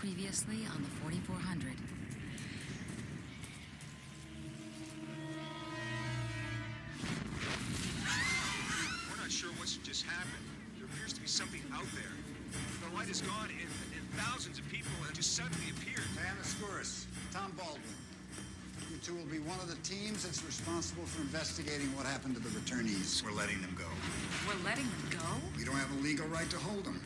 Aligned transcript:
Previously 0.00 0.64
on 0.72 0.80
the 0.80 0.88
4400. 1.04 1.76
We're 9.12 9.20
not 9.20 9.30
sure 9.30 9.50
what's 9.60 9.76
just 9.76 10.06
happened. 10.06 10.40
There 10.78 10.88
appears 10.88 11.12
to 11.12 11.20
be 11.20 11.28
something 11.28 11.60
out 11.74 11.84
there. 11.92 12.16
The 12.80 12.96
light 12.96 13.10
is 13.10 13.20
gone, 13.20 13.52
and, 13.52 13.68
and 13.92 14.00
thousands 14.16 14.58
of 14.58 14.66
people 14.70 14.88
have 15.04 15.12
just 15.12 15.36
suddenly 15.36 15.68
appeared. 15.68 16.08
Diana 16.16 16.40
Skouras, 16.48 17.04
Tom 17.30 17.52
Baldwin. 17.58 17.84
You 18.90 18.96
two 19.04 19.14
will 19.14 19.28
be 19.28 19.40
one 19.40 19.60
of 19.60 19.68
the 19.68 19.76
teams 19.84 20.24
that's 20.24 20.42
responsible 20.42 21.04
for 21.04 21.20
investigating 21.20 21.94
what 21.94 22.06
happened 22.06 22.36
to 22.36 22.40
the 22.40 22.48
returnees. 22.56 23.22
We're 23.22 23.36
letting 23.36 23.60
them 23.60 23.76
go. 23.76 23.84
We're 24.48 24.64
letting 24.64 24.88
them 24.88 25.20
go? 25.20 25.28
We 25.58 25.64
don't 25.64 25.76
have 25.76 25.92
a 25.92 26.00
legal 26.00 26.26
right 26.28 26.48
to 26.48 26.56
hold 26.56 26.86
them. 26.86 27.02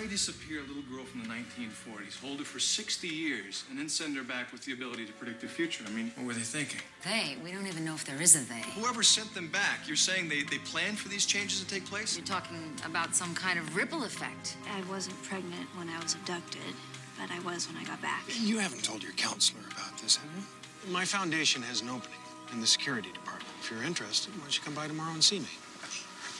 Why 0.00 0.06
disappear 0.06 0.60
a 0.60 0.62
little 0.62 0.82
girl 0.90 1.04
from 1.04 1.20
the 1.20 1.28
1940s, 1.28 2.18
hold 2.22 2.38
her 2.38 2.44
for 2.46 2.58
60 2.58 3.06
years, 3.06 3.64
and 3.68 3.78
then 3.78 3.86
send 3.86 4.16
her 4.16 4.24
back 4.24 4.50
with 4.50 4.64
the 4.64 4.72
ability 4.72 5.04
to 5.04 5.12
predict 5.12 5.42
the 5.42 5.46
future? 5.46 5.84
I 5.86 5.90
mean, 5.90 6.10
what 6.16 6.26
were 6.26 6.32
they 6.32 6.40
thinking? 6.40 6.80
They. 7.04 7.36
We 7.44 7.52
don't 7.52 7.66
even 7.66 7.84
know 7.84 7.92
if 7.92 8.06
there 8.06 8.18
is 8.18 8.34
a 8.34 8.38
they. 8.48 8.62
Whoever 8.80 9.02
sent 9.02 9.34
them 9.34 9.48
back, 9.48 9.86
you're 9.86 9.96
saying 9.96 10.30
they, 10.30 10.42
they 10.42 10.56
planned 10.64 10.98
for 10.98 11.10
these 11.10 11.26
changes 11.26 11.60
to 11.60 11.66
take 11.66 11.84
place? 11.84 12.16
You're 12.16 12.24
talking 12.24 12.56
about 12.86 13.14
some 13.14 13.34
kind 13.34 13.58
of 13.58 13.76
ripple 13.76 14.04
effect. 14.04 14.56
I 14.74 14.80
wasn't 14.90 15.22
pregnant 15.22 15.68
when 15.76 15.90
I 15.90 16.02
was 16.02 16.14
abducted, 16.14 16.72
but 17.20 17.30
I 17.30 17.38
was 17.40 17.68
when 17.68 17.76
I 17.76 17.84
got 17.84 18.00
back. 18.00 18.22
You 18.40 18.56
haven't 18.56 18.82
told 18.82 19.02
your 19.02 19.12
counselor 19.12 19.60
about 19.70 19.98
this, 19.98 20.16
have 20.16 20.30
you? 20.34 20.90
My 20.90 21.04
foundation 21.04 21.60
has 21.60 21.82
an 21.82 21.90
opening 21.90 22.20
in 22.54 22.62
the 22.62 22.66
security 22.66 23.12
department. 23.12 23.52
If 23.60 23.70
you're 23.70 23.82
interested, 23.82 24.32
why 24.36 24.44
don't 24.44 24.56
you 24.56 24.62
come 24.64 24.74
by 24.74 24.88
tomorrow 24.88 25.12
and 25.12 25.22
see 25.22 25.40
me? 25.40 25.52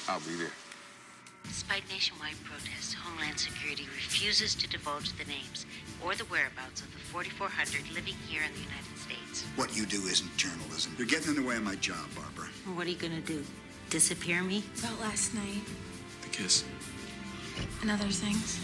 I'll 0.09 0.21
be 0.21 0.37
there. 0.37 0.53
Despite 1.45 1.83
nationwide 1.91 2.37
protests, 2.45 2.95
Homeland 2.95 3.39
Security 3.39 3.85
refuses 3.95 4.55
to 4.57 4.69
divulge 4.69 5.13
the 5.19 5.25
names 5.25 5.67
or 6.05 6.15
the 6.15 6.25
whereabouts 6.25 6.81
of 6.83 6.93
the 6.93 6.99
4,400 6.99 7.91
living 7.95 8.15
here 8.29 8.43
in 8.43 8.53
the 8.53 8.61
United 8.61 8.97
States. 8.99 9.45
What 9.57 9.77
you 9.77 9.87
do 9.87 10.01
isn't 10.07 10.35
journalism. 10.37 10.95
You're 10.99 11.07
getting 11.07 11.35
in 11.35 11.43
the 11.43 11.47
way 11.49 11.57
of 11.57 11.63
my 11.63 11.77
job, 11.77 12.07
Barbara. 12.15 12.49
What 12.75 12.87
are 12.87 12.91
you 12.91 12.97
gonna 12.97 13.21
do? 13.21 13.45
Disappear 13.91 14.43
me? 14.43 14.63
About 14.79 15.01
last 15.01 15.35
night 15.35 15.63
The 16.23 16.29
kiss. 16.29 16.65
and 17.83 17.91
other 17.91 18.09
things. 18.09 18.59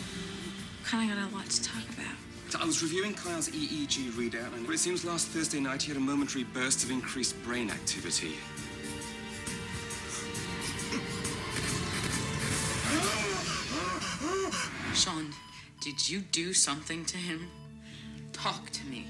Kind 0.84 1.10
of 1.10 1.16
got 1.16 1.32
a 1.32 1.34
lot 1.36 1.46
to 1.50 1.62
talk 1.62 1.82
about. 1.90 2.14
I 2.62 2.64
was 2.64 2.82
reviewing 2.82 3.12
Kyle's 3.12 3.48
EEG 3.50 4.12
readout, 4.12 4.54
and 4.54 4.70
it 4.70 4.78
seems 4.78 5.04
last 5.04 5.26
Thursday 5.28 5.58
night 5.60 5.82
he 5.82 5.88
had 5.88 5.96
a 5.96 6.00
momentary 6.00 6.44
burst 6.44 6.84
of 6.84 6.90
increased 6.90 7.34
brain 7.42 7.70
activity. 7.70 8.36
Sean, 14.96 15.30
did 15.82 16.08
you 16.08 16.20
do 16.20 16.54
something 16.54 17.04
to 17.04 17.18
him? 17.18 17.50
Talk 18.32 18.70
to 18.70 18.86
me. 18.86 19.04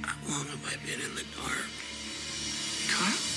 How 0.00 0.16
long 0.26 0.46
have 0.46 0.64
I 0.64 0.86
been 0.86 1.04
in 1.04 1.14
the 1.14 1.24
dark? 1.36 1.68
Kyle? 2.88 3.29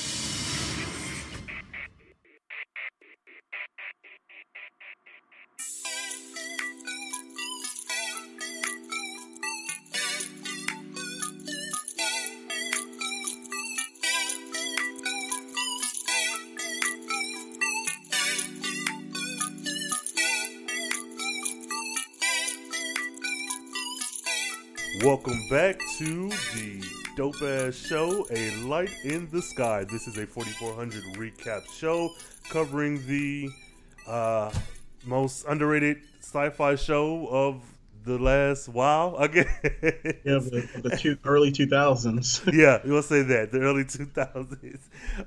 Welcome 25.04 25.50
back 25.50 25.82
to 25.98 26.30
the 26.30 26.82
Dope 27.18 27.42
Ass 27.42 27.76
Show, 27.76 28.26
A 28.32 28.56
Light 28.64 28.90
in 29.04 29.30
the 29.32 29.42
Sky. 29.42 29.84
This 29.84 30.08
is 30.08 30.18
a 30.18 30.26
4400 30.26 31.04
recap 31.16 31.70
show 31.74 32.10
covering 32.50 33.06
the 33.06 33.50
uh, 34.08 34.50
most 35.04 35.44
underrated 35.46 35.98
sci 36.22 36.50
fi 36.52 36.76
show 36.76 37.28
of 37.28 37.62
the 38.06 38.18
last 38.18 38.70
while, 38.70 39.18
I 39.20 39.28
guess. 39.28 39.48
Yeah, 39.62 40.40
the, 40.40 40.70
the 40.82 40.98
two, 40.98 41.18
early 41.26 41.52
2000s. 41.52 42.54
yeah, 42.54 42.80
we'll 42.86 43.02
say 43.02 43.24
that 43.24 43.52
the 43.52 43.60
early 43.60 43.84
2000s. 43.84 44.80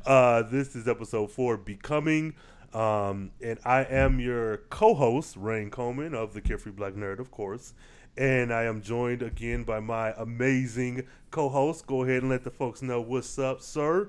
Uh, 0.07 0.43
this 0.45 0.75
is 0.75 0.89
episode 0.89 1.31
four, 1.31 1.59
Becoming. 1.59 2.35
Um, 2.73 3.31
and 3.43 3.59
I 3.63 3.85
am 3.85 4.21
your 4.21 4.57
co 4.71 4.95
host, 4.95 5.37
Rain 5.37 5.71
Coleman 5.71 6.15
of 6.15 6.33
the 6.33 6.41
Carefree 6.41 6.73
Black 6.73 6.95
Nerd, 6.95 7.19
of 7.19 7.31
course. 7.31 7.75
And 8.19 8.51
I 8.51 8.63
am 8.63 8.81
joined 8.81 9.21
again 9.21 9.65
by 9.65 9.79
my 9.81 10.15
amazing 10.17 11.07
co 11.31 11.51
host. 11.51 11.87
Go 11.87 12.03
ahead 12.03 12.23
and 12.23 12.31
let 12.31 12.45
the 12.45 12.51
folks 12.51 12.81
know 12.81 12.99
what's 12.99 13.39
up, 13.39 13.61
sir. 13.61 14.09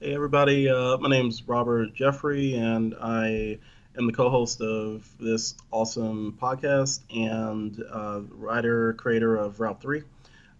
Hey, 0.00 0.14
everybody. 0.14 0.70
Uh, 0.70 0.96
my 0.96 1.10
name's 1.10 1.46
Robert 1.46 1.92
Jeffrey, 1.92 2.54
and 2.54 2.94
I 2.98 3.58
am 3.98 4.06
the 4.06 4.14
co 4.14 4.30
host 4.30 4.62
of 4.62 5.06
this 5.20 5.54
awesome 5.70 6.38
podcast 6.40 7.00
and 7.14 7.84
uh, 7.92 8.22
writer, 8.30 8.94
creator 8.94 9.36
of 9.36 9.60
Route 9.60 9.82
3, 9.82 10.02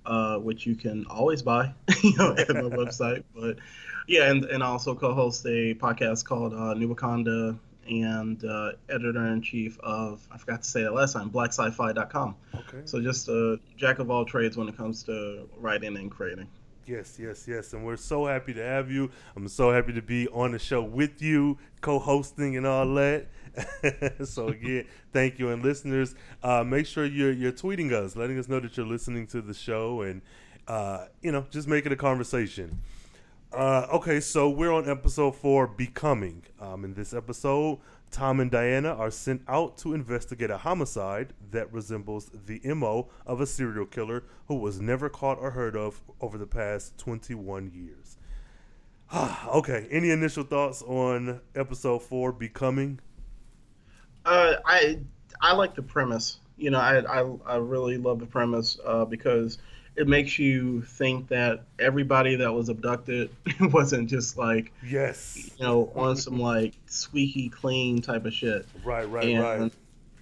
uh, 0.04 0.36
which 0.36 0.66
you 0.66 0.74
can 0.74 1.06
always 1.06 1.40
buy 1.40 1.72
you 2.02 2.14
know, 2.18 2.34
at 2.36 2.50
my 2.50 2.60
website. 2.76 3.24
But 3.34 3.56
yeah, 4.06 4.30
and, 4.30 4.44
and 4.44 4.62
I 4.62 4.66
also 4.66 4.94
co 4.94 5.14
host 5.14 5.46
a 5.46 5.74
podcast 5.76 6.26
called 6.26 6.52
uh, 6.52 6.74
New 6.74 6.94
Wakanda 6.94 7.58
and 7.90 8.44
uh, 8.44 8.72
editor 8.88 9.26
in 9.26 9.42
chief 9.42 9.78
of, 9.80 10.26
I 10.30 10.38
forgot 10.38 10.62
to 10.62 10.68
say 10.68 10.82
that 10.82 10.94
last 10.94 11.12
time, 11.12 11.30
blacksci-fi.com. 11.30 12.36
Okay. 12.54 12.82
So 12.84 13.00
just 13.00 13.28
a 13.28 13.58
jack 13.76 13.98
of 13.98 14.10
all 14.10 14.24
trades 14.24 14.56
when 14.56 14.68
it 14.68 14.76
comes 14.76 15.02
to 15.04 15.48
writing 15.58 15.96
and 15.96 16.10
creating. 16.10 16.46
Yes, 16.86 17.18
yes, 17.20 17.46
yes. 17.46 17.72
And 17.72 17.84
we're 17.84 17.96
so 17.96 18.26
happy 18.26 18.54
to 18.54 18.62
have 18.62 18.90
you. 18.90 19.10
I'm 19.36 19.46
so 19.48 19.70
happy 19.70 19.92
to 19.92 20.02
be 20.02 20.28
on 20.28 20.52
the 20.52 20.58
show 20.58 20.82
with 20.82 21.20
you, 21.20 21.58
co 21.80 21.98
hosting 21.98 22.56
and 22.56 22.66
all 22.66 22.94
that. 22.94 23.26
so, 24.24 24.48
again, 24.48 24.86
thank 25.12 25.38
you. 25.38 25.50
And 25.50 25.62
listeners, 25.62 26.14
uh, 26.42 26.64
make 26.64 26.86
sure 26.86 27.04
you're, 27.04 27.32
you're 27.32 27.52
tweeting 27.52 27.92
us, 27.92 28.16
letting 28.16 28.38
us 28.38 28.48
know 28.48 28.60
that 28.60 28.76
you're 28.76 28.86
listening 28.86 29.26
to 29.28 29.40
the 29.40 29.54
show 29.54 30.02
and, 30.02 30.22
uh, 30.68 31.06
you 31.22 31.32
know, 31.32 31.44
just 31.50 31.68
make 31.68 31.86
it 31.86 31.92
a 31.92 31.96
conversation. 31.96 32.78
Uh, 33.52 33.84
okay, 33.92 34.20
so 34.20 34.48
we're 34.48 34.72
on 34.72 34.88
episode 34.88 35.34
four, 35.34 35.66
Becoming. 35.66 36.44
Um, 36.60 36.84
in 36.84 36.94
this 36.94 37.12
episode, 37.12 37.80
Tom 38.12 38.38
and 38.38 38.48
Diana 38.48 38.94
are 38.94 39.10
sent 39.10 39.42
out 39.48 39.76
to 39.78 39.92
investigate 39.92 40.50
a 40.50 40.58
homicide 40.58 41.32
that 41.50 41.72
resembles 41.72 42.30
the 42.46 42.60
MO 42.74 43.08
of 43.26 43.40
a 43.40 43.46
serial 43.46 43.86
killer 43.86 44.22
who 44.46 44.54
was 44.54 44.80
never 44.80 45.08
caught 45.08 45.38
or 45.40 45.50
heard 45.50 45.76
of 45.76 46.00
over 46.20 46.38
the 46.38 46.46
past 46.46 46.96
21 46.98 47.72
years. 47.74 48.18
okay, 49.48 49.88
any 49.90 50.10
initial 50.10 50.44
thoughts 50.44 50.82
on 50.82 51.40
episode 51.56 52.02
four, 52.02 52.32
Becoming? 52.32 53.00
Uh, 54.24 54.54
I 54.64 55.00
I 55.40 55.54
like 55.54 55.74
the 55.74 55.82
premise. 55.82 56.38
You 56.56 56.70
know, 56.70 56.78
I 56.78 57.00
I, 57.00 57.36
I 57.46 57.56
really 57.56 57.96
love 57.96 58.20
the 58.20 58.26
premise 58.26 58.78
uh, 58.86 59.04
because 59.06 59.58
it 60.00 60.08
makes 60.08 60.38
you 60.38 60.80
think 60.80 61.28
that 61.28 61.64
everybody 61.78 62.36
that 62.36 62.54
was 62.54 62.70
abducted 62.70 63.28
wasn't 63.60 64.08
just 64.08 64.38
like 64.38 64.72
Yes. 64.82 65.50
you 65.58 65.64
know 65.64 65.92
on 65.94 66.16
some 66.16 66.40
like 66.40 66.72
squeaky 66.86 67.50
clean 67.50 68.00
type 68.00 68.24
of 68.24 68.32
shit. 68.32 68.66
Right, 68.82 69.08
right, 69.10 69.24
and, 69.26 69.42
right. 69.42 69.72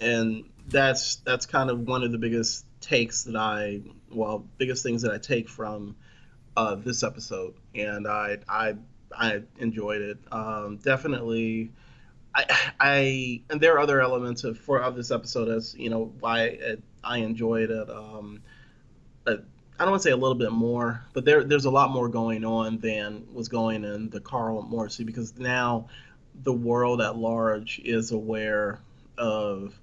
And 0.01 0.45
that's 0.67 1.17
that's 1.17 1.47
kind 1.47 1.71
of 1.71 1.87
one 1.87 2.03
of 2.03 2.11
the 2.11 2.19
biggest 2.19 2.65
takes 2.81 3.23
that 3.25 3.37
I 3.37 3.83
well 4.11 4.45
biggest 4.59 4.83
things 4.83 5.03
that 5.03 5.13
I 5.13 5.19
take 5.19 5.49
from 5.49 5.95
uh, 6.57 6.75
this 6.75 7.05
episode, 7.05 7.55
and 7.73 8.09
I 8.09 8.39
I 8.49 8.75
I 9.17 9.43
enjoyed 9.59 10.03
it. 10.03 10.19
Um, 10.33 10.79
definitely. 10.83 11.71
I, 12.35 12.45
I 12.81 13.43
and 13.49 13.61
there 13.61 13.75
are 13.75 13.79
other 13.79 14.01
elements 14.01 14.43
of 14.43 14.59
for 14.59 14.81
of 14.81 14.97
this 14.97 15.13
episode 15.13 15.49
as 15.49 15.75
you 15.77 15.89
know 15.89 16.13
why 16.19 16.43
it, 16.43 16.83
I 17.05 17.19
enjoyed 17.19 17.71
it. 17.71 17.89
Um, 17.89 18.43
uh, 19.27 19.37
I 19.79 19.85
don't 19.85 19.93
want 19.93 20.03
to 20.03 20.09
say 20.09 20.13
a 20.13 20.17
little 20.17 20.35
bit 20.35 20.51
more, 20.51 21.05
but 21.13 21.25
there 21.25 21.45
there's 21.45 21.67
a 21.67 21.71
lot 21.71 21.91
more 21.91 22.09
going 22.09 22.45
on 22.45 22.79
than 22.79 23.27
was 23.33 23.49
going 23.49 23.85
in 23.85 24.11
the 24.11 24.21
Carl 24.21 24.63
Morrissey 24.63 25.05
because 25.05 25.39
now 25.39 25.89
the 26.43 26.53
world 26.53 27.01
at 27.01 27.17
large 27.17 27.81
is 27.85 28.11
aware 28.11 28.81
of 29.17 29.79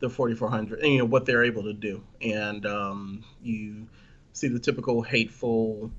the 0.00 0.08
4400 0.08 0.80
and 0.80 0.92
you 0.92 0.98
know 0.98 1.04
what 1.04 1.26
they're 1.26 1.44
able 1.44 1.62
to 1.64 1.72
do, 1.72 2.02
and 2.20 2.66
um, 2.66 3.24
you 3.42 3.86
see 4.32 4.48
the 4.48 4.58
typical 4.58 5.02
hateful, 5.02 5.90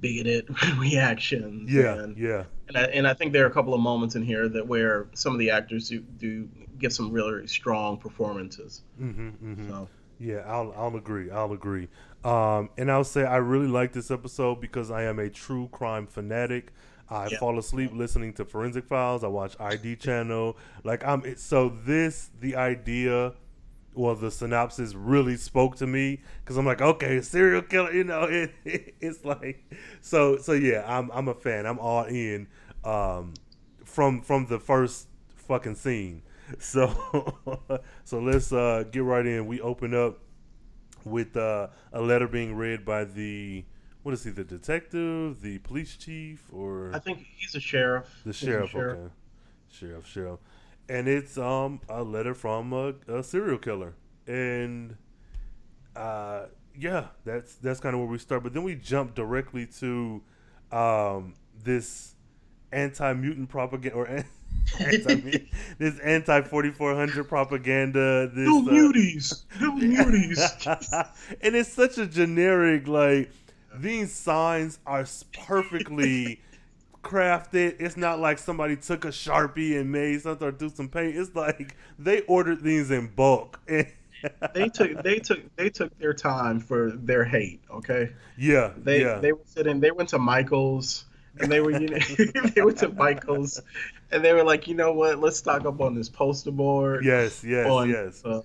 bigoted 0.00 0.48
reactions. 0.78 1.72
Yeah, 1.72 1.94
and, 1.94 2.16
yeah. 2.16 2.44
and 2.68 2.76
I, 2.76 2.82
and 2.84 3.06
I 3.06 3.14
think 3.14 3.32
there 3.32 3.44
are 3.44 3.48
a 3.48 3.52
couple 3.52 3.74
of 3.74 3.80
moments 3.80 4.14
in 4.14 4.22
here 4.22 4.48
that 4.48 4.66
where 4.66 5.06
some 5.14 5.32
of 5.32 5.38
the 5.38 5.50
actors 5.50 5.88
do, 5.88 6.00
do 6.00 6.48
give 6.78 6.92
some 6.92 7.12
really 7.12 7.46
strong 7.46 7.96
performances. 7.96 8.82
Mm-hmm, 9.00 9.28
mm-hmm. 9.28 9.68
So 9.68 9.88
Yeah, 10.18 10.42
I'll 10.46 10.74
I'll 10.76 10.96
agree. 10.96 11.30
I'll 11.30 11.52
agree. 11.52 11.88
Um, 12.24 12.70
and 12.76 12.90
I'll 12.90 13.04
say 13.04 13.24
I 13.24 13.36
really 13.36 13.68
like 13.68 13.92
this 13.92 14.10
episode 14.10 14.60
because 14.60 14.90
I 14.90 15.04
am 15.04 15.18
a 15.18 15.30
true 15.30 15.68
crime 15.72 16.06
fanatic. 16.06 16.72
I 17.10 17.28
Yeah. 17.28 17.38
fall 17.38 17.58
asleep 17.58 17.92
listening 17.94 18.32
to 18.34 18.44
Forensic 18.44 18.86
Files. 18.86 19.24
I 19.24 19.28
watch 19.28 19.56
ID 19.60 19.96
Channel. 20.00 20.56
Like 20.84 21.04
I'm 21.04 21.24
it, 21.24 21.38
so 21.38 21.68
this 21.70 22.30
the 22.40 22.56
idea, 22.56 23.34
well 23.94 24.14
the 24.14 24.30
synopsis 24.30 24.94
really 24.94 25.36
spoke 25.36 25.76
to 25.76 25.86
me 25.86 26.20
because 26.44 26.56
I'm 26.56 26.66
like 26.66 26.82
okay 26.82 27.20
serial 27.20 27.62
killer. 27.62 27.92
You 27.92 28.04
know 28.04 28.22
it, 28.64 28.94
it's 29.00 29.24
like 29.24 29.64
so 30.00 30.38
so 30.38 30.52
yeah 30.52 30.84
I'm 30.86 31.10
I'm 31.12 31.28
a 31.28 31.34
fan. 31.34 31.66
I'm 31.66 31.78
all 31.78 32.04
in 32.04 32.48
um, 32.84 33.34
from 33.84 34.20
from 34.22 34.46
the 34.46 34.58
first 34.58 35.08
fucking 35.36 35.76
scene. 35.76 36.22
So 36.60 36.88
so 38.04 38.20
let's 38.20 38.52
uh, 38.52 38.84
get 38.90 39.02
right 39.04 39.26
in. 39.26 39.46
We 39.46 39.60
open 39.60 39.94
up 39.94 40.18
with 41.04 41.36
uh, 41.36 41.68
a 41.92 42.00
letter 42.00 42.28
being 42.28 42.54
read 42.54 42.84
by 42.84 43.04
the 43.04 43.64
what 44.02 44.14
is 44.14 44.24
he 44.24 44.30
the 44.30 44.44
detective 44.44 45.42
the 45.42 45.58
police 45.58 45.96
chief 45.96 46.44
or? 46.52 46.90
I 46.94 46.98
think 46.98 47.26
he's 47.36 47.54
a 47.54 47.60
sheriff. 47.60 48.22
the 48.24 48.30
a 48.30 48.32
sheriff 48.32 48.74
okay. 48.74 49.10
sheriff. 49.70 50.06
Sheriff 50.06 50.40
and 50.88 51.06
it's 51.06 51.36
um 51.36 51.80
a 51.88 52.02
letter 52.02 52.34
from 52.34 52.72
a, 52.72 52.94
a 53.08 53.22
serial 53.22 53.58
killer. 53.58 53.94
And 54.26 54.96
uh 55.96 56.46
yeah 56.76 57.06
that's 57.24 57.56
that's 57.56 57.80
kind 57.80 57.94
of 57.94 58.00
where 58.00 58.08
we 58.08 58.18
start. 58.18 58.42
But 58.42 58.54
then 58.54 58.62
we 58.62 58.74
jump 58.74 59.14
directly 59.14 59.66
to 59.78 60.22
um 60.72 61.34
this 61.62 62.14
anti-mutant 62.72 63.48
propaganda 63.48 63.96
or 63.96 64.24
anti 64.80 65.48
this 65.78 65.98
anti 66.00 66.42
4400 66.42 67.24
propaganda 67.28 68.28
this 68.28 68.46
No 68.46 68.58
uh, 68.58 68.72
muties. 68.72 69.42
No 69.60 69.72
muties. 69.78 71.08
and 71.40 71.56
it's 71.56 71.72
such 71.72 71.98
a 71.98 72.06
generic 72.06 72.86
like 72.86 73.30
these 73.74 74.12
signs 74.12 74.78
are 74.86 75.06
perfectly 75.32 76.40
crafted 77.02 77.76
it's 77.78 77.96
not 77.96 78.18
like 78.18 78.38
somebody 78.38 78.76
took 78.76 79.04
a 79.04 79.08
sharpie 79.08 79.78
and 79.80 79.90
made 79.90 80.20
something 80.20 80.48
or 80.48 80.50
do 80.50 80.68
some 80.68 80.88
paint 80.88 81.16
it's 81.16 81.34
like 81.34 81.76
they 81.98 82.20
ordered 82.22 82.62
these 82.62 82.90
in 82.90 83.06
bulk 83.06 83.60
they 84.54 84.68
took 84.68 85.02
they 85.02 85.18
took 85.18 85.56
they 85.56 85.70
took 85.70 85.96
their 85.98 86.14
time 86.14 86.60
for 86.60 86.90
their 86.92 87.24
hate. 87.24 87.60
Okay. 87.70 88.10
yeah 88.36 88.72
They 88.76 89.02
yeah 89.02 89.18
they 89.18 89.32
were 89.32 89.40
sitting. 89.44 89.80
They 89.80 89.90
went 89.90 90.10
to 90.10 90.18
Michaels 90.18 91.04
and 91.38 91.50
they 91.50 91.60
were 91.60 91.70
you 91.70 91.88
know 91.88 91.98
they 92.54 92.62
went 92.62 92.78
to 92.78 92.88
Michaels 92.88 93.60
and 94.10 94.24
they 94.24 94.32
were 94.32 94.44
like 94.44 94.68
you 94.68 94.74
know 94.74 94.92
what 94.92 95.18
let's 95.18 95.36
stock 95.36 95.64
up 95.64 95.80
on 95.80 95.94
this 95.94 96.08
poster 96.08 96.50
board. 96.50 97.04
yes 97.04 97.44
yes 97.44 97.66
on, 97.66 97.88
yes 97.88 98.22
uh, 98.24 98.42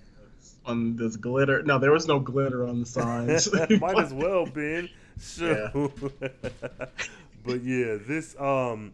on 0.66 0.96
this 0.96 1.16
glitter. 1.16 1.62
No, 1.62 1.78
there 1.78 1.92
was 1.92 2.08
no 2.08 2.18
glitter 2.18 2.66
on 2.66 2.80
the 2.80 2.86
signs. 2.86 3.52
might 3.80 3.98
as 3.98 4.14
well 4.14 4.46
been 4.46 4.88
sure 5.20 5.70
but 7.44 7.62
yeah 7.62 7.96
this 8.00 8.38
um 8.40 8.92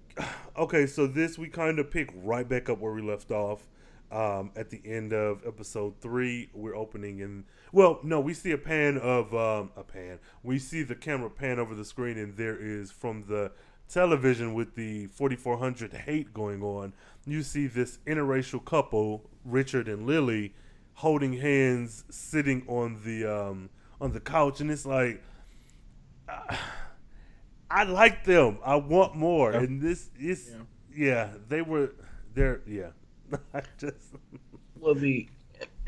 okay 0.56 0.86
so 0.86 1.06
this 1.06 1.38
we 1.38 1.48
kind 1.48 1.78
of 1.78 1.90
pick 1.90 2.10
right 2.22 2.48
back 2.48 2.68
up 2.68 2.80
where 2.80 2.92
we 2.92 3.02
left 3.02 3.30
off 3.30 3.68
um 4.10 4.50
at 4.56 4.70
the 4.70 4.80
end 4.84 5.12
of 5.12 5.46
episode 5.46 5.94
three 6.00 6.50
we're 6.52 6.74
opening 6.74 7.20
in 7.20 7.44
well 7.72 8.00
no 8.02 8.18
we 8.18 8.34
see 8.34 8.50
a 8.50 8.58
pan 8.58 8.98
of 8.98 9.32
um 9.34 9.70
a 9.76 9.84
pan 9.84 10.18
we 10.42 10.58
see 10.58 10.82
the 10.82 10.96
camera 10.96 11.30
pan 11.30 11.60
over 11.60 11.74
the 11.74 11.84
screen 11.84 12.18
and 12.18 12.36
there 12.36 12.58
is 12.58 12.90
from 12.90 13.24
the 13.28 13.52
television 13.90 14.54
with 14.54 14.74
the 14.76 15.06
4400 15.08 15.92
hate 15.92 16.32
going 16.32 16.62
on 16.62 16.92
you 17.26 17.42
see 17.42 17.66
this 17.66 17.98
interracial 18.06 18.64
couple 18.64 19.28
richard 19.44 19.88
and 19.88 20.06
lily 20.06 20.54
holding 20.94 21.34
hands 21.34 22.04
sitting 22.10 22.64
on 22.68 23.00
the 23.04 23.24
um 23.26 23.68
on 24.00 24.12
the 24.12 24.20
couch 24.20 24.60
and 24.60 24.70
it's 24.70 24.86
like 24.86 25.22
I 27.70 27.84
like 27.84 28.24
them. 28.24 28.58
I 28.64 28.76
want 28.76 29.14
more. 29.14 29.52
And 29.52 29.80
this 29.80 30.10
is 30.18 30.50
yeah. 30.94 31.30
they 31.48 31.62
were 31.62 31.92
they're 32.34 32.62
yeah. 32.66 32.90
I 33.54 33.62
just 33.78 33.96
well, 34.80 34.94
the 34.94 35.28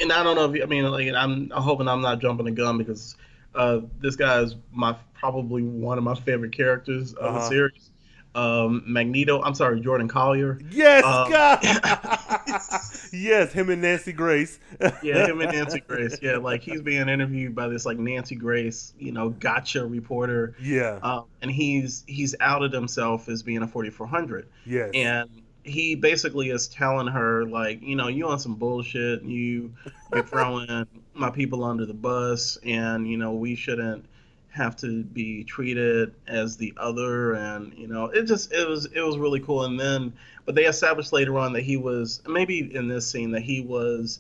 and 0.00 0.12
I 0.12 0.22
don't 0.22 0.37
know 0.37 0.50
if 0.50 0.56
you, 0.56 0.62
I 0.62 0.66
mean 0.66 0.84
like 0.84 1.08
I'm, 1.08 1.50
I'm 1.52 1.62
hoping 1.62 1.88
I'm 1.88 2.02
not 2.02 2.20
jumping 2.20 2.46
the 2.46 2.52
gun 2.52 2.78
because 2.78 3.16
uh, 3.54 3.81
this 4.00 4.16
guy 4.16 4.40
is 4.43 4.56
my 4.72 4.96
probably 5.14 5.62
one 5.62 5.99
of 5.99 6.04
my 6.04 6.14
favorite 6.14 6.52
characters 6.52 7.14
of 7.14 7.34
the 7.34 7.40
Uh-huh. 7.40 7.49
series. 7.50 7.92
Um, 8.34 8.82
Magneto. 8.87 9.43
I'm 9.43 9.55
sorry, 9.55 9.81
Jordan 9.81 10.08
Collier. 10.08 10.58
Yes, 10.70 11.05
Um, 11.05 11.31
God. 11.31 11.58
yes, 13.12 13.52
him 13.52 13.70
and 13.70 13.82
Nancy 13.82 14.12
Grace. 14.12 14.58
yeah, 15.02 15.26
him 15.26 15.40
and 15.40 15.52
Nancy 15.52 15.81
Grace. 15.81 16.19
Yeah, 16.23 16.37
like 16.38 16.62
he's 16.62 16.81
being 16.81 17.08
interviewed 17.08 17.55
by 17.55 17.69
this 17.69 17.84
like 17.84 17.99
Nancy 17.99 18.34
Grace, 18.34 18.94
you 18.99 19.12
know, 19.12 19.31
gotcha 19.31 19.84
reporter. 19.87 20.55
Yeah. 20.61 20.99
Um, 21.02 21.25
and 21.40 21.50
he's 21.50 22.05
he's 22.06 22.34
outed 22.40 22.73
himself 22.73 23.29
as 23.29 23.43
being 23.43 23.62
a 23.62 23.69
4400. 23.69 24.49
Yes. 24.64 24.90
And 24.94 25.28
he 25.64 25.94
basically 25.94 26.50
is 26.50 26.69
telling 26.69 27.06
her 27.08 27.44
like, 27.44 27.82
you 27.82 27.94
know, 27.96 28.08
you 28.08 28.26
on 28.28 28.38
some 28.38 28.55
bullshit. 28.55 29.23
You 29.23 29.73
you're 30.12 30.23
throwing 30.25 30.87
my 31.14 31.31
people 31.31 31.64
under 31.64 31.87
the 31.87 31.94
bus, 31.94 32.58
and 32.64 33.06
you 33.08 33.17
know 33.19 33.32
we 33.32 33.55
shouldn't 33.55 34.06
have 34.52 34.76
to 34.76 35.02
be 35.02 35.44
treated 35.44 36.14
as 36.26 36.58
the 36.58 36.75
other 36.76 37.32
and 37.32 37.72
you 37.72 37.87
know 37.88 38.04
it 38.06 38.25
just 38.25 38.52
it 38.52 38.69
was 38.69 38.84
it 38.87 39.00
was 39.00 39.16
really 39.19 39.40
cool. 39.40 39.64
And 39.64 39.81
then 39.81 40.12
but 40.44 40.54
they 40.54 40.64
established 40.66 41.12
later 41.12 41.38
on 41.38 41.52
that 41.54 41.62
he 41.62 41.76
was 41.76 42.20
maybe 42.26 42.75
in 42.75 42.87
this 42.88 43.10
scene 43.10 43.31
that 43.32 43.43
he 43.43 43.62
was 43.62 44.19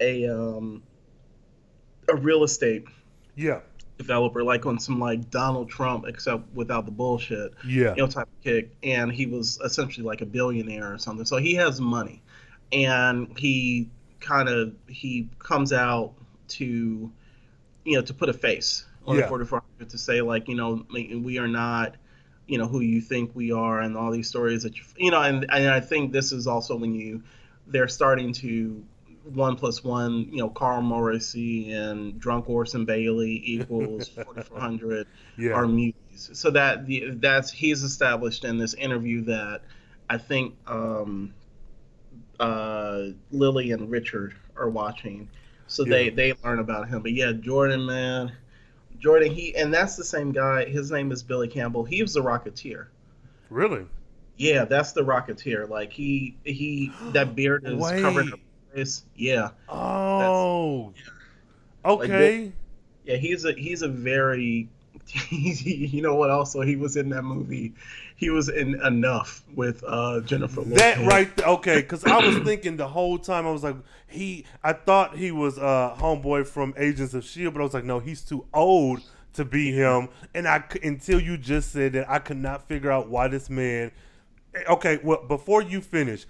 a 0.00 0.26
um 0.28 0.82
a 2.08 2.16
real 2.16 2.44
estate 2.44 2.84
Yeah. 3.36 3.60
developer 3.98 4.42
like 4.44 4.66
on 4.66 4.78
some 4.78 4.98
like 4.98 5.30
Donald 5.30 5.70
Trump 5.70 6.04
except 6.06 6.52
without 6.54 6.84
the 6.84 6.92
bullshit 6.92 7.52
Yeah. 7.64 7.94
you 7.94 8.02
know 8.02 8.06
type 8.06 8.26
of 8.26 8.44
kick. 8.44 8.70
And 8.82 9.10
he 9.10 9.24
was 9.26 9.58
essentially 9.64 10.04
like 10.06 10.20
a 10.20 10.26
billionaire 10.26 10.92
or 10.92 10.98
something. 10.98 11.24
So 11.24 11.36
he 11.38 11.54
has 11.54 11.80
money. 11.80 12.22
And 12.72 13.36
he 13.38 13.88
kind 14.20 14.48
of 14.50 14.74
he 14.88 15.28
comes 15.38 15.72
out 15.72 16.12
to 16.48 17.10
you 17.84 17.96
know 17.96 18.02
to 18.02 18.12
put 18.12 18.28
a 18.28 18.34
face 18.34 18.84
on 19.06 19.16
Yeah. 19.16 19.22
the 19.22 19.28
4400 19.28 19.90
to 19.90 19.98
say 19.98 20.20
like 20.20 20.48
you 20.48 20.54
know 20.54 20.84
we 20.90 21.38
are 21.38 21.48
not 21.48 21.96
you 22.46 22.58
know 22.58 22.66
who 22.66 22.80
you 22.80 23.00
think 23.00 23.30
we 23.34 23.52
are 23.52 23.80
and 23.80 23.96
all 23.96 24.10
these 24.10 24.28
stories 24.28 24.62
that 24.64 24.76
you 24.76 24.82
you 24.96 25.10
know 25.10 25.20
and, 25.22 25.46
and 25.50 25.68
i 25.68 25.80
think 25.80 26.12
this 26.12 26.32
is 26.32 26.46
also 26.46 26.76
when 26.76 26.94
you 26.94 27.22
they're 27.66 27.88
starting 27.88 28.32
to 28.32 28.84
one 29.24 29.54
plus 29.56 29.84
one 29.84 30.26
you 30.30 30.38
know 30.38 30.48
carl 30.48 30.82
morrissey 30.82 31.72
and 31.72 32.18
drunk 32.18 32.48
orson 32.48 32.84
bailey 32.84 33.40
equals 33.44 34.08
4400 34.24 35.06
Yeah. 35.38 35.52
are 35.52 35.64
muties 35.64 36.34
so 36.36 36.50
that 36.50 36.86
the 36.86 37.10
that's 37.16 37.50
he's 37.52 37.82
established 37.82 38.44
in 38.44 38.58
this 38.58 38.74
interview 38.74 39.22
that 39.24 39.62
i 40.08 40.18
think 40.18 40.54
um 40.66 41.34
uh 42.40 43.06
lily 43.30 43.70
and 43.72 43.90
richard 43.90 44.34
are 44.56 44.68
watching 44.70 45.28
so 45.66 45.84
they 45.84 46.08
they 46.10 46.34
learn 46.42 46.58
about 46.58 46.88
him 46.88 47.02
but 47.02 47.12
yeah 47.12 47.32
jordan 47.32 47.84
man 47.86 48.32
jordan 49.00 49.30
he 49.32 49.54
and 49.56 49.72
that's 49.72 49.96
the 49.96 50.04
same 50.04 50.32
guy 50.32 50.64
his 50.64 50.90
name 50.90 51.10
is 51.12 51.22
billy 51.22 51.48
campbell 51.48 51.84
he 51.84 52.02
was 52.02 52.12
the 52.14 52.20
rocketeer 52.20 52.86
Really? 53.48 53.86
yeah 54.36 54.64
that's 54.64 54.92
the 54.92 55.02
rocketeer 55.02 55.68
like 55.68 55.92
he 55.92 56.36
he 56.44 56.92
that 57.12 57.34
beard 57.34 57.64
is 57.66 57.78
Wait. 57.80 58.04
up 58.04 58.14
his 58.74 59.00
face 59.00 59.04
yeah 59.16 59.50
Oh. 59.68 60.92
Like 61.84 62.10
Okay. 62.10 62.52
yeah 63.04 63.16
he's 63.16 63.44
a 63.44 63.52
he's 63.52 63.82
a 63.82 63.88
very 63.88 64.68
you 65.30 66.02
know 66.02 66.14
what 66.14 66.30
also 66.30 66.60
he 66.60 66.76
was 66.76 66.96
in 66.96 67.08
that 67.10 67.22
movie 67.22 67.72
he 68.20 68.28
was 68.28 68.50
in 68.50 68.74
enough 68.84 69.42
with 69.56 69.82
uh 69.86 70.20
jennifer 70.20 70.60
That 70.62 70.98
right 71.06 71.34
th- 71.34 71.48
okay, 71.48 71.76
because 71.80 72.04
I 72.04 72.18
was 72.18 72.36
thinking 72.48 72.76
the 72.76 72.86
whole 72.88 73.16
time 73.18 73.46
I 73.46 73.50
was 73.50 73.64
like 73.64 73.76
he 74.06 74.44
I 74.62 74.74
thought 74.74 75.16
he 75.16 75.30
was 75.32 75.58
uh 75.58 75.96
homeboy 75.98 76.46
from 76.46 76.74
Agents 76.76 77.14
of 77.14 77.24
Shield, 77.24 77.54
but 77.54 77.60
I 77.60 77.64
was 77.64 77.72
like 77.74 77.84
no, 77.84 77.98
he's 77.98 78.20
too 78.20 78.44
old 78.52 79.00
to 79.32 79.44
be 79.44 79.72
him. 79.72 80.08
And 80.34 80.46
I 80.46 80.62
until 80.82 81.18
you 81.18 81.38
just 81.38 81.72
said 81.72 81.94
that 81.94 82.10
I 82.10 82.18
could 82.18 82.36
not 82.36 82.68
figure 82.68 82.90
out 82.90 83.08
why 83.08 83.28
this 83.28 83.48
man. 83.48 83.90
eh, 84.54 84.64
Okay, 84.68 84.98
well 85.02 85.24
before 85.26 85.62
you 85.62 85.80
finish, 85.80 86.26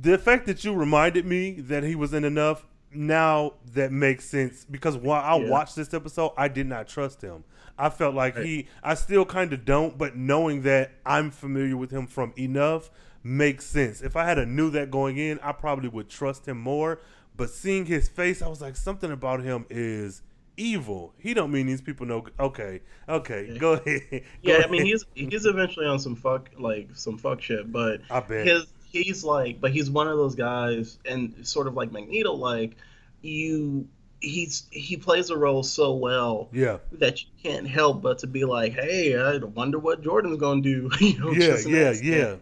the 0.00 0.16
fact 0.16 0.46
that 0.46 0.64
you 0.64 0.72
reminded 0.72 1.26
me 1.26 1.52
that 1.60 1.82
he 1.84 1.94
was 1.96 2.14
in 2.14 2.24
enough 2.24 2.64
now 2.92 3.52
that 3.74 3.92
makes 3.92 4.24
sense 4.24 4.64
because 4.70 4.96
while 4.96 5.20
I 5.22 5.36
Yeah. 5.38 5.50
watched 5.50 5.76
this 5.76 5.92
episode, 5.92 6.32
I 6.38 6.48
did 6.48 6.66
not 6.66 6.88
trust 6.88 7.20
him. 7.20 7.44
I 7.78 7.90
felt 7.90 8.14
like 8.14 8.36
he, 8.38 8.68
I 8.82 8.94
still 8.94 9.24
kind 9.24 9.52
of 9.52 9.64
don't, 9.64 9.98
but 9.98 10.16
knowing 10.16 10.62
that 10.62 10.92
I'm 11.04 11.30
familiar 11.30 11.76
with 11.76 11.90
him 11.90 12.06
from 12.06 12.32
enough 12.38 12.90
makes 13.22 13.66
sense. 13.66 14.00
If 14.00 14.16
I 14.16 14.24
had 14.24 14.38
a 14.38 14.46
knew 14.46 14.70
that 14.70 14.90
going 14.90 15.18
in, 15.18 15.38
I 15.40 15.52
probably 15.52 15.88
would 15.88 16.08
trust 16.08 16.46
him 16.46 16.58
more. 16.58 17.00
But 17.36 17.50
seeing 17.50 17.84
his 17.84 18.08
face, 18.08 18.40
I 18.40 18.48
was 18.48 18.62
like, 18.62 18.76
something 18.76 19.10
about 19.10 19.42
him 19.42 19.66
is 19.68 20.22
evil. 20.56 21.12
He 21.18 21.34
don't 21.34 21.50
mean 21.50 21.66
these 21.66 21.82
people 21.82 22.06
know. 22.06 22.26
Okay, 22.40 22.80
okay, 23.08 23.58
go 23.58 23.74
ahead. 23.74 24.02
Go 24.10 24.20
yeah 24.42 24.62
i 24.64 24.68
mean 24.68 24.84
he's 24.84 25.04
he's 25.14 25.46
eventually 25.46 25.86
on 25.86 25.98
some 25.98 26.16
fuck 26.16 26.50
like 26.58 26.88
some 26.94 27.18
fuck 27.18 27.42
shit 27.42 27.70
but 27.70 28.00
I 28.10 28.20
bet. 28.20 28.46
his 28.46 28.66
he's 28.90 29.24
like 29.24 29.60
but 29.60 29.72
he's 29.72 29.90
one 29.90 30.08
of 30.08 30.16
those 30.16 30.34
guys 30.34 30.98
and 31.04 31.46
sort 31.46 31.66
of 31.66 31.74
like 31.74 31.92
magneto 31.92 32.32
like 32.32 32.76
you 33.22 33.88
he's 34.26 34.66
he 34.70 34.96
plays 34.96 35.30
a 35.30 35.36
role 35.36 35.62
so 35.62 35.94
well 35.94 36.48
Yeah. 36.52 36.78
that 36.92 37.22
you 37.22 37.28
can't 37.42 37.66
help 37.66 38.02
but 38.02 38.18
to 38.20 38.26
be 38.26 38.44
like, 38.44 38.72
hey, 38.72 39.16
I 39.18 39.38
wonder 39.38 39.78
what 39.78 40.02
Jordan's 40.02 40.38
gonna 40.38 40.60
do. 40.62 40.90
you 41.00 41.18
know, 41.18 41.30
Yeah, 41.32 41.56
yeah, 41.66 41.92
yeah. 42.02 42.36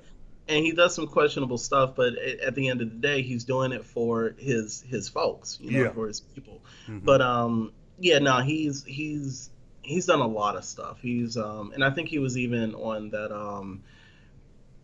And 0.49 0.65
he 0.65 0.73
does 0.73 0.95
some 0.95 1.07
questionable 1.07 1.57
stuff, 1.59 1.95
but 1.97 2.19
at 2.19 2.55
the 2.55 2.69
end 2.69 2.83
of 2.83 2.91
the 2.91 2.97
day, 2.97 3.23
he's 3.23 3.45
doing 3.45 3.73
it 3.73 3.85
for 3.85 4.35
his 4.39 4.83
his 4.89 5.09
folks, 5.09 5.59
you 5.61 5.71
know, 5.71 5.85
Yeah. 5.85 5.91
for 5.93 6.07
his 6.07 6.21
people. 6.21 6.61
Mhm. 6.89 7.05
But 7.05 7.21
um, 7.23 7.73
yeah, 7.99 8.19
no, 8.19 8.41
he's 8.41 8.85
he's 8.85 9.51
he's 9.83 10.07
done 10.07 10.21
a 10.21 10.27
lot 10.27 10.57
of 10.57 10.65
stuff. 10.65 10.99
He's 11.01 11.37
um, 11.37 11.73
and 11.73 11.83
I 11.85 11.91
think 11.91 12.09
he 12.09 12.19
was 12.19 12.37
even 12.37 12.75
on 12.75 13.11
that 13.11 13.33
um, 13.35 13.83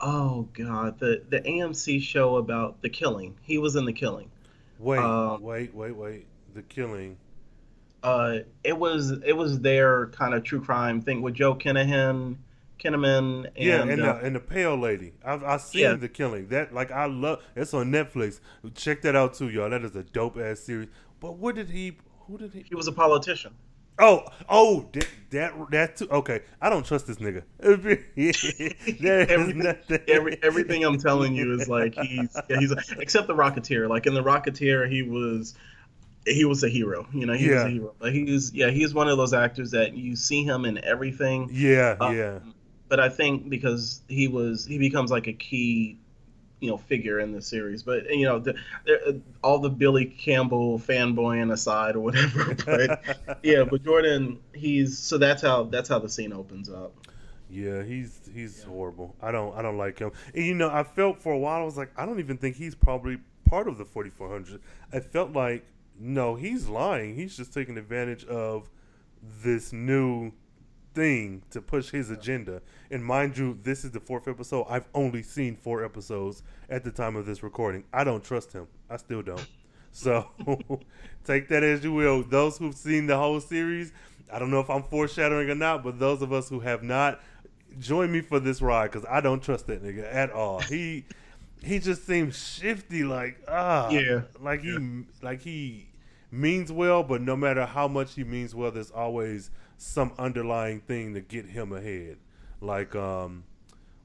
oh 0.01 0.49
god, 0.55 0.99
the 0.99 1.23
the 1.29 1.41
AMC 1.41 2.01
show 2.03 2.37
about 2.37 2.81
the 2.83 2.89
killing. 2.89 3.37
He 3.43 3.59
was 3.59 3.77
in 3.77 3.85
the 3.85 3.93
killing. 3.93 4.31
Wait, 4.79 4.99
Um, 4.99 5.43
wait, 5.43 5.75
wait, 5.75 5.95
wait. 5.95 6.27
The 6.55 6.63
killing. 6.63 7.17
Uh, 8.03 8.39
it 8.65 8.79
was 8.79 9.11
it 9.25 9.35
was 9.37 9.61
their 9.61 10.07
kind 10.09 10.35
of 10.35 10.43
true 10.43 10.61
crime 10.61 11.01
thing 11.03 11.21
with 11.23 11.35
Joe 11.35 11.55
Kinnahan, 11.55 12.39
Kinnaman, 12.79 13.45
and 13.45 13.51
yeah, 13.57 13.83
and 13.83 14.01
uh, 14.01 14.15
the 14.15 14.19
and 14.27 14.37
the 14.37 14.41
pale 14.41 14.77
lady. 14.77 15.13
I've 15.25 15.45
I 15.45 15.59
seen 15.59 15.83
Yeah. 15.83 15.95
the 15.95 16.09
killing. 16.09 16.49
That 16.49 16.73
like 16.73 16.91
I 16.91 17.07
love. 17.07 17.43
It's 17.55 17.75
on 17.75 17.91
Netflix. 17.93 18.41
Check 18.75 19.03
that 19.03 19.15
out 19.15 19.35
too, 19.35 19.51
y'all. 19.51 19.69
That 19.71 19.85
is 19.85 19.95
a 19.97 20.03
dope 20.03 20.39
ass 20.39 20.61
series. 20.61 20.89
But 21.21 21.37
what 21.37 21.55
did 21.57 21.69
he? 21.71 21.99
Who 22.27 22.39
did 22.39 22.55
he? 22.55 22.65
he 22.69 22.75
was 22.75 22.89
a 22.89 22.93
politician. 22.93 23.53
Oh, 23.99 24.25
oh, 24.49 24.89
that 24.95 25.07
that, 25.31 25.71
that 25.73 25.97
too. 25.97 26.09
Okay, 26.11 26.41
I 26.63 26.71
don't 26.71 26.87
trust 26.87 27.07
this 27.07 27.19
nigga. 27.19 27.43
Everything, 27.61 28.33
every, 30.09 30.39
everything 30.43 30.85
I'm 30.85 30.97
telling 30.99 31.35
you 31.35 31.53
is 31.53 31.69
like 31.69 31.95
he's 31.97 32.35
yeah, 32.49 32.59
he's 32.59 32.73
except 32.99 33.27
the 33.27 33.35
Rocketeer. 33.35 33.91
Like 33.91 34.07
in 34.07 34.15
the 34.15 34.23
Rocketeer, 34.23 34.91
he 34.91 35.03
was 35.03 35.55
he 36.33 36.45
was 36.45 36.63
a 36.65 36.69
hero. 36.69 37.07
You 37.13 37.27
know, 37.27 37.35
he 37.35 37.49
was 37.51 37.63
a 37.63 37.69
hero. 37.69 37.95
But 37.99 38.13
he's 38.13 38.53
yeah, 38.53 38.71
he's 38.71 38.95
one 38.95 39.09
of 39.09 39.17
those 39.17 39.33
actors 39.35 39.71
that 39.73 39.95
you 39.97 40.17
see 40.17 40.45
him 40.45 40.65
in 40.65 40.83
everything. 40.85 41.51
Yeah, 41.53 41.97
Um, 42.01 42.17
yeah, 42.17 42.39
But 42.89 43.01
I 43.01 43.09
think 43.09 43.49
because 43.49 44.03
he 44.09 44.29
was 44.29 44.65
he 44.67 44.79
becomes 44.79 45.11
like 45.11 45.27
a 45.27 45.33
key 45.33 45.99
you 46.61 46.71
know 46.71 46.77
figure 46.77 47.19
in 47.21 47.33
the 47.33 47.41
series. 47.43 47.83
But 47.83 48.15
you 48.15 48.27
know, 48.27 48.39
the, 48.39 48.55
there, 48.85 48.99
all 49.43 49.59
the 49.59 49.71
Billy 49.71 50.05
Campbell 50.07 50.79
fanboying 50.79 51.53
aside 51.53 51.97
or 51.97 52.01
whatever. 52.01 52.55
But 52.65 53.41
yeah, 53.43 53.65
but 53.65 53.83
Jordan, 53.85 54.39
he's 54.55 54.99
so 54.99 55.19
that's 55.19 55.43
how 55.43 55.65
that's 55.65 55.89
how 55.89 55.99
the 55.99 56.09
scene 56.09 56.33
opens 56.33 56.69
up. 56.69 56.93
yeah. 57.49 57.83
He's 57.83 58.21
he's 58.33 58.63
horrible. 58.63 59.15
I 59.23 59.33
don't 59.33 59.57
I 59.57 59.63
don't 59.63 59.79
like 59.79 59.99
him. 59.99 60.13
And 60.35 60.45
you 60.45 60.55
know, 60.55 60.71
I 60.71 60.83
felt 60.85 61.21
for 61.23 61.33
a 61.33 61.39
while. 61.39 61.63
I 61.63 61.65
was 61.65 61.77
like, 61.77 61.91
I 61.97 62.07
don't 62.07 62.21
even 62.21 62.37
think 62.39 62.57
he's 62.57 62.75
probably 62.75 63.19
part 63.45 63.67
of 63.69 63.79
the 63.79 63.85
4400. 63.85 64.61
I 64.93 65.01
felt 65.01 65.33
like 65.33 65.65
no, 66.01 66.35
he's 66.35 66.69
lying. 66.69 67.15
He's 67.15 67.37
just 67.37 67.53
taking 67.53 67.77
advantage 67.77 68.25
of 68.25 68.69
this 69.43 69.73
new 69.73 70.33
thing 70.95 71.43
to 71.51 71.61
push 71.61 71.91
his 71.91 72.11
agenda. 72.11 72.63
And 72.91 73.05
mind 73.05 73.37
you, 73.39 73.59
this 73.63 73.85
is 73.85 73.91
the 73.93 74.01
fourth 74.01 74.27
episode. 74.27 74.67
I've 74.69 74.89
only 74.95 75.23
seen 75.23 75.57
four 75.57 75.85
episodes 75.85 76.43
at 76.69 76.83
the 76.85 76.91
time 76.91 77.17
of 77.17 77.27
this 77.27 77.43
recording. 77.43 77.85
I 77.93 78.03
don't 78.05 78.25
trust 78.25 78.53
him. 78.53 78.67
I 78.89 78.97
still 78.97 79.23
don't. 79.23 79.47
So 79.93 80.29
take 81.25 81.49
that 81.49 81.63
as 81.63 81.85
you 81.85 81.93
will. 81.93 82.23
Those 82.23 82.57
who've 82.59 82.75
seen 82.75 83.07
the 83.07 83.17
whole 83.17 83.41
series, 83.41 83.93
I 84.33 84.39
don't 84.39 84.51
know 84.51 84.61
if 84.61 84.71
I'm 84.71 84.85
foreshadowing 84.85 85.51
or 85.51 85.55
not, 85.55 85.85
but 85.85 85.99
those 85.99 86.23
of 86.23 86.33
us 86.33 86.49
who 86.49 86.61
have 86.61 86.83
not, 86.83 87.21
join 87.79 88.11
me 88.11 88.21
for 88.21 88.41
this 88.41 88.61
ride 88.63 88.91
because 88.91 89.07
I 89.09 89.21
don't 89.21 89.43
trust 89.43 89.67
that 89.69 89.83
nigga 89.83 90.13
at 90.13 90.31
all. 90.33 90.61
He 90.61 91.05
he 91.63 91.79
just 91.79 92.07
seems 92.07 92.37
shifty, 92.39 93.05
like 93.05 93.39
ah, 93.47 93.91
Yeah. 93.91 94.23
like 94.41 94.63
he 94.63 95.05
like 95.23 95.41
he 95.43 95.90
means 96.31 96.71
well, 96.73 97.03
but 97.03 97.21
no 97.21 97.37
matter 97.37 97.67
how 97.67 97.89
much 97.89 98.15
he 98.15 98.25
means 98.25 98.55
well, 98.55 98.71
there's 98.71 98.91
always 98.91 99.51
some 99.77 100.13
underlying 100.19 100.81
thing 100.81 101.15
to 101.15 101.21
get 101.21 101.47
him 101.47 101.73
ahead. 101.73 102.19
Like 102.61 102.95
um, 102.95 103.45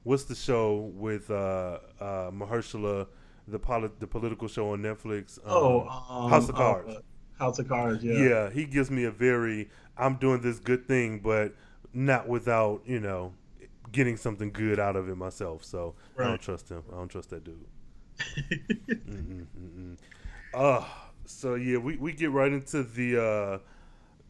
what's 0.02 0.24
the 0.24 0.34
show 0.34 0.90
with 0.94 1.30
uh, 1.30 1.78
uh, 2.00 2.30
Mahershala, 2.30 3.06
the 3.46 3.58
poli- 3.58 3.90
the 3.98 4.06
political 4.06 4.48
show 4.48 4.70
on 4.72 4.80
Netflix? 4.82 5.38
Um, 5.38 5.52
Oh, 5.52 5.80
um, 6.08 6.30
House 6.30 6.48
of 6.48 6.54
uh, 6.54 6.58
Cards. 6.58 6.96
House 7.38 7.58
of 7.58 7.68
Cards. 7.68 8.02
Yeah. 8.02 8.14
Yeah. 8.14 8.50
he 8.50 8.64
gives 8.64 8.90
me 8.90 9.04
a 9.04 9.10
very 9.10 9.68
I'm 9.98 10.16
doing 10.16 10.40
this 10.40 10.58
good 10.58 10.86
thing, 10.88 11.20
but 11.20 11.54
not 11.92 12.28
without 12.28 12.82
you 12.86 13.00
know 13.00 13.32
getting 13.92 14.16
something 14.16 14.50
good 14.50 14.78
out 14.80 14.96
of 14.96 15.08
it 15.08 15.16
myself. 15.16 15.64
So 15.64 15.94
I 16.18 16.24
don't 16.24 16.40
trust 16.40 16.68
him. 16.68 16.82
I 16.92 16.96
don't 16.96 17.08
trust 17.08 17.30
that 17.30 17.44
dude. 17.44 17.64
mm-mm, 18.18 19.46
mm-mm. 19.58 19.96
Uh, 20.54 20.84
so 21.26 21.54
yeah, 21.54 21.78
we, 21.78 21.96
we 21.96 22.12
get 22.12 22.30
right 22.30 22.52
into 22.52 22.82
the 22.82 23.22
uh, 23.22 23.58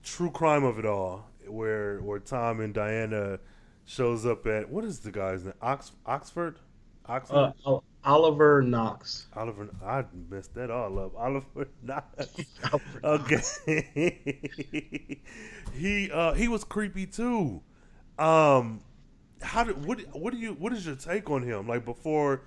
true 0.03 0.31
crime 0.31 0.65
of 0.65 0.79
it 0.79 0.87
all, 0.87 1.29
where 1.47 1.99
where 2.01 2.19
Tom 2.19 2.61
and 2.61 2.75
Diana 2.75 3.39
shows 3.85 4.27
up 4.27 4.47
at 4.47 4.69
what 4.69 4.85
is 4.85 5.01
the 5.01 5.11
guy's 5.13 5.45
name? 5.45 5.55
Ox, 5.63 5.93
Oxford, 6.05 6.59
Oxford. 7.07 7.53
Uh, 7.65 7.79
Oliver 8.05 8.63
Knox. 8.63 9.27
Oliver, 9.35 9.69
I 9.85 10.05
messed 10.31 10.55
that 10.55 10.71
all 10.71 10.99
up. 10.99 11.13
Oliver 11.19 11.69
Knox. 11.83 12.29
okay. 13.03 13.43
he 15.75 16.11
uh 16.11 16.33
he 16.35 16.49
was 16.49 16.65
creepy 16.65 17.07
too. 17.07 17.63
Um, 18.19 18.81
how 19.43 19.65
did 19.65 19.85
what 19.85 20.01
what 20.13 20.33
do 20.33 20.39
you 20.39 20.53
what 20.55 20.73
is 20.73 20.87
your 20.87 20.95
take 20.97 21.29
on 21.31 21.43
him? 21.43 21.67
Like 21.67 21.85
before 21.85 22.43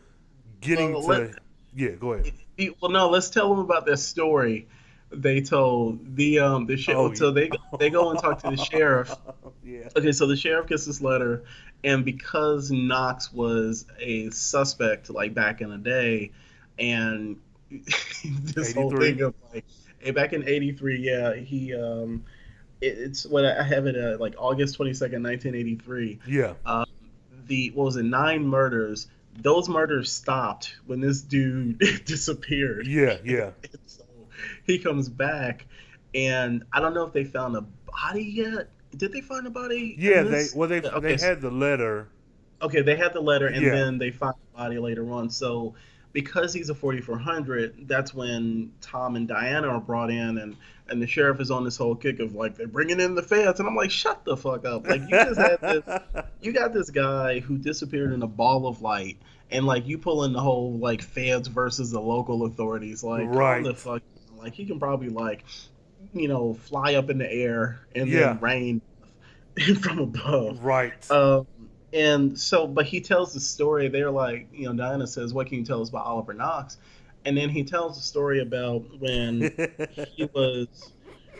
getting 0.61 0.93
Well, 0.93 1.01
to 1.03 1.07
let- 1.07 1.35
yeah, 1.75 1.91
go 1.91 2.13
ahead. 2.13 2.33
He- 2.57 2.75
Well, 2.81 2.91
no, 2.91 3.09
let's 3.09 3.29
tell 3.29 3.49
them 3.49 3.59
about 3.59 3.85
that 3.85 3.97
story 3.97 4.67
they 5.11 5.41
told 5.41 6.15
the 6.15 6.39
um 6.39 6.65
the 6.65 6.77
sheriff. 6.77 6.99
Oh, 6.99 7.13
so 7.13 7.27
yeah. 7.27 7.33
they 7.33 7.77
they 7.79 7.89
go 7.89 8.11
and 8.11 8.19
talk 8.19 8.41
to 8.43 8.51
the 8.51 8.57
sheriff. 8.57 9.15
Yeah. 9.61 9.89
Okay, 9.95 10.13
so 10.13 10.25
the 10.25 10.37
sheriff 10.37 10.67
gets 10.67 10.85
this 10.85 10.99
letter, 10.99 11.43
and 11.83 12.03
because 12.03 12.71
Knox 12.71 13.31
was 13.31 13.85
a 13.99 14.31
suspect 14.31 15.11
like 15.11 15.35
back 15.35 15.61
in 15.61 15.69
the 15.69 15.77
day, 15.77 16.31
and 16.79 17.37
this 17.69 18.73
whole 18.73 18.89
thing 18.89 19.21
of 19.21 19.35
like 19.53 19.65
eh, 20.03 20.11
back 20.11 20.33
in 20.33 20.47
'83, 20.47 20.99
yeah, 20.99 21.35
he 21.35 21.75
um, 21.75 22.23
it, 22.81 22.97
it's 22.97 23.27
what 23.27 23.45
I 23.45 23.61
have 23.61 23.85
it 23.85 23.95
at 23.95 24.19
like 24.19 24.33
August 24.39 24.79
22nd, 24.79 25.21
1983. 25.21 26.19
Yeah. 26.27 26.53
Um, 26.65 26.85
the 27.45 27.69
what 27.71 27.83
was 27.83 27.97
it? 27.97 28.03
Nine 28.03 28.47
murders. 28.47 29.07
Those 29.41 29.69
murders 29.69 30.11
stopped 30.11 30.75
when 30.85 30.99
this 30.99 31.21
dude 31.21 31.79
disappeared. 32.05 32.87
Yeah, 32.87 33.17
yeah. 33.23 33.51
so 33.85 34.03
he 34.65 34.79
comes 34.79 35.09
back, 35.09 35.65
and 36.13 36.63
I 36.73 36.79
don't 36.79 36.93
know 36.93 37.05
if 37.05 37.13
they 37.13 37.23
found 37.23 37.55
a 37.55 37.61
body 37.61 38.23
yet. 38.23 38.69
Did 38.95 39.11
they 39.11 39.21
find 39.21 39.45
a 39.45 39.49
body? 39.51 39.95
Yeah, 39.99 40.23
they 40.23 40.47
well 40.55 40.67
they 40.67 40.81
Okay, 40.81 41.15
they 41.15 41.25
had 41.25 41.41
the 41.41 41.51
letter. 41.51 42.09
Okay, 42.61 42.81
they 42.81 42.95
had 42.95 43.13
the 43.13 43.21
letter, 43.21 43.47
and 43.47 43.63
Yeah. 43.63 43.71
then 43.71 43.97
they 43.97 44.11
found 44.11 44.35
the 44.51 44.57
body 44.57 44.79
later 44.79 45.09
on. 45.11 45.29
So, 45.29 45.75
because 46.13 46.53
he's 46.53 46.69
a 46.69 46.75
4400, 46.75 47.87
that's 47.87 48.13
when 48.13 48.71
Tom 48.81 49.15
and 49.15 49.27
Diana 49.27 49.67
are 49.67 49.79
brought 49.79 50.09
in, 50.09 50.37
and 50.39 50.55
and 50.87 50.99
the 50.99 51.05
sheriff 51.07 51.39
is 51.39 51.51
on 51.51 51.63
this 51.63 51.77
whole 51.77 51.93
kick 51.95 52.19
of 52.19 52.33
like 52.33 52.55
they're 52.55 52.67
bringing 52.67 52.99
in 52.99 53.13
the 53.15 53.21
feds, 53.21 53.59
and 53.59 53.69
I'm 53.69 53.75
like, 53.75 53.91
shut 53.91 54.25
the 54.25 54.35
fuck 54.35 54.65
up! 54.65 54.87
Like 54.87 55.01
you 55.01 55.09
just 55.09 55.39
had 55.39 55.61
this, 55.61 55.83
you 56.41 56.51
got 56.51 56.73
this 56.73 56.89
guy 56.89 57.39
who 57.39 57.57
disappeared 57.57 58.11
in 58.13 58.23
a 58.23 58.27
ball 58.27 58.65
of 58.67 58.81
light, 58.81 59.17
and 59.51 59.65
like 59.67 59.85
you 59.87 59.97
pull 59.99 60.23
in 60.23 60.33
the 60.33 60.41
whole 60.41 60.77
like 60.79 61.01
feds 61.01 61.47
versus 61.47 61.91
the 61.91 62.01
local 62.01 62.45
authorities, 62.45 63.03
like 63.03 63.27
Right. 63.29 63.63
the 63.63 63.75
fuck, 63.75 64.01
like 64.37 64.53
he 64.55 64.65
can 64.65 64.79
probably 64.79 65.09
like, 65.09 65.43
you 66.13 66.27
know, 66.27 66.55
fly 66.55 66.95
up 66.95 67.09
in 67.11 67.19
the 67.19 67.31
air 67.31 67.81
and 67.93 68.07
Yeah. 68.09 68.19
then 68.33 68.39
rain 68.39 68.81
from 69.81 69.99
above. 69.99 70.63
Right. 70.63 71.11
Um, 71.11 71.45
and 71.93 72.39
so, 72.39 72.67
but 72.67 72.85
he 72.85 73.01
tells 73.01 73.33
the 73.33 73.39
story. 73.39 73.87
They're 73.89 74.11
like, 74.11 74.47
you 74.51 74.65
know, 74.65 74.73
Diana 74.73 75.07
says, 75.07 75.33
"What 75.33 75.47
can 75.47 75.59
you 75.59 75.65
tell 75.65 75.81
us 75.81 75.89
about 75.89 76.05
Oliver 76.05 76.33
Knox?" 76.33 76.77
And 77.25 77.35
then 77.37 77.49
he 77.49 77.63
tells 77.63 77.97
the 77.97 78.03
story 78.03 78.41
about 78.41 78.83
when 78.99 79.41
he 80.15 80.29
was 80.33 80.93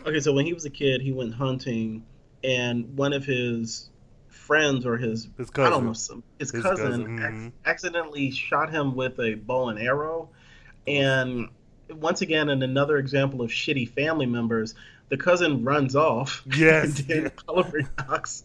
okay. 0.06 0.20
So 0.20 0.32
when 0.32 0.46
he 0.46 0.52
was 0.52 0.64
a 0.64 0.70
kid, 0.70 1.00
he 1.00 1.12
went 1.12 1.34
hunting, 1.34 2.04
and 2.44 2.96
one 2.96 3.12
of 3.12 3.24
his 3.24 3.90
friends 4.28 4.84
or 4.84 4.96
his, 4.96 5.28
His 5.38 5.50
I 5.50 5.52
cousin. 5.54 5.70
don't 5.70 5.86
know, 5.86 5.92
some, 5.92 6.24
his, 6.38 6.50
His 6.50 6.62
cousin, 6.62 6.76
cousin, 6.76 7.18
ac- 7.18 7.26
mhm. 7.26 7.52
accidentally 7.64 8.30
shot 8.30 8.70
him 8.70 8.94
with 8.94 9.18
a 9.20 9.34
bow 9.34 9.68
and 9.68 9.78
arrow, 9.78 10.30
and 10.86 11.48
once 11.92 12.22
again, 12.22 12.48
in 12.48 12.62
another 12.62 12.98
example 12.98 13.42
of 13.42 13.50
shitty 13.50 13.88
family 13.88 14.26
members, 14.26 14.74
the 15.08 15.16
cousin 15.16 15.64
runs 15.64 15.96
off. 15.96 16.42
Yes, 16.56 17.00
and 17.00 17.08
then 17.08 17.22
yeah. 17.24 17.28
Oliver 17.48 17.80
Knox, 17.98 18.42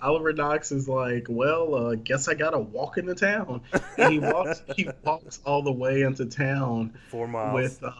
Oliver 0.00 0.32
Knox 0.32 0.72
is 0.72 0.88
like, 0.88 1.26
"Well, 1.28 1.74
uh, 1.74 1.94
guess 1.96 2.28
I 2.28 2.34
gotta 2.34 2.58
walk 2.58 2.98
into 2.98 3.14
town." 3.14 3.62
And 3.98 4.12
he 4.12 4.18
walks. 4.18 4.62
he 4.76 4.88
walks 5.02 5.40
all 5.44 5.62
the 5.62 5.72
way 5.72 6.02
into 6.02 6.26
town 6.26 6.94
Four 7.10 7.28
miles. 7.28 7.54
with, 7.54 7.84
uh, 7.84 7.92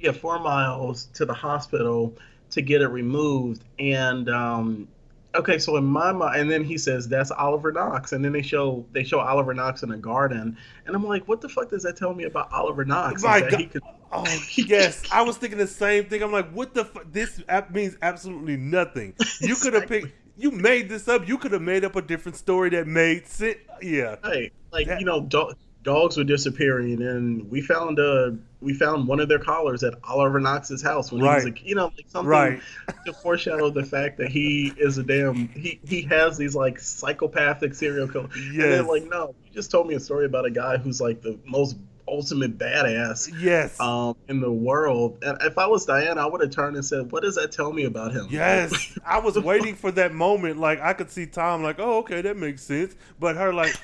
yeah, 0.00 0.12
four 0.12 0.38
miles 0.38 1.06
to 1.14 1.24
the 1.26 1.34
hospital 1.34 2.14
to 2.50 2.62
get 2.62 2.80
it 2.80 2.88
removed. 2.88 3.62
And 3.78 4.28
um, 4.28 4.88
okay, 5.34 5.58
so 5.58 5.76
in 5.76 5.84
my 5.84 6.12
mind, 6.12 6.40
and 6.40 6.50
then 6.50 6.64
he 6.64 6.78
says 6.78 7.08
that's 7.08 7.30
Oliver 7.30 7.72
Knox, 7.72 8.12
and 8.12 8.24
then 8.24 8.32
they 8.32 8.42
show 8.42 8.84
they 8.92 9.04
show 9.04 9.20
Oliver 9.20 9.54
Knox 9.54 9.82
in 9.82 9.90
a 9.90 9.96
garden, 9.98 10.56
and 10.86 10.96
I'm 10.96 11.04
like, 11.06 11.26
what 11.28 11.40
the 11.40 11.48
fuck 11.48 11.70
does 11.70 11.82
that 11.82 11.96
tell 11.96 12.14
me 12.14 12.24
about 12.24 12.52
Oliver 12.52 12.84
Knox? 12.84 13.22
My 13.22 13.40
that 13.40 13.50
God. 13.50 13.60
he 13.60 13.66
could 13.66 13.82
Oh 14.12 14.24
yes, 14.56 15.02
I 15.12 15.22
was 15.22 15.36
thinking 15.36 15.58
the 15.58 15.66
same 15.66 16.06
thing. 16.06 16.22
I'm 16.22 16.32
like, 16.32 16.50
what 16.52 16.74
the? 16.74 16.84
Fu- 16.84 17.04
this 17.10 17.42
app 17.48 17.70
means 17.70 17.96
absolutely 18.02 18.56
nothing. 18.56 19.14
You 19.40 19.54
could 19.56 19.74
have 19.74 19.86
picked. 19.86 20.08
You 20.36 20.50
made 20.50 20.88
this 20.88 21.08
up. 21.08 21.26
You 21.28 21.36
could 21.36 21.52
have 21.52 21.62
made 21.62 21.84
up 21.84 21.96
a 21.96 22.02
different 22.02 22.36
story 22.36 22.70
that 22.70 22.86
made 22.86 23.26
sense. 23.26 23.58
Yeah. 23.82 24.16
Hey, 24.24 24.52
like 24.72 24.86
you 24.86 25.04
know, 25.04 25.20
do- 25.22 25.52
dogs 25.82 26.16
were 26.16 26.24
disappearing, 26.24 27.02
and 27.02 27.50
we 27.50 27.60
found 27.60 27.98
uh 27.98 28.30
we 28.60 28.72
found 28.72 29.06
one 29.08 29.20
of 29.20 29.28
their 29.28 29.38
collars 29.38 29.82
at 29.84 29.94
Oliver 30.04 30.40
Knox's 30.40 30.82
house 30.82 31.12
when 31.12 31.20
he 31.20 31.26
was 31.26 31.44
Right. 31.44 31.58
a 31.60 31.64
you 31.68 31.74
know 31.74 31.86
like 31.96 32.06
something 32.08 32.28
Right. 32.30 32.60
to 33.06 33.12
foreshadow 33.12 33.68
the 33.70 33.84
fact 33.84 34.18
that 34.18 34.30
he 34.30 34.72
is 34.78 34.96
a 34.98 35.02
damn 35.02 35.48
he 35.48 35.80
he 35.84 36.02
has 36.02 36.38
these 36.38 36.54
like 36.54 36.78
psychopathic 36.80 37.74
serial 37.74 38.08
killer. 38.08 38.28
And 38.34 38.58
then 38.60 38.86
like 38.86 39.04
no, 39.04 39.34
you 39.44 39.52
just 39.52 39.70
told 39.70 39.86
me 39.86 39.94
a 39.94 40.00
story 40.00 40.24
about 40.26 40.46
a 40.46 40.50
guy 40.50 40.76
who's 40.78 41.00
like 41.00 41.20
the 41.20 41.38
most 41.46 41.76
ultimate 42.08 42.58
badass 42.58 43.30
Yes. 43.40 43.78
um 43.80 44.16
in 44.28 44.40
the 44.40 44.50
world. 44.52 45.18
And 45.22 45.38
if 45.42 45.58
I 45.58 45.66
was 45.66 45.86
Diana, 45.86 46.22
I 46.22 46.26
would 46.26 46.40
have 46.40 46.50
turned 46.50 46.76
and 46.76 46.84
said, 46.84 47.12
"What 47.12 47.22
does 47.22 47.36
that 47.36 47.52
tell 47.52 47.72
me 47.72 47.84
about 47.84 48.12
him?" 48.12 48.26
Yes, 48.30 48.98
I 49.06 49.18
was 49.18 49.38
waiting 49.38 49.74
for 49.74 49.90
that 49.92 50.12
moment. 50.12 50.58
Like 50.58 50.80
I 50.80 50.92
could 50.92 51.10
see 51.10 51.26
Tom, 51.26 51.62
like, 51.62 51.78
oh, 51.78 51.98
okay, 51.98 52.20
that 52.22 52.36
makes 52.36 52.62
sense. 52.62 52.94
But 53.20 53.36
her, 53.36 53.52
like, 53.52 53.74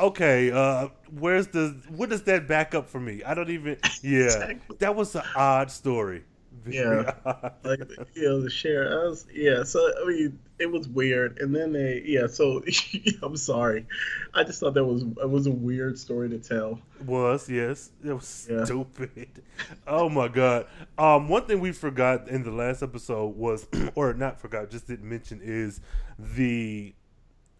okay, 0.00 0.50
uh, 0.50 0.88
where's 1.18 1.46
the? 1.48 1.76
What 1.88 2.10
does 2.10 2.22
that 2.24 2.46
back 2.48 2.74
up 2.74 2.88
for 2.88 3.00
me? 3.00 3.22
I 3.24 3.34
don't 3.34 3.50
even. 3.50 3.76
Yeah, 4.02 4.54
that 4.78 4.94
was 4.94 5.14
an 5.14 5.22
odd 5.34 5.70
story. 5.70 6.24
Yeah, 6.72 7.12
like 7.64 7.80
you 8.14 8.22
know 8.24 8.40
the 8.40 8.50
share. 8.50 9.00
I 9.00 9.04
was 9.08 9.26
yeah. 9.32 9.62
So 9.62 9.80
I 10.02 10.06
mean, 10.06 10.38
it 10.58 10.70
was 10.70 10.88
weird, 10.88 11.38
and 11.40 11.54
then 11.54 11.72
they 11.72 12.02
yeah. 12.04 12.26
So 12.26 12.62
I'm 13.22 13.36
sorry, 13.36 13.86
I 14.34 14.44
just 14.44 14.60
thought 14.60 14.74
that 14.74 14.84
was 14.84 15.02
it 15.02 15.30
was 15.30 15.46
a 15.46 15.50
weird 15.50 15.98
story 15.98 16.28
to 16.30 16.38
tell. 16.38 16.80
was 17.04 17.48
yes, 17.48 17.90
it 18.04 18.12
was 18.12 18.46
Yeah. 18.50 18.64
stupid. 18.64 19.42
Oh 19.86 20.08
my 20.08 20.28
god. 20.28 20.66
Um, 20.96 21.28
one 21.28 21.44
thing 21.46 21.60
we 21.60 21.72
forgot 21.72 22.28
in 22.28 22.42
the 22.44 22.50
last 22.52 22.82
episode 22.82 23.36
was, 23.36 23.66
or 23.94 24.14
not 24.14 24.40
forgot, 24.40 24.70
just 24.70 24.86
didn't 24.86 25.08
mention 25.08 25.40
is 25.42 25.80
the, 26.18 26.94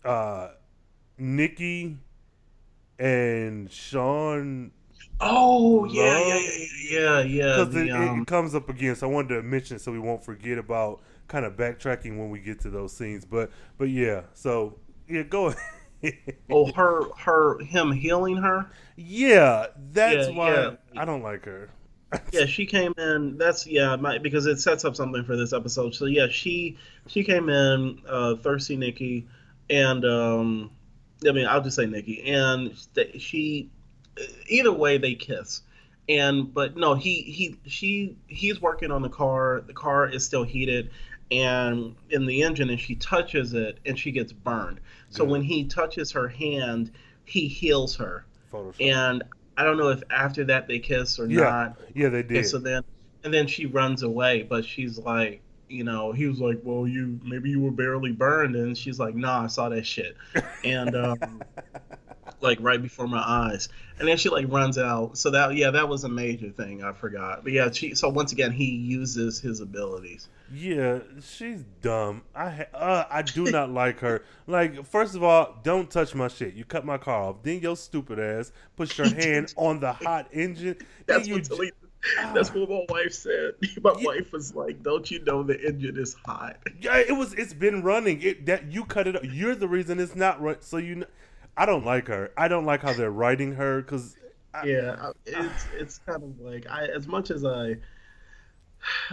uh, 0.04 0.48
Nikki 1.18 1.96
and 2.98 3.70
Sean 3.70 4.72
Oh 5.20 5.84
yeah, 5.84 6.18
yeah, 6.18 6.38
yeah, 6.38 6.66
yeah, 6.90 7.20
yeah. 7.20 7.64
because 7.64 7.74
it, 7.74 7.90
um, 7.90 8.26
it 8.26 8.26
comes 8.26 8.54
up 8.54 8.68
again. 8.68 8.96
So 8.96 9.08
I 9.08 9.12
wanted 9.12 9.34
to 9.36 9.42
mention 9.42 9.76
it 9.76 9.80
so 9.80 9.92
we 9.92 9.98
won't 9.98 10.24
forget 10.24 10.58
about 10.58 11.00
kind 11.28 11.44
of 11.44 11.54
backtracking 11.56 12.18
when 12.18 12.30
we 12.30 12.40
get 12.40 12.60
to 12.60 12.70
those 12.70 12.92
scenes. 12.96 13.24
But 13.24 13.50
but 13.78 13.88
yeah, 13.88 14.22
so 14.34 14.78
yeah, 15.08 15.22
go 15.22 15.46
ahead. 16.02 16.38
oh, 16.50 16.72
her, 16.72 17.10
her, 17.16 17.58
him 17.60 17.90
healing 17.92 18.36
her. 18.36 18.70
yeah, 18.96 19.66
that's 19.92 20.28
Yeah, 20.28 20.30
why 20.30 20.52
yeah. 20.54 20.76
I 20.96 21.04
don't 21.04 21.22
like 21.22 21.44
her. 21.44 21.70
yeah, 22.32 22.46
she 22.46 22.66
came 22.66 22.92
in. 22.98 23.36
That's 23.38 23.66
yeah, 23.66 23.96
my, 23.96 24.18
because 24.18 24.46
it 24.46 24.58
sets 24.60 24.84
up 24.84 24.96
something 24.96 25.24
for 25.24 25.36
this 25.36 25.52
episode. 25.52 25.94
So 25.94 26.06
yeah, 26.06 26.28
she 26.28 26.78
she 27.06 27.24
came 27.24 27.48
in, 27.48 28.00
uh, 28.08 28.36
thirsty 28.36 28.76
Nikki, 28.76 29.28
and 29.70 30.04
um, 30.04 30.70
I 31.26 31.32
mean 31.32 31.46
I'll 31.46 31.62
just 31.62 31.76
say 31.76 31.86
Nikki, 31.86 32.22
and 32.30 32.74
she, 33.18 33.70
either 34.48 34.72
way 34.72 34.98
they 34.98 35.14
kiss, 35.14 35.62
and 36.08 36.52
but 36.52 36.76
no, 36.76 36.94
he 36.94 37.22
he 37.22 37.56
she 37.66 38.16
he's 38.26 38.60
working 38.60 38.90
on 38.90 39.02
the 39.02 39.08
car. 39.08 39.62
The 39.66 39.74
car 39.74 40.08
is 40.08 40.24
still 40.24 40.44
heated, 40.44 40.90
and 41.30 41.94
in 42.10 42.26
the 42.26 42.42
engine, 42.42 42.70
and 42.70 42.80
she 42.80 42.94
touches 42.94 43.54
it, 43.54 43.78
and 43.84 43.98
she 43.98 44.10
gets 44.12 44.32
burned. 44.32 44.80
So 45.10 45.24
Yeah. 45.24 45.30
when 45.30 45.42
he 45.42 45.64
touches 45.64 46.12
her 46.12 46.28
hand, 46.28 46.90
he 47.24 47.46
heals 47.48 47.96
her, 47.96 48.24
Photoshop. 48.52 48.80
and 48.80 49.22
I 49.56 49.64
don't 49.64 49.76
know 49.76 49.88
if 49.88 50.02
after 50.10 50.44
that 50.44 50.68
they 50.68 50.78
kiss 50.78 51.18
or 51.18 51.26
Yeah. 51.26 51.40
not. 51.40 51.80
Yeah, 51.94 52.08
they 52.08 52.18
And 52.22 52.28
did. 52.28 52.46
so 52.46 52.58
then, 52.58 52.82
and 53.24 53.34
then 53.34 53.46
she 53.46 53.66
runs 53.66 54.02
away, 54.02 54.44
but 54.44 54.64
she's 54.64 54.98
like, 54.98 55.42
you 55.68 55.84
know, 55.84 56.12
he 56.12 56.26
was 56.26 56.40
like, 56.40 56.60
well, 56.62 56.86
you 56.88 57.20
maybe 57.24 57.50
you 57.50 57.60
were 57.60 57.70
barely 57.70 58.12
burned, 58.12 58.56
and 58.56 58.76
she's 58.78 58.98
like, 58.98 59.14
nah, 59.14 59.44
I 59.44 59.46
saw 59.48 59.68
that 59.68 59.84
shit, 59.86 60.16
and 60.64 60.94
um, 60.96 61.42
like 62.40 62.58
right 62.60 62.80
before 62.80 63.06
my 63.06 63.22
eyes, 63.24 63.68
and 63.98 64.08
then 64.08 64.16
she 64.16 64.28
like 64.28 64.46
runs 64.48 64.78
out. 64.78 65.18
So 65.18 65.30
that 65.30 65.54
yeah, 65.54 65.70
that 65.70 65.88
was 65.88 66.04
a 66.04 66.08
major 66.08 66.50
thing 66.50 66.82
I 66.82 66.92
forgot. 66.92 67.42
But 67.42 67.52
yeah, 67.52 67.70
she 67.70 67.94
so 67.94 68.08
once 68.08 68.32
again 68.32 68.52
he 68.52 68.66
uses 68.66 69.40
his 69.40 69.60
abilities. 69.60 70.28
Yeah, 70.52 71.00
she's 71.20 71.64
dumb. 71.82 72.22
I 72.34 72.66
uh, 72.72 73.04
I 73.10 73.22
do 73.22 73.44
not 73.44 73.70
like 73.72 74.00
her. 74.00 74.22
Like, 74.46 74.84
first 74.86 75.14
of 75.14 75.22
all, 75.22 75.56
don't 75.62 75.90
touch 75.90 76.14
my 76.14 76.28
shit. 76.28 76.54
You 76.54 76.64
cut 76.64 76.84
my 76.84 76.98
car 76.98 77.22
off. 77.22 77.42
Then 77.42 77.60
your 77.60 77.76
stupid 77.76 78.18
ass 78.18 78.52
puts 78.76 78.96
your 78.96 79.08
hand 79.14 79.52
on 79.56 79.80
the 79.80 79.92
hot 79.92 80.28
engine. 80.32 80.76
That's 81.06 81.28
what 81.28 81.44
j- 81.44 81.50
Talita, 81.50 81.72
that's 82.34 82.54
what 82.54 82.68
my 82.68 82.84
wife 82.88 83.12
said. 83.12 83.54
My 83.82 83.92
wife 84.02 84.32
was 84.32 84.54
like, 84.54 84.82
"Don't 84.82 85.10
you 85.10 85.22
know 85.24 85.42
the 85.42 85.60
engine 85.60 85.98
is 85.98 86.14
hot?" 86.24 86.58
Yeah, 86.80 86.98
it 86.98 87.12
was. 87.12 87.34
It's 87.34 87.52
been 87.52 87.82
running. 87.82 88.22
It 88.22 88.46
that 88.46 88.72
you 88.72 88.84
cut 88.84 89.06
it. 89.06 89.16
Up. 89.16 89.22
You're 89.24 89.54
the 89.54 89.68
reason 89.68 89.98
it's 89.98 90.14
not 90.14 90.40
run. 90.40 90.56
So 90.60 90.76
you, 90.76 91.04
I 91.58 91.66
don't 91.66 91.84
like 91.84 92.06
her. 92.08 92.30
I 92.36 92.48
don't 92.48 92.64
like 92.64 92.82
how 92.82 92.92
they're 92.92 93.10
writing 93.10 93.52
her 93.52 93.82
because 93.82 94.16
yeah 94.64 95.12
it's 95.26 95.68
it's 95.72 95.98
kind 95.98 96.22
of 96.22 96.40
like 96.40 96.66
i 96.68 96.86
as 96.86 97.06
much 97.06 97.30
as 97.30 97.44
i 97.44 97.76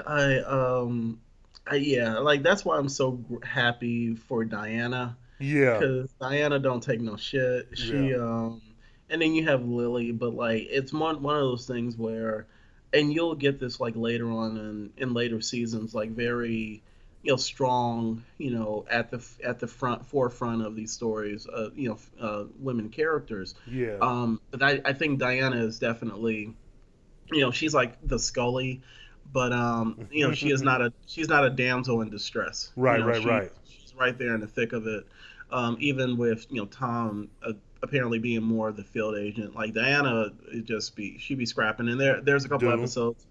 i 0.07 0.37
um 0.39 1.19
I, 1.67 1.75
yeah 1.75 2.17
like 2.19 2.41
that's 2.41 2.63
why 2.63 2.77
i'm 2.77 2.89
so 2.89 3.19
happy 3.43 4.15
for 4.15 4.45
diana 4.45 5.17
Yeah. 5.39 5.73
because 5.77 6.11
diana 6.19 6.57
don't 6.59 6.81
take 6.81 7.01
no 7.01 7.17
shit 7.17 7.77
she 7.77 8.11
Yeah. 8.11 8.17
um 8.17 8.61
and 9.09 9.21
then 9.21 9.35
you 9.35 9.43
have 9.45 9.65
lily 9.65 10.11
but 10.11 10.33
like 10.33 10.67
it's 10.69 10.93
one 10.93 11.21
one 11.21 11.35
of 11.35 11.41
those 11.41 11.67
things 11.67 11.97
where 11.97 12.47
and 12.93 13.13
you'll 13.13 13.35
get 13.35 13.59
this 13.59 13.79
like 13.79 13.95
later 13.95 14.31
on 14.31 14.57
in 14.57 14.89
in 14.97 15.13
later 15.13 15.41
seasons 15.41 15.93
like 15.93 16.11
very 16.11 16.81
you 17.25 17.31
know 17.33 17.37
strong 17.37 18.23
you 18.39 18.51
know 18.51 18.85
at 18.91 19.11
the 19.11 19.25
at 19.45 19.59
the 19.59 19.67
front 19.67 20.05
forefront 20.05 20.65
of 20.65 20.75
these 20.75 20.93
stories 20.93 21.47
uh 21.47 21.71
you 21.75 21.89
know 21.89 21.99
uh 22.21 22.45
women 22.59 22.89
characters 22.89 23.55
Yeah. 23.65 24.01
um 24.01 24.39
but 24.51 24.63
i 24.63 24.81
i 24.85 24.93
think 24.93 25.19
diana 25.19 25.57
is 25.57 25.79
definitely 25.79 26.55
you 27.31 27.41
know 27.41 27.51
she's 27.51 27.73
like 27.73 27.97
the 28.07 28.19
scully 28.19 28.81
but 29.31 29.53
um 29.53 29.99
you 30.11 30.25
know 30.25 30.31
she 30.31 30.51
is 30.51 30.63
not 30.63 30.81
a 30.81 30.93
she's 31.07 31.29
not 31.29 31.45
a 31.45 31.49
damsel 31.51 32.01
in 32.01 32.09
distress 32.09 32.73
You 32.87 32.97
Right, 32.97 32.99
know, 32.99 33.11
right, 33.11 33.13
she- 33.13 33.23
right. 33.23 33.51
she's 33.65 33.95
right 33.95 34.17
there 34.17 34.35
in 34.35 34.41
the 34.41 34.47
thick 34.47 34.73
of 34.73 34.87
it 34.87 35.05
um 35.51 35.77
even 35.79 36.17
with 36.17 36.47
you 36.49 36.61
know 36.61 36.65
tom 36.67 37.29
uh, 37.43 37.53
apparently 37.83 38.19
being 38.19 38.43
more 38.43 38.69
of 38.69 38.77
the 38.77 38.83
field 38.83 39.15
agent 39.17 39.55
like 39.55 39.73
diana 39.73 40.31
it 40.51 40.65
just 40.65 40.95
be 40.95 41.17
she 41.19 41.35
be 41.35 41.45
scrapping 41.45 41.87
and 41.89 41.99
there 41.99 42.21
there's 42.21 42.45
a 42.45 42.49
couple 42.49 42.71
Dude. 42.71 42.79
episodes 42.79 43.25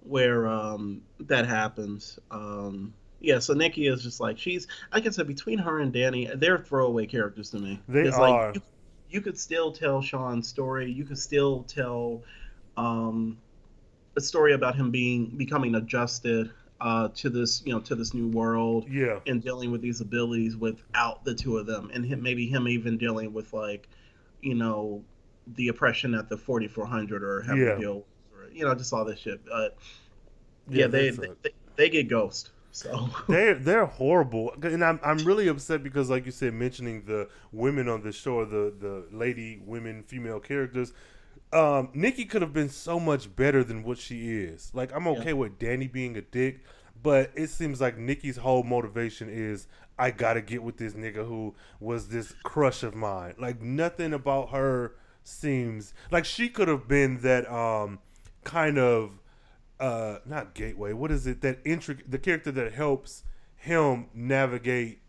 where 0.00 0.46
um 0.48 1.02
that 1.20 1.46
happens 1.46 2.18
um 2.30 2.94
yeah, 3.20 3.38
so 3.38 3.54
Nikki 3.54 3.86
is 3.86 4.02
just 4.02 4.20
like 4.20 4.38
she's. 4.38 4.66
Like 4.92 5.06
I 5.06 5.10
said, 5.10 5.26
between 5.26 5.58
her 5.58 5.80
and 5.80 5.92
Danny, 5.92 6.30
they're 6.34 6.58
throwaway 6.58 7.06
characters 7.06 7.50
to 7.50 7.58
me. 7.58 7.80
They 7.88 8.08
are. 8.08 8.20
Like, 8.20 8.54
you, 8.56 8.62
you 9.10 9.20
could 9.20 9.38
still 9.38 9.72
tell 9.72 10.00
Sean's 10.00 10.48
story. 10.48 10.90
You 10.90 11.04
could 11.04 11.18
still 11.18 11.64
tell 11.64 12.22
um, 12.76 13.38
a 14.16 14.20
story 14.20 14.52
about 14.52 14.76
him 14.76 14.90
being 14.90 15.26
becoming 15.36 15.74
adjusted 15.74 16.50
uh, 16.80 17.08
to 17.16 17.28
this, 17.28 17.62
you 17.64 17.72
know, 17.72 17.80
to 17.80 17.94
this 17.94 18.14
new 18.14 18.28
world. 18.28 18.86
Yeah. 18.88 19.18
And 19.26 19.42
dealing 19.42 19.72
with 19.72 19.80
these 19.80 20.00
abilities 20.00 20.56
without 20.56 21.24
the 21.24 21.34
two 21.34 21.58
of 21.58 21.66
them, 21.66 21.90
and 21.92 22.04
him, 22.04 22.22
maybe 22.22 22.46
him 22.46 22.68
even 22.68 22.98
dealing 22.98 23.32
with 23.32 23.52
like, 23.52 23.88
you 24.42 24.54
know, 24.54 25.02
the 25.54 25.68
oppression 25.68 26.14
at 26.14 26.28
the 26.28 26.36
4400 26.36 27.24
or 27.24 27.42
having 27.42 27.62
Yeah. 27.62 27.74
to 27.74 27.80
deal, 27.80 28.04
or, 28.32 28.48
you 28.52 28.64
know, 28.64 28.74
just 28.74 28.92
all 28.92 29.04
this 29.04 29.18
shit. 29.18 29.44
But 29.44 29.76
yeah, 30.68 30.82
Yeah, 30.82 30.86
they, 30.86 31.10
they, 31.10 31.28
they 31.42 31.50
they 31.76 31.88
get 31.88 32.08
ghost. 32.08 32.50
So 32.72 33.08
they're 33.28 33.54
they're 33.54 33.86
horrible, 33.86 34.54
and 34.62 34.84
I'm 34.84 35.00
I'm 35.02 35.18
really 35.18 35.48
upset 35.48 35.82
because, 35.82 36.10
like 36.10 36.26
you 36.26 36.32
said, 36.32 36.54
mentioning 36.54 37.04
the 37.06 37.28
women 37.52 37.88
on 37.88 38.02
the 38.02 38.12
show, 38.12 38.44
the 38.44 38.72
the 38.78 39.06
lady, 39.16 39.60
women, 39.64 40.02
female 40.02 40.40
characters. 40.40 40.92
Um, 41.50 41.88
Nikki 41.94 42.26
could 42.26 42.42
have 42.42 42.52
been 42.52 42.68
so 42.68 43.00
much 43.00 43.34
better 43.34 43.64
than 43.64 43.82
what 43.82 43.96
she 43.98 44.36
is. 44.36 44.70
Like 44.74 44.94
I'm 44.94 45.06
okay 45.08 45.32
with 45.32 45.58
Danny 45.58 45.86
being 45.86 46.16
a 46.16 46.20
dick, 46.20 46.60
but 47.02 47.30
it 47.34 47.48
seems 47.48 47.80
like 47.80 47.96
Nikki's 47.96 48.36
whole 48.36 48.62
motivation 48.62 49.30
is 49.30 49.66
I 49.98 50.10
gotta 50.10 50.42
get 50.42 50.62
with 50.62 50.76
this 50.76 50.92
nigga 50.92 51.26
who 51.26 51.54
was 51.80 52.08
this 52.08 52.34
crush 52.42 52.82
of 52.82 52.94
mine. 52.94 53.34
Like 53.38 53.62
nothing 53.62 54.12
about 54.12 54.50
her 54.50 54.94
seems 55.22 55.94
like 56.10 56.24
she 56.24 56.48
could 56.48 56.68
have 56.68 56.86
been 56.86 57.20
that 57.20 57.50
um 57.50 57.98
kind 58.44 58.78
of 58.78 59.10
uh 59.80 60.18
not 60.26 60.54
gateway 60.54 60.92
what 60.92 61.10
is 61.10 61.26
it 61.26 61.40
that 61.40 61.62
intric 61.64 62.00
the 62.08 62.18
character 62.18 62.50
that 62.50 62.72
helps 62.72 63.22
him 63.56 64.06
navigate 64.14 65.00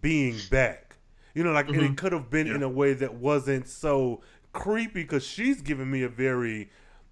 being 0.00 0.40
back? 0.50 0.96
You 1.34 1.44
know 1.44 1.52
like 1.52 1.72
and 1.72 1.82
Mhm. 1.82 1.84
it 1.84 1.96
could 1.96 2.12
have 2.12 2.30
been 2.30 2.48
in 2.50 2.62
a 2.62 2.68
way 2.68 2.92
that 2.94 3.14
wasn't 3.14 3.68
so 3.68 4.22
creepy 4.52 5.02
because 5.02 5.24
she's 5.26 5.62
giving 5.62 5.90
me 5.90 6.02
a 6.02 6.08
very 6.08 6.70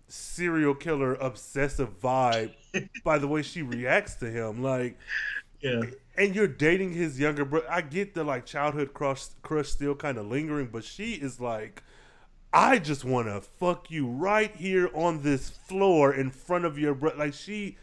serial 0.09 0.75
killer 0.75 1.15
obsessive 1.15 2.01
vibe 2.01 2.53
by 3.05 3.19
the 3.19 3.27
way 3.27 3.43
she 3.43 3.63
reacts 3.63 4.15
to 4.17 4.31
him 4.31 4.63
like 4.63 4.99
yeah. 5.61 5.83
and 6.17 6.35
you're 6.35 6.47
dating 6.47 6.93
his 6.93 7.19
younger 7.19 7.45
brother 7.45 7.67
i 7.71 7.81
get 7.81 8.15
the 8.15 8.25
like 8.25 8.45
childhood 8.47 8.93
crush 8.95 9.27
crush 9.43 9.69
still 9.69 9.95
kind 9.95 10.19
of 10.19 10.27
lingering 10.27 10.69
but 10.71 10.85
she 10.85 11.15
is 11.15 11.41
like 11.41 11.83
I 12.53 12.79
just 12.79 13.05
want 13.05 13.29
to 13.29 13.41
fuck 13.41 13.91
you 13.91 14.07
right 14.07 14.55
here 14.55 14.91
on 14.95 15.23
this 15.23 15.49
floor 15.51 16.13
in 16.15 16.31
front 16.31 16.65
of 16.65 16.79
your 16.79 16.95
brother. 16.95 17.17
Like 17.17 17.35
she, 17.35 17.77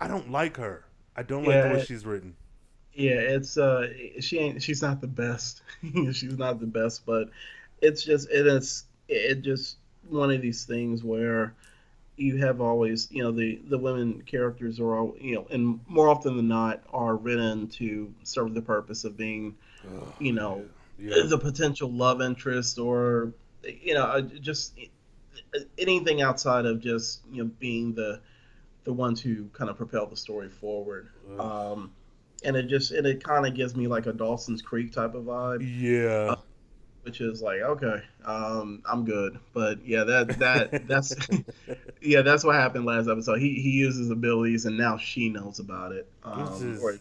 I 0.00 0.08
don't 0.08 0.30
like 0.30 0.56
her. 0.56 0.84
I 1.16 1.22
don't 1.22 1.44
like 1.44 1.54
Yeah. 1.54 1.68
the 1.68 1.74
way 1.74 1.84
she's 1.84 2.06
written. 2.06 2.34
Yeah, 2.94 3.14
it's 3.16 3.58
uh, 3.58 3.88
she 4.20 4.38
ain't. 4.38 4.62
She's 4.62 4.80
not 4.80 5.00
the 5.00 5.08
best. 5.08 5.62
she's 6.12 6.38
not 6.38 6.60
the 6.60 6.66
best, 6.66 7.04
but 7.04 7.28
it's 7.82 8.04
just 8.04 8.30
it 8.30 8.46
is 8.46 8.84
it 9.08 9.42
just 9.42 9.76
one 10.08 10.30
of 10.30 10.40
these 10.40 10.64
things 10.64 11.02
where 11.02 11.54
you 12.16 12.36
have 12.36 12.60
always 12.60 13.08
you 13.10 13.22
know 13.22 13.32
the 13.32 13.60
the 13.68 13.76
women 13.76 14.22
characters 14.24 14.78
are 14.78 14.94
all 14.96 15.16
you 15.20 15.34
know 15.34 15.46
and 15.50 15.80
more 15.88 16.08
often 16.08 16.36
than 16.36 16.46
not 16.46 16.80
are 16.92 17.16
written 17.16 17.66
to 17.66 18.14
serve 18.22 18.54
the 18.54 18.62
purpose 18.62 19.02
of 19.04 19.16
being 19.16 19.56
you 20.20 20.32
know 20.32 20.64
Yeah. 20.98 21.24
the 21.28 21.36
potential 21.38 21.90
love 21.90 22.22
interest 22.22 22.78
or 22.78 23.32
you 23.82 23.94
know 23.94 24.04
uh, 24.04 24.20
just 24.20 24.78
anything 25.78 26.22
outside 26.22 26.66
of 26.66 26.80
just 26.80 27.22
you 27.30 27.42
know 27.44 27.50
being 27.58 27.94
the 27.94 28.20
the 28.84 28.92
ones 28.92 29.20
who 29.20 29.46
kind 29.54 29.70
of 29.70 29.76
propel 29.76 30.06
the 30.06 30.16
story 30.16 30.48
forward. 30.48 31.08
Um 31.38 31.92
and 32.44 32.56
it 32.56 32.64
just 32.68 32.90
and 32.90 33.06
it 33.06 33.24
kind 33.24 33.46
of 33.46 33.54
gives 33.54 33.74
me 33.74 33.86
like 33.86 34.06
a 34.06 34.12
dawson's 34.12 34.60
creek 34.62 34.92
type 34.92 35.14
of 35.14 35.24
vibe. 35.24 35.62
Yeah. 35.80 36.34
which 37.02 37.20
is 37.20 37.40
like 37.42 37.60
okay 37.60 38.02
um 38.24 38.82
i'm 38.86 39.04
good. 39.04 39.38
But 39.54 39.86
yeah 39.86 40.04
that 40.04 40.38
that 40.38 40.86
that's 40.88 41.14
yeah 42.02 42.22
that's 42.22 42.44
what 42.44 42.56
happened 42.56 42.84
last 42.84 43.08
episode. 43.08 43.40
He 43.40 43.54
he 43.60 43.70
uses 43.70 44.10
abilities 44.10 44.66
and 44.66 44.76
now 44.76 44.98
she 44.98 45.28
knows 45.30 45.58
about 45.60 45.92
it. 45.92 46.06
Um 46.22 46.74
is- 46.74 46.82
or, 46.82 46.98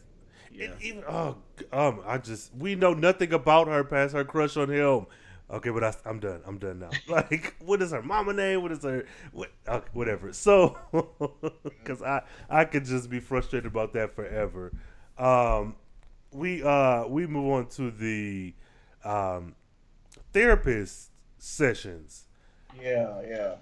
It 0.54 0.72
even 0.82 1.04
oh 1.10 1.36
um 1.74 2.02
I 2.06 2.18
just 2.20 2.56
we 2.56 2.76
know 2.76 2.94
nothing 2.94 3.34
about 3.34 3.68
her 3.68 3.84
past 3.84 4.14
her 4.14 4.24
crush 4.24 4.56
on 4.56 4.70
him. 4.70 5.08
Okay, 5.54 5.70
but 5.70 5.84
I, 5.84 5.94
I'm 6.06 6.20
done. 6.20 6.42
I'm 6.46 6.58
done 6.58 6.80
now. 6.80 6.90
Like, 7.08 7.56
what 7.60 7.82
is 7.82 7.92
her 7.92 8.02
mama 8.02 8.34
name? 8.34 8.64
What 8.64 8.72
is 8.72 8.84
her 8.84 9.06
what? 9.32 9.52
Okay, 9.68 9.88
whatever. 9.94 10.34
So, 10.34 10.78
because 11.64 12.02
I 12.02 12.24
I 12.50 12.66
could 12.66 12.86
just 12.86 13.10
be 13.10 13.20
frustrated 13.20 13.68
about 13.68 13.94
that 13.94 14.16
forever. 14.16 14.74
Um, 15.18 15.76
we 16.32 16.64
uh 16.64 17.06
we 17.08 17.28
move 17.28 17.52
on 17.54 17.68
to 17.70 17.92
the 17.92 18.54
um 19.06 19.56
therapist 20.34 21.12
sessions. 21.38 22.26
yeah 22.82 23.22
yeah 23.28 23.56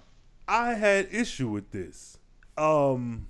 I 0.48 0.74
had 0.74 1.08
issue 1.12 1.48
with 1.48 1.70
this. 1.72 2.18
Um 2.56 3.26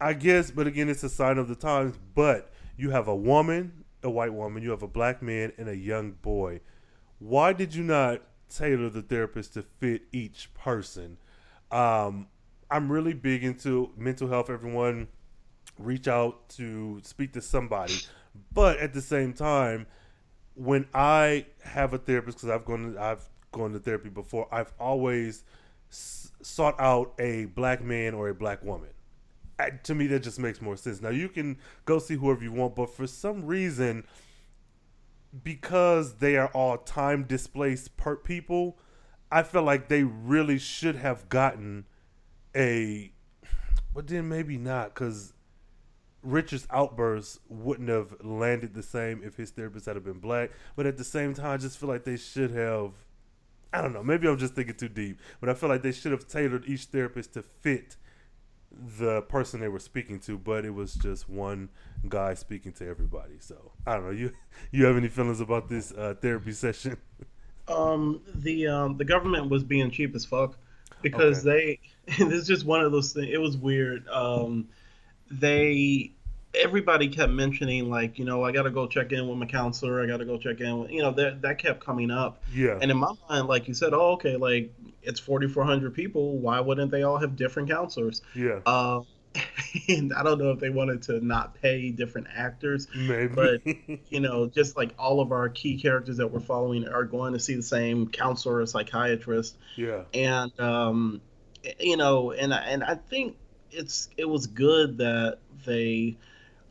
I 0.00 0.12
guess, 0.12 0.50
but 0.50 0.66
again, 0.66 0.88
it's 0.88 1.02
a 1.04 1.08
sign 1.08 1.38
of 1.38 1.48
the 1.48 1.54
times. 1.54 1.98
But 2.14 2.50
you 2.76 2.90
have 2.90 3.08
a 3.08 3.16
woman, 3.16 3.84
a 4.02 4.10
white 4.10 4.32
woman, 4.34 4.62
you 4.62 4.70
have 4.70 4.82
a 4.82 4.88
black 4.88 5.22
man, 5.22 5.52
and 5.58 5.68
a 5.68 5.76
young 5.76 6.12
boy. 6.12 6.60
Why 7.18 7.52
did 7.52 7.74
you 7.74 7.82
not 7.82 8.22
tailor 8.48 8.90
the 8.90 9.02
therapist 9.02 9.54
to 9.54 9.62
fit 9.62 10.02
each 10.12 10.52
person? 10.54 11.18
Um, 11.70 12.28
I'm 12.70 12.90
really 12.90 13.14
big 13.14 13.44
into 13.44 13.90
mental 13.96 14.28
health. 14.28 14.50
Everyone, 14.50 15.08
reach 15.78 16.08
out 16.08 16.48
to 16.50 17.00
speak 17.02 17.32
to 17.34 17.40
somebody, 17.40 17.94
but 18.52 18.78
at 18.78 18.92
the 18.92 19.00
same 19.00 19.32
time, 19.32 19.86
when 20.54 20.86
I 20.94 21.46
have 21.64 21.92
a 21.92 21.98
therapist, 21.98 22.38
because 22.38 22.50
I've 22.50 22.64
gone, 22.64 22.96
I've 22.98 23.28
gone 23.52 23.72
to 23.72 23.78
therapy 23.78 24.08
before, 24.08 24.48
I've 24.52 24.72
always 24.78 25.44
s- 25.90 26.32
sought 26.42 26.78
out 26.80 27.14
a 27.18 27.46
black 27.46 27.82
man 27.82 28.14
or 28.14 28.28
a 28.28 28.34
black 28.34 28.62
woman. 28.62 28.90
I, 29.58 29.70
to 29.70 29.94
me, 29.94 30.06
that 30.08 30.22
just 30.22 30.38
makes 30.38 30.60
more 30.60 30.76
sense. 30.76 31.00
Now 31.00 31.10
you 31.10 31.28
can 31.28 31.58
go 31.84 31.98
see 31.98 32.14
whoever 32.14 32.42
you 32.42 32.52
want, 32.52 32.74
but 32.74 32.90
for 32.90 33.06
some 33.06 33.46
reason, 33.46 34.04
because 35.42 36.16
they 36.16 36.36
are 36.36 36.48
all 36.48 36.78
time 36.78 37.24
displaced 37.24 37.96
per 37.96 38.16
people, 38.16 38.78
I 39.30 39.42
feel 39.42 39.62
like 39.62 39.88
they 39.88 40.02
really 40.02 40.58
should 40.58 40.96
have 40.96 41.28
gotten 41.28 41.86
a. 42.54 43.12
But 43.94 44.06
then 44.06 44.28
maybe 44.28 44.56
not, 44.58 44.94
because 44.94 45.32
Richard's 46.22 46.66
outburst 46.70 47.40
wouldn't 47.48 47.88
have 47.88 48.14
landed 48.22 48.74
the 48.74 48.82
same 48.82 49.22
if 49.24 49.36
his 49.36 49.50
therapist 49.50 49.86
had 49.86 50.02
been 50.04 50.18
black. 50.18 50.50
But 50.74 50.86
at 50.86 50.96
the 50.96 51.04
same 51.04 51.34
time, 51.34 51.52
I 51.52 51.56
just 51.56 51.78
feel 51.78 51.88
like 51.88 52.04
they 52.04 52.16
should 52.16 52.50
have. 52.50 52.92
I 53.72 53.82
don't 53.82 53.92
know. 53.92 54.02
Maybe 54.02 54.28
I'm 54.28 54.38
just 54.38 54.54
thinking 54.54 54.76
too 54.76 54.88
deep, 54.88 55.20
but 55.40 55.48
I 55.48 55.54
feel 55.54 55.68
like 55.68 55.82
they 55.82 55.92
should 55.92 56.12
have 56.12 56.26
tailored 56.26 56.64
each 56.66 56.84
therapist 56.84 57.34
to 57.34 57.42
fit 57.42 57.96
the 58.98 59.22
person 59.22 59.60
they 59.60 59.68
were 59.68 59.78
speaking 59.78 60.18
to. 60.20 60.38
But 60.38 60.64
it 60.64 60.74
was 60.74 60.94
just 60.94 61.28
one 61.28 61.68
guy 62.08 62.34
speaking 62.34 62.72
to 62.74 62.88
everybody. 62.88 63.34
So 63.40 63.72
I 63.86 63.94
don't 63.94 64.04
know. 64.04 64.10
You 64.10 64.32
you 64.70 64.84
have 64.86 64.96
any 64.96 65.08
feelings 65.08 65.40
about 65.40 65.68
this 65.68 65.92
uh, 65.92 66.14
therapy 66.20 66.52
session? 66.52 66.96
Um, 67.68 68.22
the 68.32 68.68
um, 68.68 68.96
the 68.96 69.04
government 69.04 69.50
was 69.50 69.64
being 69.64 69.90
cheap 69.90 70.14
as 70.14 70.24
fuck 70.24 70.56
because 71.02 71.42
they. 71.42 71.80
this 72.06 72.32
is 72.32 72.46
just 72.46 72.64
one 72.64 72.80
of 72.80 72.92
those 72.92 73.12
things. 73.12 73.26
It 73.32 73.38
was 73.38 73.56
weird. 73.56 74.06
Um, 74.08 74.68
they 75.28 76.12
everybody 76.56 77.08
kept 77.08 77.32
mentioning 77.32 77.88
like 77.90 78.18
you 78.18 78.24
know 78.24 78.44
I 78.44 78.52
got 78.52 78.62
to 78.64 78.70
go 78.70 78.86
check 78.86 79.12
in 79.12 79.28
with 79.28 79.38
my 79.38 79.46
counselor. 79.46 80.02
I 80.02 80.06
got 80.06 80.18
to 80.18 80.24
go 80.24 80.38
check 80.38 80.60
in. 80.60 80.78
With, 80.78 80.90
you 80.90 81.02
know 81.02 81.12
that 81.12 81.42
that 81.42 81.58
kept 81.58 81.84
coming 81.84 82.10
up. 82.10 82.42
Yeah. 82.52 82.78
And 82.80 82.90
in 82.90 82.96
my 82.96 83.12
mind, 83.28 83.48
like 83.48 83.68
you 83.68 83.74
said, 83.74 83.92
oh 83.92 84.12
okay, 84.12 84.36
like 84.36 84.72
it's 85.02 85.20
forty 85.20 85.48
four 85.48 85.64
hundred 85.64 85.94
people. 85.94 86.38
Why 86.38 86.60
wouldn't 86.60 86.90
they 86.90 87.02
all 87.02 87.18
have 87.18 87.36
different 87.36 87.68
counselors? 87.70 88.22
Yeah. 88.34 88.60
Um, 88.66 89.06
and 89.88 90.12
I 90.14 90.22
don't 90.22 90.38
know 90.38 90.50
if 90.52 90.60
they 90.60 90.70
wanted 90.70 91.02
to 91.02 91.24
not 91.24 91.60
pay 91.60 91.90
different 91.90 92.28
actors, 92.34 92.88
Maybe. 92.96 93.28
but 93.34 93.60
you 94.08 94.20
know, 94.20 94.46
just 94.46 94.76
like 94.76 94.94
all 94.98 95.20
of 95.20 95.30
our 95.30 95.50
key 95.50 95.78
characters 95.78 96.16
that 96.16 96.28
we're 96.32 96.40
following 96.40 96.88
are 96.88 97.04
going 97.04 97.34
to 97.34 97.38
see 97.38 97.54
the 97.54 97.62
same 97.62 98.08
counselor 98.08 98.56
or 98.60 98.66
psychiatrist, 98.66 99.56
yeah. 99.76 100.04
and 100.14 100.58
um, 100.58 101.20
you 101.78 101.96
know, 101.98 102.32
and 102.32 102.54
I- 102.54 102.64
and 102.64 102.82
I 102.82 102.94
think 102.94 103.36
it's 103.70 104.08
it 104.16 104.26
was 104.26 104.46
good 104.46 104.98
that 104.98 105.38
they, 105.66 106.16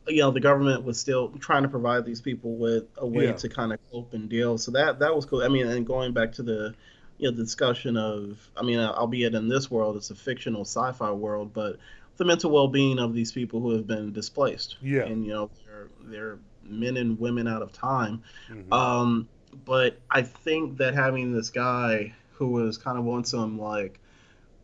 you 0.08 0.18
know, 0.22 0.30
the 0.30 0.40
government 0.40 0.84
was 0.84 0.98
still 1.00 1.30
trying 1.40 1.62
to 1.62 1.68
provide 1.68 2.04
these 2.04 2.20
people 2.20 2.56
with 2.56 2.84
a 2.96 3.06
way 3.06 3.24
Yeah. 3.26 3.32
to 3.32 3.48
kind 3.48 3.72
of 3.72 3.78
cope 3.90 4.14
and 4.14 4.28
deal. 4.28 4.56
So 4.58 4.70
that 4.72 4.98
that 5.00 5.14
was 5.14 5.24
cool. 5.24 5.42
I 5.42 5.48
mean, 5.48 5.66
and 5.66 5.86
going 5.86 6.12
back 6.12 6.32
to 6.32 6.42
the 6.42 6.74
you 7.18 7.30
know 7.30 7.36
the 7.36 7.42
discussion 7.44 7.96
of, 7.96 8.38
I 8.56 8.62
mean, 8.62 8.78
albeit 8.78 9.34
in 9.34 9.48
this 9.48 9.70
world, 9.70 9.96
it's 9.96 10.10
a 10.10 10.14
fictional 10.14 10.62
sci-fi 10.62 11.10
world, 11.12 11.52
but 11.54 11.78
the 12.18 12.24
mental 12.24 12.50
well-being 12.50 12.98
of 12.98 13.14
these 13.14 13.32
people 13.32 13.60
who 13.60 13.70
have 13.72 13.86
been 13.86 14.12
displaced. 14.12 14.76
Yeah. 14.82 15.02
and 15.04 15.24
you 15.24 15.32
know, 15.32 15.50
they're 15.66 15.88
they're 16.04 16.38
men 16.62 16.96
and 16.96 17.18
women 17.18 17.46
out 17.48 17.62
of 17.62 17.72
time. 17.72 18.22
Mhm. 18.50 18.72
Um, 18.72 19.28
but 19.64 19.98
I 20.10 20.22
think 20.22 20.76
that 20.78 20.94
having 20.94 21.32
this 21.32 21.50
guy 21.50 22.14
who 22.32 22.48
was 22.48 22.76
kind 22.76 22.98
of 22.98 23.08
on 23.08 23.24
some 23.24 23.58
like 23.58 23.98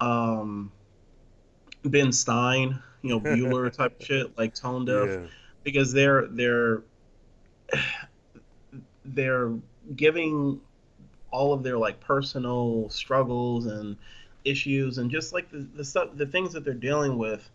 um, 0.00 0.70
Ben 1.84 2.12
Stein, 2.12 2.82
you 3.02 3.10
know, 3.10 3.20
Bueller 3.20 3.72
type 3.72 4.00
shit, 4.02 4.36
like 4.38 4.54
tone 4.54 4.84
deaf, 4.84 5.08
Yeah. 5.08 5.26
because 5.64 5.92
they're 5.92 6.26
they're 6.28 6.82
they're 9.04 9.52
giving 9.96 10.60
all 11.30 11.52
of 11.52 11.62
their 11.62 11.78
like 11.78 11.98
personal 12.00 12.88
struggles 12.90 13.66
and 13.66 13.96
issues 14.44 14.98
and 14.98 15.10
just 15.10 15.32
like 15.32 15.50
the, 15.50 15.66
the 15.74 15.84
stuff 15.84 16.08
the 16.14 16.26
things 16.26 16.52
that 16.52 16.64
they're 16.64 16.74
dealing 16.74 17.16
with 17.16 17.48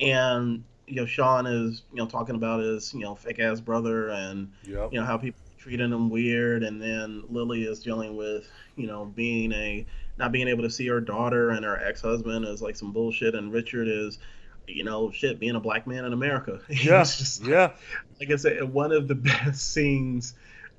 and 0.00 0.62
you 0.86 0.96
know 0.96 1.06
sean 1.06 1.46
is 1.46 1.82
you 1.90 1.96
know 1.96 2.06
talking 2.06 2.34
about 2.34 2.60
his 2.60 2.92
you 2.94 3.00
know 3.00 3.14
fake 3.14 3.38
ass 3.38 3.60
brother 3.60 4.10
and 4.10 4.50
Yep. 4.64 4.92
you 4.92 5.00
know 5.00 5.06
how 5.06 5.16
people 5.16 5.40
are 5.40 5.60
treating 5.60 5.90
him 5.90 6.10
weird 6.10 6.62
and 6.62 6.80
then 6.80 7.22
lily 7.30 7.64
is 7.64 7.80
dealing 7.80 8.16
with 8.16 8.46
you 8.76 8.86
know 8.86 9.06
being 9.06 9.52
a 9.52 9.84
not 10.18 10.32
being 10.32 10.46
able 10.48 10.62
to 10.62 10.70
see 10.70 10.86
her 10.86 11.00
daughter 11.00 11.50
and 11.50 11.64
her 11.64 11.82
ex-husband 11.82 12.44
is 12.44 12.60
like 12.62 12.76
some 12.76 12.92
bullshit 12.92 13.34
and 13.34 13.52
richard 13.52 13.88
is 13.88 14.18
you 14.66 14.84
know 14.84 15.10
shit 15.10 15.38
being 15.38 15.54
a 15.54 15.60
black 15.60 15.86
man 15.86 16.04
in 16.04 16.12
america 16.12 16.60
Yeah. 16.68 17.00
Just 17.00 17.44
yeah. 17.44 17.72
like 18.20 18.30
I 18.30 18.36
said, 18.36 18.72
one 18.72 18.92
of 18.92 19.08
the 19.08 19.14
best 19.14 19.72
scenes 19.72 20.34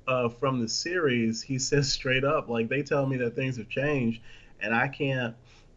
uh, 0.08 0.28
from 0.28 0.60
the 0.60 0.68
series, 0.68 1.42
he 1.42 1.58
says 1.58 1.90
straight 1.90 2.24
up, 2.24 2.48
like 2.48 2.68
they 2.68 2.82
tell 2.82 3.06
me 3.06 3.16
that 3.18 3.34
things 3.34 3.56
have 3.56 3.68
changed, 3.68 4.22
and 4.60 4.74
I 4.74 4.88
can't. 4.88 5.34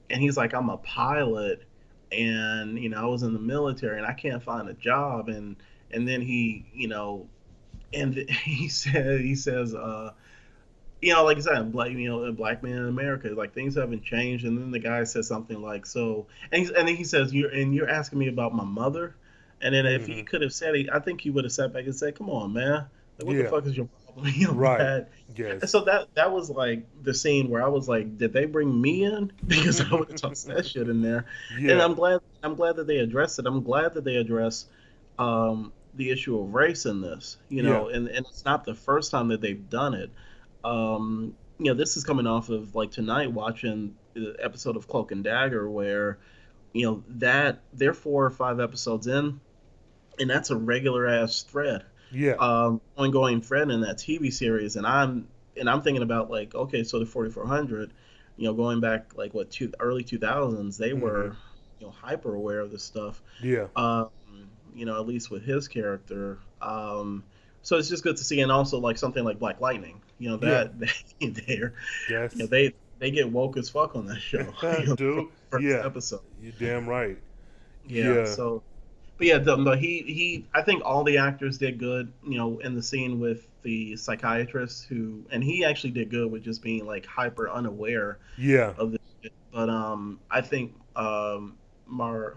And 0.10 0.22
he's 0.22 0.38
like, 0.38 0.54
I'm 0.54 0.70
a 0.70 0.78
pilot, 0.78 1.64
and 2.12 2.78
you 2.80 2.90
know, 2.90 2.98
I 2.98 3.06
was 3.06 3.24
in 3.24 3.34
the 3.34 3.40
military, 3.40 3.98
and 3.98 4.06
I 4.06 4.14
can't 4.14 4.42
find 4.42 4.70
a 4.70 4.74
job, 4.74 5.30
and 5.30 5.56
and 5.92 6.08
then 6.08 6.22
he, 6.22 6.66
you 6.74 6.88
know, 6.88 7.28
and 7.94 8.16
he 8.44 8.70
said, 8.70 9.22
he 9.22 9.36
says, 9.36 9.74
uh, 9.74 10.14
you 11.02 11.14
know, 11.14 11.24
like 11.24 11.38
I 11.38 11.42
said, 11.42 11.72
black, 11.72 11.92
you 11.92 12.10
know, 12.10 12.24
a 12.26 12.32
black 12.32 12.62
man 12.64 12.78
in 12.78 12.88
America, 12.88 13.30
like 13.30 13.54
things 13.54 13.76
haven't 13.76 14.04
changed. 14.04 14.46
And 14.46 14.58
then 14.58 14.72
the 14.72 14.80
guy 14.80 15.04
says 15.06 15.28
something 15.28 15.62
like, 15.62 15.86
so, 15.86 16.28
and, 16.52 16.60
he's, 16.62 16.72
and 16.72 16.88
then 16.88 16.96
he 16.96 17.04
says, 17.06 17.34
you're, 17.34 17.50
and 17.50 17.74
you're 17.74 17.90
asking 17.90 18.20
me 18.20 18.28
about 18.28 18.54
my 18.54 18.66
mother. 18.66 19.16
And 19.62 19.74
then 19.76 19.86
if 19.86 20.04
Mm-hmm. 20.04 20.12
he 20.12 20.24
could 20.24 20.42
have 20.42 20.54
said 20.54 20.76
it, 20.76 20.90
I 20.92 21.00
think 21.00 21.22
he 21.22 21.30
would 21.30 21.44
have 21.46 21.54
sat 21.54 21.72
back 21.74 21.86
and 21.86 21.96
said, 21.96 22.16
come 22.18 22.30
on, 22.30 22.54
man. 22.54 22.86
Like, 23.18 23.28
what 23.28 23.36
Yeah. 23.36 23.44
the 23.44 23.50
fuck 23.50 23.66
is 23.66 23.78
your 23.78 23.86
problem? 23.88 24.34
You 24.36 24.48
know, 24.48 24.54
Right. 24.54 24.78
that- 24.80 25.10
Yes. 25.36 25.62
And 25.62 25.70
so 25.70 25.82
that 25.86 26.08
that 26.16 26.32
was 26.32 26.50
like 26.50 26.86
the 27.04 27.14
scene 27.14 27.50
where 27.50 27.64
I 27.64 27.68
was 27.68 27.88
like, 27.88 28.18
did 28.18 28.34
they 28.34 28.46
bring 28.46 28.82
me 28.82 29.04
in? 29.06 29.32
Because 29.48 29.80
I 29.80 29.94
would 29.96 30.10
have 30.10 30.20
tossed 30.20 30.48
that 30.48 30.66
shit 30.66 30.90
in 30.90 31.02
there. 31.02 31.26
Yeah. 31.58 31.74
And 31.74 31.82
I'm 31.82 31.94
glad 31.94 32.20
I'm 32.44 32.56
glad 32.56 32.76
that 32.78 32.88
they 32.88 32.98
addressed 32.98 33.38
it. 33.40 33.46
I'm 33.46 33.62
glad 33.64 33.94
that 33.94 34.04
they 34.04 34.16
address 34.18 34.66
um, 35.18 35.72
the 35.94 36.10
issue 36.10 36.40
of 36.40 36.54
race 36.54 36.86
in 36.86 37.00
this. 37.02 37.38
You 37.50 37.64
know, 37.64 37.90
Yeah. 37.90 37.96
and, 37.98 38.08
and 38.08 38.26
it's 38.26 38.44
not 38.44 38.66
the 38.66 38.74
first 38.76 39.12
time 39.12 39.28
that 39.30 39.40
they've 39.42 39.70
done 39.70 39.94
it. 39.94 40.10
Um, 40.64 41.36
you 41.58 41.66
know, 41.66 41.74
this 41.74 41.98
is 41.98 42.04
coming 42.04 42.28
off 42.28 42.50
of 42.50 42.76
like 42.76 42.92
tonight 42.92 43.32
watching 43.32 43.96
the 44.14 44.36
episode 44.40 44.76
of 44.76 44.88
Cloak 44.88 45.12
and 45.12 45.24
Dagger 45.24 45.70
where, 45.70 46.18
you 46.74 46.86
know, 46.86 47.04
that 47.10 47.62
they're 47.74 47.94
four 47.94 48.26
or 48.26 48.30
five 48.30 48.60
episodes 48.60 49.08
in, 49.08 49.40
and 50.20 50.30
that's 50.30 50.50
a 50.50 50.56
regular 50.56 51.08
ass 51.08 51.44
thread, 51.44 51.86
Yeah. 52.12 52.34
um, 52.34 52.82
ongoing 52.98 53.42
thread 53.42 53.70
in 53.70 53.82
that 53.82 53.98
TV 53.98 54.32
series, 54.32 54.76
and 54.76 54.86
I'm 54.86 55.28
and 55.58 55.70
I'm 55.70 55.82
thinking 55.82 56.04
about 56.04 56.30
like, 56.32 56.56
okay, 56.56 56.84
so 56.84 57.00
the 57.00 57.06
4400, 57.06 57.92
you 58.38 58.46
know, 58.46 58.54
going 58.54 58.80
back 58.80 59.18
like 59.18 59.34
what 59.34 59.52
two 59.52 59.74
early 59.80 60.04
2000s, 60.04 60.78
they 60.78 60.94
were, 60.94 61.36
you 61.80 61.88
know, 61.88 61.92
hyper 61.92 62.34
aware 62.34 62.60
of 62.62 62.72
this 62.72 62.84
stuff 62.84 63.22
yeah. 63.44 63.68
um, 63.76 64.10
you 64.74 64.86
know, 64.86 65.00
at 65.00 65.08
least 65.08 65.30
with 65.32 65.44
his 65.44 65.68
character. 65.68 66.38
Um, 66.62 67.24
so 67.62 67.78
it's 67.78 67.90
just 67.90 68.04
good 68.04 68.16
to 68.18 68.24
see, 68.24 68.40
and 68.42 68.52
also 68.52 68.80
like 68.80 68.98
something 68.98 69.24
like 69.24 69.40
Black 69.40 69.60
Lightning, 69.60 70.02
you 70.20 70.30
know, 70.30 70.38
that 70.38 70.78
they 71.20 71.28
they're, 71.30 71.74
Yes. 72.10 72.34
you 72.36 72.40
know, 72.40 72.46
they 72.46 72.74
they 73.00 73.10
get 73.12 73.32
woke 73.32 73.58
as 73.58 73.70
fuck 73.70 73.96
on 73.96 74.06
that 74.08 74.20
show. 74.20 74.40
you 74.80 74.86
know, 74.88 74.96
Dude. 74.96 75.28
Yeah. 75.62 75.86
episode. 75.86 76.22
You're 76.42 76.54
damn 76.60 76.88
right. 76.88 77.18
Yeah, 77.88 78.14
Yeah. 78.14 78.26
So, 78.26 78.62
but 79.18 79.28
yeah, 79.28 79.38
the, 79.40 79.58
but 79.58 79.80
he 79.80 80.02
he, 80.04 80.46
I 80.54 80.62
think 80.62 80.84
all 80.86 81.04
the 81.04 81.18
actors 81.18 81.58
did 81.58 81.80
good. 81.80 82.12
You 82.28 82.38
know, 82.38 82.60
in 82.60 82.76
the 82.76 82.84
scene 82.84 83.20
with 83.20 83.48
the 83.64 83.96
psychiatrist 83.98 84.86
who, 84.86 85.24
and 85.32 85.44
he 85.44 85.66
actually 85.66 85.92
did 85.92 86.10
good 86.10 86.32
with 86.32 86.44
just 86.44 86.62
being 86.62 86.86
like 86.86 87.06
hyper 87.06 87.50
unaware 87.50 88.20
Yeah. 88.38 88.74
of 88.78 88.92
this. 88.92 89.00
Shit. 89.24 89.34
But 89.52 89.70
um, 89.70 90.20
I 90.32 90.40
think 90.42 90.74
um, 90.96 91.58
Mar 91.88 92.36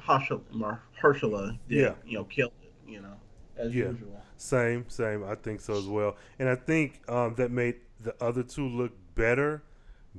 Mahershala 0.53 1.59
did, 1.69 1.79
Yeah. 1.79 1.95
you 2.07 2.19
know, 2.19 2.25
killed 2.25 2.53
it. 2.63 2.73
You 2.91 3.03
know, 3.03 3.15
as 3.57 3.75
Yeah. 3.75 3.87
usual. 3.91 4.22
Same, 4.43 4.87
same. 4.89 5.23
I 5.23 5.37
think 5.37 5.61
so 5.61 5.75
as 5.79 5.87
well. 5.87 6.17
And 6.37 6.49
I 6.49 6.57
think 6.57 7.01
um, 7.09 7.37
that 7.37 7.53
made 7.53 7.77
the 8.01 8.13
other 8.21 8.43
two 8.43 8.69
look 8.69 8.91
better, 9.15 9.63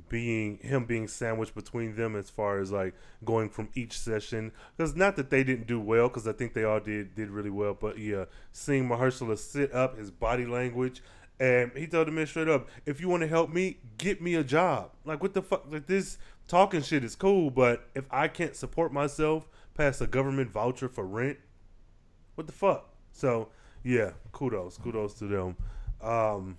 being 0.08 0.56
him 0.62 0.86
being 0.86 1.08
sandwiched 1.08 1.54
between 1.54 1.94
them 1.94 2.16
as 2.16 2.30
far 2.30 2.58
as 2.58 2.72
like 2.72 2.94
going 3.22 3.50
from 3.50 3.68
each 3.74 3.98
session. 3.98 4.50
Because 4.76 4.96
not 4.96 5.16
that 5.16 5.28
they 5.28 5.44
didn't 5.44 5.66
do 5.66 5.78
well, 5.78 6.08
because 6.08 6.26
I 6.26 6.32
think 6.32 6.54
they 6.54 6.64
all 6.64 6.80
did 6.80 7.14
did 7.14 7.28
really 7.28 7.50
well. 7.50 7.76
But 7.78 7.98
yeah, 7.98 8.24
seeing 8.50 8.88
Mahershala 8.88 9.36
sit 9.36 9.74
up, 9.74 9.98
his 9.98 10.10
body 10.10 10.46
language, 10.46 11.02
and 11.38 11.70
he 11.76 11.86
told 11.86 12.08
the 12.08 12.12
man 12.12 12.26
straight 12.26 12.48
up, 12.48 12.66
"If 12.86 13.02
you 13.02 13.10
want 13.10 13.20
to 13.24 13.28
help 13.28 13.52
me, 13.52 13.76
get 13.98 14.22
me 14.22 14.36
a 14.36 14.42
job." 14.42 14.92
Like 15.04 15.22
what 15.22 15.34
the 15.34 15.42
fuck? 15.42 15.66
Like 15.70 15.86
this 15.86 16.16
talking 16.48 16.80
shit 16.80 17.04
is 17.04 17.14
cool, 17.14 17.50
but 17.50 17.90
if 17.94 18.06
I 18.10 18.28
can't 18.28 18.56
support 18.56 18.90
myself 18.90 19.50
past 19.74 20.00
a 20.00 20.06
government 20.06 20.50
voucher 20.50 20.88
for 20.88 21.04
rent, 21.04 21.36
what 22.36 22.46
the 22.46 22.54
fuck? 22.54 22.88
So 23.12 23.50
yeah, 23.84 24.12
kudos, 24.32 24.78
kudos 24.78 25.14
to 25.14 25.26
them. 25.26 25.56
Um, 26.00 26.56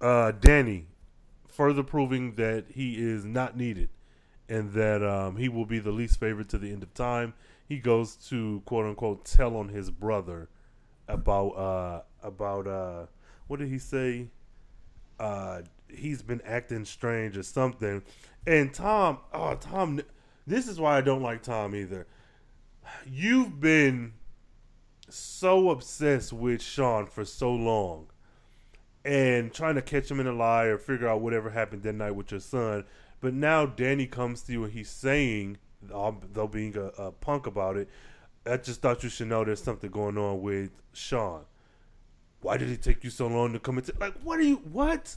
uh, 0.00 0.32
Danny, 0.32 0.86
further 1.46 1.82
proving 1.82 2.34
that 2.36 2.64
he 2.70 2.94
is 2.94 3.24
not 3.24 3.56
needed, 3.56 3.90
and 4.48 4.72
that 4.72 5.06
um, 5.06 5.36
he 5.36 5.48
will 5.48 5.66
be 5.66 5.78
the 5.78 5.92
least 5.92 6.18
favorite 6.18 6.48
to 6.48 6.58
the 6.58 6.72
end 6.72 6.82
of 6.82 6.92
time. 6.94 7.34
He 7.68 7.78
goes 7.78 8.16
to 8.28 8.62
quote 8.64 8.86
unquote 8.86 9.24
tell 9.26 9.56
on 9.56 9.68
his 9.68 9.90
brother 9.90 10.48
about 11.06 11.50
uh 11.50 12.02
about 12.22 12.66
uh 12.66 13.06
what 13.46 13.58
did 13.58 13.68
he 13.68 13.78
say? 13.78 14.28
Uh, 15.18 15.62
he's 15.88 16.22
been 16.22 16.40
acting 16.46 16.84
strange 16.84 17.36
or 17.36 17.42
something, 17.42 18.02
and 18.46 18.72
Tom, 18.72 19.18
oh 19.34 19.54
Tom, 19.54 20.00
this 20.46 20.66
is 20.66 20.80
why 20.80 20.96
I 20.96 21.00
don't 21.02 21.22
like 21.22 21.42
Tom 21.42 21.74
either. 21.74 22.06
You've 23.06 23.60
been 23.60 24.14
so 25.12 25.70
obsessed 25.70 26.32
with 26.32 26.62
Sean 26.62 27.06
for 27.06 27.24
so 27.24 27.52
long 27.52 28.06
and 29.04 29.52
trying 29.52 29.74
to 29.76 29.82
catch 29.82 30.10
him 30.10 30.20
in 30.20 30.26
a 30.26 30.32
lie 30.32 30.64
or 30.64 30.78
figure 30.78 31.08
out 31.08 31.20
whatever 31.20 31.50
happened 31.50 31.82
that 31.82 31.94
night 31.94 32.12
with 32.12 32.30
your 32.30 32.40
son. 32.40 32.84
But 33.20 33.34
now 33.34 33.66
Danny 33.66 34.06
comes 34.06 34.42
to 34.42 34.52
you 34.52 34.64
and 34.64 34.72
he's 34.72 34.90
saying, 34.90 35.58
um, 35.92 36.20
though 36.32 36.46
being 36.46 36.76
a, 36.76 36.86
a 37.02 37.12
punk 37.12 37.46
about 37.46 37.76
it, 37.76 37.88
I 38.46 38.56
just 38.56 38.80
thought 38.80 39.02
you 39.02 39.08
should 39.08 39.28
know 39.28 39.44
there's 39.44 39.62
something 39.62 39.90
going 39.90 40.16
on 40.18 40.40
with 40.40 40.70
Sean. 40.92 41.44
Why 42.40 42.56
did 42.56 42.70
it 42.70 42.82
take 42.82 43.04
you 43.04 43.10
so 43.10 43.26
long 43.26 43.52
to 43.52 43.58
come 43.58 43.78
into 43.78 43.92
like 44.00 44.14
what 44.22 44.38
are 44.38 44.44
you 44.44 44.56
what? 44.56 45.14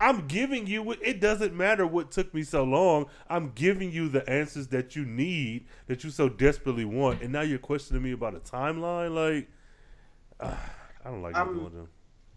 I'm 0.00 0.26
giving 0.26 0.66
you 0.66 0.92
it 0.92 1.20
doesn't 1.20 1.54
matter 1.54 1.86
what 1.86 2.10
took 2.10 2.32
me 2.34 2.42
so 2.42 2.64
long. 2.64 3.06
I'm 3.30 3.52
giving 3.54 3.90
you 3.90 4.08
the 4.08 4.28
answers 4.28 4.68
that 4.68 4.94
you 4.94 5.04
need 5.04 5.66
that 5.86 6.04
you 6.04 6.10
so 6.10 6.28
desperately 6.28 6.84
want 6.84 7.22
and 7.22 7.32
now 7.32 7.40
you're 7.42 7.58
questioning 7.58 8.02
me 8.02 8.12
about 8.12 8.34
a 8.34 8.40
timeline 8.40 9.14
like 9.14 9.48
uh, 10.40 10.54
I 11.04 11.10
don't 11.10 11.22
like 11.22 11.34
I'm- 11.36 11.60
either 11.60 11.70
them. 11.70 11.88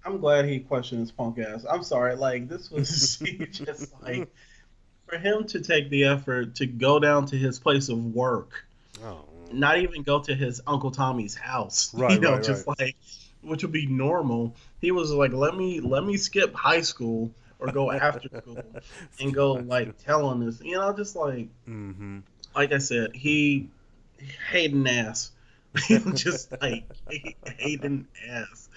I'm 0.06 0.19
glad 0.19 0.45
he 0.45 0.60
questioned 0.60 1.02
his 1.02 1.12
punk 1.12 1.39
ass. 1.39 1.65
I'm 1.69 1.84
sorry, 1.84 2.15
like 2.15 2.48
this 2.48 2.72
was 2.72 3.17
just 3.50 3.93
like 4.02 4.30
for 5.08 5.17
him 5.17 5.45
to 5.48 5.60
take 5.60 5.89
the 5.89 6.06
effort 6.06 6.56
to 6.56 6.65
go 6.65 7.00
down 7.00 7.26
to 7.28 7.36
his 7.38 7.60
place 7.60 7.89
of 7.89 7.98
work, 8.15 8.65
Oh, 9.04 9.26
not 9.52 9.78
even 9.80 10.04
go 10.04 10.22
to 10.22 10.34
his 10.34 10.62
Uncle 10.65 10.91
Tommy's 10.91 11.36
house. 11.36 11.93
Right, 11.98 12.13
you 12.13 12.19
know, 12.22 12.36
right, 12.36 12.43
just 12.43 12.65
like 12.65 12.95
which 13.41 13.62
would 13.62 13.74
be 13.74 13.88
normal. 13.88 14.56
He 14.80 14.91
was 14.91 15.12
like, 15.12 15.34
let 15.34 15.56
me 15.58 15.82
let 15.82 16.06
me 16.06 16.15
skip 16.15 16.56
high 16.56 16.82
school 16.82 17.32
or 17.60 17.72
go 17.72 17.91
after 17.91 18.28
school 18.30 18.63
and 19.19 19.34
go 19.34 19.54
like 19.54 19.98
tell 19.98 20.26
on 20.26 20.43
this. 20.43 20.62
You 20.62 20.78
know, 20.78 20.93
just 20.93 21.15
like 21.15 21.50
mm-hmm. 21.67 22.19
like 22.56 22.72
I 22.72 22.80
said, 22.80 23.15
he 23.15 23.69
hating 24.52 24.88
ass. 24.88 25.32
just 26.15 26.52
like 26.62 26.86
hating 27.58 28.08
ass. 28.28 28.69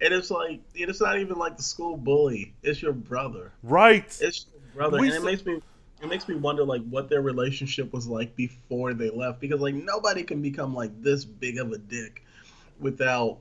And 0.00 0.14
it's 0.14 0.30
like 0.30 0.60
it's 0.74 1.00
not 1.00 1.18
even 1.18 1.36
like 1.36 1.56
the 1.56 1.62
school 1.62 1.96
bully. 1.96 2.54
It's 2.62 2.80
your 2.80 2.92
brother. 2.92 3.52
Right. 3.62 4.06
It's 4.20 4.46
your 4.52 4.74
brother. 4.74 4.98
We 4.98 5.08
and 5.08 5.16
it 5.16 5.18
s- 5.18 5.24
makes 5.24 5.44
me 5.44 5.60
it 6.00 6.08
makes 6.08 6.28
me 6.28 6.36
wonder 6.36 6.64
like 6.64 6.82
what 6.88 7.08
their 7.10 7.20
relationship 7.20 7.92
was 7.92 8.06
like 8.06 8.34
before 8.34 8.94
they 8.94 9.10
left. 9.10 9.40
Because 9.40 9.60
like 9.60 9.74
nobody 9.74 10.22
can 10.22 10.40
become 10.40 10.74
like 10.74 11.02
this 11.02 11.24
big 11.24 11.58
of 11.58 11.72
a 11.72 11.78
dick 11.78 12.24
without, 12.80 13.38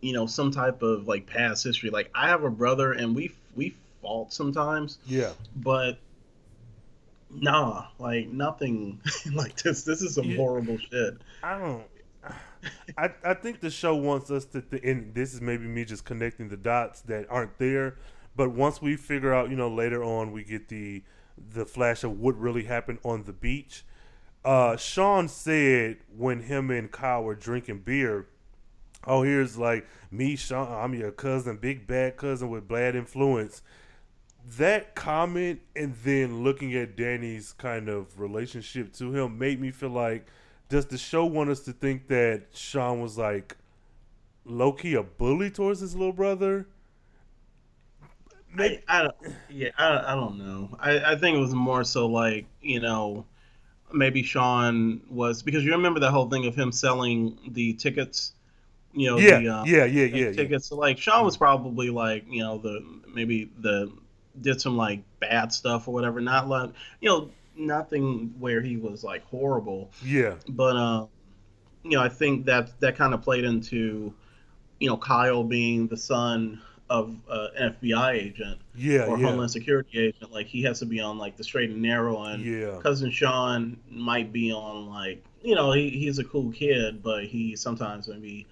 you 0.00 0.12
know, 0.12 0.26
some 0.26 0.50
type 0.50 0.82
of 0.82 1.06
like 1.06 1.26
past 1.26 1.62
history. 1.62 1.90
Like 1.90 2.10
I 2.12 2.28
have 2.28 2.42
a 2.42 2.50
brother 2.50 2.92
and 2.92 3.14
we 3.14 3.32
we 3.54 3.76
fought 4.02 4.32
sometimes, 4.32 4.98
Yeah. 5.06 5.32
but 5.56 5.98
nah, 7.30 7.86
like 7.98 8.28
nothing 8.28 9.00
like 9.32 9.56
this. 9.62 9.84
This 9.84 10.02
is 10.02 10.14
some 10.14 10.24
You- 10.24 10.36
horrible 10.36 10.78
shit. 10.78 11.14
I 11.42 11.58
don't. 11.58 11.84
I 12.96 13.10
I 13.24 13.34
think 13.34 13.60
the 13.60 13.70
show 13.70 13.96
wants 13.96 14.30
us 14.30 14.44
to, 14.46 14.60
th- 14.62 14.84
and 14.84 15.12
this 15.14 15.34
is 15.34 15.40
maybe 15.40 15.66
me 15.66 15.84
just 15.84 16.04
connecting 16.04 16.48
the 16.48 16.56
dots 16.56 17.00
that 17.02 17.26
aren't 17.28 17.58
there. 17.58 17.96
But 18.36 18.50
once 18.52 18.80
we 18.80 18.96
figure 18.96 19.34
out, 19.34 19.50
you 19.50 19.56
know, 19.56 19.68
later 19.68 20.04
on 20.04 20.30
we 20.32 20.44
get 20.44 20.68
the 20.68 21.02
the 21.54 21.64
flash 21.64 22.04
of 22.04 22.20
what 22.20 22.38
really 22.38 22.64
happened 22.64 22.98
on 23.04 23.24
the 23.24 23.32
beach. 23.32 23.84
Uh, 24.44 24.76
Sean 24.76 25.28
said 25.28 25.98
when 26.16 26.42
him 26.42 26.70
and 26.70 26.90
Kyle 26.90 27.24
were 27.24 27.34
drinking 27.34 27.80
beer, 27.80 28.26
"Oh, 29.06 29.22
here's 29.22 29.58
like 29.58 29.86
me, 30.12 30.36
Sean. 30.36 30.70
I'm 30.70 30.94
your 30.94 31.10
cousin, 31.10 31.56
big 31.56 31.86
bad 31.88 32.16
cousin 32.16 32.48
with 32.48 32.68
bad 32.68 32.94
influence." 32.94 33.62
That 34.44 34.94
comment 34.94 35.60
and 35.76 35.94
then 36.04 36.42
looking 36.42 36.74
at 36.74 36.96
Danny's 36.96 37.52
kind 37.52 37.88
of 37.88 38.18
relationship 38.20 38.92
to 38.94 39.14
him 39.14 39.38
made 39.38 39.60
me 39.60 39.70
feel 39.70 39.90
like 39.90 40.26
does 40.68 40.86
the 40.86 40.98
show 40.98 41.24
want 41.24 41.50
us 41.50 41.60
to 41.60 41.72
think 41.72 42.08
that 42.08 42.46
Sean 42.52 43.00
was 43.00 43.16
like 43.18 43.56
low 44.44 44.72
key 44.72 44.94
a 44.94 45.02
bully 45.02 45.50
towards 45.50 45.80
his 45.80 45.94
little 45.94 46.12
brother? 46.12 46.66
I, 48.58 48.82
I 48.88 49.02
don't, 49.02 49.16
yeah, 49.48 49.70
I, 49.78 50.12
I 50.12 50.14
don't 50.14 50.38
know. 50.38 50.76
I, 50.78 51.12
I 51.12 51.16
think 51.16 51.36
it 51.36 51.40
was 51.40 51.54
more 51.54 51.84
so 51.84 52.06
like 52.06 52.46
you 52.60 52.80
know, 52.80 53.24
maybe 53.92 54.22
Sean 54.22 55.00
was 55.10 55.42
because 55.42 55.64
you 55.64 55.72
remember 55.72 56.00
that 56.00 56.10
whole 56.10 56.28
thing 56.28 56.46
of 56.46 56.54
him 56.54 56.72
selling 56.72 57.38
the 57.52 57.74
tickets. 57.74 58.34
You 58.92 59.10
know, 59.10 59.18
Yeah, 59.18 59.40
the, 59.40 59.48
uh, 59.48 59.64
yeah, 59.64 59.84
yeah, 59.84 60.04
yeah, 60.04 60.30
yeah. 60.30 60.32
Tickets. 60.32 60.68
So, 60.68 60.76
like 60.76 60.98
Sean 60.98 61.24
was 61.24 61.36
probably 61.36 61.90
like 61.90 62.24
you 62.28 62.42
know 62.42 62.58
the 62.58 62.84
maybe 63.14 63.50
the 63.58 63.92
did 64.40 64.60
some 64.60 64.76
like 64.76 65.02
bad 65.20 65.52
stuff 65.52 65.88
or 65.88 65.94
whatever. 65.94 66.20
Not 66.20 66.48
like 66.48 66.70
you 67.00 67.08
know 67.08 67.30
nothing 67.56 68.34
where 68.38 68.60
he 68.60 68.76
was 68.76 69.04
like 69.04 69.24
horrible 69.26 69.90
Yeah, 70.02 70.34
but 70.48 70.76
uh, 70.76 71.06
you 71.84 71.92
know, 71.92 72.02
I 72.02 72.08
think 72.08 72.46
that 72.46 72.78
that 72.80 72.96
kind 72.96 73.14
of 73.14 73.22
played 73.22 73.44
into, 73.44 74.14
you 74.80 74.88
know, 74.88 74.96
Kyle 74.96 75.44
being 75.44 75.88
the 75.88 75.96
son 75.96 76.60
of 76.90 77.16
uh, 77.28 77.48
an 77.56 77.68
FBI 77.68 78.12
agent 78.14 78.60
Yeah, 78.74 79.06
or 79.06 79.16
yeah. 79.16 79.16
Homeland 79.18 79.50
Security 79.50 79.98
agent. 79.98 80.32
Like 80.32 80.46
he 80.46 80.62
has 80.64 80.80
to 80.80 80.86
be 80.86 81.00
on 81.00 81.18
like 81.18 81.36
the 81.36 81.44
straight 81.44 81.70
and 81.70 81.82
narrow, 81.82 82.24
and 82.24 82.46
Yeah. 82.46 82.80
cousin 82.80 83.10
Sean 83.10 83.78
might 83.90 84.32
be 84.32 84.52
on 84.52 84.88
like 84.88 85.24
you 85.42 85.54
know 85.54 85.72
he, 85.72 85.90
he's 85.90 86.18
a 86.18 86.24
cool 86.24 86.52
kid, 86.52 87.02
but 87.02 87.24
he 87.24 87.56
sometimes 87.56 88.08
maybe 88.08 88.46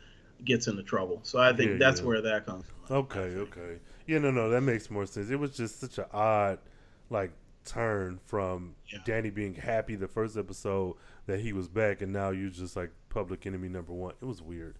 gets 0.44 0.68
into 0.68 0.82
trouble. 0.82 1.20
So 1.24 1.38
I 1.38 1.52
think 1.52 1.78
Yeah, 1.78 1.78
that's 1.78 2.02
where 2.02 2.22
that 2.22 2.46
comes 2.46 2.64
from. 2.66 2.76
Okay, 2.90 3.36
okay. 3.36 3.78
Yeah, 4.10 4.18
no, 4.18 4.32
no, 4.32 4.50
that 4.50 4.62
makes 4.62 4.90
more 4.90 5.06
sense. 5.06 5.30
It 5.30 5.38
was 5.38 5.56
just 5.56 5.78
such 5.78 5.98
an 5.98 6.06
odd, 6.12 6.58
like, 7.10 7.30
turn 7.64 8.18
from 8.26 8.74
Danny 9.04 9.30
being 9.30 9.54
happy 9.54 9.94
the 9.94 10.08
first 10.08 10.36
episode 10.36 10.96
that 11.26 11.38
he 11.38 11.52
was 11.52 11.68
back, 11.68 12.02
and 12.02 12.12
now 12.12 12.30
you're 12.30 12.50
just 12.50 12.74
like 12.74 12.90
public 13.08 13.46
enemy 13.46 13.68
number 13.68 13.92
one. 13.92 14.14
It 14.20 14.24
was 14.24 14.42
weird. 14.42 14.74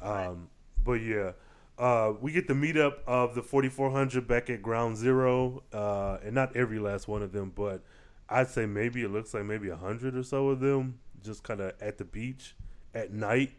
Um, 0.00 0.50
but 0.84 1.02
yeah, 1.02 1.32
uh, 1.78 2.12
we 2.20 2.30
get 2.30 2.46
the 2.46 2.54
meetup 2.54 2.98
of 3.08 3.34
the 3.34 3.42
4400 3.42 4.28
back 4.28 4.50
at 4.50 4.62
Ground 4.62 4.96
Zero, 4.96 5.64
uh, 5.72 6.18
and 6.24 6.32
not 6.32 6.54
every 6.54 6.78
last 6.78 7.08
one 7.08 7.22
of 7.22 7.32
them, 7.32 7.50
but 7.56 7.82
I'd 8.28 8.50
say 8.50 8.66
maybe 8.66 9.02
it 9.02 9.10
looks 9.10 9.34
like 9.34 9.46
maybe 9.46 9.68
a 9.68 9.76
hundred 9.76 10.16
or 10.16 10.22
so 10.22 10.50
of 10.50 10.60
them 10.60 11.00
just 11.24 11.42
kind 11.42 11.60
of 11.60 11.72
at 11.80 11.98
the 11.98 12.04
beach 12.04 12.54
at 12.94 13.12
night. 13.12 13.50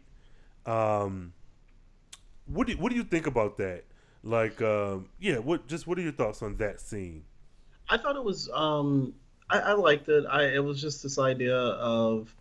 Um, 0.64 1.34
what 2.46 2.66
do 2.66 2.72
what 2.78 2.88
do 2.88 2.96
you 2.96 3.04
think 3.04 3.26
about 3.26 3.58
that? 3.58 3.84
Like, 4.22 4.60
um, 4.62 5.08
yeah, 5.20 5.38
what 5.38 5.66
just 5.68 5.86
what 5.86 5.98
are 5.98 6.02
your 6.02 6.12
thoughts 6.12 6.42
on 6.42 6.56
that 6.56 6.80
scene? 6.80 7.24
I 7.88 7.96
thought 7.96 8.16
it 8.16 8.24
was 8.24 8.50
um 8.52 9.14
I, 9.48 9.58
I 9.60 9.72
liked 9.72 10.08
it. 10.08 10.24
I 10.28 10.44
it 10.54 10.64
was 10.64 10.80
just 10.80 11.02
this 11.02 11.18
idea 11.18 11.56
of 11.56 12.34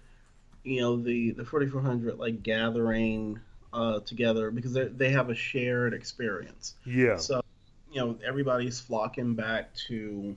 you 0.64 0.82
know 0.82 0.98
the 0.98 1.32
the 1.32 1.46
4400 1.46 2.18
like 2.18 2.44
gathering 2.44 3.40
uh 3.74 4.00
together 4.02 4.52
because 4.52 4.74
they 4.74 4.86
they 4.86 5.10
have 5.12 5.30
a 5.30 5.36
shared 5.36 5.94
experience. 5.94 6.76
Yeah. 6.86 7.18
So 7.18 7.42
you 7.92 8.02
know 8.02 8.18
everybody's 8.26 8.80
flocking 8.80 9.36
back 9.36 9.74
to 9.88 10.36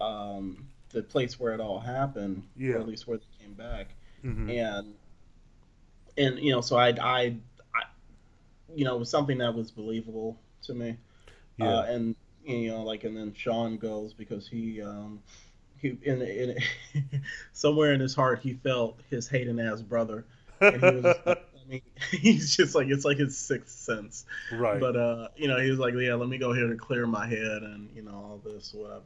um 0.00 0.66
the 0.90 1.02
place 1.02 1.38
where 1.40 1.52
it 1.52 1.60
all 1.60 1.80
happened, 1.80 2.44
Yeah. 2.56 2.74
or 2.74 2.78
at 2.78 2.88
least 2.88 3.06
where 3.08 3.18
they 3.18 3.44
came 3.44 3.54
back, 3.54 3.88
Mhm. 4.24 4.48
and 4.48 4.94
and 6.16 6.38
you 6.38 6.52
know 6.52 6.60
so 6.60 6.76
I 6.76 6.88
I, 7.00 7.36
I 7.74 7.82
you 8.74 8.84
know 8.84 8.94
it 8.96 8.98
was 8.98 9.10
something 9.10 9.38
that 9.38 9.54
was 9.54 9.70
believable 9.70 10.38
to 10.66 10.74
me. 10.74 10.96
Yeah. 11.56 11.78
Uh, 11.78 11.82
and 11.82 12.16
you 12.44 12.70
know, 12.70 12.82
like, 12.82 13.04
and 13.04 13.16
then 13.16 13.32
Sean 13.34 13.76
goes 13.78 14.12
because 14.12 14.46
he, 14.48 14.82
um, 14.82 15.20
he 15.78 15.96
in, 16.02 16.22
in 16.22 16.58
somewhere 17.52 17.92
in 17.92 18.00
his 18.00 18.14
heart 18.14 18.40
he 18.40 18.54
felt 18.54 19.00
his 19.10 19.28
hating 19.28 19.60
ass 19.60 19.82
brother, 19.82 20.24
and 20.60 20.82
he 20.82 20.90
was, 20.90 21.16
I 21.26 21.36
mean, 21.68 21.82
he's 22.10 22.56
just 22.56 22.74
like 22.74 22.88
it's 22.88 23.04
like 23.04 23.18
his 23.18 23.36
sixth 23.36 23.76
sense, 23.78 24.24
Right. 24.50 24.80
But 24.80 24.96
uh, 24.96 25.28
you 25.36 25.48
know, 25.48 25.58
he 25.60 25.70
was 25.70 25.78
like, 25.78 25.94
yeah, 25.94 26.14
let 26.14 26.28
me 26.28 26.38
go 26.38 26.52
here 26.52 26.68
to 26.68 26.76
clear 26.76 27.06
my 27.06 27.26
head 27.26 27.62
and 27.62 27.88
you 27.94 28.02
know 28.02 28.14
all 28.14 28.40
this 28.44 28.72
whatever. 28.74 29.02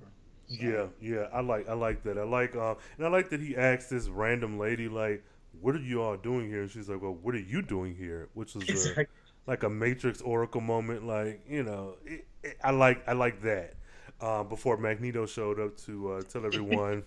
Yeah, 0.49 0.87
yeah, 1.01 1.29
I 1.33 1.41
like 1.41 1.69
I 1.69 1.75
like 1.75 2.03
that. 2.05 2.17
I 2.19 2.25
like 2.25 2.57
uh, 2.57 2.75
and 2.97 3.07
I 3.07 3.11
like 3.11 3.29
that 3.31 3.41
he 3.41 3.57
asked 3.57 3.91
this 3.91 4.09
random 4.09 4.59
lady 4.59 4.89
like, 4.89 5.23
"What 5.61 5.75
are 5.75 5.81
you 5.81 6.03
all 6.03 6.17
doing 6.17 6.49
here?" 6.49 6.63
And 6.63 6.71
she's 6.71 6.89
like, 6.89 7.03
"Well, 7.03 7.19
what 7.23 7.35
are 7.35 7.41
you 7.41 7.61
doing 7.61 7.95
here?" 7.95 8.29
Which 8.33 8.57
a, 8.57 8.61
Exactly. 8.61 9.07
Like 9.49 9.65
a 9.65 9.71
Matrix 9.71 10.23
Oracle 10.23 10.61
moment. 10.63 11.07
Like 11.07 11.43
you 11.49 11.65
know, 11.65 11.97
it, 12.07 12.27
it, 12.45 12.59
I 12.63 12.71
like 12.71 13.09
I 13.09 13.15
like 13.15 13.43
that. 13.43 13.75
Uh, 14.21 14.43
before 14.43 14.77
Magneto 14.77 15.27
showed 15.27 15.61
up 15.61 15.77
to 15.87 16.13
uh, 16.15 16.23
tell 16.23 16.45
everyone, 16.47 17.05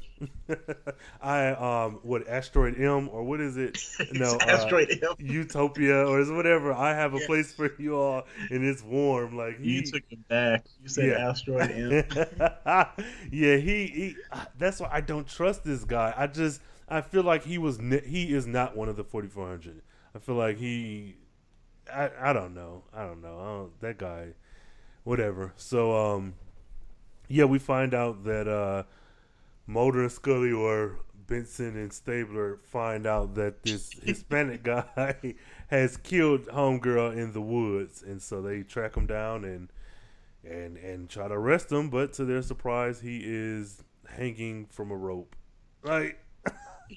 I 1.22 1.48
um 1.50 2.00
what 2.04 2.28
asteroid 2.28 2.80
M 2.80 3.10
or 3.10 3.24
what 3.24 3.42
is 3.42 3.58
it? 3.58 3.76
No, 4.14 4.38
uh, 4.38 4.46
Asteroid 4.46 4.90
M. 5.04 5.14
Utopia 5.20 6.06
or 6.06 6.20
is 6.22 6.32
whatever. 6.32 6.74
I 6.74 6.94
have 6.94 7.14
a 7.14 7.20
Yeah. 7.20 7.28
place 7.28 7.54
for 7.54 7.72
you 7.78 7.96
all, 7.98 8.24
and 8.50 8.66
it's 8.66 8.84
warm. 8.84 9.38
Like 9.38 9.60
he, 9.60 9.76
You 9.78 9.82
took 9.84 10.04
it 10.10 10.28
back. 10.28 10.66
You 10.82 10.90
said 10.90 11.10
asteroid 11.18 11.72
M. 11.72 11.92
yeah, 13.32 13.58
he, 13.58 13.88
he. 13.88 14.16
That's 14.58 14.80
why 14.80 14.90
I 14.92 15.02
don't 15.02 15.28
trust 15.28 15.64
this 15.64 15.84
guy. 15.84 16.14
I 16.16 16.28
just 16.28 16.62
I 16.90 17.02
feel 17.02 17.24
like 17.24 17.44
he 17.44 17.58
was 17.58 17.80
he 18.06 18.34
is 18.34 18.48
not 18.48 18.76
one 18.76 18.90
of 18.90 18.96
the 18.98 19.04
4400. 19.04 19.82
I 20.16 20.20
feel 20.20 20.36
like 20.36 20.58
he. 20.58 21.16
I 21.94 22.30
I 22.30 22.34
don't 22.34 22.54
know. 22.54 22.84
I 22.94 23.06
don't 23.06 23.22
know. 23.22 23.40
I 23.40 23.46
don't, 23.46 23.82
that 23.82 23.98
guy, 23.98 24.30
whatever. 25.04 25.54
So 25.58 25.96
um, 25.96 26.36
yeah, 27.28 27.46
we 27.46 27.60
find 27.60 27.94
out 27.94 28.24
that 28.26 28.48
uh, 28.48 28.84
Mulder 29.68 30.02
and 30.02 30.12
Scully 30.12 30.52
or 30.52 31.00
Benson 31.28 31.78
and 31.78 31.94
Stabler 31.94 32.60
find 32.64 33.06
out 33.08 33.36
that 33.36 33.64
this 33.64 33.92
Hispanic 34.04 34.64
guy 34.64 35.36
has 35.68 35.98
killed 35.98 36.48
homegirl 36.48 37.16
in 37.18 37.34
the 37.34 37.42
woods, 37.42 38.04
and 38.04 38.22
so 38.22 38.42
they 38.42 38.64
track 38.64 38.96
him 38.96 39.08
down 39.08 39.46
and 39.46 39.70
and 40.44 40.78
and 40.78 41.10
try 41.10 41.28
to 41.28 41.34
arrest 41.34 41.72
him. 41.72 41.90
But 41.90 42.14
to 42.14 42.26
their 42.26 42.42
surprise, 42.42 43.02
he 43.02 43.22
is 43.24 43.84
hanging 44.08 44.66
from 44.68 44.92
a 44.92 44.96
rope. 44.98 45.36
Right? 45.82 46.18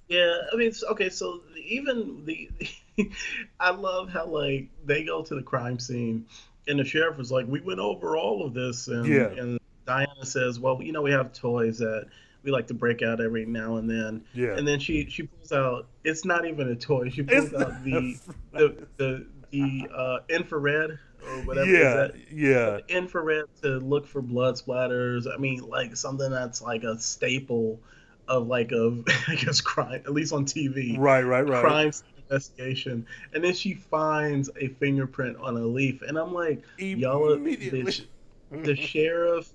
Yeah, 0.09 0.39
I 0.53 0.57
mean, 0.57 0.73
okay, 0.91 1.09
so 1.09 1.43
even 1.57 2.25
the, 2.25 2.51
I 3.61 3.71
love 3.71 4.09
how 4.11 4.27
like 4.27 4.69
they 4.85 5.05
go 5.05 5.23
to 5.23 5.35
the 5.35 5.43
crime 5.43 5.79
scene, 5.79 6.27
and 6.69 6.79
the 6.79 6.85
sheriff 6.85 7.19
is 7.19 7.31
like, 7.33 7.47
"We 7.49 7.61
went 7.61 7.81
over 7.81 8.17
all 8.17 8.45
of 8.45 8.55
this," 8.55 8.89
and 8.89 9.07
Yeah. 9.07 9.29
and 9.31 9.59
Diana 9.87 10.25
says, 10.25 10.59
"Well, 10.61 10.81
you 10.83 10.93
know, 10.93 11.03
we 11.03 11.11
have 11.11 11.33
toys 11.33 11.79
that 11.79 12.07
we 12.43 12.51
like 12.51 12.67
to 12.69 12.75
break 12.75 13.03
out 13.03 13.21
every 13.21 13.47
now 13.47 13.77
and 13.77 13.89
then." 13.91 14.25
Yeah. 14.35 14.57
And 14.57 14.67
then 14.67 14.79
she 14.79 15.07
she 15.11 15.25
pulls 15.25 15.53
out. 15.53 15.87
It's 16.05 16.25
not 16.25 16.47
even 16.47 16.69
a 16.69 16.77
toy. 16.77 17.11
She 17.11 17.23
pulls 17.23 17.53
It's 17.53 17.55
out 17.55 17.85
the 17.85 18.19
the 18.53 18.87
the, 18.97 19.27
the 19.51 19.89
uh, 19.95 20.19
infrared 20.29 20.99
or 21.27 21.37
whatever. 21.45 21.69
is 21.71 21.79
Yeah, 21.79 22.09
yeah. 22.31 22.79
infrared 22.89 23.47
to 23.63 23.79
look 23.79 24.07
for 24.07 24.23
blood 24.23 24.55
splatters. 24.57 25.27
I 25.33 25.37
mean, 25.39 25.61
like 25.69 25.97
something 25.97 26.31
that's 26.31 26.61
like 26.63 26.85
a 26.85 26.99
staple 26.99 27.81
of 28.29 28.47
like 28.47 28.73
of 28.73 29.05
I 29.29 29.35
guess 29.35 29.61
crime, 29.61 30.03
at 30.07 30.13
least 30.13 30.33
on 30.33 30.45
TV. 30.47 30.97
Right, 30.99 31.23
right, 31.23 31.47
right. 31.47 31.63
Crime 31.63 31.93
scene 31.93 32.14
investigation, 32.29 33.07
and 33.33 33.43
then 33.45 33.55
she 33.55 33.75
finds 33.75 34.51
a 34.61 34.69
fingerprint 34.69 35.37
on 35.39 35.57
a 35.57 35.61
leaf, 35.67 36.03
and 36.03 36.19
I'm 36.19 36.33
like, 36.33 36.63
y'all, 36.79 37.33
are- 37.33 37.39
the, 37.39 38.05
the 38.51 38.77
sheriff, 38.77 39.51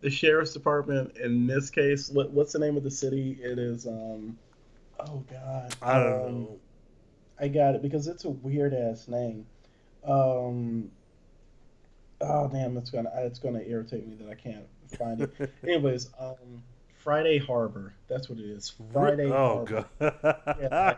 the 0.00 0.10
sheriff's 0.10 0.52
department 0.52 1.16
in 1.16 1.46
this 1.46 1.70
case, 1.70 2.10
what, 2.10 2.30
what's 2.30 2.52
the 2.52 2.58
name 2.58 2.76
of 2.76 2.82
the 2.82 2.90
city? 2.90 3.38
It 3.42 3.58
is 3.58 3.86
um, 3.86 4.38
oh 5.00 5.22
god, 5.30 5.74
I 5.82 5.98
don't 5.98 6.12
um, 6.12 6.42
know. 6.42 6.58
I 7.40 7.48
got 7.48 7.74
it 7.74 7.82
because 7.82 8.06
it's 8.06 8.24
a 8.24 8.30
weird 8.30 8.74
ass 8.74 9.08
name. 9.08 9.46
Um, 10.04 10.90
oh 12.20 12.48
damn, 12.48 12.76
it's 12.76 12.90
gonna 12.90 13.10
it's 13.16 13.38
gonna 13.38 13.60
irritate 13.60 14.06
me 14.06 14.16
that 14.16 14.30
I 14.30 14.34
can't 14.34 14.66
find 14.98 15.22
it. 15.22 15.34
Anyways, 15.62 16.10
um, 16.18 16.62
Friday 16.96 17.38
Harbor. 17.38 17.94
That's 18.08 18.28
what 18.28 18.38
it 18.38 18.44
is. 18.44 18.74
Friday 18.92 19.30
Oh 19.30 19.64
Harbor. 19.66 19.84
god. 20.00 20.56
Yeah, 20.60 20.96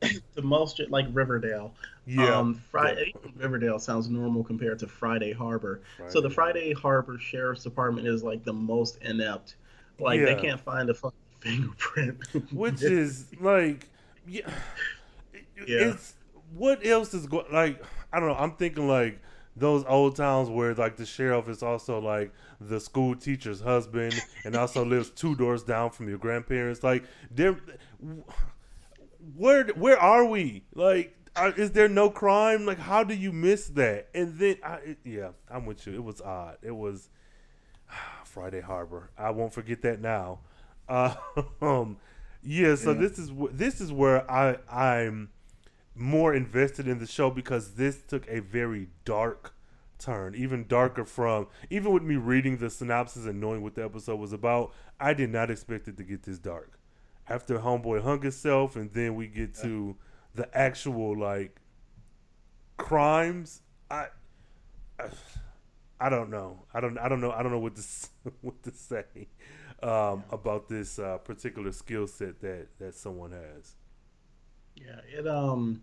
the 0.00 0.42
most 0.42 0.80
like 0.90 1.06
Riverdale. 1.12 1.72
Yeah. 2.06 2.36
Um, 2.36 2.54
Friday 2.70 3.14
Riverdale 3.36 3.78
sounds 3.78 4.08
normal 4.10 4.44
compared 4.44 4.78
to 4.80 4.86
Friday 4.86 5.32
Harbor. 5.32 5.80
so 6.08 6.20
the 6.20 6.28
Friday 6.30 6.72
Harbor 6.72 7.18
Sheriff's 7.18 7.62
Department 7.64 8.06
is 8.06 8.22
like 8.22 8.44
the 8.44 8.52
most 8.52 8.98
inept. 9.02 9.56
Like 9.98 10.20
Yeah. 10.20 10.26
they 10.26 10.34
can't 10.40 10.60
find 10.60 10.90
a 10.90 10.94
fucking 10.94 11.18
fingerprint. 11.40 12.18
Which 12.52 12.82
is 12.82 13.26
like, 13.40 13.88
yeah, 14.26 14.50
Yeah. 15.66 15.92
it's 15.92 16.14
what 16.54 16.86
else 16.86 17.14
is 17.14 17.26
going? 17.26 17.46
Like, 17.52 17.82
I 18.12 18.20
don't 18.20 18.28
know. 18.28 18.36
I'm 18.36 18.52
thinking 18.52 18.86
like 18.86 19.20
those 19.56 19.84
old 19.86 20.16
towns 20.16 20.48
where 20.50 20.74
like 20.74 20.96
the 20.96 21.06
sheriff 21.06 21.48
is 21.48 21.62
also 21.62 22.00
like 22.00 22.32
the 22.60 22.78
school 22.80 23.14
teacher's 23.16 23.60
husband 23.60 24.14
and 24.44 24.56
also 24.56 24.84
lives 24.84 25.10
two 25.10 25.34
doors 25.36 25.62
down 25.62 25.90
from 25.90 26.08
your 26.08 26.18
grandparents. 26.18 26.82
Like, 26.82 27.04
there, 27.30 27.56
where 29.36 29.64
where 29.68 29.98
are 29.98 30.24
we? 30.24 30.64
Like, 30.74 31.16
are, 31.36 31.50
is 31.52 31.72
there 31.72 31.88
no 31.88 32.10
crime? 32.10 32.66
Like, 32.66 32.78
how 32.78 33.04
do 33.04 33.14
you 33.14 33.32
miss 33.32 33.66
that? 33.70 34.08
And 34.14 34.38
then, 34.38 34.56
I, 34.64 34.74
it- 34.76 34.98
yeah, 35.04 35.30
I'm 35.50 35.66
with 35.66 35.86
you. 35.86 35.94
It 35.94 36.04
was 36.04 36.20
odd. 36.20 36.58
It 36.62 36.74
was 36.76 37.08
Friday 38.24 38.60
Harbor. 38.60 39.10
I 39.18 39.30
won't 39.30 39.52
forget 39.52 39.82
that 39.82 40.00
now. 40.00 40.40
Uh, 40.88 41.14
um, 41.62 41.96
yeah. 42.42 42.74
So 42.74 42.92
Yeah. 42.92 43.00
this 43.00 43.18
is 43.18 43.30
this 43.52 43.80
is 43.80 43.92
where 43.92 44.30
I 44.30 44.58
I'm 44.70 45.30
more 45.94 46.34
invested 46.34 46.88
in 46.88 46.98
the 46.98 47.06
show 47.06 47.30
because 47.30 47.74
this 47.74 48.02
took 48.02 48.26
a 48.28 48.40
very 48.40 48.88
dark 49.04 49.54
turn, 49.98 50.34
even 50.34 50.66
darker 50.66 51.04
from 51.04 51.46
even 51.70 51.92
with 51.92 52.02
me 52.02 52.16
reading 52.16 52.58
the 52.58 52.68
synopsis 52.68 53.26
and 53.26 53.40
knowing 53.40 53.62
what 53.62 53.74
the 53.74 53.84
episode 53.84 54.16
was 54.16 54.32
about. 54.32 54.72
I 55.00 55.14
did 55.14 55.30
not 55.30 55.50
expect 55.50 55.88
it 55.88 55.96
to 55.96 56.02
get 56.04 56.24
this 56.24 56.38
dark. 56.38 56.78
After 57.28 57.58
Homeboy 57.58 58.02
hung 58.02 58.22
himself, 58.22 58.76
and 58.76 58.92
then 58.92 59.14
we 59.14 59.26
get 59.28 59.54
to 59.56 59.96
the 60.34 60.56
actual 60.56 61.18
like 61.18 61.56
crimes. 62.76 63.62
I, 63.90 64.08
I 64.98 65.08
I 66.00 66.08
don't 66.08 66.30
know. 66.30 66.64
I 66.74 66.80
don't. 66.80 66.98
I 66.98 67.08
don't 67.08 67.20
know. 67.20 67.30
I 67.30 67.42
don't 67.42 67.52
know 67.52 67.58
what 67.58 67.76
to 67.76 67.82
what 68.42 68.62
to 68.64 68.72
say 68.72 69.04
um, 69.82 70.24
about 70.30 70.68
this 70.68 70.98
uh, 70.98 71.18
particular 71.18 71.72
skill 71.72 72.06
set 72.06 72.40
that 72.40 72.66
that 72.78 72.94
someone 72.94 73.32
has. 73.32 73.74
Yeah, 74.76 75.00
it 75.18 75.26
um 75.26 75.82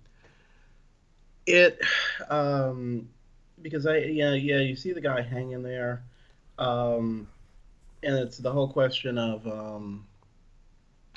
it 1.47 1.79
um 2.29 3.09
because 3.61 3.85
I 3.85 3.97
yeah, 3.97 4.33
yeah, 4.33 4.59
you 4.59 4.75
see 4.75 4.91
the 4.91 5.01
guy 5.01 5.21
hanging 5.21 5.63
there. 5.63 6.03
Um 6.59 7.27
and 8.03 8.15
it's 8.15 8.37
the 8.37 8.51
whole 8.51 8.67
question 8.67 9.17
of 9.17 9.47
um 9.47 10.05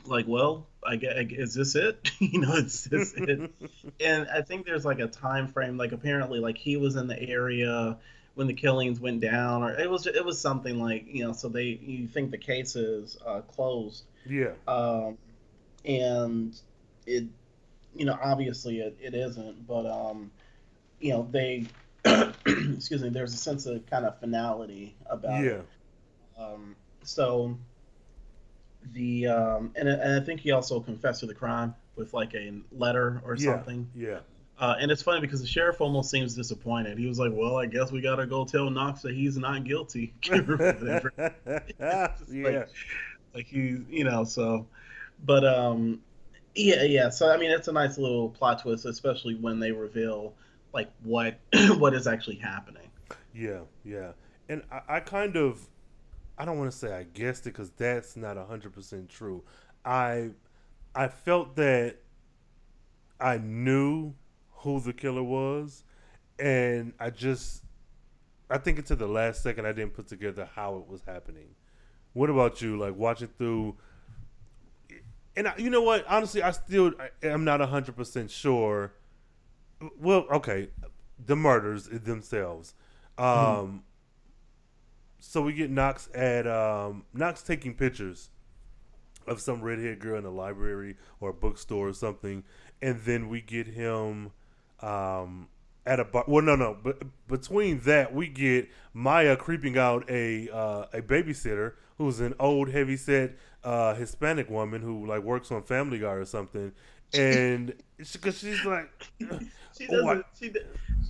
like, 0.07 0.27
well, 0.27 0.67
I 0.85 0.97
get 0.97 1.17
is 1.33 1.55
this 1.55 1.75
it? 1.75 2.11
you 2.19 2.41
know, 2.41 2.55
it's 2.57 2.85
this 2.85 3.15
it? 3.17 3.51
and 4.01 4.29
I 4.29 4.43
think 4.43 4.67
there's 4.67 4.85
like 4.85 4.99
a 5.01 5.07
time 5.07 5.49
frame 5.49 5.77
like 5.77 5.93
apparently 5.93 6.41
like 6.41 6.59
he 6.59 6.77
was 6.77 6.97
in 6.97 7.07
the 7.07 7.21
area 7.21 7.99
when 8.35 8.47
the 8.49 8.55
killings 8.55 9.01
went 9.01 9.21
down 9.21 9.63
or 9.63 9.73
it 9.79 9.89
was 9.91 10.07
it 10.07 10.25
was 10.25 10.41
something 10.41 10.81
like, 10.81 11.05
you 11.07 11.25
know, 11.25 11.33
so 11.33 11.49
they 11.49 11.65
you 11.83 12.07
think 12.09 12.31
the 12.31 12.39
case 12.39 12.77
is 12.77 13.17
uh 13.25 13.41
closed 13.43 14.05
Yeah. 14.27 14.53
um, 14.67 15.19
and 15.85 16.59
it, 17.07 17.25
you 17.95 18.05
know, 18.05 18.19
obviously 18.21 18.81
it, 18.81 18.97
it 19.01 19.15
isn't, 19.15 19.67
but 19.67 19.87
um, 19.87 20.31
you 21.01 21.13
know, 21.13 21.29
they 21.31 21.67
excuse 22.05 23.03
me, 23.03 23.09
there's 23.09 23.35
a 23.35 23.39
sense 23.39 23.67
of 23.67 23.85
kind 23.87 24.05
of 24.05 24.19
finality 24.21 24.97
about 25.07 25.45
Yeah. 25.45 25.51
it. 25.51 25.69
Um, 26.39 26.77
so 27.03 27.57
the 28.93 29.27
um, 29.29 29.73
and, 29.77 29.89
and 29.89 30.21
I 30.21 30.25
think 30.25 30.41
he 30.41 30.51
also 30.53 30.81
confessed 30.81 31.21
to 31.21 31.27
the 31.27 31.35
crime 31.35 31.75
with 31.97 32.13
like 32.15 32.35
a 32.35 32.53
letter 32.73 33.23
or 33.25 33.35
Yeah. 33.37 33.53
something. 33.53 33.91
Yeah. 33.95 34.21
Uh, 34.59 34.77
and 34.79 34.91
it's 34.93 35.03
funny 35.03 35.21
because 35.21 35.41
the 35.41 35.47
sheriff 35.49 35.81
almost 35.81 36.11
seems 36.11 36.35
disappointed. 36.37 36.97
He 36.97 37.07
was 37.09 37.19
like, 37.19 37.33
"Well, 37.35 37.57
I 37.57 37.67
guess 37.67 37.91
we 37.91 38.01
gotta 38.01 38.25
go 38.27 38.45
tell 38.45 38.71
Knox 38.71 39.03
that 39.03 39.13
he's 39.15 39.37
not 39.37 39.65
guilty." 39.65 40.15
yeah. 42.31 42.65
like 43.35 43.47
he, 43.47 43.79
you 43.89 44.05
know. 44.05 44.25
So, 44.25 44.67
but 45.25 45.45
um, 45.45 46.01
yeah, 46.55 46.83
yeah. 46.83 47.09
So 47.11 47.31
I 47.33 47.37
mean, 47.37 47.51
it's 47.51 47.69
a 47.69 47.73
nice 47.73 47.99
little 47.99 48.29
plot 48.31 48.63
twist, 48.63 48.85
especially 48.85 49.35
when 49.35 49.59
they 49.59 49.73
reveal 49.73 50.35
like 50.73 50.89
what 51.03 51.39
what 51.79 51.95
is 51.95 52.07
actually 52.07 52.37
happening. 52.37 52.89
Yeah, 53.35 53.61
yeah. 53.85 54.13
And 54.49 54.63
I, 54.71 54.97
I 54.97 55.01
kind 55.01 55.37
of, 55.37 55.67
I 56.37 56.45
don't 56.45 56.59
want 56.59 56.71
to 56.71 56.77
say 56.77 56.93
I 56.93 57.05
guessed 57.05 57.47
it 57.47 57.51
because 57.51 57.71
that's 57.71 58.17
not 58.17 58.37
hundred 58.37 58.73
percent 58.73 59.09
true. 59.09 59.43
I, 59.85 60.31
I 60.95 61.09
felt 61.09 61.57
that 61.57 61.97
I 63.21 63.39
knew 63.39 64.15
who 64.51 64.81
the 64.81 64.93
killer 64.93 65.23
was, 65.23 65.85
and 66.39 66.93
I 66.99 67.11
just, 67.11 67.63
I 68.51 68.59
think 68.59 68.79
until 68.79 68.97
the 68.97 69.07
last 69.07 69.43
second 69.43 69.67
I 69.67 69.73
didn't 69.73 69.95
put 69.95 70.09
together 70.09 70.49
how 70.55 70.77
it 70.77 70.89
was 70.89 71.03
happening. 71.07 71.55
What 72.15 72.31
about 72.31 72.63
you? 72.63 72.79
Like 72.79 72.97
watching 72.97 73.29
through, 73.39 73.77
and 75.37 75.49
I, 75.49 75.55
you 75.57 75.71
know 75.71 75.83
what? 75.83 76.05
Honestly, 76.09 76.43
I 76.43 76.51
still 76.53 76.93
I, 76.99 77.27
am 77.27 77.45
not 77.45 77.61
hundred 77.61 77.97
percent 77.97 78.31
sure. 78.31 78.93
Well, 79.99 80.27
okay, 80.33 80.69
the 81.25 81.37
murders 81.37 81.89
themselves. 81.89 82.75
Um, 83.19 83.85
so 85.27 85.43
we 85.43 85.53
get 85.53 85.71
Knox 85.71 86.09
at 86.15 86.47
um, 86.47 87.05
Knox 87.13 87.43
taking 87.43 87.75
pictures 87.75 88.31
of 89.27 89.41
some 89.41 89.63
redhead 89.63 89.99
girl 90.01 90.19
in 90.19 90.25
a 90.25 90.31
library 90.31 90.97
or 91.21 91.31
a 91.31 91.33
bookstore 91.33 91.89
or 91.89 91.93
something, 91.95 92.45
and 92.83 93.01
then 93.03 93.29
we 93.29 93.41
get 93.41 93.67
him 93.67 94.33
um, 94.81 95.49
at 95.87 95.99
a 96.01 96.05
bar. 96.05 96.25
Well, 96.29 96.45
no, 96.45 96.57
no, 96.57 96.77
but 96.83 97.03
between 97.27 97.81
that 97.81 98.15
we 98.15 98.29
get 98.29 98.69
Maya 98.93 99.37
creeping 99.37 99.79
out 99.79 100.05
a 100.11 100.49
uh, 100.51 100.87
a 100.93 101.01
babysitter 101.03 101.73
who's 101.99 102.21
an 102.21 102.35
old, 102.39 102.71
heavyset 102.71 103.37
uh, 103.63 103.95
Hispanic 103.95 104.51
woman 104.51 104.83
who 104.83 105.07
like 105.07 105.23
works 105.23 105.51
on 105.51 105.63
Family 105.63 105.99
Guy 106.01 106.13
or 106.13 106.25
something, 106.27 106.73
and 107.15 107.73
because 108.13 108.39
she's 108.39 108.65
like. 108.65 108.91
She 109.77 109.89
Oh, 109.91 110.07
I- 110.07 110.15
doesn't. 110.15 110.27
She, 110.39 110.49
do- 110.51 110.61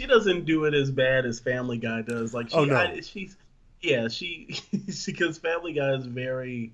she 0.01 0.07
doesn't 0.07 0.47
do 0.47 0.65
it 0.65 0.73
as 0.73 0.91
bad 0.91 1.27
as 1.27 1.39
Family 1.39 1.77
Guy 1.77 2.01
does. 2.01 2.33
Like 2.33 2.49
she, 2.49 2.57
Oh, 2.57 2.65
no. 2.65 2.77
I, 2.77 2.99
she's 3.03 3.37
yeah. 3.85 4.09
She 4.09 4.61
because 5.07 5.39
Family 5.39 5.73
Guy 5.73 5.95
is 5.95 6.07
very 6.07 6.73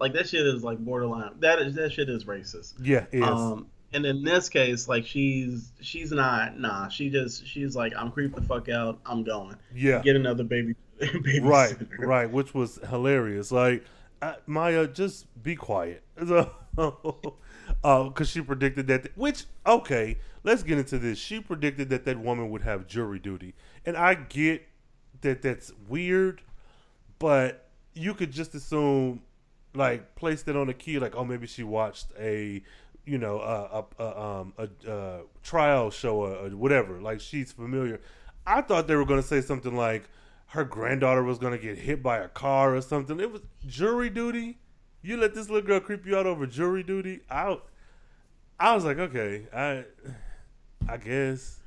like 0.00 0.12
that 0.14 0.28
shit 0.28 0.46
is 0.46 0.64
like 0.64 0.78
borderline. 0.78 1.32
That 1.38 1.60
is 1.60 1.74
that 1.76 1.92
shit 1.92 2.08
is 2.08 2.24
racist. 2.24 2.74
Yeah, 2.82 3.06
it 3.12 3.20
is. 3.20 3.28
Um, 3.28 3.68
and 3.92 4.04
in 4.06 4.24
this 4.24 4.48
case, 4.48 4.88
like 4.88 5.06
she's 5.06 5.72
she's 5.80 6.10
not 6.10 6.58
nah. 6.58 6.88
She 6.88 7.10
just 7.10 7.46
she's 7.46 7.76
like 7.76 7.92
I'm 7.96 8.10
creeped 8.10 8.34
the 8.34 8.42
fuck 8.42 8.68
out. 8.68 8.98
I'm 9.06 9.22
going. 9.22 9.56
Yeah. 9.74 10.02
Get 10.02 10.16
another 10.16 10.44
baby. 10.44 10.74
baby 11.00 11.40
right, 11.40 11.76
right, 11.98 12.30
which 12.30 12.54
was 12.54 12.78
hilarious. 12.88 13.50
Like 13.50 13.84
uh, 14.20 14.34
Maya, 14.46 14.86
just 14.86 15.26
be 15.42 15.56
quiet. 15.56 16.02
So, 16.74 18.08
because 18.08 18.30
she 18.30 18.40
predicted 18.40 18.86
that. 18.86 19.16
which 19.16 19.44
okay, 19.66 20.18
let's 20.42 20.62
get 20.62 20.78
into 20.78 20.98
this. 20.98 21.18
She 21.18 21.38
predicted 21.38 21.90
that 21.90 22.06
that 22.06 22.18
woman 22.18 22.48
would 22.50 22.62
have 22.62 22.86
jury 22.86 23.18
duty, 23.18 23.54
and 23.84 23.96
I 23.96 24.14
get 24.14 24.66
that 25.22 25.42
that's 25.42 25.72
weird, 25.88 26.42
but 27.18 27.66
you 27.94 28.14
could 28.14 28.30
just 28.30 28.54
assume, 28.54 29.22
like, 29.74 30.14
place 30.14 30.42
that 30.42 30.56
on 30.56 30.68
a 30.68 30.74
key, 30.74 30.98
like, 30.98 31.16
oh, 31.16 31.24
maybe 31.24 31.46
she 31.46 31.62
watched 31.62 32.08
a. 32.18 32.62
You 33.04 33.18
know, 33.18 33.40
a, 33.40 33.78
a, 33.78 34.04
a 34.04 34.22
um 34.22 34.52
a, 34.58 34.88
uh 34.88 35.18
trial 35.42 35.90
show 35.90 36.18
or, 36.18 36.36
or 36.36 36.48
whatever. 36.50 37.00
Like 37.00 37.20
she's 37.20 37.50
familiar. 37.50 38.00
I 38.46 38.62
thought 38.62 38.86
they 38.86 38.94
were 38.94 39.04
going 39.04 39.20
to 39.20 39.26
say 39.26 39.40
something 39.40 39.74
like 39.74 40.04
her 40.50 40.62
granddaughter 40.62 41.24
was 41.24 41.38
going 41.38 41.52
to 41.52 41.58
get 41.58 41.78
hit 41.78 42.00
by 42.00 42.18
a 42.18 42.28
car 42.28 42.76
or 42.76 42.80
something. 42.80 43.18
It 43.18 43.32
was 43.32 43.42
jury 43.66 44.08
duty. 44.08 44.58
You 45.02 45.16
let 45.16 45.34
this 45.34 45.48
little 45.50 45.66
girl 45.66 45.80
creep 45.80 46.06
you 46.06 46.16
out 46.16 46.26
over 46.26 46.46
jury 46.46 46.84
duty. 46.84 47.22
Out. 47.28 47.66
I 48.60 48.72
was 48.72 48.84
like, 48.84 48.98
okay, 48.98 49.48
I, 49.52 49.84
I 50.88 50.96
guess. 50.98 51.58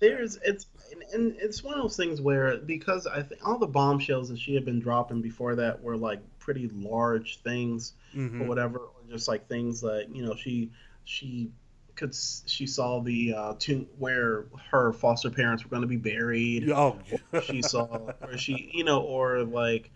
There's 0.00 0.36
it's 0.44 0.66
and- 1.12 1.36
it's 1.38 1.62
one 1.62 1.74
of 1.74 1.82
those 1.82 1.96
things 1.96 2.20
where 2.20 2.56
because 2.58 3.06
I 3.06 3.22
think 3.22 3.46
all 3.46 3.58
the 3.58 3.66
bombshells 3.66 4.28
that 4.30 4.38
she 4.38 4.54
had 4.54 4.64
been 4.64 4.80
dropping 4.80 5.22
before 5.22 5.54
that 5.56 5.82
were 5.82 5.96
like 5.96 6.20
pretty 6.38 6.68
large 6.68 7.40
things 7.42 7.92
Mhm. 8.14 8.40
or 8.40 8.44
whatever, 8.44 8.78
or 8.78 8.90
just 9.08 9.28
like 9.28 9.48
things 9.48 9.80
that 9.82 10.08
you 10.14 10.24
know 10.24 10.34
she 10.34 10.70
she 11.04 11.50
could 11.94 12.14
she 12.46 12.66
saw 12.66 13.00
the 13.00 13.34
uh, 13.34 13.54
tomb 13.58 13.86
where 13.98 14.46
her 14.70 14.92
foster 14.92 15.30
parents 15.30 15.64
were 15.64 15.70
going 15.70 15.82
to 15.82 15.88
be 15.88 15.96
buried. 15.96 16.70
Oh, 16.70 16.98
she 17.44 17.62
saw 17.62 18.12
or 18.22 18.36
she 18.36 18.70
you 18.72 18.84
know 18.84 19.00
or 19.02 19.44
like 19.44 19.90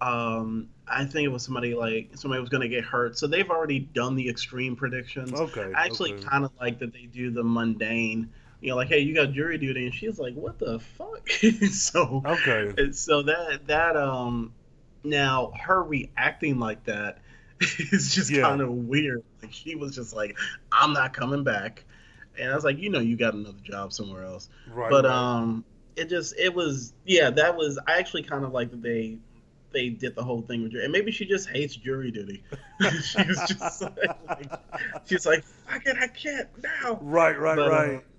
um 0.00 0.68
I 0.86 1.04
think 1.06 1.24
it 1.24 1.32
was 1.32 1.42
somebody 1.42 1.74
like 1.74 2.10
somebody 2.14 2.40
was 2.40 2.50
going 2.50 2.60
to 2.62 2.68
get 2.68 2.84
hurt. 2.84 3.18
So 3.18 3.26
they've 3.26 3.48
already 3.50 3.80
done 3.80 4.14
the 4.14 4.28
extreme 4.28 4.76
predictions. 4.76 5.32
Okay, 5.32 5.72
I 5.74 5.86
actually 5.86 6.12
okay. 6.14 6.22
kind 6.24 6.44
of 6.44 6.52
like 6.60 6.78
that 6.80 6.92
they 6.92 7.06
do 7.06 7.30
the 7.30 7.42
mundane. 7.42 8.30
You 8.66 8.72
know, 8.72 8.76
like, 8.78 8.88
hey, 8.88 8.98
you 9.00 9.14
got 9.14 9.32
jury 9.32 9.58
duty, 9.58 9.86
and 9.86 9.94
she's 9.94 10.18
like, 10.18 10.34
what 10.34 10.58
the 10.58 10.80
fuck? 10.80 11.28
so 11.72 12.24
Okay. 12.24 12.76
and 12.76 12.94
so 12.96 13.22
that 13.22 13.68
that 13.68 13.96
um 13.96 14.54
now 15.04 15.52
her 15.60 15.82
reacting 15.84 16.58
like 16.58 16.84
that 16.86 17.20
is 17.60 18.12
just 18.14 18.32
Yeah. 18.32 18.40
kind 18.40 18.60
of 18.60 18.72
weird. 18.72 19.22
Like 19.42 19.52
she 19.52 19.76
was 19.76 19.94
just 19.94 20.14
like, 20.14 20.36
I'm 20.72 20.92
not 20.92 21.14
coming 21.14 21.44
back, 21.44 21.84
and 22.38 22.50
I 22.50 22.56
was 22.56 22.64
like, 22.64 22.78
you 22.78 22.90
know, 22.90 23.00
you 23.00 23.16
got 23.16 23.34
another 23.34 23.60
job 23.62 23.92
somewhere 23.92 24.24
else. 24.24 24.48
Right, 24.66 24.90
But 24.90 25.06
right. 25.06 25.26
um, 25.36 25.64
it 25.96 26.08
just 26.08 26.34
it 26.38 26.54
was 26.54 26.94
yeah, 27.04 27.30
that 27.30 27.56
was 27.56 27.78
I 27.86 27.98
actually 27.98 28.24
kind 28.24 28.44
of 28.44 28.52
like 28.52 28.70
that 28.72 28.82
they 28.82 29.18
they 29.72 29.90
did 29.90 30.16
the 30.16 30.24
whole 30.24 30.42
thing 30.42 30.62
with 30.62 30.72
jury, 30.72 30.84
and 30.84 30.92
maybe 30.92 31.12
she 31.12 31.24
just 31.26 31.48
hates 31.48 31.76
jury 31.76 32.10
duty. 32.10 32.44
she 33.02 33.24
was 33.28 33.44
just 33.44 33.82
like, 33.82 34.12
like 34.38 34.50
she's 35.04 35.26
like, 35.26 35.44
fuck 35.66 35.86
it, 35.86 35.96
I 36.00 36.08
can't 36.08 36.48
now. 36.62 37.00
Right, 37.00 37.38
right, 37.38 37.56
But, 37.56 37.74
uh, 37.74 37.84
right. 37.84 38.00
she 38.00 38.15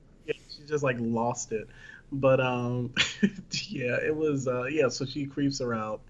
just 0.68 0.84
like 0.84 0.98
lost 1.00 1.52
it. 1.52 1.68
But 2.12 2.40
um, 2.40 2.94
yeah, 3.68 3.98
it 3.98 4.16
was 4.16 4.48
uh, 4.48 4.64
yeah. 4.66 4.90
So 4.90 5.06
she 5.06 5.26
creeps 5.26 5.60
her 5.60 5.74
out, 5.74 6.02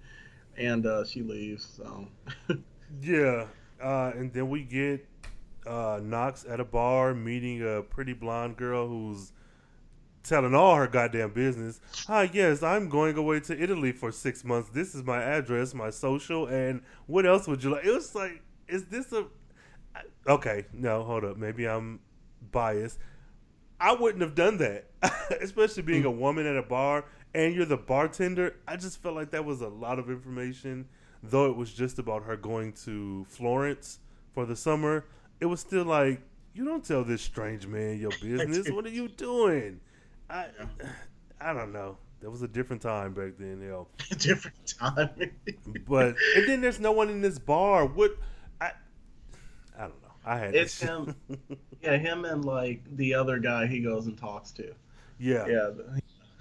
and 0.58 0.86
uh, 0.86 1.05
she 1.05 1.22
leaves. 1.22 1.66
So 1.78 2.08
Yeah, 3.01 3.47
uh, 3.82 4.12
and 4.16 4.32
then 4.34 4.49
we 4.49 4.64
get 4.64 5.05
uh, 5.66 5.99
Knox 6.01 6.45
at 6.47 6.60
a 6.60 6.66
bar 6.66 7.14
meeting 7.14 7.62
a 7.68 7.82
pretty 7.82 8.14
blonde 8.14 8.58
girl 8.58 8.88
who's 8.88 9.34
telling 10.24 10.55
all 10.55 10.76
her 10.76 10.88
goddamn 10.88 11.32
business. 11.32 11.80
Hi, 12.08 12.30
yes, 12.32 12.64
I'm 12.64 12.89
going 12.89 13.18
away 13.18 13.39
to 13.41 13.62
Italy 13.62 13.91
for 13.91 14.12
six 14.12 14.43
months. 14.43 14.70
This 14.70 14.95
is 14.95 15.03
my 15.03 15.22
address, 15.22 15.74
my 15.74 15.89
social, 15.89 16.47
and 16.47 16.82
what 17.08 17.26
else 17.26 17.47
would 17.47 17.64
you 17.64 17.72
like? 17.72 17.86
It 17.86 17.93
was 17.93 18.16
like, 18.16 18.41
is 18.68 18.86
this 18.86 19.12
a 19.14 19.26
okay? 20.28 20.66
No, 20.74 21.03
hold 21.03 21.26
up. 21.26 21.38
Maybe 21.38 21.68
I'm 21.68 21.99
biased. 22.51 22.99
I 23.80 23.93
wouldn't 23.93 24.21
have 24.21 24.36
done 24.36 24.57
that, 24.57 24.86
especially 25.41 25.84
being 25.84 26.05
a 26.05 26.11
woman 26.11 26.45
at 26.45 26.57
a 26.57 26.63
bar 26.63 27.05
and 27.34 27.53
you're 27.53 27.65
the 27.65 27.78
bartender. 27.78 28.55
I 28.67 28.78
just 28.78 29.01
felt 29.01 29.15
like 29.15 29.32
that 29.32 29.45
was 29.45 29.61
a 29.61 29.67
lot 29.67 29.99
of 29.99 30.09
information, 30.09 30.88
though 31.21 31.45
it 31.45 31.55
was 31.55 31.73
just 31.73 31.99
about 31.99 32.23
her 32.23 32.36
going 32.36 32.73
to 32.86 33.25
Florence 33.30 33.99
for 34.34 34.45
the 34.45 34.55
summer. 34.55 35.05
It 35.39 35.45
was 35.45 35.59
still 35.59 35.86
like, 35.86 36.21
you 36.53 36.65
don't 36.65 36.84
tell 36.84 37.03
this 37.03 37.21
strange 37.21 37.67
man 37.67 37.99
your 37.99 38.09
business. 38.21 38.69
What 38.71 38.86
are 38.86 38.89
you 38.89 39.07
doing? 39.07 39.80
I, 40.30 40.47
I 41.41 41.53
don't 41.53 41.71
know. 41.71 41.97
That 42.21 42.32
was 42.32 42.41
a 42.41 42.47
different 42.47 42.82
time 42.82 43.13
back 43.13 43.34
then, 43.38 43.61
you 43.61 43.67
hell. 43.69 43.89
different 44.17 44.73
time. 44.80 45.32
But 45.88 46.15
and 46.36 46.47
then 46.47 46.61
there's 46.61 46.80
no 46.80 46.91
one 46.91 47.09
in 47.09 47.21
this 47.21 47.38
bar. 47.38 47.86
What? 47.86 48.17
I, 50.28 50.36
I 50.36 50.39
don't 50.39 50.39
know. 50.39 50.39
I 50.39 50.39
had 50.39 50.55
it's 50.55 50.80
him. 50.82 51.15
Yeah, 51.82 51.97
him 51.97 52.25
and 52.25 52.45
like 52.45 52.84
the 52.95 53.13
other 53.15 53.39
guy 53.39 53.67
he 53.67 53.82
goes 53.82 54.07
and 54.07 54.17
talks 54.17 54.51
to. 54.53 54.73
Yeah. 55.19 55.47
Yeah. 55.47 55.71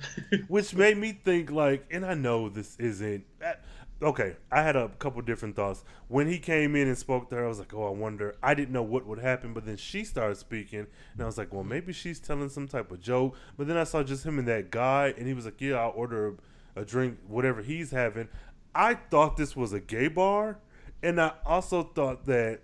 Which 0.49 0.75
made 0.75 0.97
me 0.99 1.13
think 1.13 1.51
like, 1.51 1.87
and 1.91 2.05
I 2.05 2.15
know 2.15 2.49
this 2.49 2.77
isn't. 2.79 3.25
uh, 3.45 3.55
Okay, 4.03 4.37
I 4.53 4.63
had 4.63 4.77
a 4.77 4.91
couple 4.91 5.23
different 5.23 5.57
thoughts 5.57 5.83
when 6.09 6.27
he 6.29 6.39
came 6.39 6.77
in 6.77 6.87
and 6.87 6.99
spoke 6.99 7.31
to 7.31 7.37
her. 7.37 7.47
I 7.47 7.49
was 7.49 7.59
like, 7.59 7.73
"Oh, 7.73 7.87
I 7.87 7.91
wonder." 7.91 8.37
I 8.43 8.53
didn't 8.53 8.73
know 8.75 8.83
what 8.83 9.07
would 9.07 9.19
happen, 9.19 9.55
but 9.55 9.65
then 9.65 9.79
she 9.79 10.05
started 10.05 10.37
speaking, 10.37 10.81
and 11.15 11.23
I 11.23 11.25
was 11.25 11.39
like, 11.39 11.51
"Well, 11.55 11.65
maybe 11.65 11.95
she's 11.95 12.21
telling 12.21 12.51
some 12.51 12.69
type 12.69 12.93
of 12.93 13.01
joke." 13.01 13.37
But 13.57 13.69
then 13.69 13.79
I 13.79 13.85
saw 13.85 14.03
just 14.03 14.27
him 14.27 14.39
and 14.39 14.47
that 14.49 14.71
guy, 14.71 15.15
and 15.17 15.27
he 15.27 15.33
was 15.33 15.47
like, 15.47 15.63
"Yeah, 15.63 15.77
I'll 15.77 15.95
order 15.97 16.35
a, 16.77 16.81
a 16.83 16.85
drink, 16.85 17.19
whatever 17.27 17.63
he's 17.63 17.91
having." 17.91 18.29
I 18.75 18.95
thought 18.95 19.39
this 19.39 19.57
was 19.57 19.73
a 19.73 19.81
gay 19.81 20.09
bar, 20.09 20.59
and 21.03 21.19
I 21.19 21.33
also 21.47 21.83
thought 21.83 22.27
that 22.27 22.61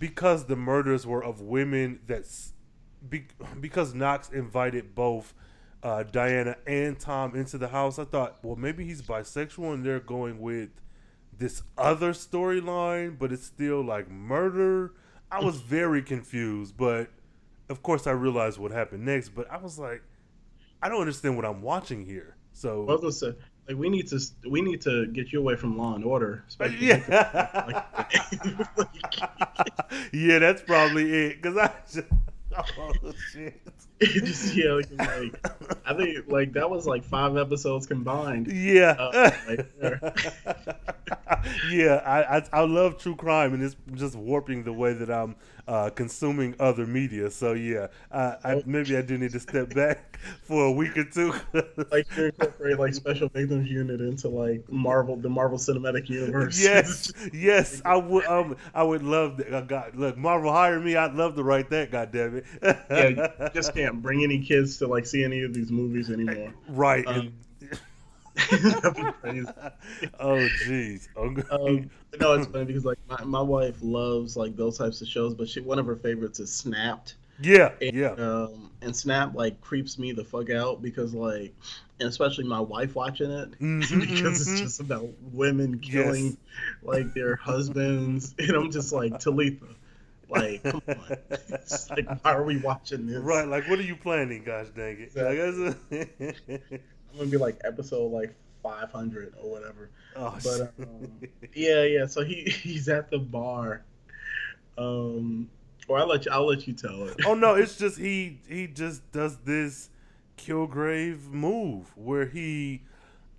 because 0.00 0.46
the 0.46 0.56
murders 0.56 1.06
were 1.06 1.22
of 1.22 1.40
women 1.40 2.00
that's 2.08 2.54
be, 3.08 3.26
because 3.60 3.94
Knox 3.94 4.30
invited 4.30 4.94
both 4.94 5.32
uh, 5.82 6.02
Diana 6.02 6.56
and 6.66 6.98
Tom 6.98 7.36
into 7.36 7.58
the 7.58 7.68
house, 7.68 7.98
I 7.98 8.04
thought, 8.04 8.38
well, 8.42 8.56
maybe 8.56 8.84
he's 8.84 9.02
bisexual 9.02 9.74
and 9.74 9.84
they're 9.84 10.00
going 10.00 10.40
with 10.40 10.70
this 11.38 11.62
other 11.78 12.12
storyline, 12.12 13.18
but 13.18 13.30
it's 13.30 13.46
still 13.46 13.82
like 13.82 14.10
murder. 14.10 14.94
I 15.30 15.44
was 15.44 15.60
very 15.60 16.02
confused, 16.02 16.76
but 16.76 17.08
of 17.68 17.82
course 17.82 18.06
I 18.06 18.10
realized 18.10 18.58
what 18.58 18.72
happened 18.72 19.04
next. 19.04 19.30
But 19.30 19.50
I 19.50 19.58
was 19.58 19.78
like, 19.78 20.02
I 20.82 20.88
don't 20.88 21.00
understand 21.00 21.36
what 21.36 21.44
I'm 21.44 21.62
watching 21.62 22.04
here. 22.04 22.36
So 22.52 22.84
like, 23.70 23.78
we 23.78 23.88
need 23.88 24.08
to 24.08 24.20
we 24.48 24.60
need 24.60 24.82
to 24.82 25.06
get 25.06 25.32
you 25.32 25.38
away 25.40 25.56
from 25.56 25.78
Law 25.78 25.94
and 25.94 26.04
Order. 26.04 26.44
especially- 26.48 26.88
yeah, 26.88 27.82
yeah, 30.12 30.38
that's 30.38 30.62
probably 30.62 31.12
it. 31.26 31.42
Cause 31.42 31.56
I 31.56 31.70
just, 31.92 32.06
oh 32.78 32.92
shit, 33.32 33.60
just 34.00 34.54
yeah, 34.54 34.72
like, 34.72 34.86
like, 34.98 35.46
I 35.86 35.94
think 35.94 36.26
like 36.28 36.52
that 36.54 36.68
was 36.70 36.86
like 36.86 37.04
five 37.04 37.36
episodes 37.36 37.86
combined. 37.86 38.48
yeah, 38.52 38.96
Uh, 38.98 39.30
right. 39.48 39.66
Yeah. 41.70 42.02
I, 42.04 42.38
I 42.38 42.42
I 42.52 42.60
love 42.64 42.98
true 42.98 43.16
crime, 43.16 43.54
and 43.54 43.62
it's 43.62 43.76
just 43.94 44.16
warping 44.16 44.64
the 44.64 44.72
way 44.72 44.92
that 44.92 45.10
I'm 45.10 45.36
uh, 45.68 45.90
consuming 45.90 46.54
other 46.58 46.86
media. 46.86 47.30
So 47.30 47.52
yeah, 47.52 47.88
I, 48.10 48.36
I 48.44 48.62
maybe 48.66 48.96
I 48.96 49.02
do 49.02 49.16
need 49.18 49.32
to 49.32 49.40
step 49.40 49.74
back 49.74 50.18
for 50.42 50.64
a 50.66 50.72
week 50.72 50.96
or 50.98 51.04
two. 51.04 51.32
like 51.90 52.06
you 52.16 52.26
incorporate 52.26 52.78
like 52.78 52.94
Special 52.94 53.28
Victims 53.28 53.70
Unit 53.70 54.00
into 54.00 54.28
like 54.28 54.70
Marvel, 54.70 55.16
the 55.16 55.28
Marvel 55.28 55.58
Cinematic 55.58 56.08
Universe. 56.08 56.60
yes, 56.62 57.12
yes, 57.32 57.82
I 57.84 57.96
would. 57.96 58.24
Um, 58.26 58.56
I 58.74 58.82
would 58.82 59.02
love 59.02 59.36
that. 59.38 59.52
Uh, 59.52 59.60
God, 59.62 59.94
look, 59.96 60.16
Marvel 60.16 60.52
hire 60.52 60.80
me. 60.80 60.96
I'd 60.96 61.14
love 61.14 61.36
to 61.36 61.44
write 61.44 61.70
that. 61.70 61.90
God 61.90 62.12
damn 62.12 62.36
it. 62.38 62.44
yeah, 62.62 63.08
you 63.08 63.48
just 63.54 63.74
can't 63.74 64.02
bring 64.02 64.22
any 64.22 64.40
kids 64.42 64.78
to 64.78 64.86
like 64.86 65.06
see 65.06 65.24
any 65.24 65.42
of 65.42 65.54
these 65.54 65.70
movies 65.70 66.10
anymore. 66.10 66.52
right. 66.68 67.06
Um, 67.06 67.14
and- 67.14 67.20
That'd 67.20 67.22
be 67.22 67.28
crazy. 67.28 67.39
oh 70.20 70.48
jeez. 70.48 71.08
Um, 71.50 71.90
no, 72.20 72.32
it's 72.34 72.46
funny 72.46 72.64
because 72.64 72.84
like 72.84 72.98
my, 73.08 73.22
my 73.24 73.40
wife 73.42 73.78
loves 73.82 74.36
like 74.36 74.56
those 74.56 74.78
types 74.78 75.00
of 75.00 75.08
shows, 75.08 75.34
but 75.34 75.48
she 75.48 75.60
one 75.60 75.78
of 75.78 75.86
her 75.86 75.96
favorites 75.96 76.40
is 76.40 76.52
Snapped. 76.52 77.16
yeah, 77.40 77.72
And, 77.80 77.94
yeah. 77.96 78.12
Um, 78.12 78.70
and 78.82 78.94
Snap 78.94 79.34
like 79.34 79.60
creeps 79.60 79.98
me 79.98 80.12
the 80.12 80.24
fuck 80.24 80.50
out 80.50 80.82
because 80.82 81.14
like, 81.14 81.54
and 81.98 82.08
especially 82.08 82.44
my 82.44 82.60
wife 82.60 82.94
watching 82.94 83.30
it 83.30 83.52
Mhm, 83.60 84.00
because 84.00 84.38
mhm. 84.38 84.40
it's 84.40 84.60
just 84.60 84.80
about 84.80 85.08
women 85.32 85.78
killing 85.78 86.24
Yes. 86.26 86.36
like 86.82 87.12
their 87.14 87.36
husbands, 87.42 88.34
and 88.38 88.50
I'm 88.50 88.70
just 88.70 88.92
like 88.92 89.18
Talitha, 89.18 89.66
like 90.28 90.62
come 90.64 90.82
on, 90.88 91.16
it's 91.30 91.90
like 91.90 92.06
why 92.22 92.32
are 92.32 92.44
we 92.44 92.56
watching 92.56 93.06
this? 93.06 93.18
Right, 93.18 93.46
like 93.48 93.68
what 93.68 93.78
are 93.78 93.82
you 93.82 93.96
planning? 93.96 94.44
Gosh 94.44 94.68
dang 94.74 94.98
it! 95.00 95.12
Like, 95.16 95.36
that's- 95.90 96.80
I'm 97.12 97.18
gonna 97.18 97.30
be 97.30 97.36
like 97.36 97.60
episode 97.64 98.12
like 98.12 98.34
500 98.62 99.34
or 99.42 99.50
whatever. 99.50 99.90
oh, 100.16 100.36
But 100.42 100.72
um, 100.78 101.10
yeah, 101.54 101.84
yeah. 101.84 102.06
So 102.06 102.22
he 102.22 102.44
he's 102.62 102.88
at 102.88 103.10
the 103.10 103.18
bar. 103.18 103.82
Um, 104.78 105.50
or 105.88 105.98
I'll 105.98 106.06
let 106.06 106.24
you. 106.26 106.32
I'll 106.32 106.46
let 106.46 106.66
you 106.66 106.74
tell 106.74 107.08
it. 107.08 107.16
oh 107.26 107.34
no, 107.34 107.54
it's 107.56 107.76
just 107.76 107.98
he 107.98 108.38
he 108.48 108.66
just 108.66 109.10
does 109.12 109.36
this 109.38 109.90
Kilgrave 110.38 111.30
move 111.30 111.92
where 111.96 112.26
he 112.26 112.82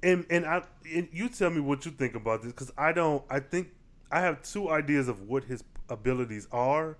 and 0.03 0.25
and 0.29 0.45
I 0.45 0.63
and 0.93 1.07
you 1.11 1.29
tell 1.29 1.49
me 1.49 1.61
what 1.61 1.85
you 1.85 1.91
think 1.91 2.15
about 2.15 2.43
this 2.43 2.51
because 2.51 2.71
I 2.77 2.91
don't. 2.91 3.23
I 3.29 3.39
think 3.39 3.69
I 4.11 4.19
have 4.21 4.41
two 4.43 4.69
ideas 4.69 5.07
of 5.07 5.21
what 5.23 5.45
his 5.45 5.63
abilities 5.89 6.47
are. 6.51 6.97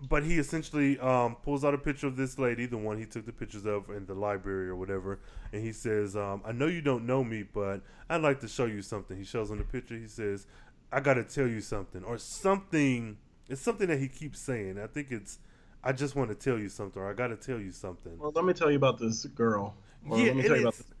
But 0.00 0.24
he 0.24 0.38
essentially 0.38 0.98
um, 0.98 1.36
pulls 1.36 1.64
out 1.64 1.72
a 1.72 1.78
picture 1.78 2.06
of 2.06 2.16
this 2.16 2.38
lady, 2.38 2.66
the 2.66 2.76
one 2.76 2.98
he 2.98 3.06
took 3.06 3.24
the 3.24 3.32
pictures 3.32 3.64
of 3.64 3.88
in 3.88 4.04
the 4.04 4.14
library 4.14 4.68
or 4.68 4.76
whatever, 4.76 5.20
and 5.52 5.64
he 5.64 5.72
says, 5.72 6.16
um, 6.16 6.42
"I 6.44 6.52
know 6.52 6.66
you 6.66 6.82
don't 6.82 7.06
know 7.06 7.24
me, 7.24 7.44
but 7.44 7.80
I'd 8.10 8.20
like 8.20 8.40
to 8.40 8.48
show 8.48 8.66
you 8.66 8.82
something." 8.82 9.16
He 9.16 9.24
shows 9.24 9.50
him 9.50 9.56
the 9.58 9.64
picture. 9.64 9.96
He 9.96 10.06
says, 10.06 10.46
"I 10.92 11.00
got 11.00 11.14
to 11.14 11.24
tell 11.24 11.46
you 11.46 11.62
something," 11.62 12.04
or 12.04 12.18
something. 12.18 13.16
It's 13.48 13.62
something 13.62 13.88
that 13.88 13.98
he 13.98 14.08
keeps 14.08 14.38
saying. 14.38 14.78
I 14.78 14.86
think 14.86 15.10
it's, 15.10 15.38
"I 15.82 15.92
just 15.92 16.14
want 16.14 16.28
to 16.28 16.34
tell 16.34 16.58
you 16.58 16.68
something," 16.68 17.00
or 17.00 17.10
"I 17.10 17.14
got 17.14 17.28
to 17.28 17.36
tell 17.36 17.58
you 17.58 17.72
something." 17.72 18.18
Well, 18.18 18.32
let 18.34 18.44
me 18.44 18.52
tell 18.52 18.70
you 18.70 18.76
about 18.76 18.98
this 18.98 19.24
girl. 19.24 19.76
Or 20.10 20.18
Yeah, 20.18 20.32
and 20.32 20.42
tell 20.42 20.56
you 20.56 20.62
about 20.62 20.76
this 20.76 20.92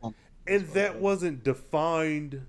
and 0.46 0.66
that 0.68 1.00
wasn't 1.00 1.42
defined 1.42 2.46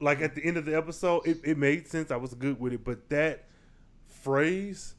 like 0.00 0.20
at 0.20 0.34
the 0.34 0.44
end 0.44 0.56
of 0.56 0.64
the 0.64 0.76
episode 0.76 1.26
it, 1.26 1.38
it 1.44 1.56
made 1.56 1.88
sense 1.88 2.10
i 2.10 2.16
was 2.16 2.34
good 2.34 2.60
with 2.60 2.72
it 2.72 2.84
but 2.84 3.08
that 3.08 3.44
phrase 4.06 4.94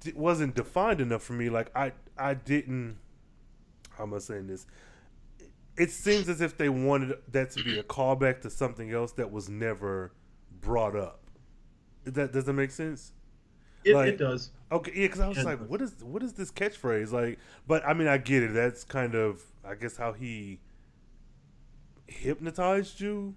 d- 0.00 0.12
wasn't 0.14 0.54
defined 0.54 1.00
enough 1.00 1.22
for 1.22 1.32
me 1.34 1.48
like 1.50 1.70
i 1.76 1.92
i 2.16 2.34
didn't 2.34 2.96
how 3.96 4.04
am 4.04 4.14
i 4.14 4.18
saying 4.18 4.46
this 4.46 4.66
it 5.76 5.90
seems 5.90 6.28
as 6.28 6.40
if 6.40 6.56
they 6.58 6.68
wanted 6.68 7.16
that 7.30 7.50
to 7.52 7.62
be 7.62 7.78
a 7.78 7.82
callback 7.96 8.40
to 8.42 8.50
something 8.50 8.92
else 8.92 9.12
that 9.12 9.30
was 9.30 9.48
never 9.48 10.12
brought 10.60 10.96
up 10.96 11.20
that 12.04 12.32
does 12.32 12.44
that 12.44 12.52
make 12.54 12.70
sense 12.70 13.12
It, 13.84 13.94
like- 13.94 14.08
it 14.08 14.16
does. 14.18 14.50
Okay, 14.70 14.92
yeah, 14.94 15.04
because 15.06 15.20
I 15.20 15.28
was 15.28 15.38
It 15.38 15.44
like, 15.46 15.60
does. 15.60 15.68
what 15.68 15.80
is 15.80 16.04
what 16.04 16.22
is 16.22 16.32
this 16.34 16.50
catchphrase 16.50 17.10
like? 17.10 17.38
But 17.66 17.86
I 17.86 17.94
mean, 17.94 18.06
I 18.06 18.18
get 18.18 18.42
it. 18.42 18.52
That's 18.52 18.84
kind 18.84 19.14
of, 19.14 19.40
I 19.64 19.74
guess, 19.76 19.96
how 19.96 20.12
he 20.12 20.60
hypnotized 22.06 23.00
you. 23.00 23.34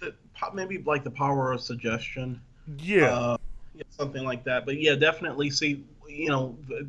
The- 0.00 0.14
Maybe 0.52 0.78
like 0.78 1.04
the 1.04 1.10
power 1.10 1.52
of 1.52 1.60
suggestion. 1.62 2.40
Yeah, 2.78 3.06
Uh, 3.06 3.30
yeah, 3.30 3.36
something 3.96 4.24
like 4.24 4.44
that. 4.44 4.66
But 4.66 4.80
yeah, 4.80 4.94
definitely. 4.94 5.50
See, 5.50 5.84
you 6.08 6.28
know, 6.28 6.56
the, 6.68 6.88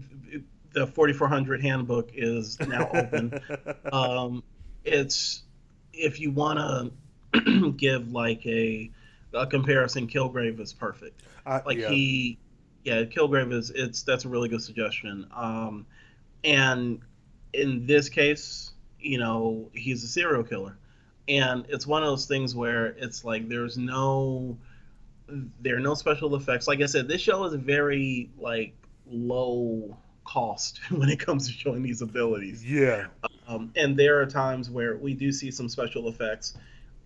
the 0.74 0.88
4400 0.88 1.62
handbook 1.62 2.12
is 2.14 2.60
now 2.60 2.89
open. 2.93 3.39
um, 3.91 4.43
it's 4.84 5.43
if 5.93 6.20
you 6.20 6.32
want 6.32 6.93
to 7.34 7.72
give 7.74 8.12
like 8.12 8.45
a 8.45 8.89
a 9.34 9.47
comparison, 9.47 10.08
Kilgrave 10.08 10.60
is 10.60 10.74
perfect. 10.74 11.22
I, 11.45 11.62
Like 11.66 11.78
yeah. 11.78 11.89
he, 11.89 12.38
yeah, 12.84 13.04
Kilgrave 13.04 13.51
is 13.54 13.72
it's 13.72 14.04
that's 14.04 14.26
a 14.26 14.30
really 14.30 14.49
good 14.49 14.62
suggestion. 14.62 15.28
Um, 15.36 15.86
and 16.43 16.99
in 17.54 17.86
this 17.86 18.10
case, 18.10 18.72
you 18.99 19.18
know, 19.18 19.70
he's 19.74 20.04
a 20.04 20.08
serial 20.08 20.43
killer, 20.43 20.78
and 21.28 21.66
it's 21.70 21.88
one 21.88 22.04
of 22.04 22.10
those 22.10 22.26
things 22.26 22.56
where 22.56 22.88
it's 22.88 23.24
like 23.24 23.47
there's 23.47 23.78
no 23.78 24.58
there 25.60 25.76
are 25.78 25.80
no 25.82 25.93
special 25.95 26.36
effects. 26.36 26.68
Like 26.68 26.82
I 26.82 26.86
said, 26.86 27.08
this 27.08 27.22
show 27.22 27.43
is 27.45 27.54
very 27.56 28.32
like 28.38 28.76
low 29.06 29.97
cost 30.26 30.80
when 30.91 31.10
it 31.10 31.20
comes 31.20 31.47
to 31.47 31.54
showing 31.54 31.84
these 31.84 32.01
abilities. 32.01 32.66
yeah, 32.66 33.08
Um, 33.47 33.72
and 33.76 33.97
there 33.97 34.22
are 34.22 34.26
times 34.26 34.70
where 34.70 34.97
we 34.97 35.14
do 35.14 35.32
see 35.32 35.51
some 35.51 35.70
special 35.70 36.10
effects 36.10 36.56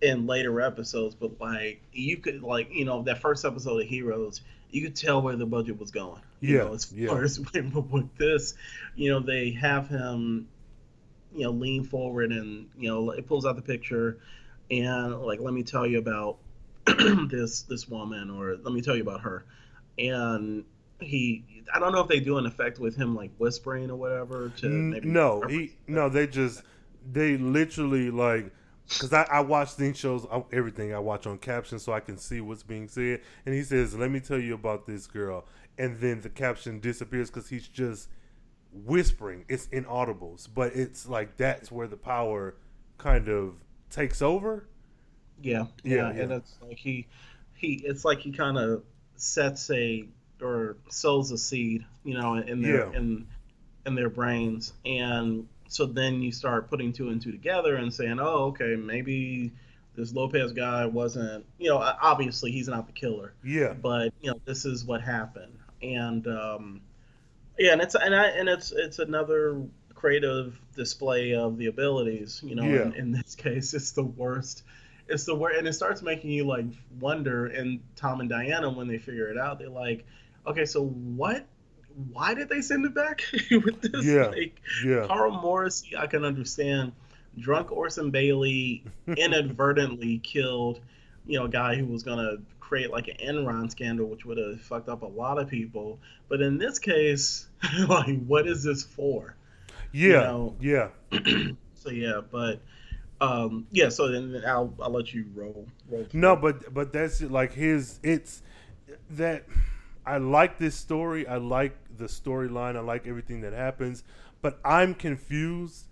in 0.02 0.26
later 0.26 0.60
episodes, 0.60 1.14
but 1.14 1.40
like 1.40 1.82
you 1.92 2.18
could 2.18 2.42
like 2.42 2.68
you 2.72 2.84
know 2.84 3.02
that 3.04 3.18
first 3.20 3.44
episode 3.44 3.82
of 3.82 3.88
Heroes, 3.88 4.42
you 4.70 4.82
could 4.82 4.96
tell 4.96 5.22
where 5.22 5.36
the 5.36 5.46
budget 5.46 5.78
was 5.78 5.90
going. 5.90 6.22
You 6.46 6.56
Yeah, 6.56 6.58
know, 6.58 6.74
as 6.74 6.86
yeah. 6.90 7.08
far 7.08 7.24
as 7.24 7.40
with 7.54 8.16
this, 8.18 8.54
you 8.94 9.10
know, 9.10 9.20
they 9.20 9.50
have 9.52 9.88
him, 9.88 10.48
you 11.34 11.44
know, 11.44 11.50
lean 11.50 11.84
forward 11.84 12.32
and 12.32 12.68
you 12.76 12.88
know 12.88 13.10
it 13.10 13.26
pulls 13.26 13.46
out 13.46 13.56
the 13.56 13.62
picture, 13.62 14.18
and 14.70 15.20
like 15.22 15.40
let 15.40 15.54
me 15.54 15.62
tell 15.62 15.86
you 15.86 15.98
about 15.98 16.38
this 17.30 17.62
this 17.62 17.88
woman 17.88 18.30
or 18.30 18.56
let 18.62 18.72
me 18.72 18.80
tell 18.80 18.96
you 18.96 19.02
about 19.02 19.20
her, 19.20 19.44
and 19.98 20.64
he 21.00 21.44
I 21.72 21.78
don't 21.78 21.92
know 21.92 22.00
if 22.00 22.08
they 22.08 22.20
do 22.20 22.38
an 22.38 22.46
effect 22.46 22.78
with 22.78 22.96
him 22.96 23.14
like 23.14 23.30
whispering 23.38 23.90
or 23.90 23.96
whatever 23.96 24.50
to 24.58 24.68
maybe 24.68 25.08
no, 25.08 25.42
he 25.42 25.76
no. 25.86 26.08
They 26.08 26.26
just 26.26 26.62
they 27.10 27.36
literally 27.36 28.10
like 28.10 28.52
because 28.88 29.12
I, 29.12 29.22
I 29.30 29.40
watch 29.40 29.76
these 29.76 29.98
shows 29.98 30.26
everything 30.52 30.94
I 30.94 30.98
watch 30.98 31.26
on 31.26 31.38
caption 31.38 31.78
so 31.78 31.92
I 31.92 32.00
can 32.00 32.16
see 32.16 32.40
what's 32.40 32.62
being 32.62 32.88
said. 32.88 33.20
And 33.44 33.54
he 33.54 33.62
says, 33.62 33.94
"Let 33.94 34.10
me 34.10 34.20
tell 34.20 34.38
you 34.38 34.54
about 34.54 34.86
this 34.86 35.06
girl," 35.06 35.46
and 35.76 35.98
then 36.00 36.20
the 36.20 36.30
caption 36.30 36.80
disappears 36.80 37.30
because 37.30 37.48
he's 37.48 37.68
just 37.68 38.08
whispering. 38.72 39.44
It's 39.48 39.66
inaudibles, 39.66 40.48
but 40.52 40.74
it's 40.74 41.08
like 41.08 41.36
that's 41.36 41.70
where 41.70 41.86
the 41.86 41.96
power 41.96 42.56
kind 42.96 43.28
of 43.28 43.54
takes 43.90 44.22
over. 44.22 44.68
Yeah, 45.40 45.66
Yeah, 45.84 46.12
yeah, 46.12 46.22
and 46.22 46.32
it's 46.32 46.54
like 46.60 46.78
he, 46.78 47.06
he, 47.54 47.80
it's 47.84 48.04
like 48.04 48.20
he 48.20 48.32
kind 48.32 48.58
of 48.58 48.82
sets 49.16 49.70
a 49.70 50.04
or 50.40 50.76
sows 50.88 51.30
a 51.32 51.38
seed, 51.38 51.84
you 52.04 52.14
know, 52.14 52.36
in 52.36 52.62
their 52.62 52.86
Yeah. 52.90 52.96
in 52.98 53.26
in 53.86 53.94
their 53.94 54.10
brains, 54.10 54.72
and 54.84 55.48
so 55.68 55.86
then 55.86 56.22
you 56.22 56.32
start 56.32 56.70
putting 56.70 56.92
two 56.92 57.08
and 57.10 57.20
two 57.20 57.32
together 57.32 57.76
and 57.76 57.92
saying, 57.92 58.18
oh, 58.20 58.46
okay, 58.46 58.74
maybe 58.76 59.52
this 59.94 60.12
Lopez 60.12 60.52
guy 60.52 60.86
wasn't, 60.86 61.44
you 61.58 61.68
know, 61.68 61.78
obviously 61.78 62.52
he's 62.52 62.68
not 62.68 62.86
the 62.86 62.92
killer, 62.92 63.34
Yeah, 63.44 63.74
but 63.74 64.12
you 64.20 64.30
know, 64.30 64.40
this 64.44 64.64
is 64.64 64.84
what 64.84 65.02
happened, 65.02 65.58
and 65.82 66.26
um, 66.26 66.80
yeah, 67.58 67.72
and 67.72 67.82
it's 67.82 67.94
and 67.94 68.14
I 68.14 68.26
and 68.28 68.48
it's 68.48 68.72
it's 68.72 68.98
another 68.98 69.62
creative 69.94 70.60
display 70.76 71.34
of 71.34 71.58
the 71.58 71.66
abilities, 71.66 72.40
you 72.44 72.54
know. 72.54 72.64
Yeah. 72.64 72.82
In, 72.82 72.92
in 72.94 73.12
this 73.12 73.34
case, 73.36 73.74
it's 73.74 73.92
the 73.92 74.04
worst. 74.04 74.62
It's 75.08 75.24
the 75.24 75.34
worst, 75.34 75.58
and 75.58 75.66
it 75.66 75.72
starts 75.72 76.02
making 76.02 76.30
you 76.30 76.44
like 76.44 76.66
wonder. 77.00 77.46
And 77.46 77.80
Tom 77.96 78.20
and 78.20 78.28
Diana, 78.28 78.70
when 78.70 78.88
they 78.88 78.98
figure 78.98 79.28
it 79.28 79.38
out, 79.38 79.58
they're 79.58 79.68
like, 79.68 80.06
okay, 80.46 80.64
so 80.64 80.84
what 80.86 81.46
why 82.12 82.34
did 82.34 82.48
they 82.48 82.60
send 82.60 82.84
it 82.86 82.94
back 82.94 83.22
with 83.50 83.80
this? 83.80 84.04
Yeah, 84.06 84.26
Like, 84.26 84.60
yeah. 84.84 85.06
Carl 85.06 85.32
Morrissey, 85.32 85.96
I 85.96 86.06
can 86.06 86.24
understand. 86.24 86.92
Drunk 87.38 87.70
Orson 87.72 88.10
Bailey 88.10 88.84
inadvertently 89.16 90.18
killed, 90.18 90.80
you 91.26 91.38
know, 91.38 91.44
a 91.44 91.48
guy 91.48 91.76
who 91.76 91.86
was 91.86 92.02
gonna 92.02 92.36
create 92.60 92.90
like 92.90 93.08
an 93.08 93.16
Enron 93.16 93.70
scandal, 93.70 94.06
which 94.06 94.24
would 94.24 94.38
have 94.38 94.60
fucked 94.60 94.88
up 94.88 95.02
a 95.02 95.06
lot 95.06 95.38
of 95.38 95.48
people. 95.48 95.98
But 96.28 96.40
in 96.40 96.58
this 96.58 96.78
case, 96.78 97.46
like, 97.88 98.24
what 98.26 98.46
is 98.46 98.62
this 98.62 98.82
for? 98.84 99.34
You 99.92 100.12
Yeah, 100.12 100.20
know? 100.20 100.56
yeah. 100.60 100.88
So 101.74 101.90
yeah, 101.90 102.20
but 102.28 102.60
um, 103.20 103.66
yeah. 103.70 103.88
So 103.88 104.08
then 104.08 104.42
I'll 104.46 104.72
I'll 104.80 104.90
let 104.90 105.12
you 105.12 105.26
roll. 105.34 105.66
roll 105.90 106.06
No, 106.12 106.36
but 106.36 106.72
but 106.72 106.92
that's 106.92 107.20
like 107.22 107.52
his. 107.52 107.98
It's 108.02 108.42
that 109.10 109.44
I 110.06 110.18
like 110.18 110.58
this 110.58 110.74
story. 110.74 111.26
I 111.26 111.36
like 111.36 111.76
the 111.96 112.04
storyline. 112.04 112.76
I 112.76 112.80
like 112.80 113.06
everything 113.06 113.40
that 113.42 113.52
happens. 113.52 114.04
But 114.40 114.60
I'm 114.64 114.94
confused, 114.94 115.86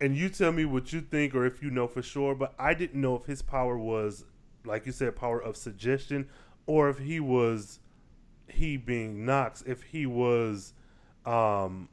and 0.00 0.16
you 0.16 0.28
tell 0.28 0.52
me 0.52 0.64
what 0.64 0.92
you 0.92 1.00
think 1.00 1.34
or 1.34 1.46
if 1.46 1.62
you 1.62 1.70
know 1.70 1.86
for 1.86 2.02
sure. 2.02 2.34
But 2.34 2.54
I 2.58 2.74
didn't 2.74 3.00
know 3.00 3.14
if 3.16 3.26
his 3.26 3.42
power 3.42 3.78
was, 3.78 4.24
like 4.64 4.86
you 4.86 4.92
said, 4.92 5.14
power 5.14 5.40
of 5.40 5.56
suggestion, 5.56 6.28
or 6.66 6.90
if 6.90 6.98
he 6.98 7.20
was, 7.20 7.78
he 8.48 8.76
being 8.76 9.24
Knox, 9.24 9.62
if 9.66 9.84
he 9.84 10.04
was, 10.04 10.72
um, 11.24 11.88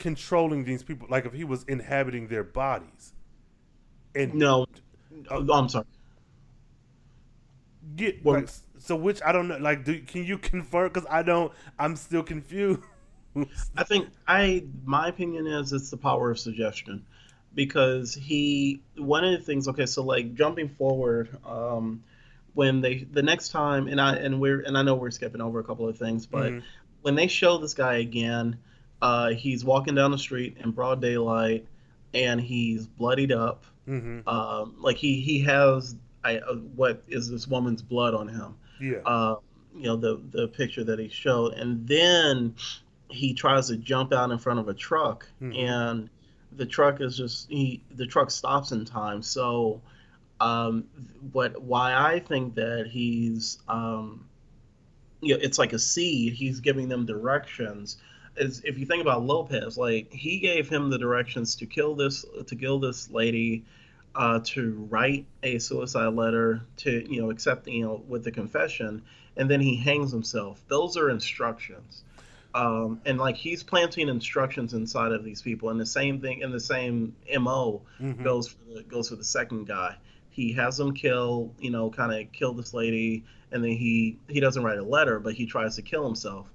controlling 0.00 0.64
these 0.64 0.82
people, 0.82 1.06
like 1.08 1.24
if 1.26 1.32
he 1.32 1.44
was 1.44 1.62
inhabiting 1.64 2.26
their 2.26 2.42
bodies. 2.44 3.12
And 4.16 4.34
No, 4.34 4.66
Oh, 5.30 5.46
I'm 5.52 5.68
sorry. 5.68 5.84
Get 7.96 8.24
Well- 8.24 8.36
like, 8.40 8.48
so 8.78 8.96
which 8.96 9.20
I 9.24 9.32
don't 9.32 9.48
know. 9.48 9.58
Like, 9.58 9.84
do 9.84 10.00
can 10.00 10.24
you 10.24 10.38
confirm? 10.52 10.88
Because 10.88 11.06
I 11.10 11.22
don't. 11.22 11.52
I'm 11.78 11.96
still 11.96 12.22
confused. 12.22 12.80
I 13.76 13.84
think 13.84 14.08
I 14.26 14.64
my 14.84 15.08
opinion 15.08 15.46
is 15.46 15.72
it's 15.72 15.90
the 15.90 15.96
power 15.96 16.30
of 16.32 16.38
suggestion 16.38 17.04
because 17.54 18.12
he 18.14 18.80
one 18.96 19.24
of 19.24 19.32
the 19.38 19.44
things 19.44 19.68
okay 19.68 19.86
so 19.86 20.02
like 20.02 20.34
jumping 20.34 20.68
forward 20.68 21.36
um 21.46 22.02
when 22.54 22.80
they 22.80 23.04
the 23.04 23.22
next 23.22 23.50
time 23.50 23.86
and 23.86 24.00
I 24.00 24.16
and 24.16 24.40
we're 24.40 24.60
and 24.62 24.76
I 24.76 24.82
know 24.82 24.96
we're 24.96 25.12
skipping 25.12 25.40
over 25.40 25.60
a 25.60 25.64
couple 25.64 25.88
of 25.88 25.96
things 25.96 26.26
but 26.26 26.50
Mhm. 26.50 26.62
when 27.02 27.14
they 27.14 27.28
show 27.28 27.58
this 27.58 27.74
guy 27.74 27.94
again 27.98 28.58
uh 29.02 29.30
he's 29.30 29.64
walking 29.64 29.94
down 29.94 30.10
the 30.10 30.18
street 30.18 30.56
in 30.62 30.70
broad 30.70 31.00
daylight 31.00 31.66
and 32.14 32.40
he's 32.40 32.86
bloodied 32.86 33.32
up 33.32 33.64
Mhm. 33.88 34.26
um 34.26 34.74
like 34.78 34.96
he 34.96 35.20
he 35.20 35.40
has 35.40 35.96
I 36.22 36.38
uh, 36.38 36.54
what 36.76 37.02
is 37.08 37.30
this 37.30 37.48
woman's 37.48 37.82
blood 37.82 38.14
on 38.14 38.28
him 38.28 38.54
Yeah. 38.80 38.98
uh, 39.06 39.36
you 39.74 39.84
know 39.84 39.96
the 39.96 40.20
the 40.30 40.48
picture 40.48 40.84
that 40.84 40.98
he 40.98 41.08
showed, 41.08 41.54
and 41.54 41.86
then 41.86 42.54
he 43.08 43.32
tries 43.34 43.68
to 43.68 43.76
jump 43.76 44.12
out 44.12 44.30
in 44.30 44.38
front 44.38 44.58
of 44.60 44.68
a 44.68 44.74
truck, 44.74 45.26
Mhm. 45.40 45.56
and 45.56 46.10
the 46.56 46.66
truck 46.66 47.00
is 47.00 47.16
just 47.16 47.48
he 47.48 47.82
the 47.94 48.04
truck 48.06 48.30
stops 48.30 48.72
in 48.72 48.84
time. 48.84 49.22
So, 49.22 49.80
um, 50.40 50.84
what 51.32 51.62
why 51.62 51.94
I 51.94 52.18
think 52.18 52.54
that 52.56 52.88
he's 52.88 53.58
um, 53.68 54.26
you 55.22 55.34
know, 55.34 55.40
it's 55.42 55.58
like 55.58 55.72
a 55.72 55.78
seed. 55.78 56.32
He's 56.34 56.60
giving 56.60 56.88
them 56.88 57.06
directions. 57.06 57.96
Is 58.40 58.62
if 58.64 58.78
you 58.78 58.86
think 58.86 59.02
about 59.02 59.22
Lopez, 59.22 59.76
like 59.76 60.12
he 60.12 60.38
gave 60.38 60.68
him 60.68 60.88
the 60.88 60.98
directions 60.98 61.56
to 61.56 61.66
kill 61.66 61.94
this 61.94 62.24
to 62.46 62.56
kill 62.56 62.78
this 62.78 63.10
lady, 63.10 63.64
uh, 64.14 64.40
to 64.44 64.86
write 64.90 65.26
a 65.42 65.58
suicide 65.58 66.14
letter, 66.14 66.62
to 66.78 67.12
you 67.12 67.20
know 67.20 67.30
accept 67.30 67.68
you 67.68 67.84
know 67.84 68.02
with 68.08 68.24
the 68.24 68.30
confession, 68.30 69.02
and 69.36 69.50
then 69.50 69.60
he 69.60 69.76
hangs 69.76 70.10
himself. 70.10 70.62
Those 70.68 70.96
are 70.96 71.10
instructions. 71.10 72.02
Um, 72.54 73.00
and 73.04 73.18
like 73.18 73.36
he's 73.36 73.62
planting 73.62 74.08
instructions 74.08 74.72
inside 74.74 75.12
of 75.12 75.22
these 75.22 75.42
people, 75.42 75.68
and 75.68 75.78
the 75.78 75.86
same 75.86 76.20
thing, 76.20 76.42
and 76.42 76.52
the 76.52 76.60
same 76.60 77.14
mo 77.38 77.82
Mhm. 78.00 78.24
goes 78.24 78.48
for 78.48 78.74
the 78.74 78.82
goes 78.84 79.10
for 79.10 79.16
the 79.16 79.24
second 79.24 79.66
guy. 79.66 79.96
He 80.30 80.52
has 80.54 80.78
them 80.78 80.94
kill, 80.94 81.52
you 81.60 81.70
know, 81.70 81.90
kind 81.90 82.12
of 82.12 82.32
kill 82.32 82.54
this 82.54 82.72
lady, 82.72 83.22
and 83.52 83.62
then 83.62 83.72
he 83.72 84.16
he 84.28 84.40
doesn't 84.40 84.62
write 84.62 84.78
a 84.78 84.82
letter, 84.82 85.20
but 85.20 85.34
he 85.34 85.44
tries 85.46 85.76
to 85.76 85.82
kill 85.82 86.04
himself. 86.06 86.46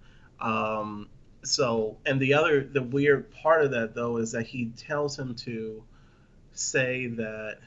Um, 0.42 1.08
so, 1.48 1.98
and 2.06 2.20
the 2.20 2.34
other 2.34 2.64
the 2.64 2.82
weird 2.82 3.32
part 3.32 3.64
of 3.64 3.72
that 3.72 3.96
though 3.96 4.18
is 4.18 4.32
that 4.32 4.46
he 4.46 4.72
tells 4.78 5.18
him 5.18 5.36
to 5.36 5.84
say 6.54 7.08
that 7.08 7.60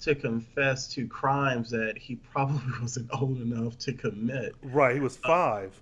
to 0.00 0.14
confess 0.14 0.88
to 0.94 1.06
crimes 1.06 1.70
that 1.70 1.98
he 1.98 2.16
probably 2.16 2.60
wasn't 2.80 3.08
old 3.20 3.40
enough 3.40 3.78
to 3.78 3.92
commit. 3.92 4.54
right. 4.62 4.94
He 4.94 5.00
was 5.00 5.18
uh, 5.24 5.28
five. 5.28 5.80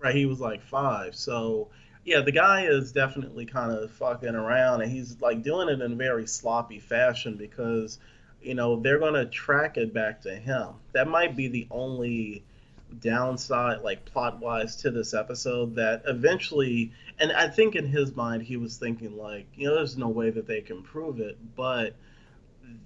Right, 0.00 0.14
he 0.14 0.26
was 0.26 0.40
like 0.40 0.62
five. 0.62 1.14
So 1.14 1.68
yeah, 2.04 2.20
the 2.20 2.32
guy 2.32 2.64
is 2.64 2.92
definitely 2.92 3.44
kind 3.44 3.72
of 3.72 3.90
fucking 3.92 4.34
around, 4.34 4.80
and 4.82 4.90
he's 4.90 5.20
like 5.20 5.42
doing 5.42 5.68
it 5.68 5.80
in 5.80 5.92
a 5.92 5.96
very 5.96 6.26
sloppy 6.26 6.78
fashion 6.78 7.36
because 7.36 7.98
you 8.40 8.54
know 8.54 8.80
they're 8.80 8.98
gonna 8.98 9.26
track 9.26 9.76
it 9.76 9.92
back 9.92 10.22
to 10.22 10.34
him. 10.34 10.68
That 10.92 11.08
might 11.08 11.36
be 11.36 11.48
the 11.48 11.66
only 11.70 12.44
downside, 12.98 13.82
like 13.82 14.04
plot 14.04 14.40
wise, 14.40 14.76
to 14.76 14.90
this 14.90 15.14
episode. 15.14 15.74
That 15.76 16.02
eventually, 16.06 16.92
and 17.18 17.32
I 17.32 17.48
think 17.48 17.76
in 17.76 17.86
his 17.86 18.14
mind 18.16 18.42
he 18.42 18.56
was 18.56 18.76
thinking 18.76 19.16
like, 19.16 19.46
you 19.54 19.68
know, 19.68 19.74
there's 19.74 19.96
no 19.96 20.08
way 20.08 20.30
that 20.30 20.46
they 20.46 20.60
can 20.60 20.82
prove 20.82 21.20
it, 21.20 21.38
but 21.56 21.94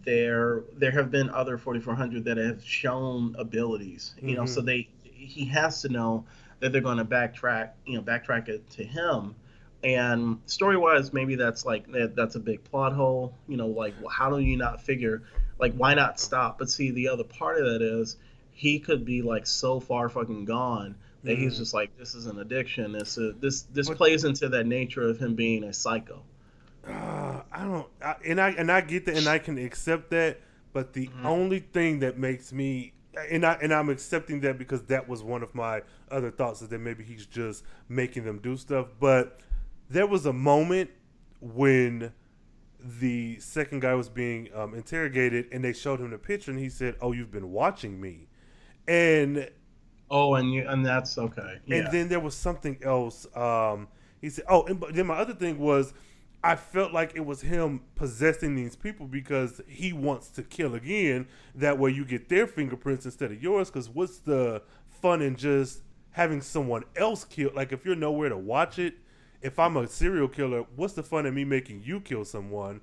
there 0.04 0.64
there 0.74 0.90
have 0.90 1.10
been 1.10 1.30
other 1.30 1.58
4400 1.58 2.24
that 2.24 2.36
have 2.36 2.64
shown 2.64 3.34
abilities 3.38 4.14
you 4.22 4.34
know 4.34 4.42
Mhm. 4.44 4.48
so 4.48 4.60
they 4.60 4.88
he 5.02 5.44
has 5.46 5.82
to 5.82 5.88
know 5.88 6.24
that 6.60 6.72
they're 6.72 6.80
going 6.80 6.98
to 6.98 7.04
backtrack 7.04 7.70
you 7.86 7.96
know 7.96 8.02
backtrack 8.02 8.48
it 8.48 8.68
to 8.70 8.84
him 8.84 9.34
and 9.82 10.40
story 10.46 10.76
wise 10.76 11.12
maybe 11.12 11.34
that's 11.34 11.64
like 11.66 11.90
that, 11.92 12.14
that's 12.16 12.34
a 12.34 12.40
big 12.40 12.64
plot 12.64 12.92
hole 12.92 13.34
you 13.48 13.56
know 13.56 13.66
like 13.66 13.94
well, 14.00 14.10
how 14.10 14.30
do 14.30 14.38
you 14.38 14.56
not 14.56 14.80
figure 14.80 15.22
like 15.58 15.74
why 15.74 15.94
not 15.94 16.18
stop 16.20 16.58
but 16.58 16.70
see 16.70 16.90
the 16.90 17.08
other 17.08 17.24
part 17.24 17.58
of 17.58 17.64
that 17.66 17.82
is 17.82 18.16
he 18.54 18.78
could 18.78 19.04
be 19.04 19.20
like 19.20 19.46
so 19.46 19.78
far 19.80 20.08
fucking 20.08 20.44
gone 20.46 20.94
that 21.24 21.36
he's 21.36 21.54
Mhm. 21.54 21.58
just 21.58 21.74
like 21.74 21.96
this 21.98 22.14
is 22.14 22.26
an 22.26 22.38
addiction 22.38 22.92
this 22.92 23.18
is 23.18 23.34
this 23.40 23.62
this 23.72 23.88
But- 23.88 23.96
plays 23.98 24.24
into 24.24 24.48
that 24.48 24.64
nature 24.66 25.02
of 25.02 25.18
him 25.18 25.34
being 25.34 25.64
a 25.64 25.72
psycho 25.72 26.22
Uh, 26.86 27.42
I 27.50 27.64
don't, 27.64 27.86
I, 28.02 28.14
and 28.26 28.40
I 28.40 28.50
and 28.50 28.70
I 28.70 28.80
get 28.82 29.06
that, 29.06 29.16
and 29.16 29.26
I 29.26 29.38
can 29.38 29.56
accept 29.58 30.10
that. 30.10 30.40
But 30.74 30.92
the 30.92 31.06
Mm-hmm. 31.06 31.26
only 31.26 31.58
thing 31.60 32.00
that 32.00 32.18
makes 32.18 32.52
me, 32.52 32.92
and 33.30 33.44
I 33.46 33.54
and 33.62 33.72
I'm 33.72 33.88
accepting 33.88 34.40
that 34.40 34.58
because 34.58 34.82
that 34.84 35.08
was 35.08 35.22
one 35.22 35.42
of 35.42 35.54
my 35.54 35.80
other 36.10 36.30
thoughts 36.30 36.60
is 36.60 36.68
that 36.68 36.80
maybe 36.80 37.02
he's 37.02 37.24
just 37.26 37.64
making 37.88 38.24
them 38.24 38.38
do 38.38 38.56
stuff. 38.58 38.88
But 39.00 39.40
there 39.88 40.06
was 40.06 40.26
a 40.26 40.32
moment 40.34 40.90
when 41.40 42.12
the 42.78 43.38
second 43.40 43.80
guy 43.80 43.94
was 43.94 44.10
being 44.10 44.50
um, 44.54 44.74
interrogated, 44.74 45.46
and 45.52 45.64
they 45.64 45.72
showed 45.72 46.00
him 46.00 46.10
the 46.10 46.18
picture, 46.18 46.50
and 46.50 46.60
he 46.60 46.68
said, 46.68 46.96
"Oh, 47.00 47.12
you've 47.12 47.30
been 47.32 47.50
watching 47.50 47.98
me," 47.98 48.28
and 48.86 49.50
oh 50.10 50.34
and 50.34 50.52
you 50.52 50.66
and 50.68 50.84
that's 50.84 51.16
okay 51.18 51.58
yeah. 51.66 51.76
and 51.76 51.92
then 51.92 52.08
there 52.08 52.20
was 52.20 52.34
something 52.34 52.78
else. 52.82 53.26
Um, 53.36 53.88
he 54.20 54.30
said, 54.30 54.44
"Oh," 54.48 54.64
and 54.64 54.80
but 54.80 54.94
then 54.94 55.06
my 55.06 55.16
other 55.16 55.34
thing 55.34 55.58
was, 55.58 55.92
I 56.42 56.56
felt 56.56 56.92
like 56.92 57.12
it 57.14 57.24
was 57.24 57.42
him 57.42 57.82
possessing 57.94 58.54
these 58.54 58.74
people 58.74 59.06
because 59.06 59.60
he 59.66 59.92
wants 59.92 60.28
to 60.30 60.42
kill 60.42 60.74
again. 60.74 61.26
That 61.54 61.78
way, 61.78 61.90
you 61.90 62.04
get 62.04 62.28
their 62.28 62.46
fingerprints 62.46 63.04
instead 63.04 63.32
of 63.32 63.42
yours. 63.42 63.70
Because 63.70 63.88
what's 63.90 64.18
the 64.18 64.62
fun 64.88 65.20
in 65.20 65.36
just 65.36 65.80
having 66.12 66.40
someone 66.40 66.84
else 66.96 67.24
kill? 67.24 67.50
Like 67.54 67.72
if 67.72 67.84
you're 67.84 67.96
nowhere 67.96 68.30
to 68.30 68.36
watch 68.38 68.78
it, 68.78 68.94
if 69.42 69.58
I'm 69.58 69.76
a 69.76 69.86
serial 69.86 70.28
killer, 70.28 70.64
what's 70.74 70.94
the 70.94 71.02
fun 71.02 71.26
in 71.26 71.34
me 71.34 71.44
making 71.44 71.82
you 71.84 72.00
kill 72.00 72.24
someone? 72.24 72.80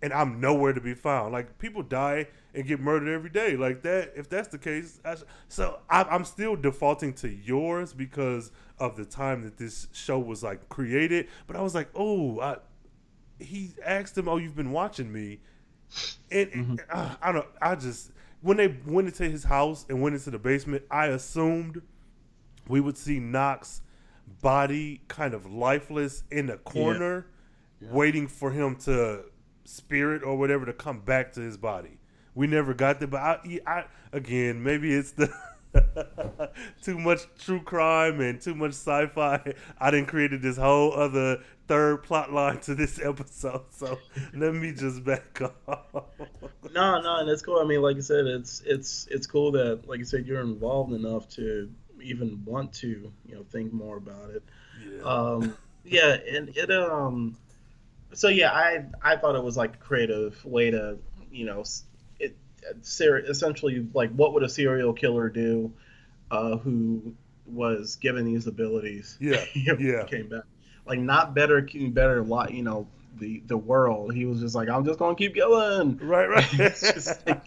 And 0.00 0.12
I'm 0.12 0.40
nowhere 0.40 0.72
to 0.72 0.80
be 0.80 0.94
found. 0.94 1.32
Like 1.32 1.58
people 1.58 1.82
die 1.82 2.28
and 2.54 2.66
get 2.66 2.80
murdered 2.80 3.12
every 3.12 3.30
day. 3.30 3.56
Like 3.56 3.82
that. 3.82 4.12
If 4.16 4.28
that's 4.28 4.48
the 4.48 4.58
case, 4.58 5.00
I, 5.04 5.16
so 5.48 5.80
I, 5.90 6.04
I'm 6.04 6.24
still 6.24 6.56
defaulting 6.56 7.12
to 7.14 7.28
yours 7.28 7.92
because 7.92 8.52
of 8.78 8.96
the 8.96 9.04
time 9.04 9.42
that 9.42 9.56
this 9.56 9.88
show 9.92 10.18
was 10.18 10.42
like 10.42 10.68
created. 10.68 11.28
But 11.46 11.56
I 11.56 11.62
was 11.62 11.74
like, 11.74 11.88
oh, 11.94 12.40
I, 12.40 12.56
he 13.38 13.70
asked 13.84 14.16
him, 14.16 14.28
"Oh, 14.28 14.36
you've 14.36 14.56
been 14.56 14.70
watching 14.72 15.12
me," 15.12 15.40
and 16.30 16.50
Mm-hmm. 16.50 16.74
uh, 16.90 17.16
I 17.20 17.32
don't. 17.32 17.46
I 17.60 17.74
just 17.74 18.12
when 18.40 18.56
they 18.56 18.76
went 18.86 19.08
into 19.08 19.28
his 19.28 19.44
house 19.44 19.86
and 19.88 20.00
went 20.02 20.14
into 20.14 20.30
the 20.30 20.38
basement, 20.38 20.84
I 20.90 21.06
assumed 21.06 21.82
we 22.68 22.80
would 22.80 22.96
see 22.96 23.18
Knox 23.18 23.80
body 24.42 25.00
kind 25.08 25.34
of 25.34 25.46
lifeless 25.46 26.24
in 26.30 26.46
the 26.46 26.56
corner, 26.58 27.26
waiting 27.80 28.28
for 28.28 28.50
him 28.50 28.76
to 28.76 29.24
spirit 29.64 30.22
or 30.22 30.36
whatever 30.36 30.66
to 30.66 30.72
come 30.72 31.00
back 31.00 31.32
to 31.32 31.40
his 31.40 31.56
body. 31.56 31.98
We 32.34 32.46
never 32.46 32.74
got 32.74 32.98
there, 32.98 33.08
but 33.08 33.20
I, 33.20 33.60
I 33.66 33.84
again, 34.12 34.62
maybe 34.62 34.92
it's 34.92 35.12
the 35.12 35.32
too 36.82 36.98
much 36.98 37.20
true 37.38 37.60
crime 37.60 38.20
and 38.20 38.40
too 38.40 38.54
much 38.54 38.72
sci-fi. 38.72 39.54
I 39.78 39.90
didn't 39.90 40.06
created 40.06 40.42
this 40.42 40.56
whole 40.56 40.92
other 40.92 41.42
third 41.66 42.02
plot 42.02 42.32
line 42.32 42.60
to 42.60 42.74
this 42.74 43.00
episode, 43.00 43.64
so 43.70 43.98
let 44.34 44.54
me 44.54 44.72
just 44.72 45.04
back 45.04 45.40
off. 45.66 46.04
No, 46.72 47.00
no, 47.00 47.16
and 47.20 47.28
it's 47.28 47.42
cool. 47.42 47.58
I 47.58 47.64
mean, 47.64 47.82
like 47.82 47.96
I 47.96 48.00
said, 48.00 48.26
it's 48.26 48.62
it's 48.66 49.06
it's 49.10 49.26
cool 49.26 49.52
that, 49.52 49.86
like 49.88 50.00
I 50.00 50.04
said, 50.04 50.26
you're 50.26 50.40
involved 50.40 50.92
enough 50.92 51.28
to, 51.30 51.70
even 52.02 52.44
want 52.44 52.72
to 52.72 53.12
you 53.26 53.34
know 53.34 53.44
think 53.50 53.72
more 53.72 53.96
about 53.96 54.30
it. 54.30 54.42
Yeah. 54.86 55.02
Um, 55.02 55.56
yeah, 55.84 56.16
and 56.30 56.50
it 56.56 56.70
um, 56.70 57.36
so 58.12 58.28
yeah, 58.28 58.52
I 58.52 58.84
I 59.02 59.16
thought 59.16 59.36
it 59.36 59.44
was 59.44 59.56
like 59.56 59.74
a 59.74 59.78
creative 59.78 60.44
way 60.44 60.70
to 60.70 60.98
you 61.30 61.46
know 61.46 61.64
ser- 62.82 63.18
essentially 63.18 63.86
like 63.94 64.10
what 64.12 64.32
would 64.34 64.42
a 64.42 64.48
serial 64.48 64.92
killer 64.92 65.28
do, 65.28 65.72
uh, 66.30 66.56
who 66.56 67.14
was 67.46 67.96
given 67.96 68.24
these 68.24 68.46
abilities. 68.46 69.16
Yeah, 69.20 69.44
yeah. 69.54 70.04
Came 70.04 70.28
back 70.28 70.44
like 70.86 70.98
not 70.98 71.34
better, 71.34 71.66
better 71.90 72.22
lot. 72.22 72.52
You 72.52 72.62
know 72.62 72.88
the 73.18 73.42
the 73.46 73.56
world. 73.56 74.14
He 74.14 74.24
was 74.26 74.40
just 74.40 74.54
like 74.54 74.68
I'm 74.68 74.84
just 74.84 74.98
gonna 74.98 75.14
keep 75.14 75.36
going. 75.36 75.98
Right, 75.98 76.26
right. 76.28 76.44
Like- 77.26 77.42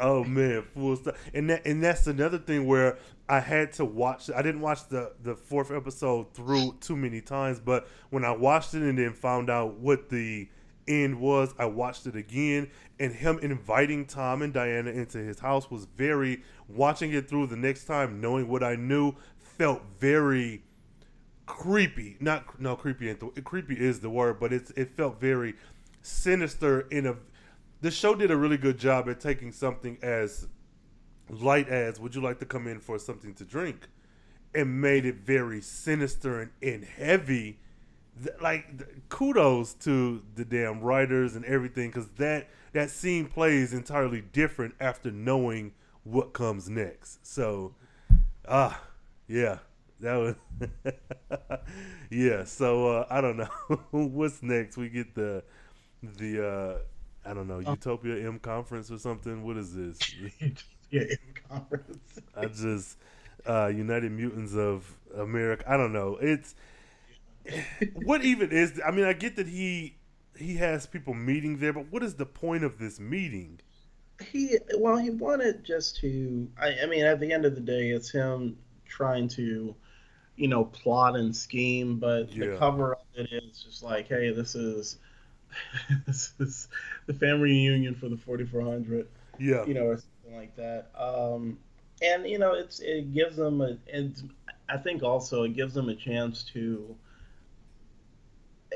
oh 0.00 0.24
man, 0.24 0.62
full 0.74 0.96
stop. 0.96 1.16
And 1.34 1.50
that 1.50 1.66
and 1.66 1.82
that's 1.82 2.06
another 2.06 2.38
thing 2.38 2.66
where 2.66 2.98
I 3.28 3.40
had 3.40 3.72
to 3.74 3.84
watch. 3.84 4.30
I 4.34 4.42
didn't 4.42 4.60
watch 4.60 4.88
the 4.88 5.12
the 5.22 5.34
fourth 5.36 5.70
episode 5.70 6.32
through 6.34 6.76
too 6.80 6.96
many 6.96 7.20
times, 7.20 7.60
but 7.60 7.86
when 8.10 8.24
I 8.24 8.30
watched 8.32 8.74
it 8.74 8.82
and 8.82 8.98
then 8.98 9.12
found 9.12 9.50
out 9.50 9.74
what 9.74 10.08
the 10.08 10.48
end 10.88 11.20
was, 11.20 11.54
I 11.58 11.66
watched 11.66 12.06
it 12.06 12.16
again. 12.16 12.70
And 12.98 13.14
him 13.14 13.38
inviting 13.40 14.06
Tom 14.06 14.42
and 14.42 14.52
Diana 14.52 14.90
into 14.90 15.18
his 15.18 15.40
house 15.40 15.70
was 15.70 15.84
very. 15.84 16.42
Watching 16.68 17.12
it 17.12 17.28
through 17.28 17.48
the 17.48 17.56
next 17.56 17.84
time, 17.84 18.20
knowing 18.20 18.48
what 18.48 18.62
I 18.62 18.76
knew, 18.76 19.14
felt 19.38 19.82
very 19.98 20.62
creepy. 21.46 22.16
Not 22.20 22.60
no 22.60 22.76
creepy. 22.76 23.14
Creepy 23.44 23.74
is 23.74 24.00
the 24.00 24.10
word, 24.10 24.40
but 24.40 24.52
it's 24.52 24.70
it 24.72 24.96
felt 24.96 25.20
very 25.20 25.54
sinister. 26.00 26.82
In 26.82 27.06
a, 27.06 27.16
the 27.80 27.90
show 27.90 28.14
did 28.14 28.30
a 28.30 28.36
really 28.36 28.56
good 28.56 28.78
job 28.78 29.08
at 29.08 29.20
taking 29.20 29.52
something 29.52 29.98
as 30.02 30.48
light 31.28 31.68
as 31.68 32.00
"Would 32.00 32.14
you 32.14 32.22
like 32.22 32.38
to 32.38 32.46
come 32.46 32.66
in 32.66 32.80
for 32.80 32.98
something 32.98 33.34
to 33.34 33.44
drink?" 33.44 33.88
and 34.54 34.80
made 34.80 35.06
it 35.06 35.16
very 35.16 35.60
sinister 35.60 36.40
and, 36.40 36.50
and 36.62 36.84
heavy. 36.84 37.58
Th- 38.22 38.36
Like 38.40 38.78
th- 38.78 38.90
kudos 39.08 39.74
to 39.74 40.22
the 40.34 40.44
damn 40.44 40.80
writers 40.80 41.34
and 41.36 41.44
everything 41.44 41.88
because 41.90 42.08
that 42.18 42.48
that 42.72 42.90
scene 42.90 43.26
plays 43.26 43.72
entirely 43.72 44.20
different 44.20 44.74
after 44.80 45.10
knowing 45.10 45.72
what 46.04 46.32
comes 46.32 46.68
next. 46.68 47.24
So, 47.26 47.74
ah, 48.48 48.82
yeah, 49.28 49.58
that 50.00 50.16
was 50.16 50.34
yeah. 52.10 52.44
So 52.44 52.88
uh, 52.98 53.06
I 53.10 53.20
don't 53.20 53.36
know 53.36 53.48
what's 53.90 54.42
next. 54.42 54.76
We 54.76 54.88
get 54.88 55.14
the 55.14 55.42
the 56.02 56.46
uh, 56.46 56.78
I 57.28 57.34
don't 57.34 57.48
know 57.48 57.60
Utopia 57.60 58.26
M 58.26 58.38
conference 58.38 58.90
or 58.90 58.98
something. 58.98 59.42
What 59.44 59.56
is 59.56 59.74
this? 59.74 59.98
yeah, 60.90 61.02
in 61.02 61.18
conference. 61.48 62.18
I 62.36 62.46
just 62.46 62.98
uh, 63.46 63.66
United 63.74 64.12
Mutants 64.12 64.54
of 64.54 64.94
America. 65.16 65.64
I 65.68 65.76
don't 65.76 65.92
know. 65.92 66.18
It's 66.20 66.54
what 67.94 68.22
even 68.24 68.50
is. 68.50 68.80
I 68.84 68.90
mean, 68.90 69.04
I 69.04 69.12
get 69.12 69.36
that 69.36 69.48
he 69.48 69.96
he 70.36 70.56
has 70.56 70.86
people 70.86 71.14
meeting 71.14 71.58
there, 71.58 71.72
but 71.72 71.90
what 71.90 72.02
is 72.02 72.14
the 72.14 72.26
point 72.26 72.64
of 72.64 72.78
this 72.78 72.98
meeting? 73.00 73.60
he 74.20 74.58
well 74.78 74.96
he 74.96 75.10
wanted 75.10 75.64
just 75.64 75.96
to 75.96 76.48
I, 76.60 76.74
I 76.82 76.86
mean 76.86 77.04
at 77.04 77.20
the 77.20 77.32
end 77.32 77.44
of 77.44 77.54
the 77.54 77.60
day 77.60 77.90
it's 77.90 78.10
him 78.10 78.58
trying 78.86 79.28
to 79.28 79.74
you 80.36 80.48
know 80.48 80.64
plot 80.66 81.16
and 81.16 81.34
scheme 81.34 81.98
but 81.98 82.30
Yeah. 82.30 82.38
the 82.38 82.48
cover 82.48 82.94
of 82.94 83.00
it 83.14 83.28
is 83.32 83.62
just 83.62 83.82
like 83.82 84.08
hey 84.08 84.30
this 84.30 84.54
is 84.54 84.98
this 86.06 86.34
is 86.40 86.68
the 87.06 87.14
family 87.14 87.42
reunion 87.50 87.94
for 87.94 88.08
the 88.08 88.16
4400 88.16 89.08
Yeah, 89.38 89.66
you 89.66 89.74
know 89.74 89.86
or 89.86 89.96
something 89.98 90.36
like 90.36 90.54
that 90.56 90.90
um 90.96 91.58
and 92.02 92.28
you 92.28 92.38
know 92.38 92.54
it's 92.54 92.80
it 92.80 93.12
gives 93.12 93.36
them 93.36 93.60
a 93.60 93.76
and 93.92 94.30
i 94.68 94.76
think 94.76 95.02
also 95.02 95.42
it 95.44 95.54
gives 95.54 95.74
them 95.74 95.88
a 95.88 95.94
chance 95.94 96.42
to 96.44 96.96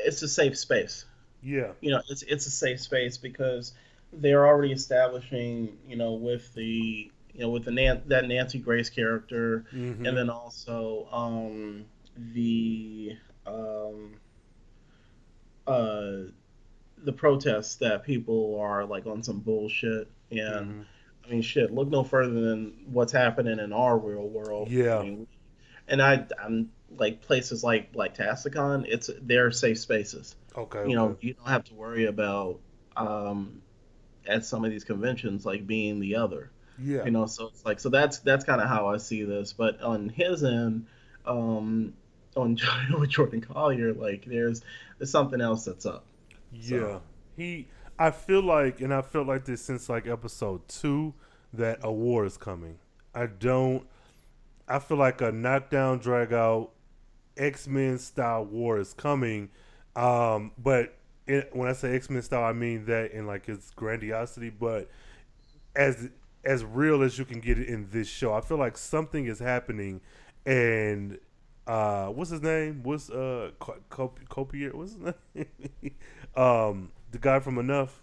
it's 0.07 0.22
a 0.22 0.28
safe 0.28 0.57
space 0.57 1.04
yeah, 1.42 1.72
you 1.80 1.90
know 1.90 2.00
it's 2.09 2.22
it's 2.22 2.46
a 2.46 2.50
safe 2.50 2.80
space 2.80 3.18
because 3.18 3.72
they're 4.12 4.46
already 4.46 4.72
establishing 4.72 5.76
you 5.86 5.96
know 5.96 6.14
with 6.14 6.52
the 6.54 7.11
you 7.34 7.40
know 7.40 7.50
with 7.50 7.64
the 7.64 7.70
Nan- 7.70 8.02
that 8.07 8.26
Nancy 8.26 8.59
Grace 8.59 8.88
character 8.90 9.64
Mhm. 9.72 10.07
and 10.09 10.16
then 10.16 10.30
also 10.30 11.07
um 11.12 11.84
the 12.16 13.16
um 13.46 14.14
uh 15.66 16.22
the 17.04 17.12
protests 17.12 17.76
that 17.76 18.04
people 18.04 18.59
are 18.61 18.84
like 18.84 19.07
on 19.07 19.22
some 19.22 19.40
bullshit 19.40 20.11
and 20.30 20.40
Mhm. 20.40 20.86
I 21.24 21.30
mean 21.30 21.42
shit 21.42 21.72
look 21.72 21.88
no 21.88 22.02
further 22.04 22.40
than 22.40 22.72
what's 22.86 23.12
happening 23.12 23.59
in 23.59 23.72
our 23.72 23.98
real 23.98 24.28
world 24.28 24.68
Yeah. 24.70 24.98
I 24.98 25.02
mean, 25.02 25.26
and 25.88 26.00
I 26.02 26.26
I'm 26.42 26.70
like 26.99 27.22
places 27.22 27.62
like 27.64 27.90
like 27.94 28.16
Tasicon 28.16 28.84
it's 28.86 29.11
they're 29.22 29.51
safe 29.51 29.78
spaces 29.78 30.36
okay. 30.57 30.88
you 30.88 30.94
know 30.94 31.16
you 31.20 31.34
don't 31.34 31.49
have 31.49 31.64
to 31.64 31.74
worry 31.74 32.07
about 32.07 32.61
um 32.97 33.62
at 34.26 34.44
some 34.44 34.64
of 34.64 34.70
these 34.70 34.84
conventions 34.84 35.47
like 35.47 35.66
being 35.66 36.01
the 36.01 36.16
other 36.16 36.51
yeah, 36.78 37.05
you 37.05 37.11
know 37.11 37.26
so 37.26 37.47
it's 37.47 37.64
like 37.64 37.80
so 37.80 37.88
that's 37.88 38.18
that's 38.18 38.44
kind 38.44 38.61
of 38.61 38.68
how 38.68 38.88
i 38.88 38.97
see 38.99 39.22
this 39.22 39.53
but 39.53 39.80
on 39.80 40.09
his 40.09 40.44
end 40.44 40.86
um 41.24 41.94
on 42.36 42.59
with 42.99 43.09
jordan 43.09 43.40
collier 43.40 43.94
like 43.94 44.24
there's 44.26 44.62
there's 44.99 45.11
something 45.11 45.40
else 45.40 45.64
that's 45.64 45.86
up 45.86 46.05
Yeah, 46.53 46.99
he. 47.36 47.68
I 47.99 48.11
feel 48.11 48.42
like, 48.42 48.80
and 48.80 48.92
I 48.92 49.03
felt 49.03 49.26
like 49.26 49.44
this 49.47 49.62
since 49.62 49.88
like 49.88 50.07
episode 50.07 50.68
two, 50.68 51.14
that 51.53 51.78
a 51.82 51.92
war 51.92 52.24
is 52.24 52.36
coming. 52.36 52.78
I 53.14 53.26
don't. 53.26 53.86
I 54.68 54.78
feel 54.80 54.97
like 54.97 55.20
a 55.20 55.32
knockdown, 55.32 55.99
drag 55.99 56.32
out, 56.32 56.70
X 57.37 57.66
Men 57.66 57.99
style 57.99 58.45
war 58.45 58.78
is 58.78 58.95
coming. 58.95 59.51
Um, 59.95 60.53
but 60.59 60.95
it, 61.26 61.51
when 61.53 61.68
I 61.68 61.72
say 61.72 61.95
X 61.95 62.11
Men 62.11 62.22
style, 62.22 62.45
I 62.45 62.53
mean 62.53 62.84
that 62.87 63.12
in 63.12 63.26
like 63.26 63.49
its 63.49 63.70
grandiosity, 63.70 64.51
but 64.51 64.89
as 65.74 66.09
as 66.45 66.64
real 66.64 67.03
as 67.03 67.18
you 67.18 67.24
can 67.24 67.41
get 67.41 67.59
it 67.59 67.68
in 67.68 67.89
this 67.91 68.09
show. 68.09 68.32
I 68.32 68.41
feel 68.41 68.59
like 68.59 68.76
something 68.78 69.26
is 69.26 69.39
happening, 69.39 70.01
and 70.45 71.18
uh, 71.66 72.07
what's 72.07 72.30
his 72.30 72.43
name? 72.43 72.82
What's 72.82 73.11
uh 73.11 73.51
Co- 73.59 73.80
Cop- 73.91 74.20
Copier? 74.28 74.70
What's 74.74 74.93
his 74.95 75.14
name? 75.34 75.47
um, 76.37 76.93
the 77.11 77.18
guy 77.18 77.41
from 77.41 77.59
Enough. 77.59 78.03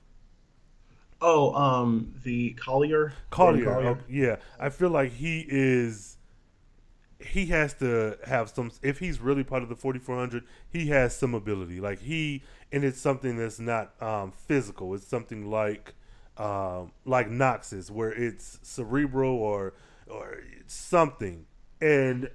oh 1.22 1.54
um 1.54 2.14
the 2.24 2.52
collier 2.54 3.14
Collier. 3.30 3.64
Jordan 3.66 3.88
okay, 3.88 4.02
yeah, 4.10 4.36
I 4.60 4.70
feel 4.70 4.90
like 4.90 5.12
he 5.14 5.46
is. 5.48 6.18
He 7.24 7.48
has 7.48 7.74
to 7.76 8.18
have 8.26 8.50
some. 8.50 8.72
If 8.82 9.00
he's 9.00 9.20
really 9.20 9.44
part 9.44 9.64
of 9.64 9.70
the 9.70 9.76
4400, 9.76 10.44
he 10.70 10.88
has 10.88 11.16
some 11.16 11.34
ability. 11.34 11.80
Like 11.80 12.00
he, 12.02 12.44
and 12.72 12.84
it's 12.84 13.00
something 13.00 13.38
that's 13.38 13.60
not 13.60 14.02
um, 14.02 14.32
physical. 14.32 14.94
It's 14.94 15.08
something 15.08 15.50
like, 15.50 15.94
um, 16.38 16.92
like 17.06 17.30
Knox's 17.30 17.90
where 17.90 18.12
it's 18.12 18.60
cerebral 18.62 19.36
or 19.36 19.74
or 20.08 20.44
something. 20.68 21.46
And 21.82 22.30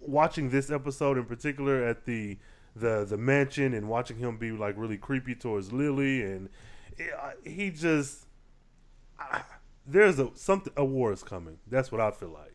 watching 0.00 0.50
this 0.50 0.70
episode 0.70 1.16
in 1.18 1.24
particular 1.24 1.84
at 1.84 2.04
the 2.04 2.38
the 2.74 3.04
the 3.04 3.16
mansion 3.16 3.74
and 3.74 3.88
watching 3.88 4.18
him 4.18 4.36
be 4.36 4.50
like 4.50 4.76
really 4.76 4.96
creepy 4.96 5.34
towards 5.34 5.72
Lily 5.72 6.22
and 6.22 6.48
he 7.44 7.70
just 7.70 8.26
there's 9.86 10.18
a 10.18 10.30
something 10.34 10.72
a 10.76 10.84
war 10.84 11.12
is 11.12 11.22
coming. 11.22 11.58
That's 11.66 11.90
what 11.90 12.00
I 12.00 12.10
feel 12.10 12.30
like. 12.30 12.51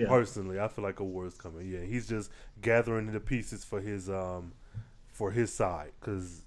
Yeah. 0.00 0.08
Personally, 0.08 0.58
I 0.58 0.68
feel 0.68 0.84
like 0.84 1.00
a 1.00 1.04
war 1.04 1.26
is 1.26 1.34
coming. 1.34 1.70
Yeah, 1.70 1.80
he's 1.80 2.08
just 2.08 2.30
gathering 2.60 3.12
the 3.12 3.20
pieces 3.20 3.64
for 3.64 3.80
his 3.80 4.08
um 4.08 4.52
for 5.12 5.30
his 5.30 5.52
side 5.52 5.92
cuz 6.00 6.42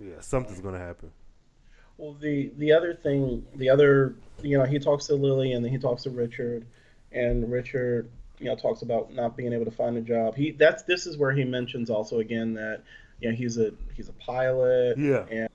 yeah, 0.00 0.20
something's 0.20 0.60
going 0.60 0.74
to 0.74 0.80
happen. 0.80 1.12
Well, 1.96 2.14
the 2.14 2.52
the 2.56 2.72
other 2.72 2.94
thing, 2.94 3.46
the 3.54 3.70
other, 3.70 4.16
you 4.42 4.58
know, 4.58 4.64
he 4.64 4.78
talks 4.78 5.06
to 5.06 5.14
Lily 5.14 5.52
and 5.52 5.64
then 5.64 5.70
he 5.70 5.78
talks 5.78 6.02
to 6.02 6.10
Richard, 6.10 6.66
and 7.12 7.50
Richard, 7.50 8.10
you 8.40 8.46
know, 8.46 8.56
talks 8.56 8.82
about 8.82 9.14
not 9.14 9.36
being 9.36 9.52
able 9.52 9.64
to 9.64 9.70
find 9.70 9.96
a 9.96 10.00
job. 10.00 10.34
He 10.34 10.50
that's 10.50 10.82
this 10.82 11.06
is 11.06 11.16
where 11.16 11.30
he 11.30 11.44
mentions 11.44 11.90
also 11.90 12.18
again 12.18 12.54
that, 12.54 12.82
you 13.20 13.30
know, 13.30 13.36
he's 13.36 13.58
a 13.58 13.72
he's 13.94 14.08
a 14.08 14.12
pilot. 14.14 14.98
Yeah. 14.98 15.24
And 15.30 15.48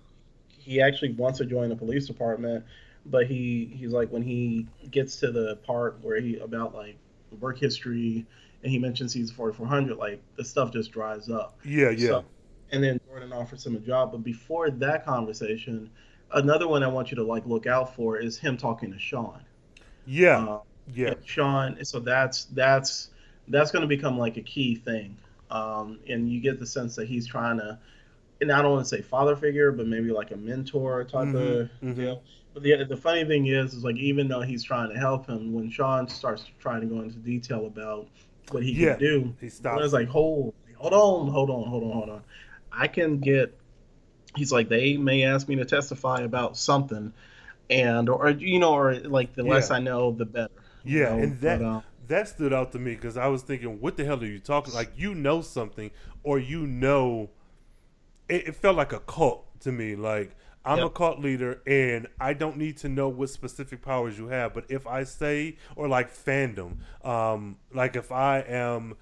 he 0.47 0.81
actually 0.81 1.11
wants 1.13 1.39
to 1.39 1.45
join 1.45 1.67
the 1.67 1.75
police 1.75 2.07
department, 2.07 2.63
but 3.05 3.27
he 3.27 3.73
he's 3.75 3.91
like 3.91 4.09
when 4.09 4.23
he 4.23 4.65
gets 4.89 5.17
to 5.17 5.31
the 5.31 5.57
part 5.57 5.99
where 6.01 6.21
he 6.21 6.37
about 6.37 6.73
like 6.73 6.95
work 7.37 7.59
history, 7.59 8.25
and 8.63 8.71
he 8.71 8.79
mentions 8.79 9.13
he's 9.13 9.31
4400, 9.31 9.97
like 9.97 10.21
the 10.35 10.43
stuff 10.43 10.71
just 10.71 10.91
dries 10.91 11.29
up. 11.29 11.57
Yeah, 11.63 11.89
yeah. 11.91 12.07
So- 12.07 12.25
and 12.71 12.83
then 12.83 12.99
Jordan 13.07 13.33
offers 13.33 13.65
him 13.65 13.75
a 13.75 13.79
job. 13.79 14.11
But 14.11 14.23
before 14.23 14.69
that 14.69 15.03
conversation, 15.03 15.89
another 16.31 16.67
one 16.67 16.83
I 16.83 16.87
want 16.87 17.09
you 17.09 17.15
to 17.15 17.23
like 17.23 17.45
look 17.47 17.65
out 17.65 17.95
for 17.95 18.17
is 18.17 18.37
him 18.37 18.57
talking 18.57 18.91
to 18.91 18.99
Sean. 18.99 19.41
yeah. 20.05 20.45
Uh, 20.45 20.59
yeah. 20.93 21.13
Sean. 21.25 21.83
So 21.85 21.99
that's 21.99 22.45
that's 22.45 23.09
that's 23.47 23.71
going 23.71 23.81
to 23.81 23.87
become 23.87 24.17
like 24.17 24.37
a 24.37 24.41
key 24.41 24.75
thing, 24.75 25.17
um, 25.49 25.99
and 26.07 26.31
you 26.31 26.39
get 26.41 26.59
the 26.59 26.65
sense 26.67 26.95
that 26.95 27.07
he's 27.07 27.25
trying 27.27 27.57
to 27.57 27.79
and 28.41 28.51
I 28.51 28.61
don't 28.61 28.71
want 28.71 28.85
to 28.85 28.89
say 28.95 29.01
father 29.01 29.35
figure, 29.35 29.71
but 29.71 29.87
maybe 29.87 30.11
like 30.11 30.31
a 30.31 30.37
mentor 30.37 31.03
type 31.03 31.33
Mhm, 31.33 31.33
of 31.33 31.69
mhm. 31.81 31.95
deal. 31.95 32.23
But 32.53 32.63
the 32.63 32.83
the 32.85 32.97
funny 32.97 33.25
thing 33.25 33.47
is, 33.47 33.73
is 33.73 33.83
like 33.83 33.97
even 33.97 34.27
though 34.27 34.41
he's 34.41 34.63
trying 34.63 34.89
to 34.93 34.99
help 34.99 35.27
him, 35.27 35.53
when 35.53 35.69
Sean 35.69 36.07
starts 36.07 36.45
trying 36.59 36.81
to 36.81 36.87
go 36.87 37.01
into 37.01 37.17
detail 37.19 37.65
about 37.67 38.07
what 38.51 38.63
he 38.63 38.75
Yeah, 38.75 38.77
can 38.77 38.97
do, 38.97 39.35
he 39.39 39.49
stops. 39.49 39.85
It's 39.85 39.93
like 39.93 40.07
hold, 40.09 40.53
hold 40.77 40.93
on, 40.93 41.31
hold 41.31 41.49
on, 41.49 41.63
hold 41.69 41.83
on, 41.83 41.91
hold 41.91 42.09
on. 42.09 42.23
I 42.71 42.87
can 42.87 43.19
get. 43.19 43.55
He's 44.35 44.51
like 44.51 44.69
they 44.69 44.97
may 44.97 45.23
ask 45.23 45.47
me 45.47 45.55
to 45.57 45.65
testify 45.65 46.21
about 46.21 46.57
something, 46.57 47.13
and 47.69 48.09
or 48.09 48.29
you 48.31 48.59
know, 48.59 48.73
or 48.75 48.95
like 48.95 49.35
the 49.35 49.43
less 49.43 49.71
I 49.71 49.79
know, 49.79 50.11
the 50.13 50.25
better. 50.25 50.49
you 50.83 50.97
Yeah, 50.97 51.07
know, 51.07 51.19
and 51.19 51.39
that 51.41 51.59
but, 51.59 51.63
uh, 51.63 51.81
that 52.07 52.27
stood 52.27 52.53
out 52.53 52.71
to 52.71 52.79
me 52.79 52.95
because 52.95 53.17
I 53.17 53.27
was 53.27 53.43
thinking, 53.43 53.79
what 53.81 53.97
the 53.97 54.05
hell 54.05 54.21
are 54.21 54.25
you 54.25 54.39
talking? 54.39 54.73
Like 54.73 54.93
you 54.95 55.13
know 55.13 55.41
something, 55.41 55.91
or 56.23 56.39
you 56.39 56.65
know, 56.65 57.29
it, 58.29 58.47
it 58.49 58.55
felt 58.55 58.77
like 58.77 58.93
a 58.93 58.99
cult 59.01 59.59
to 59.61 59.71
me. 59.71 59.95
Like 59.95 60.35
I'm 60.63 60.79
a 60.79 60.89
cult 60.89 61.19
leader, 61.19 61.61
and 61.65 62.07
I 62.19 62.33
don't 62.33 62.57
need 62.57 62.77
to 62.77 62.89
know 62.89 63.09
what 63.09 63.29
specific 63.29 63.81
powers 63.81 64.17
you 64.17 64.27
have. 64.27 64.53
But 64.53 64.65
if 64.69 64.85
I 64.87 65.03
say, 65.03 65.57
or 65.75 65.87
like 65.87 66.13
fandom, 66.13 66.77
um, 67.03 67.57
like 67.73 67.95
if 67.95 68.11
I 68.11 68.39
am. 68.41 68.95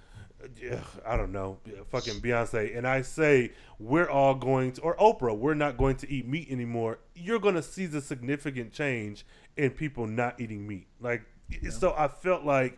yeah, 0.61 0.81
I 1.05 1.17
don't 1.17 1.31
know, 1.31 1.57
fucking 1.89 2.21
Beyonce, 2.21 2.77
and 2.77 2.87
I 2.87 3.01
say 3.01 3.51
we're 3.79 4.09
all 4.09 4.35
going 4.35 4.73
to, 4.73 4.81
or 4.81 4.95
Oprah, 4.97 5.35
we're 5.35 5.55
not 5.55 5.77
going 5.77 5.95
to 5.97 6.11
eat 6.11 6.27
meat 6.27 6.47
anymore. 6.51 6.99
You're 7.15 7.39
going 7.39 7.55
to 7.55 7.63
see 7.63 7.87
the 7.87 8.01
significant 8.01 8.71
change 8.71 9.25
in 9.57 9.71
people 9.71 10.05
not 10.05 10.39
eating 10.39 10.67
meat. 10.67 10.87
Like, 10.99 11.23
so 11.71 11.93
I 11.97 12.07
felt 12.07 12.43
like 12.43 12.77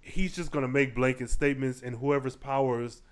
he's 0.00 0.34
just 0.36 0.50
going 0.50 0.62
to 0.62 0.68
make 0.68 0.94
blanket 0.94 1.30
statements, 1.30 1.82
and 1.82 1.96
whoever's 1.96 2.36
powers 2.36 3.02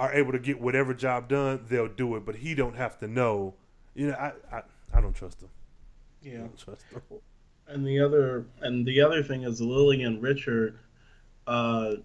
are 0.00 0.12
able 0.14 0.32
to 0.32 0.38
get 0.38 0.60
whatever 0.60 0.94
job 0.94 1.28
done, 1.28 1.64
they'll 1.68 1.86
do 1.88 2.16
it. 2.16 2.24
But 2.24 2.36
he 2.36 2.54
don't 2.54 2.74
have 2.76 2.98
to 3.00 3.06
know. 3.08 3.54
You 3.94 4.08
know, 4.08 4.14
I 4.14 4.32
I, 4.56 4.62
I 4.94 5.00
don't 5.00 5.14
trust 5.14 5.42
him. 5.42 5.48
I 6.24 6.28
yeah. 6.28 6.38
don't 6.38 6.58
trust 6.58 6.84
him. 6.90 7.02
And 7.68 7.86
the 7.86 8.00
other 8.00 8.46
and 8.62 8.86
the 8.86 9.00
other 9.00 9.22
thing 9.22 9.42
is 9.42 9.60
Lily 9.60 10.02
and 10.02 10.20
Richard, 10.22 10.78
uh, 11.46 11.96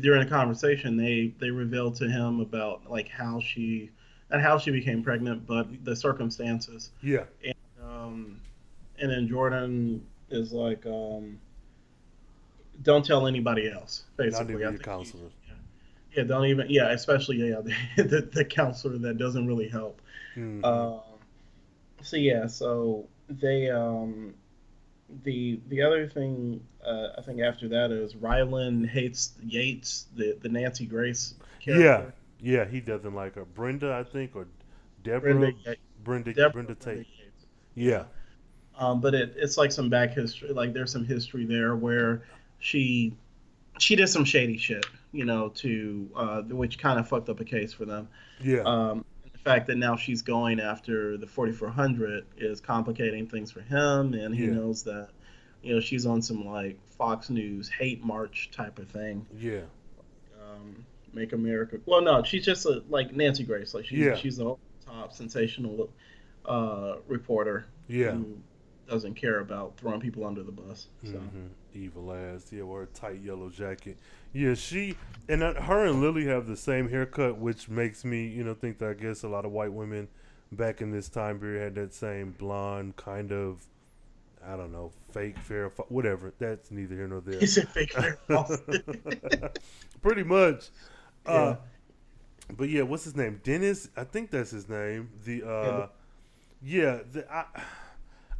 during 0.00 0.22
a 0.22 0.28
conversation, 0.28 0.96
they 0.96 1.32
they 1.38 1.50
revealed 1.50 1.94
to 1.96 2.08
him 2.08 2.40
about 2.40 2.90
like 2.90 3.08
how 3.08 3.40
she 3.40 3.90
and 4.30 4.42
how 4.42 4.58
she 4.58 4.72
became 4.72 5.02
pregnant, 5.04 5.46
but 5.46 5.68
the 5.84 5.94
circumstances. 5.94 6.90
Yeah, 7.02 7.24
And 7.44 7.54
um, 7.82 8.40
and 8.98 9.10
then 9.10 9.28
Jordan 9.28 10.04
is 10.30 10.52
like, 10.52 10.84
um, 10.86 11.38
don't 12.82 13.04
tell 13.04 13.28
anybody 13.28 13.70
else. 13.70 14.04
Basically, 14.16 14.44
not 14.46 14.50
even 14.50 14.56
I 14.56 14.60
your 14.62 14.70
think 14.72 14.80
he- 14.80 14.84
counselor. 14.84 15.30
Yeah, 16.16 16.24
don't 16.24 16.46
even. 16.46 16.66
Yeah, 16.70 16.90
especially 16.90 17.36
yeah, 17.50 17.60
the, 17.96 18.02
the, 18.02 18.20
the 18.32 18.44
counselor 18.44 18.98
that 18.98 19.18
doesn't 19.18 19.46
really 19.46 19.68
help. 19.68 20.00
Mhm. 20.36 20.64
Um, 20.64 21.00
so 22.02 22.16
yeah, 22.16 22.46
so 22.46 23.08
they 23.28 23.70
um, 23.70 24.34
the 25.24 25.60
the 25.68 25.82
other 25.82 26.08
thing 26.08 26.60
uh, 26.84 27.08
I 27.18 27.22
think 27.22 27.40
after 27.40 27.68
that 27.68 27.90
is 27.90 28.16
Ryland 28.16 28.88
hates 28.88 29.34
Yates, 29.42 30.06
the 30.16 30.36
the 30.40 30.48
Nancy 30.48 30.86
Grace 30.86 31.34
yeah, 31.64 31.74
character. 31.74 32.14
yeah, 32.40 32.58
yeah, 32.58 32.64
he 32.64 32.80
doesn't 32.80 33.14
like 33.14 33.34
her. 33.34 33.44
Brenda, 33.44 33.92
I 33.94 34.04
think, 34.04 34.36
or 34.36 34.46
Deborah, 35.02 35.34
Brenda 35.34 35.52
Brenda, 35.54 35.70
Yates. 35.70 35.80
Brenda, 36.04 36.32
Deborah 36.34 36.74
Tate. 36.74 37.06
Yeah, 37.74 38.04
Um, 38.76 39.00
but 39.00 39.14
it, 39.14 39.34
it's 39.36 39.56
like 39.56 39.72
some 39.72 39.88
back 39.90 40.12
history. 40.12 40.50
Like 40.52 40.72
there's 40.72 40.92
some 40.92 41.04
history 41.04 41.44
there 41.46 41.76
where 41.76 42.22
she 42.58 43.16
she 43.78 43.96
did 43.96 44.08
some 44.08 44.24
shady 44.24 44.56
shit, 44.58 44.86
you 45.16 45.24
know, 45.24 45.48
to 45.56 46.10
uh, 46.16 46.42
which 46.42 46.78
kind 46.78 46.98
of 47.00 47.08
fucked 47.08 47.28
up 47.28 47.40
a 47.40 47.44
case 47.44 47.72
for 47.72 47.84
them. 47.84 48.08
yeah, 48.40 48.60
Um, 48.62 49.04
the 49.32 49.38
fact 49.38 49.66
that 49.68 49.76
now 49.76 49.96
she's 49.96 50.22
going 50.22 50.60
after 50.60 51.16
the 51.16 51.26
4400 51.26 52.26
is 52.36 52.60
complicating 52.60 53.26
things 53.28 53.50
for 53.52 53.60
him, 53.60 54.14
and 54.14 54.34
he 54.34 54.44
Yeah. 54.46 54.52
knows 54.54 54.82
that, 54.84 55.08
you 55.62 55.74
know, 55.74 55.80
she's 55.80 56.04
on 56.06 56.20
some 56.22 56.44
like 56.44 56.78
Fox 56.98 57.30
News 57.30 57.68
hate 57.68 58.02
march 58.04 58.50
type 58.52 58.78
of 58.78 58.88
thing. 58.88 59.26
yeah, 59.38 59.60
Um, 60.40 60.84
Make 61.12 61.32
America. 61.32 61.78
Well, 61.86 62.02
no, 62.02 62.22
she's 62.22 62.44
just 62.44 62.66
a, 62.66 62.82
like 62.90 63.14
Nancy 63.14 63.42
Grace. 63.44 63.72
Like 63.72 63.86
she's 63.86 63.98
Yeah. 63.98 64.14
she's 64.16 64.38
a 64.38 64.54
top 64.84 65.12
sensational 65.12 65.90
uh, 66.44 66.96
reporter 67.08 67.66
yeah. 67.88 68.10
who 68.12 68.36
doesn't 68.88 69.14
care 69.14 69.40
about 69.40 69.76
throwing 69.78 70.00
people 70.00 70.24
under 70.24 70.42
the 70.42 70.52
bus. 70.52 70.88
So. 71.04 71.12
hmm 71.18 71.46
Evil 71.76 72.12
ass, 72.12 72.46
yeah, 72.50 72.62
wear 72.62 72.82
a 72.82 72.86
tight 72.86 73.20
yellow 73.22 73.50
jacket. 73.50 73.98
Yeah, 74.32 74.54
she 74.54 74.96
and 75.28 75.42
uh, 75.42 75.60
her 75.62 75.86
and 75.86 76.00
Lily 76.00 76.26
have 76.26 76.46
the 76.46 76.56
same 76.56 76.88
haircut, 76.88 77.38
which 77.38 77.68
makes 77.68 78.04
me, 78.04 78.26
you 78.26 78.44
know, 78.44 78.54
think 78.54 78.78
that 78.78 78.90
I 78.90 78.94
guess 78.94 79.22
a 79.22 79.28
lot 79.28 79.44
of 79.44 79.52
white 79.52 79.72
women 79.72 80.08
back 80.52 80.80
in 80.80 80.90
this 80.90 81.08
time 81.08 81.38
period 81.38 81.62
had 81.62 81.74
that 81.76 81.94
same 81.94 82.32
blonde 82.32 82.96
kind 82.96 83.32
of, 83.32 83.64
I 84.46 84.56
don't 84.56 84.72
know, 84.72 84.92
fake 85.12 85.38
fair, 85.38 85.68
whatever. 85.88 86.32
That's 86.38 86.70
neither 86.70 86.94
here 86.94 87.08
nor 87.08 87.20
there. 87.20 87.38
He 87.38 87.46
said 87.46 87.68
fake 87.68 87.94
hair. 87.94 88.18
Pretty 90.02 90.22
much. 90.22 90.70
Yeah. 91.26 91.32
Uh, 91.32 91.56
but 92.56 92.68
yeah, 92.68 92.82
what's 92.82 93.04
his 93.04 93.16
name? 93.16 93.40
Dennis. 93.42 93.88
I 93.96 94.04
think 94.04 94.30
that's 94.30 94.50
his 94.50 94.68
name. 94.68 95.10
The 95.24 95.42
uh, 95.42 95.86
yeah, 96.62 97.00
the, 97.10 97.30
I 97.32 97.44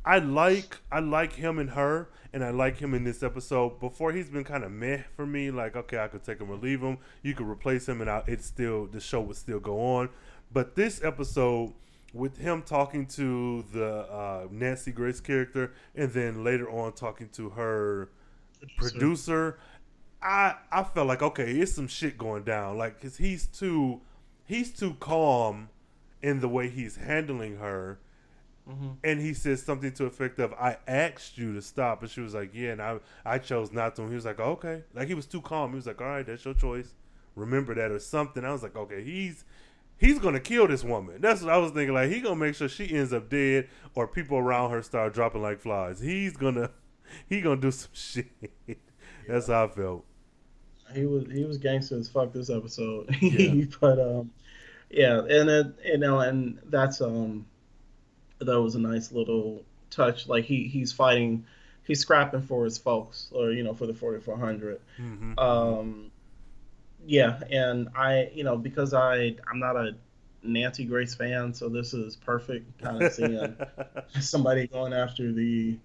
I 0.05 0.19
like 0.19 0.79
I 0.91 1.01
like 1.01 1.33
him 1.33 1.59
and 1.59 1.71
her, 1.71 2.09
and 2.33 2.45
I 2.45 2.51
like 2.51 2.79
him 2.79 2.95
in 2.95 3.05
this 3.05 3.23
episode. 3.23 3.81
Before 3.81 4.13
he's 4.13 4.29
been 4.29 4.45
kind 4.45 4.65
of 4.65 4.71
meh 4.71 5.03
for 5.15 5.27
me. 5.27 5.51
Like 5.51 5.77
okay, 5.77 5.99
I 5.99 6.09
could 6.09 6.25
take 6.25 6.41
him 6.41 6.51
or 6.51 6.57
leave 6.57 6.81
him. 6.81 6.99
You 7.23 7.35
could 7.35 7.47
replace 7.47 7.89
him, 7.89 8.01
and 8.01 8.11
I, 8.11 8.23
it's 8.27 8.47
still 8.47 8.87
the 8.87 9.01
show 9.01 9.21
would 9.21 9.37
still 9.37 9.61
go 9.61 9.81
on. 9.81 10.09
But 10.53 10.75
this 10.75 11.03
episode 11.03 11.73
with 12.13 12.39
him 12.39 12.63
talking 12.63 13.07
to 13.07 13.65
the 13.73 14.11
uh, 14.11 14.47
Nancy 14.51 14.93
Grace 14.93 15.21
character, 15.21 15.75
and 15.95 16.13
then 16.13 16.45
later 16.45 16.71
on 16.71 16.93
talking 16.93 17.29
to 17.31 17.51
her 17.51 18.11
producer. 18.77 19.59
I 20.23 20.55
I 20.73 20.83
felt 20.83 21.07
like 21.07 21.23
okay, 21.23 21.53
it's 21.53 21.73
some 21.73 21.89
shit 21.89 22.19
going 22.19 22.45
down. 22.45 22.79
Like, 22.79 23.01
cause 23.01 23.17
he's 23.17 23.47
too 23.47 24.01
he's 24.45 24.73
too 24.73 24.95
calm 24.99 25.69
in 26.23 26.41
the 26.41 26.49
way 26.49 26.69
he's 26.69 26.97
handling 26.97 27.59
her, 27.59 27.99
and 29.05 29.21
he 29.21 29.33
says 29.35 29.63
something 29.63 29.93
to 29.93 30.05
the 30.05 30.09
effect 30.09 30.39
of 30.41 30.53
"I 30.55 30.77
asked 30.89 31.39
you 31.39 31.53
to 31.55 31.63
stop," 31.63 32.03
and 32.03 32.11
she 32.11 32.21
was 32.21 32.35
like, 32.35 32.51
"Yeah," 32.55 32.73
and 32.73 32.83
I 32.83 32.99
I 33.25 33.39
chose 33.39 33.71
not 33.73 33.95
to. 33.97 34.03
And 34.03 34.11
he 34.11 34.17
was 34.17 34.25
like, 34.25 34.41
"Okay," 34.41 34.83
like 34.95 35.09
he 35.09 35.15
was 35.15 35.27
too 35.27 35.41
calm. 35.41 35.71
He 35.71 35.77
was 35.77 35.87
like, 35.87 36.01
"All 36.01 36.07
right, 36.09 36.27
that's 36.27 36.45
your 36.45 36.55
choice. 36.55 36.95
Remember 37.37 37.75
that 37.75 37.91
or 37.93 37.99
something." 38.01 38.45
I 38.45 38.53
was 38.53 38.63
like, 38.63 38.77
"Okay, 38.77 39.03
he's." 39.05 39.45
He's 39.99 40.19
gonna 40.19 40.41
kill 40.41 40.69
this 40.69 40.85
woman. 40.85 41.23
That's 41.23 41.41
what 41.41 41.51
I 41.55 41.57
was 41.57 41.71
thinking. 41.71 41.95
Like 41.95 42.11
he 42.11 42.21
gonna 42.21 42.37
make 42.37 42.55
sure 42.55 42.69
she 42.69 42.95
ends 42.95 43.15
up 43.15 43.31
dead, 43.31 43.69
or 43.95 44.07
people 44.07 44.37
around 44.37 44.71
her 44.73 44.83
start 44.83 45.15
dropping 45.15 45.41
like 45.41 45.59
flies. 45.59 46.01
He's 46.01 46.37
gonna, 46.37 46.71
he 47.31 47.41
gonna 47.41 47.59
do 47.59 47.71
some 47.71 47.89
shit. 47.95 48.27
That's 49.27 49.47
how 49.47 49.65
I 49.65 49.69
felt. 49.69 50.05
he 50.95 51.07
was 51.07 51.25
he 51.33 51.45
was 51.47 51.57
gangster 51.57 51.97
as 51.99 52.11
fuck 52.11 52.33
this 52.35 52.51
episode. 52.51 53.09
Yeah. 53.23 53.65
but 53.81 53.99
um, 53.99 54.33
yeah, 54.91 55.21
and 55.21 55.49
it, 55.49 55.67
you 55.83 55.97
know, 55.97 56.21
and 56.21 56.59
that's 56.67 57.01
um, 57.01 57.47
that 58.39 58.61
was 58.61 58.75
a 58.75 58.81
nice 58.81 59.13
little 59.13 59.65
touch. 59.91 60.29
Like 60.29 60.45
he 60.45 60.65
he's 60.69 60.93
fighting, 60.93 61.45
he's 61.85 62.01
scrapping 62.01 62.43
for 62.43 62.65
his 62.65 62.79
folks, 62.79 63.29
or 63.33 63.51
you 63.53 63.63
know, 63.63 63.75
for 63.75 63.87
the 63.87 63.95
forty 63.95 64.21
four 64.21 64.37
hundred. 64.37 64.81
Mm-hmm. 64.99 65.39
Um, 65.39 66.11
yeah, 67.07 67.41
and 67.51 67.89
I 67.97 68.31
you 68.35 68.45
know 68.45 68.57
because 68.57 68.95
I 68.95 69.37
I'm 69.51 69.59
not 69.59 69.77
a 69.77 69.95
Nancy 70.43 70.85
Grace 70.85 71.15
fan, 71.15 71.53
so 71.55 71.69
this 71.69 71.95
is 71.95 72.17
perfect 72.17 72.81
kind 72.83 73.03
of 73.03 73.13
seeing 73.15 73.57
somebody 74.21 74.67
going 74.67 74.93
after 74.93 75.33
the 75.33 75.77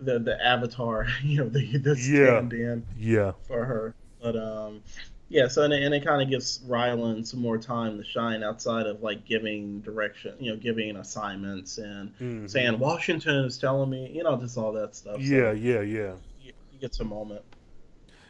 the 0.00 0.18
the 0.18 0.44
avatar, 0.44 1.06
you 1.22 1.38
know, 1.38 1.48
the 1.48 1.76
the 1.78 1.96
Yeah. 1.98 2.26
stand-in 2.38 2.84
yeah, 2.98 3.32
for 3.46 3.64
her. 3.64 3.94
But 4.20 4.36
um, 4.36 4.82
yeah. 5.28 5.48
So 5.48 5.62
and 5.62 5.72
it, 5.72 5.82
and 5.82 5.94
it 5.94 6.04
kind 6.04 6.22
of 6.22 6.28
gives 6.30 6.60
Ryland 6.66 7.26
some 7.26 7.40
more 7.40 7.58
time 7.58 7.98
to 7.98 8.04
shine 8.04 8.42
outside 8.42 8.86
of 8.86 9.02
like 9.02 9.24
giving 9.24 9.80
direction, 9.80 10.34
you 10.38 10.50
know, 10.52 10.56
giving 10.56 10.96
assignments 10.96 11.78
and 11.78 12.12
Mhm. 12.18 12.48
saying 12.50 12.78
Washington 12.78 13.44
is 13.44 13.58
telling 13.58 13.90
me, 13.90 14.10
you 14.12 14.22
know, 14.22 14.36
just 14.36 14.56
all 14.58 14.72
that 14.72 14.94
stuff. 14.94 15.16
So 15.16 15.20
yeah, 15.20 15.52
yeah, 15.52 15.80
yeah, 15.80 16.12
you, 16.40 16.52
you 16.72 16.78
get 16.80 16.94
some 16.94 17.08
moment. 17.08 17.42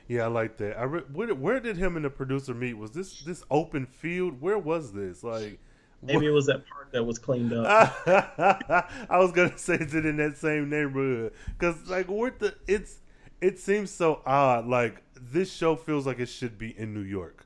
yeah. 0.09 0.25
I 0.25 0.27
like 0.29 0.57
that. 0.59 0.79
I 0.79 0.85
re- 0.85 1.05
where, 1.13 1.35
where 1.35 1.61
did 1.61 1.77
him 1.77 1.97
and 1.97 2.05
the 2.05 2.11
producer 2.11 2.55
meet? 2.55 2.75
Was 2.75 2.93
this 2.93 3.15
this 3.23 3.45
open 3.51 3.87
field? 3.87 4.41
Where 4.41 4.59
was 4.59 4.93
this? 4.93 5.23
Like, 5.25 5.59
Maybe 6.03 6.27
it 6.27 6.31
was 6.31 6.47
that 6.47 6.67
part 6.69 6.93
that 6.93 7.03
was 7.05 7.19
cleaned 7.19 7.53
up. 7.55 7.67
I 8.07 9.19
was 9.19 9.33
gonna 9.33 9.57
say 9.59 9.75
is 9.77 9.95
it 9.95 10.05
in 10.07 10.17
that 10.19 10.37
same 10.37 10.69
neighborhood? 10.71 11.33
Because 11.59 11.89
like, 11.89 12.07
where 12.09 12.31
the? 12.39 12.55
It's 12.69 12.99
it 13.41 13.59
seems 13.59 13.91
so 13.91 14.21
odd. 14.27 14.67
Like 14.67 15.03
this 15.35 15.53
show 15.53 15.77
feels 15.77 16.07
like 16.07 16.21
it 16.21 16.29
should 16.29 16.57
be 16.57 16.77
in 16.79 16.95
New 16.95 17.01
York. 17.03 17.45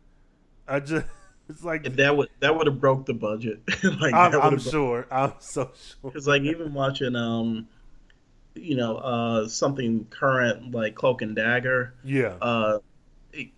I 0.68 0.78
just 0.80 1.06
it's 1.48 1.64
like 1.64 1.96
that 1.96 2.16
would 2.16 2.28
that 2.40 2.54
would 2.56 2.66
have 2.66 2.78
broke 2.80 3.06
the 3.06 3.14
budget. 3.14 3.62
like 4.00 4.14
I'm, 4.14 4.34
I'm 4.40 4.58
sure. 4.58 5.06
I'm 5.10 5.32
so 5.40 5.72
sure. 5.74 6.10
Because 6.10 6.28
like 6.28 6.42
even 6.42 6.72
watching 6.74 7.16
um, 7.16 7.66
you 8.54 8.76
know, 8.76 8.96
uh, 8.98 9.48
something 9.48 10.06
current 10.10 10.72
like 10.72 10.94
Cloak 10.94 11.22
and 11.22 11.34
Dagger. 11.34 11.94
Yeah. 12.04 12.36
Uh, 12.40 12.78
it- 13.32 13.48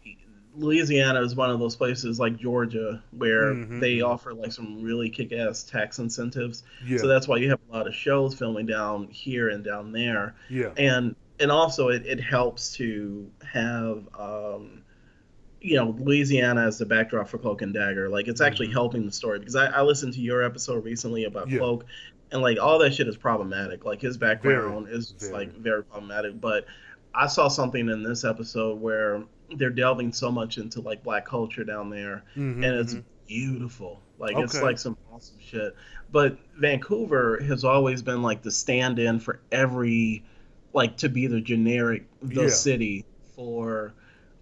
Louisiana 0.57 1.23
is 1.23 1.37
one 1.37 1.49
of 1.49 1.61
those 1.61 1.77
places 1.77 2.19
like 2.19 2.37
Georgia 2.37 3.01
where 3.13 3.55
Mhm. 3.55 3.81
they 3.81 4.01
offer 4.01 4.35
like 4.35 4.51
some 4.53 4.83
really 4.83 5.09
kick-ass 5.09 5.63
tax 5.63 6.01
incentives. 6.01 6.65
Yeah. 6.85 6.99
So 6.99 7.07
that's 7.07 7.29
why 7.29 7.37
you 7.37 7.49
have 7.51 7.61
a 7.71 7.73
lot 7.77 7.87
of 7.87 7.95
shows 7.95 8.35
filming 8.35 8.67
down 8.67 9.07
here 9.07 9.49
and 9.49 9.65
down 9.65 9.93
there. 9.93 10.35
Yeah. 10.49 10.73
And 10.77 11.15
and 11.41 11.51
also 11.51 11.89
it, 11.89 12.07
it 12.07 12.21
helps 12.21 12.73
to 12.75 13.31
have 13.51 14.07
um, 14.19 14.83
you 15.61 15.77
know 15.77 15.95
Louisiana 15.99 16.63
as 16.67 16.79
the 16.79 16.87
backdrop 16.87 17.29
for 17.29 17.39
Cloak 17.39 17.63
and 17.63 17.75
Dagger. 17.75 18.09
Like 18.09 18.29
it's 18.29 18.41
actually 18.41 18.71
helping 18.71 19.07
the 19.07 19.13
story 19.13 19.39
because 19.39 19.57
I, 19.57 19.67
I 19.67 19.83
listened 19.83 20.15
to 20.15 20.21
your 20.21 20.43
episode 20.43 20.85
recently 20.85 21.25
about 21.25 21.47
Mm-hmm. 21.47 21.55
Yeah. 21.55 21.59
Cloak, 21.59 21.87
and 22.33 22.43
like 22.43 22.59
all 22.61 22.79
that 22.79 22.95
shit 22.95 23.09
is 23.09 23.17
problematic. 23.17 23.85
Like 23.85 24.01
his 24.01 24.17
background 24.17 24.89
is 24.89 25.15
very. 25.19 25.33
like 25.33 25.53
very 25.57 25.83
problematic. 25.85 26.41
But 26.41 26.67
I 27.15 27.27
saw 27.27 27.49
something 27.49 27.89
in 27.89 28.03
this 28.03 28.25
episode 28.25 28.81
where 28.81 29.25
they're 29.57 29.71
delving 29.71 30.13
so 30.13 30.31
much 30.31 30.59
into 30.59 30.81
like 30.81 31.03
black 31.03 31.27
culture 31.27 31.65
down 31.65 31.91
there, 31.91 32.23
Mhm, 32.37 32.65
and 32.65 32.65
it's 32.65 32.95
mhm. 32.95 33.03
beautiful. 33.27 34.01
Like 34.19 34.37
it's 34.37 34.61
like 34.63 34.79
some 34.79 34.97
awesome 35.13 35.39
shit. 35.41 35.75
But 36.13 36.39
Vancouver 36.59 37.41
has 37.43 37.65
always 37.65 38.03
been 38.03 38.23
like 38.23 38.43
the 38.43 38.51
stand-in 38.51 39.19
for 39.19 39.41
every, 39.51 40.23
like 40.73 40.97
to 40.99 41.09
be 41.09 41.27
the 41.27 41.41
generic 41.41 42.05
the 42.23 42.43
Yeah. 42.43 42.49
city 42.49 43.05
for 43.35 43.93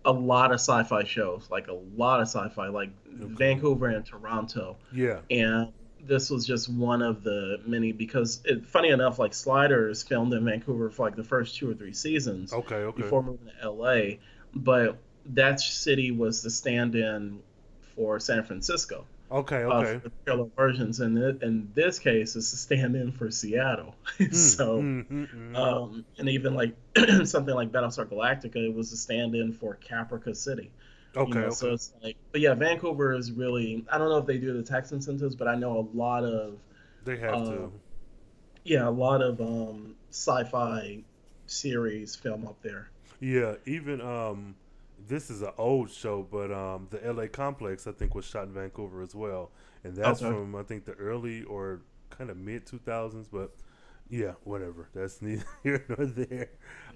a 0.04 0.12
lot 0.12 0.50
of 0.52 0.60
sci-fi 0.60 1.04
shows, 1.04 1.48
like 1.50 1.68
a 1.68 1.72
lot 1.96 2.20
of 2.20 2.28
sci-fi, 2.28 2.68
like 2.68 2.90
Vancouver 3.06 3.86
and 3.88 4.04
Toronto 4.04 4.76
Yeah. 4.92 5.20
and 5.30 5.68
this 6.00 6.30
was 6.30 6.46
just 6.46 6.68
one 6.68 7.02
of 7.02 7.24
the 7.24 7.58
many 7.66 7.90
because 7.92 8.40
it, 8.44 8.64
funny 8.64 8.90
enough 8.90 9.18
like 9.18 9.34
sliders 9.34 10.00
filmed 10.04 10.32
in 10.32 10.44
vancouver 10.44 10.88
for 10.90 11.06
like 11.06 11.16
the 11.16 11.24
first 11.24 11.56
two 11.56 11.68
or 11.68 11.74
three 11.74 11.92
seasons 11.92 12.52
Okay, 12.52 12.76
okay. 12.76 13.02
before 13.02 13.20
moving 13.20 13.48
to 13.60 13.68
la 13.70 13.96
but 14.54 14.96
that 15.26 15.60
city 15.60 16.12
was 16.12 16.40
the 16.40 16.50
stand-in 16.50 17.40
for 17.96 18.20
san 18.20 18.44
francisco 18.44 19.04
Okay, 19.30 19.62
uh, 19.62 19.68
okay. 19.68 20.00
the 20.02 20.12
trailer 20.24 20.48
versions 20.56 21.00
and 21.00 21.18
it, 21.18 21.42
in 21.42 21.70
this 21.74 21.98
case 21.98 22.34
it's 22.34 22.52
a 22.52 22.56
stand-in 22.56 23.12
for 23.12 23.30
seattle 23.30 23.94
so 24.32 24.80
mm, 24.80 25.06
mm, 25.06 25.28
mm. 25.34 25.56
um, 25.56 26.04
and 26.16 26.30
even 26.30 26.54
like 26.54 26.74
something 27.24 27.54
like 27.54 27.70
battlestar 27.70 28.06
galactica 28.06 28.56
it 28.56 28.74
was 28.74 28.90
a 28.92 28.96
stand-in 28.96 29.52
for 29.52 29.76
caprica 29.76 30.34
city 30.34 30.70
you 31.14 31.22
Okay, 31.22 31.50
So 31.50 31.72
it's 31.72 31.92
like, 32.02 32.16
but 32.32 32.40
yeah, 32.40 32.54
Vancouver 32.54 33.14
is 33.14 33.32
really. 33.32 33.84
I 33.90 33.98
don't 33.98 34.08
know 34.08 34.18
if 34.18 34.26
they 34.26 34.38
do 34.38 34.52
the 34.52 34.62
tax 34.62 34.92
incentives, 34.92 35.34
but 35.34 35.48
I 35.48 35.54
know 35.54 35.78
a 35.78 35.96
lot 35.96 36.24
of. 36.24 36.58
They 37.04 37.16
have 37.16 37.34
uh, 37.34 37.44
to. 37.44 37.72
Yeah, 38.64 38.88
a 38.88 38.90
lot 38.90 39.22
of 39.22 39.40
um, 39.40 39.96
sci-fi 40.10 41.02
series 41.46 42.14
film 42.14 42.46
up 42.46 42.60
there. 42.62 42.90
Yeah, 43.20 43.54
even 43.66 44.00
um, 44.00 44.54
this 45.06 45.30
is 45.30 45.42
an 45.42 45.52
old 45.58 45.90
show, 45.90 46.26
but 46.30 46.50
um, 46.52 46.88
the 46.90 47.04
L.A. 47.06 47.28
Complex 47.28 47.86
I 47.86 47.92
think 47.92 48.14
was 48.14 48.24
shot 48.24 48.44
in 48.44 48.52
Vancouver 48.54 49.02
as 49.02 49.14
well, 49.14 49.50
and 49.84 49.94
that's 49.94 50.22
Okay. 50.22 50.30
from 50.34 50.54
I 50.56 50.62
think 50.62 50.84
the 50.84 50.92
early 50.94 51.42
or 51.44 51.82
kind 52.10 52.30
of 52.30 52.36
mid 52.36 52.66
two 52.66 52.78
thousands. 52.78 53.28
But 53.28 53.52
yeah, 54.10 54.32
whatever. 54.44 54.88
That's 54.94 55.20
neither 55.22 55.44
here 55.62 55.84
nor 55.88 56.06
there. 56.06 56.50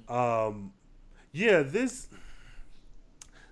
Um, 0.09 0.73
yeah, 1.33 1.63
this 1.63 2.09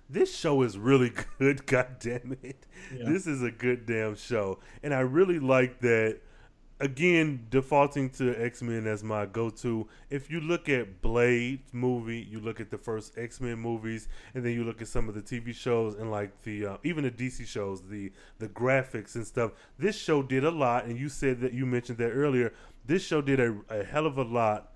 this 0.09 0.35
show 0.35 0.61
is 0.63 0.77
really 0.77 1.11
good. 1.39 1.65
God 1.65 1.97
damn 1.99 2.37
it, 2.43 2.65
Yeah. 2.95 3.05
this 3.09 3.27
is 3.27 3.41
a 3.43 3.51
good 3.51 3.85
damn 3.85 4.15
show, 4.15 4.59
and 4.83 4.93
I 4.93 4.99
really 5.01 5.39
like 5.39 5.79
that. 5.81 6.19
Again, 6.81 7.45
defaulting 7.51 8.09
to 8.11 8.35
X 8.35 8.63
Men 8.63 8.87
as 8.87 9.03
my 9.03 9.27
go 9.27 9.51
to. 9.51 9.87
If 10.09 10.31
you 10.31 10.41
look 10.41 10.67
at 10.67 11.01
Blade 11.01 11.61
movie, 11.71 12.27
you 12.27 12.39
look 12.39 12.59
at 12.59 12.71
the 12.71 12.77
first 12.77 13.17
X 13.19 13.39
Men 13.39 13.59
movies, 13.59 14.07
and 14.33 14.43
then 14.43 14.53
you 14.53 14.63
look 14.63 14.81
at 14.81 14.87
some 14.87 15.07
of 15.07 15.13
the 15.13 15.21
TV 15.21 15.53
shows 15.53 15.93
and 15.93 16.09
like 16.09 16.41
the 16.41 16.65
uh, 16.65 16.77
even 16.83 17.03
the 17.03 17.11
DC 17.11 17.45
shows, 17.45 17.83
the 17.83 18.11
the 18.39 18.47
graphics 18.47 19.13
and 19.13 19.27
stuff. 19.27 19.51
This 19.77 19.95
show 19.95 20.23
did 20.23 20.43
a 20.43 20.49
lot, 20.49 20.85
and 20.85 20.97
you 20.97 21.07
said 21.07 21.39
that 21.41 21.53
you 21.53 21.67
mentioned 21.67 21.99
that 21.99 22.09
earlier. 22.09 22.51
This 22.83 23.05
show 23.05 23.21
did 23.21 23.39
a, 23.39 23.55
a 23.69 23.83
hell 23.83 24.07
of 24.07 24.17
a 24.17 24.23
lot 24.23 24.71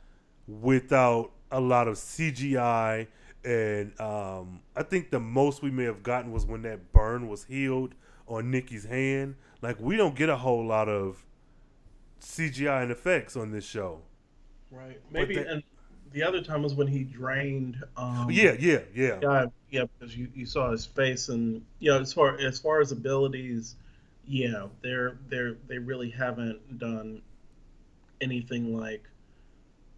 without 0.47 1.31
a 1.51 1.59
lot 1.59 1.87
of 1.87 1.95
CGI 1.95 3.07
and 3.43 3.99
um, 4.01 4.61
I 4.75 4.81
think 4.81 5.11
the 5.11 5.19
most 5.19 5.61
we 5.61 5.69
may 5.69 5.83
have 5.83 6.01
gotten 6.01 6.31
was 6.31 6.45
when 6.45 6.63
that 6.63 6.91
burn 6.91 7.27
was 7.27 7.45
healed 7.45 7.93
on 8.27 8.49
Nikki's 8.49 8.85
hand. 8.85 9.35
Like 9.61 9.79
we 9.79 9.97
don't 9.97 10.15
get 10.15 10.29
a 10.29 10.35
whole 10.35 10.65
lot 10.65 10.89
of 10.89 11.23
CGI 12.25 12.81
and 12.83 12.91
effects 12.91 13.35
on 13.35 13.51
this 13.51 13.65
show. 13.65 14.01
Right. 14.71 14.99
Maybe 15.11 15.35
they- 15.35 15.45
and 15.45 15.63
the 16.11 16.23
other 16.23 16.41
time 16.41 16.63
was 16.63 16.73
when 16.73 16.87
he 16.87 17.03
drained. 17.03 17.77
Um, 17.97 18.29
yeah, 18.31 18.55
yeah, 18.59 18.79
yeah. 18.93 19.19
Yeah, 19.21 19.45
yeah, 19.69 19.83
because 19.99 20.15
you, 20.17 20.29
you 20.33 20.45
saw 20.45 20.71
his 20.71 20.85
face 20.85 21.29
and 21.29 21.61
you 21.79 21.91
know 21.91 21.99
as 21.99 22.13
far 22.13 22.37
as 22.37 22.57
far 22.59 22.81
as 22.81 22.91
abilities, 22.91 23.75
yeah, 24.27 24.67
they're 24.81 25.17
they're 25.29 25.55
they 25.67 25.77
really 25.77 26.09
haven't 26.09 26.79
done 26.79 27.21
anything 28.21 28.75
like 28.77 29.03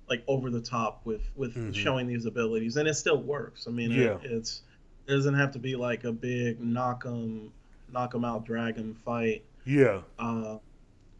like 0.10 0.24
over 0.28 0.50
the 0.50 0.62
top 0.62 1.06
with 1.06 1.22
with 1.36 1.56
Mhm. 1.56 1.74
showing 1.76 2.08
these 2.08 2.26
abilities, 2.26 2.78
and 2.78 2.88
it 2.88 2.96
still 2.96 3.22
works. 3.22 3.68
I 3.68 3.72
mean, 3.72 3.92
it- 3.92 3.98
Yeah. 3.98 4.18
it's 4.22 4.64
it 5.08 5.12
doesn't 5.12 5.36
have 5.36 5.52
to 5.54 5.60
be 5.60 5.76
like 5.76 6.04
a 6.04 6.12
big 6.12 6.60
knock 6.60 7.04
'em 7.06 7.52
knock 7.94 8.14
'em 8.16 8.26
out 8.26 8.46
dragon 8.46 8.96
fight. 9.06 9.46
Yeah. 9.66 10.02
Uh, 10.20 10.58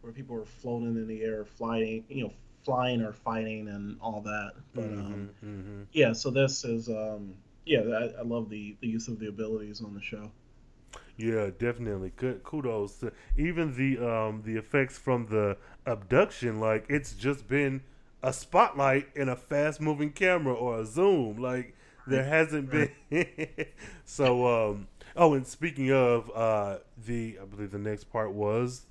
where 0.08 0.14
people 0.14 0.36
are 0.36 0.46
floating 0.46 0.96
in 0.96 1.06
the 1.06 1.22
air, 1.22 1.44
flying, 1.44 2.04
you 2.08 2.24
know, 2.24 2.32
flying 2.64 3.02
or 3.02 3.12
fighting 3.12 3.68
and 3.68 3.98
all 4.00 4.22
that. 4.22 4.52
But 4.74 4.94
um, 4.98 5.20
Mhm, 5.20 5.34
mhm. 5.42 5.86
yeah, 5.92 6.12
so 6.12 6.30
this 6.30 6.64
is 6.64 6.88
um, 6.88 7.34
yeah, 7.66 7.80
I, 7.80 8.20
I 8.20 8.22
love 8.22 8.50
the 8.50 8.76
the 8.80 8.88
use 8.88 9.08
of 9.08 9.20
the 9.20 9.28
abilities 9.28 9.82
on 9.82 9.94
the 9.94 10.02
show. 10.02 10.30
Yeah, 11.16 11.50
definitely. 11.56 12.12
Good 12.16 12.42
kudos 12.44 13.04
even 13.36 13.76
the 13.76 13.98
um 13.98 14.42
the 14.44 14.56
effects 14.56 14.98
from 14.98 15.26
the 15.26 15.56
abduction. 15.86 16.60
Like 16.60 16.86
it's 16.88 17.14
just 17.14 17.48
been 17.48 17.82
a 18.22 18.32
spotlight 18.32 19.08
and 19.16 19.30
a 19.30 19.36
fast 19.36 19.80
moving 19.80 20.12
camera 20.12 20.54
or 20.54 20.80
a 20.80 20.86
zoom. 20.86 21.38
Like 21.38 21.76
there 22.06 22.24
hasn't 22.24 22.70
been. 22.70 22.90
so 24.04 24.46
um 24.72 24.88
oh, 25.16 25.34
and 25.34 25.46
speaking 25.46 25.92
of 25.92 26.30
uh 26.34 26.78
the 26.96 27.38
I 27.42 27.46
believe 27.46 27.72
the 27.72 27.78
next 27.78 28.04
part 28.04 28.32
was 28.32 28.86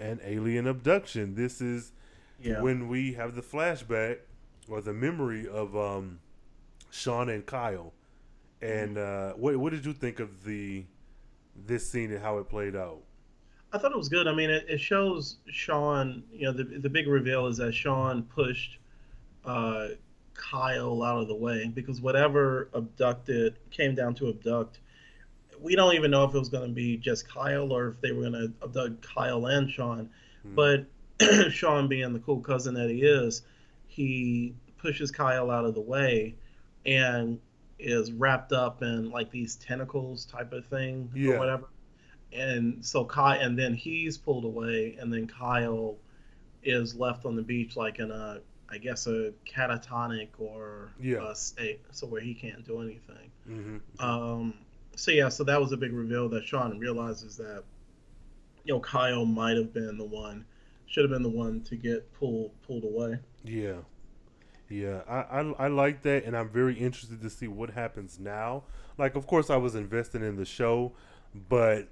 an 0.00 0.20
alien 0.24 0.66
abduction. 0.66 1.34
This 1.36 1.60
is 1.60 1.92
Yeah. 2.40 2.60
when 2.62 2.88
we 2.88 3.12
have 3.12 3.34
the 3.36 3.42
flashback 3.42 4.20
or 4.68 4.80
the 4.80 4.92
memory 4.94 5.46
of 5.46 5.76
um 5.76 6.20
Sean 6.90 7.28
and 7.28 7.46
Kyle. 7.46 7.92
And 8.62 8.98
uh, 8.98 9.32
what 9.34 9.56
what 9.56 9.72
did 9.72 9.84
you 9.86 9.92
think 9.92 10.18
of 10.20 10.44
the 10.44 10.84
this 11.54 11.88
scene 11.88 12.10
and 12.12 12.22
how 12.22 12.38
it 12.38 12.48
played 12.48 12.74
out? 12.76 13.02
I 13.72 13.78
thought 13.78 13.92
it 13.92 13.96
was 13.98 14.08
good. 14.08 14.26
I 14.26 14.34
mean, 14.34 14.50
it, 14.50 14.66
it 14.68 14.80
shows 14.80 15.36
Sean. 15.48 16.24
You 16.32 16.46
know, 16.46 16.52
the 16.52 16.64
the 16.64 16.88
big 16.90 17.06
reveal 17.06 17.46
is 17.46 17.58
that 17.58 17.72
Sean 17.72 18.24
pushed 18.24 18.78
uh, 19.44 19.88
Kyle 20.34 21.02
out 21.02 21.20
of 21.22 21.28
the 21.28 21.34
way 21.34 21.70
because 21.72 22.00
whatever 22.00 22.68
abducted 22.74 23.58
came 23.70 23.94
down 23.94 24.14
to 24.16 24.28
abduct. 24.28 24.80
We 25.60 25.76
don't 25.76 25.94
even 25.94 26.10
know 26.10 26.24
if 26.24 26.34
it 26.34 26.38
was 26.38 26.48
going 26.48 26.68
to 26.68 26.74
be 26.74 26.96
just 26.96 27.28
Kyle 27.28 27.72
or 27.72 27.88
if 27.88 28.00
they 28.00 28.12
were 28.12 28.22
going 28.22 28.32
to 28.32 28.52
abduct 28.62 29.02
Kyle 29.02 29.46
and 29.46 29.70
Sean. 29.70 30.08
But 30.44 30.86
Sean, 31.50 31.86
being 31.88 32.12
the 32.12 32.18
cool 32.20 32.40
cousin 32.40 32.74
that 32.74 32.88
he 32.90 33.02
is, 33.02 33.42
he 33.86 34.54
pushes 34.78 35.10
Kyle 35.10 35.50
out 35.50 35.64
of 35.66 35.74
the 35.74 35.80
way 35.80 36.34
and 36.86 37.38
is 37.78 38.12
wrapped 38.12 38.52
up 38.52 38.82
in 38.82 39.10
like 39.10 39.30
these 39.30 39.56
tentacles 39.56 40.24
type 40.24 40.52
of 40.52 40.64
thing 40.66 41.10
Yeah. 41.14 41.32
or 41.34 41.38
whatever. 41.38 41.64
And 42.32 42.84
so 42.84 43.04
Kyle, 43.04 43.38
and 43.40 43.58
then 43.58 43.74
he's 43.74 44.16
pulled 44.16 44.44
away, 44.44 44.96
and 45.00 45.12
then 45.12 45.26
Kyle 45.26 45.96
is 46.62 46.94
left 46.94 47.26
on 47.26 47.36
the 47.36 47.42
beach 47.42 47.76
like 47.76 47.98
in 47.98 48.10
a, 48.10 48.40
I 48.70 48.78
guess 48.78 49.06
a 49.06 49.32
catatonic 49.46 50.28
or 50.38 50.92
Yeah. 51.00 51.28
a 51.30 51.34
state, 51.34 51.80
so 51.90 52.06
where 52.06 52.20
he 52.20 52.32
can't 52.34 52.64
do 52.64 52.80
anything. 52.80 53.30
Mm-hmm. 53.48 54.04
Um, 54.04 54.54
so 55.00 55.12
yeah, 55.12 55.30
so 55.30 55.44
that 55.44 55.58
was 55.58 55.72
a 55.72 55.78
big 55.78 55.94
reveal 55.94 56.28
that 56.28 56.44
Sean 56.44 56.78
realizes 56.78 57.34
that, 57.38 57.64
you 58.64 58.74
know, 58.74 58.80
Kyle 58.80 59.24
might 59.24 59.56
have 59.56 59.72
been 59.72 59.96
the 59.96 60.04
one, 60.04 60.44
should 60.84 61.04
have 61.04 61.10
been 61.10 61.22
the 61.22 61.28
one 61.30 61.62
to 61.62 61.76
get 61.76 62.12
pulled 62.12 62.50
pulled 62.66 62.84
away. 62.84 63.18
Yeah, 63.42 63.76
yeah, 64.68 65.00
I, 65.08 65.40
I 65.40 65.52
I 65.58 65.68
like 65.68 66.02
that, 66.02 66.24
and 66.24 66.36
I'm 66.36 66.50
very 66.50 66.74
interested 66.74 67.22
to 67.22 67.30
see 67.30 67.48
what 67.48 67.70
happens 67.70 68.18
now. 68.20 68.64
Like, 68.98 69.14
of 69.14 69.26
course, 69.26 69.48
I 69.48 69.56
was 69.56 69.74
invested 69.74 70.20
in 70.20 70.36
the 70.36 70.44
show, 70.44 70.92
but 71.48 71.88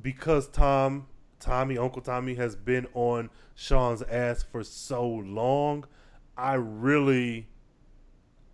because 0.00 0.46
Tom, 0.46 1.08
Tommy, 1.40 1.76
Uncle 1.76 2.00
Tommy 2.00 2.34
has 2.36 2.54
been 2.54 2.86
on 2.94 3.28
Sean's 3.56 4.02
ass 4.02 4.44
for 4.44 4.62
so 4.62 5.04
long, 5.04 5.84
I 6.36 6.54
really. 6.54 7.48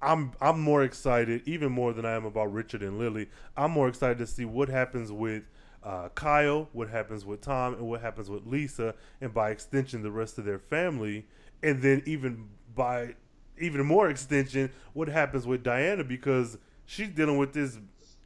I'm 0.02 0.32
I'm 0.40 0.60
more 0.60 0.82
excited, 0.82 1.42
even 1.46 1.70
more 1.72 1.92
than 1.92 2.04
I 2.04 2.12
am 2.12 2.24
about 2.24 2.52
Richard 2.52 2.82
and 2.82 2.98
Lily. 2.98 3.28
I'm 3.56 3.70
more 3.70 3.88
excited 3.88 4.18
to 4.18 4.26
see 4.26 4.44
what 4.44 4.68
happens 4.68 5.12
with 5.12 5.44
uh, 5.84 6.08
Kyle, 6.14 6.68
what 6.72 6.88
happens 6.90 7.24
with 7.24 7.40
Tom, 7.40 7.74
and 7.74 7.88
what 7.88 8.00
happens 8.00 8.28
with 8.28 8.46
Lisa, 8.46 8.94
and 9.20 9.32
by 9.32 9.50
extension, 9.50 10.02
the 10.02 10.10
rest 10.10 10.38
of 10.38 10.44
their 10.44 10.58
family, 10.58 11.26
and 11.62 11.82
then 11.82 12.02
even 12.04 12.48
by 12.74 13.14
even 13.60 13.86
more 13.86 14.08
extension, 14.10 14.70
what 14.92 15.08
happens 15.08 15.46
with 15.46 15.62
Diana 15.62 16.02
because 16.02 16.58
she's 16.84 17.10
dealing 17.10 17.38
with 17.38 17.52
this 17.52 17.78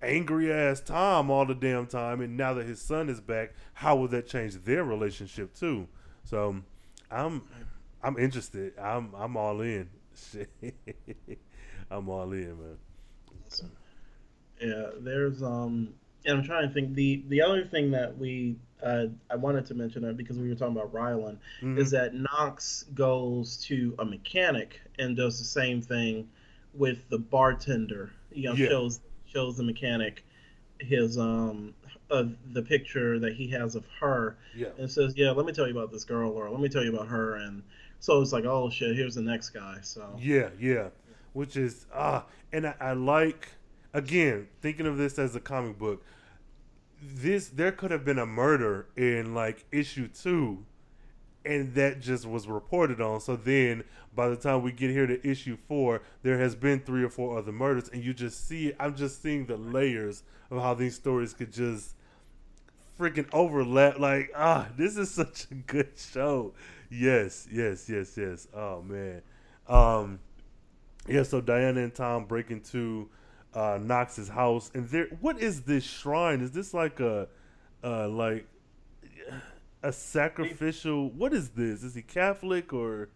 angry 0.02 0.52
ass 0.52 0.80
Tom 0.80 1.30
all 1.30 1.44
the 1.44 1.54
damn 1.54 1.86
time, 1.86 2.22
and 2.22 2.36
now 2.38 2.54
that 2.54 2.66
his 2.66 2.80
son 2.80 3.10
is 3.10 3.20
back, 3.20 3.52
how 3.74 3.96
will 3.96 4.08
that 4.08 4.26
change 4.26 4.54
their 4.64 4.82
relationship 4.84 5.54
too? 5.54 5.88
So, 6.24 6.56
I'm 7.10 7.42
I'm 8.02 8.18
interested. 8.18 8.78
I'm 8.78 9.12
I'm 9.14 9.36
all 9.36 9.60
in. 9.60 9.90
I'm 11.90 12.08
all 12.08 12.32
in, 12.32 12.48
man. 12.58 12.78
Yeah, 14.60 14.86
there's 15.00 15.42
um, 15.42 15.94
and 16.24 16.38
I'm 16.38 16.44
trying 16.44 16.66
to 16.66 16.72
think. 16.74 16.94
The 16.94 17.22
the 17.28 17.42
other 17.42 17.64
thing 17.64 17.90
that 17.92 18.16
we 18.16 18.56
uh, 18.82 19.06
I 19.30 19.36
wanted 19.36 19.66
to 19.66 19.74
mention 19.74 20.02
that 20.02 20.16
because 20.16 20.38
we 20.38 20.48
were 20.48 20.54
talking 20.54 20.76
about 20.76 20.92
Ryland 20.92 21.38
Mhm. 21.62 21.78
is 21.78 21.90
that 21.92 22.14
Knox 22.14 22.84
goes 22.94 23.56
to 23.64 23.94
a 23.98 24.04
mechanic 24.04 24.80
and 24.98 25.16
does 25.16 25.38
the 25.38 25.44
same 25.44 25.80
thing 25.82 26.28
with 26.74 27.08
the 27.10 27.18
bartender. 27.18 28.10
You 28.32 28.44
know, 28.50 28.54
Yeah. 28.54 28.68
shows 28.68 29.00
shows 29.26 29.56
the 29.58 29.62
mechanic 29.62 30.24
his 30.78 31.18
um 31.18 31.74
of 32.10 32.34
the 32.54 32.62
picture 32.62 33.18
that 33.18 33.34
he 33.34 33.48
has 33.48 33.74
of 33.74 33.84
her 34.00 34.36
Yeah. 34.54 34.68
and 34.78 34.90
says, 34.90 35.14
"Yeah, 35.16 35.30
let 35.32 35.44
me 35.44 35.52
tell 35.52 35.66
you 35.66 35.72
about 35.76 35.92
this 35.92 36.04
girl, 36.04 36.30
or 36.30 36.48
let 36.50 36.60
me 36.60 36.68
tell 36.68 36.82
you 36.84 36.94
about 36.94 37.08
her." 37.08 37.34
And 37.36 37.62
so 38.00 38.22
it's 38.22 38.32
like, 38.32 38.44
"Oh 38.46 38.70
shit, 38.70 38.96
here's 38.96 39.14
the 39.16 39.22
next 39.22 39.50
guy." 39.50 39.80
So 39.82 40.16
Yeah, 40.18 40.50
yeah. 40.58 40.88
Which 41.36 41.54
is 41.54 41.84
ah, 41.94 42.24
and 42.50 42.66
I, 42.66 42.74
I 42.80 42.92
like 42.94 43.50
again 43.92 44.48
thinking 44.62 44.86
of 44.86 44.96
this 44.96 45.18
as 45.18 45.36
a 45.36 45.40
comic 45.40 45.78
book. 45.78 46.02
This 47.02 47.48
there 47.48 47.72
could 47.72 47.90
have 47.90 48.06
been 48.06 48.18
a 48.18 48.24
murder 48.24 48.86
in 48.96 49.34
like 49.34 49.66
issue 49.70 50.08
two, 50.08 50.64
and 51.44 51.74
that 51.74 52.00
just 52.00 52.24
was 52.24 52.48
reported 52.48 53.02
on. 53.02 53.20
So 53.20 53.36
then 53.36 53.84
by 54.14 54.30
the 54.30 54.36
time 54.36 54.62
we 54.62 54.72
get 54.72 54.88
here 54.88 55.06
to 55.06 55.28
issue 55.28 55.58
four, 55.68 56.00
there 56.22 56.38
has 56.38 56.54
been 56.54 56.80
three 56.80 57.04
or 57.04 57.10
four 57.10 57.36
other 57.36 57.52
murders, 57.52 57.90
and 57.90 58.02
you 58.02 58.14
just 58.14 58.48
see 58.48 58.72
I'm 58.80 58.96
just 58.96 59.20
seeing 59.20 59.44
the 59.44 59.58
layers 59.58 60.22
of 60.50 60.62
how 60.62 60.72
these 60.72 60.94
stories 60.94 61.34
could 61.34 61.52
just 61.52 61.96
freaking 62.98 63.28
overlap. 63.34 63.98
Like 63.98 64.30
ah, 64.34 64.68
this 64.74 64.96
is 64.96 65.10
such 65.10 65.48
a 65.50 65.54
good 65.54 65.90
show. 65.96 66.54
Yes, 66.88 67.46
yes, 67.52 67.90
yes, 67.90 68.16
yes. 68.16 68.48
Oh 68.54 68.80
man. 68.80 69.20
Um, 69.68 70.20
yeah, 71.08 71.22
so 71.22 71.40
Diana 71.40 71.80
and 71.80 71.94
Tom 71.94 72.24
break 72.24 72.50
into 72.50 73.08
uh, 73.54 73.78
Knox's 73.80 74.28
house, 74.28 74.70
and 74.74 74.88
there. 74.88 75.08
What 75.20 75.40
is 75.40 75.62
this 75.62 75.84
shrine? 75.84 76.40
Is 76.40 76.52
this 76.52 76.74
like 76.74 77.00
a, 77.00 77.28
uh, 77.82 78.08
like 78.08 78.46
a 79.82 79.92
sacrificial? 79.92 81.10
What 81.10 81.32
is 81.32 81.50
this? 81.50 81.82
Is 81.82 81.94
he 81.94 82.02
Catholic 82.02 82.72
or? 82.72 83.08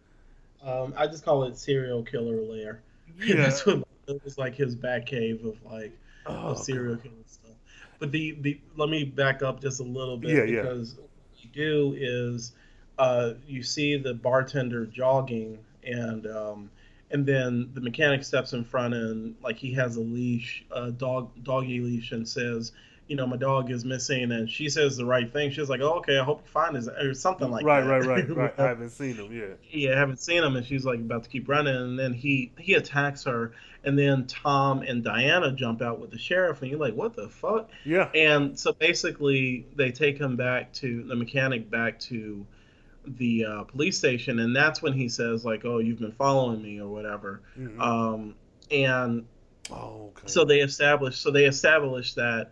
Um, 0.63 0.93
I 0.95 1.07
just 1.07 1.25
call 1.25 1.43
it 1.43 1.57
serial 1.57 2.03
killer 2.03 2.41
lair. 2.41 2.81
Yeah. 3.19 3.35
That's 3.35 3.65
what 3.65 3.83
it 4.07 4.23
was 4.23 4.37
like 4.37 4.55
his 4.55 4.73
back 4.73 5.05
cave 5.05 5.43
of 5.43 5.57
like 5.69 5.91
Oh, 6.25 6.33
of 6.51 6.59
serial 6.59 6.95
killer 6.97 7.13
stuff. 7.25 7.51
But 7.99 8.11
the, 8.11 8.37
the 8.41 8.59
let 8.75 8.89
me 8.89 9.03
back 9.03 9.41
up 9.43 9.59
just 9.61 9.79
a 9.79 9.83
little 9.83 10.17
bit 10.17 10.31
Yeah, 10.31 10.43
yeah. 10.43 10.61
because 10.61 10.95
what 10.95 11.09
you 11.39 11.49
do 11.53 11.95
is 11.97 12.53
uh, 12.99 13.33
you 13.47 13.63
see 13.63 13.97
the 13.97 14.13
bartender 14.13 14.85
jogging 14.85 15.57
and 15.83 16.27
um, 16.27 16.69
and 17.11 17.25
then 17.25 17.69
the 17.73 17.81
mechanic 17.81 18.23
steps 18.23 18.53
in 18.53 18.63
front 18.63 18.93
and 18.93 19.35
like 19.43 19.57
he 19.57 19.73
has 19.73 19.97
a 19.97 20.01
leash, 20.01 20.63
a 20.71 20.91
dog 20.91 21.31
doggy 21.43 21.79
leash, 21.79 22.11
and 22.11 22.27
says, 22.27 22.71
you 23.11 23.17
know, 23.17 23.27
my 23.27 23.35
dog 23.35 23.69
is 23.71 23.83
missing, 23.83 24.31
and 24.31 24.49
she 24.49 24.69
says 24.69 24.95
the 24.95 25.05
right 25.05 25.31
thing. 25.33 25.51
She's 25.51 25.69
like, 25.69 25.81
oh, 25.81 25.95
okay, 25.95 26.17
I 26.17 26.23
hope 26.23 26.43
you 26.45 26.49
find 26.49 26.77
his 26.77 26.87
or 26.87 27.13
something 27.13 27.51
like 27.51 27.65
right, 27.65 27.81
that. 27.81 27.89
right, 27.89 28.05
right, 28.05 28.29
right. 28.37 28.53
I 28.57 28.67
haven't 28.67 28.91
seen 28.91 29.15
him. 29.15 29.35
Yeah. 29.35 29.55
yeah, 29.69 29.95
I 29.95 29.99
haven't 29.99 30.21
seen 30.21 30.41
him, 30.41 30.55
and 30.55 30.65
she's 30.65 30.85
like 30.85 30.99
about 30.99 31.23
to 31.23 31.29
keep 31.29 31.49
running, 31.49 31.75
and 31.75 31.99
then 31.99 32.13
he 32.13 32.53
he 32.57 32.75
attacks 32.75 33.25
her, 33.25 33.51
and 33.83 33.99
then 33.99 34.27
Tom 34.27 34.81
and 34.81 35.03
Diana 35.03 35.51
jump 35.51 35.81
out 35.81 35.99
with 35.99 36.11
the 36.11 36.17
sheriff, 36.17 36.61
and 36.61 36.71
you're 36.71 36.79
like, 36.79 36.95
what 36.95 37.15
the 37.15 37.27
fuck? 37.27 37.69
Yeah. 37.83 38.09
And 38.15 38.57
so 38.57 38.71
basically, 38.71 39.65
they 39.75 39.91
take 39.91 40.17
him 40.17 40.37
back 40.37 40.71
to 40.75 41.03
the 41.03 41.15
mechanic 41.17 41.69
back 41.69 41.99
to 42.01 42.45
the 43.05 43.45
uh, 43.45 43.63
police 43.63 43.97
station, 43.97 44.39
and 44.39 44.55
that's 44.55 44.81
when 44.81 44.93
he 44.93 45.09
says 45.09 45.43
like, 45.45 45.65
oh, 45.65 45.79
you've 45.79 45.99
been 45.99 46.11
following 46.11 46.61
me 46.61 46.79
or 46.79 46.87
whatever, 46.87 47.41
Mhm. 47.57 47.79
um, 47.81 48.35
and 48.69 49.25
Oh, 49.71 50.11
okay. 50.17 50.27
so 50.27 50.43
they 50.45 50.59
establish 50.59 51.17
so 51.19 51.31
they 51.31 51.45
establish 51.45 52.13
that 52.15 52.51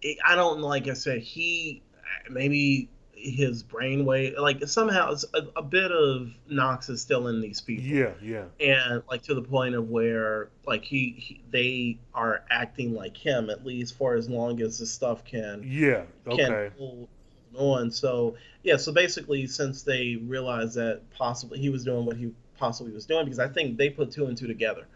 it, 0.00 0.16
I 0.26 0.34
don't 0.36 0.60
like 0.60 0.88
I 0.88 0.94
said 0.94 1.20
he 1.20 1.82
maybe 2.30 2.88
his 3.12 3.62
brainwave 3.62 4.38
like 4.38 4.66
somehow 4.66 5.12
it's 5.12 5.26
a, 5.34 5.42
a 5.56 5.62
bit 5.62 5.92
of 5.92 6.30
Knox 6.48 6.88
is 6.88 7.02
still 7.02 7.28
in 7.28 7.40
these 7.42 7.60
people 7.60 7.84
Yeah, 7.84 8.12
yeah. 8.22 8.44
and 8.58 9.02
like 9.10 9.22
to 9.24 9.34
the 9.34 9.42
point 9.42 9.74
of 9.74 9.90
where 9.90 10.48
like 10.66 10.84
he, 10.84 11.10
he 11.18 11.42
they 11.50 11.98
are 12.14 12.42
acting 12.48 12.94
like 12.94 13.16
him 13.16 13.50
at 13.50 13.66
least 13.66 13.96
for 13.98 14.14
as 14.14 14.30
long 14.30 14.62
as 14.62 14.78
this 14.78 14.90
stuff 14.90 15.22
can 15.24 15.62
Yeah. 15.66 16.04
can 16.24 16.50
Okay. 16.52 16.70
hold 16.78 17.08
on. 17.56 17.90
So 17.90 18.36
yeah, 18.62 18.76
so 18.76 18.92
basically, 18.92 19.46
since 19.46 19.82
they 19.82 20.16
realized 20.16 20.74
that 20.74 21.02
possibly 21.10 21.58
he 21.58 21.70
was 21.70 21.84
doing 21.84 22.04
what 22.04 22.16
he 22.16 22.32
possibly 22.58 22.92
was 22.92 23.06
doing, 23.06 23.24
because 23.24 23.38
I 23.38 23.48
think 23.48 23.76
they 23.76 23.90
put 23.90 24.10
two 24.10 24.26
and 24.26 24.36
two 24.36 24.46
together, 24.46 24.86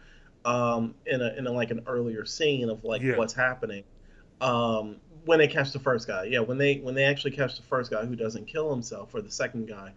um, 0.45 0.93
in 1.05 1.21
a 1.21 1.33
in 1.35 1.47
a, 1.47 1.51
like 1.51 1.71
an 1.71 1.81
earlier 1.87 2.25
scene 2.25 2.69
of 2.69 2.83
like 2.83 3.01
Yeah. 3.01 3.17
what's 3.17 3.33
happening, 3.33 3.83
um, 4.41 4.97
when 5.25 5.39
they 5.39 5.47
catch 5.47 5.71
the 5.71 5.79
first 5.79 6.07
guy. 6.07 6.25
Yeah, 6.25 6.39
when 6.39 6.57
they 6.57 6.77
when 6.77 6.95
they 6.95 7.05
actually 7.05 7.31
catch 7.31 7.57
the 7.57 7.63
first 7.63 7.91
guy 7.91 8.05
who 8.05 8.15
doesn't 8.15 8.45
kill 8.47 8.69
himself, 8.69 9.13
or 9.13 9.21
the 9.21 9.31
second 9.31 9.67
guy. 9.67 9.93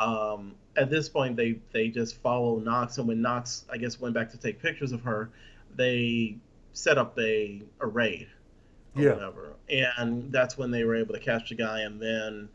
Um, 0.00 0.56
at 0.76 0.90
this 0.90 1.08
point, 1.08 1.36
they 1.36 1.60
they 1.72 1.88
just 1.88 2.16
follow 2.22 2.58
Knox, 2.58 2.98
and 2.98 3.06
when 3.06 3.22
Knox, 3.22 3.64
I 3.70 3.76
guess, 3.76 4.00
went 4.00 4.14
back 4.14 4.30
to 4.30 4.38
take 4.38 4.60
pictures 4.60 4.90
of 4.90 5.02
her, 5.02 5.30
they 5.76 6.38
set 6.72 6.98
up 6.98 7.16
a, 7.20 7.62
a 7.80 7.86
raid 7.86 8.26
or 8.96 9.02
Yeah. 9.02 9.12
whatever. 9.14 9.52
And 9.68 10.30
that's 10.32 10.56
when 10.58 10.70
they 10.70 10.84
were 10.84 10.96
able 10.96 11.14
to 11.14 11.20
catch 11.20 11.48
the 11.48 11.54
guy, 11.54 11.80
and 11.80 12.00
then 12.00 12.48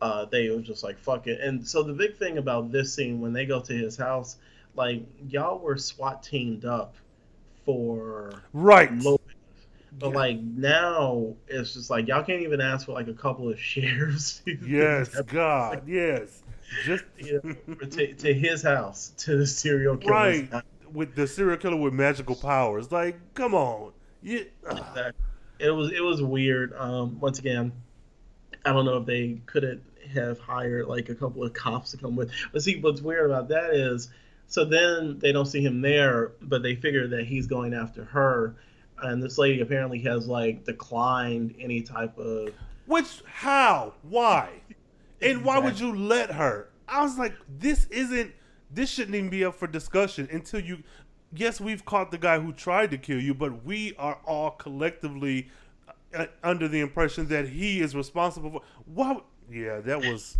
uh, 0.00 0.24
they 0.26 0.48
were 0.50 0.60
just 0.60 0.82
like, 0.82 0.98
fuck 0.98 1.26
it. 1.26 1.40
And 1.40 1.66
so 1.66 1.82
the 1.82 1.92
big 1.92 2.16
thing 2.16 2.38
about 2.38 2.72
this 2.72 2.92
scene, 2.94 3.20
when 3.20 3.32
they 3.32 3.46
go 3.46 3.60
to 3.60 3.72
his 3.72 3.96
house, 3.96 4.36
like, 4.74 5.02
y'all 5.28 5.58
were 5.58 5.76
SWAT 5.76 6.22
teamed 6.22 6.64
up 6.64 6.94
for 7.64 8.32
Right. 8.52 8.92
Lopez. 9.00 9.18
But 9.98 10.14
like 10.14 10.40
now, 10.40 11.34
it's 11.48 11.74
just 11.74 11.90
like 11.90 12.08
y'all 12.08 12.24
can't 12.24 12.40
even 12.40 12.62
ask 12.62 12.86
for 12.86 12.92
like 12.92 13.08
a 13.08 13.12
couple 13.12 13.50
of 13.50 13.60
shares. 13.60 14.40
Yes, 14.66 15.20
God, 15.26 15.86
yes. 15.86 16.42
Just 16.84 17.04
Yeah, 17.18 17.38
to, 17.90 18.14
to 18.14 18.32
his 18.34 18.62
house, 18.62 19.12
to 19.18 19.36
the 19.36 19.46
serial 19.46 19.98
killer. 19.98 20.12
right 20.12 20.50
house. 20.50 20.62
with 20.94 21.14
the 21.14 21.26
serial 21.26 21.58
killer 21.58 21.76
with 21.76 21.92
magical 21.92 22.34
powers. 22.34 22.90
Like, 22.90 23.20
come 23.34 23.54
on. 23.54 23.92
Yeah. 24.22 24.44
that 24.94 25.14
it 25.62 25.70
was 25.70 25.92
it 25.92 26.02
was 26.02 26.20
weird. 26.20 26.74
Um, 26.76 27.18
once 27.20 27.38
again, 27.38 27.72
I 28.64 28.72
don't 28.72 28.84
know 28.84 28.98
if 28.98 29.06
they 29.06 29.40
couldn't 29.46 29.82
have 30.12 30.38
hired 30.40 30.88
like 30.88 31.08
a 31.08 31.14
couple 31.14 31.42
of 31.44 31.52
cops 31.52 31.92
to 31.92 31.96
come 31.96 32.16
with. 32.16 32.30
But 32.52 32.62
see, 32.62 32.80
what's 32.80 33.00
weird 33.00 33.30
about 33.30 33.48
that 33.48 33.74
is, 33.74 34.10
so 34.48 34.64
then 34.64 35.18
they 35.20 35.32
don't 35.32 35.46
see 35.46 35.62
him 35.62 35.80
there, 35.80 36.32
but 36.42 36.62
they 36.62 36.74
figure 36.74 37.06
that 37.08 37.26
he's 37.26 37.46
going 37.46 37.74
after 37.74 38.04
her, 38.04 38.56
and 39.02 39.22
this 39.22 39.38
lady 39.38 39.60
apparently 39.60 40.00
has 40.00 40.26
like 40.26 40.64
declined 40.64 41.54
any 41.60 41.80
type 41.80 42.18
of. 42.18 42.50
Which 42.86 43.22
how? 43.24 43.94
Why? 44.02 44.50
And 45.20 45.44
why 45.44 45.58
would 45.58 45.78
you 45.78 45.94
let 45.94 46.32
her? 46.32 46.68
I 46.88 47.02
was 47.02 47.16
like, 47.16 47.34
this 47.48 47.86
isn't 47.86 48.32
this 48.74 48.90
shouldn't 48.90 49.14
even 49.14 49.30
be 49.30 49.44
up 49.44 49.54
for 49.54 49.66
discussion 49.66 50.28
until 50.32 50.60
you 50.60 50.82
yes, 51.34 51.60
we've 51.60 51.84
caught 51.84 52.10
the 52.10 52.18
guy 52.18 52.38
who 52.40 52.52
tried 52.52 52.90
to 52.90 52.98
kill 52.98 53.20
you, 53.20 53.34
but 53.34 53.64
we 53.64 53.94
are 53.98 54.18
all 54.24 54.50
collectively 54.52 55.48
uh, 56.14 56.26
under 56.42 56.68
the 56.68 56.80
impression 56.80 57.26
that 57.28 57.48
he 57.48 57.80
is 57.80 57.94
responsible 57.96 58.50
for 58.50 58.60
why 58.86 59.20
yeah, 59.50 59.80
that 59.80 60.00
was 60.00 60.36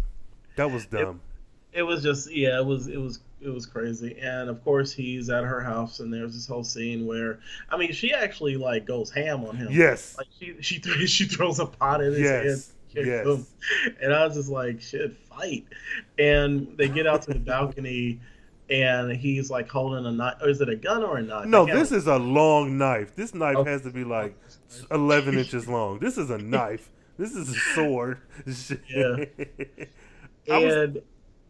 that 0.57 0.71
was 0.71 0.87
dumb. 0.87 1.21
It 1.73 1.83
was 1.83 2.03
just 2.03 2.31
yeah, 2.31 2.59
it 2.59 2.67
was 2.67 2.87
it 2.89 2.99
was 2.99 3.21
it 3.41 3.49
was 3.49 3.67
crazy. 3.67 4.17
And 4.21 4.49
of 4.51 4.63
course 4.65 4.93
he's 4.93 5.31
at 5.31 5.45
her 5.45 5.61
house 5.61 6.01
and 6.01 6.13
there's 6.13 6.35
this 6.35 6.47
whole 6.47 6.65
scene 6.65 7.07
where 7.07 7.41
I 7.71 7.77
mean 7.77 7.93
she 7.93 8.13
actually 8.13 8.57
like 8.57 8.87
goes 8.87 9.11
ham 9.11 9.45
on 9.45 9.57
him. 9.57 9.69
Yes. 9.71 10.17
Like 10.19 10.29
she 10.39 10.55
she 10.61 10.79
th- 10.79 11.09
she 11.11 11.25
throws 11.25 11.59
a 11.59 11.67
pot 11.67 12.03
in 12.03 12.13
his 12.13 12.21
Yes, 12.21 12.73
head. 12.95 13.07
yes. 13.07 13.27
him. 13.27 13.47
And 14.03 14.13
I 14.13 14.27
was 14.27 14.37
just 14.37 14.51
like, 14.51 14.81
shit, 14.83 15.17
fight. 15.29 15.65
And 16.19 16.77
they 16.77 16.89
get 16.89 17.07
out 17.07 17.23
to 17.23 17.33
the 17.33 17.39
balcony 17.39 18.21
and 18.73 19.13
he's 19.13 19.51
like 19.51 19.69
holding 19.69 20.07
a 20.07 20.11
knife 20.13 20.37
or 20.41 20.49
is 20.49 20.61
it 20.61 20.69
a 20.69 20.77
gun 20.77 21.03
or 21.05 21.19
a 21.19 21.23
knife? 21.23 21.47
No, 21.47 21.65
I 21.65 21.67
can't 21.67 21.79
this 21.79 21.93
is 21.93 22.07
a 22.07 22.17
long 22.19 22.79
knife. 22.79 23.15
This 23.15 23.35
knife 23.35 23.57
Oh. 23.59 23.65
has 23.65 23.83
to 23.83 23.91
be 23.91 24.05
like 24.05 24.35
eleven 24.91 25.37
inches 25.39 25.69
long. 25.69 25.99
This 25.99 26.17
is 26.19 26.31
a 26.31 26.39
knife. 26.39 26.91
This 27.19 27.35
is 27.35 27.51
a 27.51 27.59
sword. 27.75 28.19
Yeah. 28.89 29.25
I 30.51 30.59
was- 30.65 30.75
And 30.75 31.03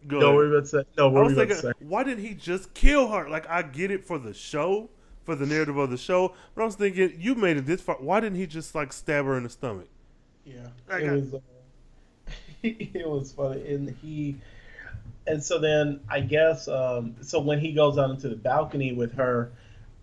Go 0.08 0.18
no, 0.18 0.26
ahead. 0.26 0.34
what 0.36 0.46
about 0.46 0.60
to 0.62 0.66
say? 0.66 0.82
No, 0.98 1.08
what 1.10 1.20
I 1.20 1.22
was 1.22 1.32
you 1.32 1.38
thinking, 1.38 1.56
say? 1.56 1.72
why 1.78 2.02
didn't 2.02 2.24
he 2.24 2.34
just 2.34 2.74
kill 2.74 3.08
her? 3.12 3.28
Like, 3.30 3.48
I 3.48 3.62
get 3.62 3.92
it 3.92 4.04
for 4.04 4.18
the 4.18 4.34
show, 4.34 4.90
for 5.22 5.36
the 5.36 5.46
narrative 5.46 5.76
of 5.76 5.90
the 5.90 5.96
show, 5.96 6.34
but 6.56 6.62
I 6.62 6.64
was 6.64 6.74
thinking, 6.74 7.14
you 7.20 7.36
made 7.36 7.56
it 7.56 7.66
this 7.66 7.80
far. 7.80 7.94
Why 8.00 8.18
didn't 8.18 8.38
he 8.38 8.48
just 8.48 8.74
like 8.74 8.92
stab 8.92 9.24
her 9.26 9.36
in 9.36 9.44
the 9.44 9.48
stomach? 9.48 9.86
Yeah, 10.44 10.66
I 10.90 10.98
it 10.98 11.04
got- 11.06 11.12
was. 11.14 11.34
Uh, 11.34 11.38
it 12.64 13.08
was 13.08 13.32
funny, 13.32 13.66
and 13.74 13.90
he, 14.02 14.36
and 15.26 15.42
so 15.42 15.58
then 15.58 16.00
I 16.08 16.20
guess 16.20 16.68
um, 16.68 17.16
so 17.22 17.40
when 17.40 17.58
he 17.60 17.72
goes 17.72 17.98
out 17.98 18.10
into 18.10 18.28
the 18.28 18.36
balcony 18.36 18.92
with 18.92 19.14
her, 19.14 19.52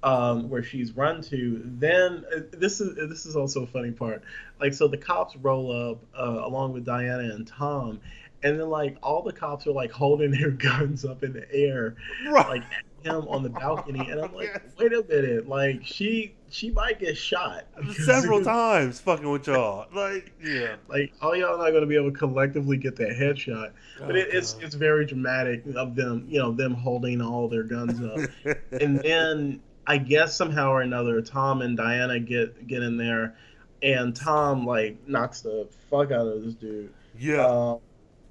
um, 0.04 0.50
where 0.50 0.64
she's 0.64 0.96
run 0.96 1.22
to. 1.24 1.62
Then 1.66 2.24
uh, 2.36 2.41
this 2.54 2.80
is 2.82 2.96
this 3.10 3.26
is 3.26 3.36
also 3.36 3.64
a 3.64 3.68
funny 3.68 3.91
part. 3.91 4.24
Like 4.60 4.74
so, 4.74 4.88
the 4.88 4.98
cops 4.98 5.36
roll 5.36 5.72
up 5.91 6.00
uh, 6.18 6.46
along 6.46 6.74
with 6.74 6.86
Diana 6.86 7.34
and 7.34 7.46
Tom, 7.46 8.00
and 8.44 8.60
then 8.60 8.70
like 8.70 8.98
all 9.04 9.22
the 9.22 9.34
cops 9.34 9.68
are 9.68 9.72
like 9.74 9.91
holding 9.91 10.32
their 10.32 10.52
guns 10.68 11.06
up 11.06 11.24
in 11.24 11.34
the 11.34 11.52
air, 11.54 11.96
Right. 12.28 12.48
like 12.48 12.64
him 13.04 13.28
on 13.28 13.44
the 13.44 13.50
balcony, 13.50 14.10
and 14.10 14.20
I'm 14.20 14.34
like, 14.36 14.62
wait 14.78 14.94
a 14.94 15.04
minute, 15.08 15.48
like 15.48 15.82
she 15.86 16.36
she 16.52 16.72
might 16.72 17.00
get 17.00 17.16
shot 17.16 17.66
Several 17.94 18.44
times 18.44 19.00
fucking 19.00 19.30
with 19.30 19.46
y'all. 19.48 19.88
Like, 19.94 20.32
yeah. 20.44 20.78
Like 20.88 21.14
all 21.22 21.36
y'all 21.36 21.58
not 21.58 21.70
going 21.70 21.82
to 21.82 21.88
be 21.88 21.96
able 21.96 22.12
to 22.12 22.18
collectively 22.18 22.78
get 22.78 22.96
that 22.96 23.10
headshot, 23.10 23.72
but 24.00 24.12
Oh, 24.12 24.16
it, 24.16 24.30
it's 24.32 24.56
it's 24.62 24.76
very 24.76 25.06
dramatic 25.06 25.64
of 25.76 25.96
them, 25.96 26.26
you 26.30 26.40
know, 26.40 26.52
them 26.52 26.74
holding 26.74 27.22
all 27.22 27.48
their 27.48 27.64
guns 27.64 28.02
up, 28.02 28.58
and 28.72 29.00
then 29.04 29.62
I 29.86 29.98
guess 29.98 30.36
somehow 30.36 30.72
or 30.72 30.82
another, 30.82 31.22
Tom 31.22 31.62
and 31.62 31.76
Diana 31.78 32.20
get 32.20 32.68
get 32.68 32.84
in 32.84 32.98
there, 32.98 33.36
and 33.82 34.16
Tom 34.16 34.66
like 34.66 34.98
knocks 35.08 35.42
the 35.42 35.68
fuck 35.90 36.12
out 36.12 36.28
of 36.28 36.44
this 36.44 36.56
dude. 36.56 36.94
Yeah. 37.18 37.46
Um, 37.46 37.80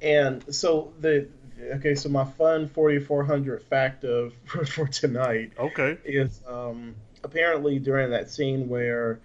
and 0.01 0.55
so 0.55 0.93
the 1.01 1.29
okay, 1.75 1.95
so 1.95 2.09
my 2.09 2.25
fun 2.25 2.69
4400 2.69 3.63
fact 3.63 4.05
of 4.05 4.33
for, 4.45 4.65
for 4.65 4.87
tonight 4.87 5.53
Okay. 5.59 5.99
is 6.05 6.41
um, 6.47 6.95
apparently 7.25 7.79
during 7.79 8.11
that 8.11 8.31
scene 8.31 8.69
where 8.69 9.21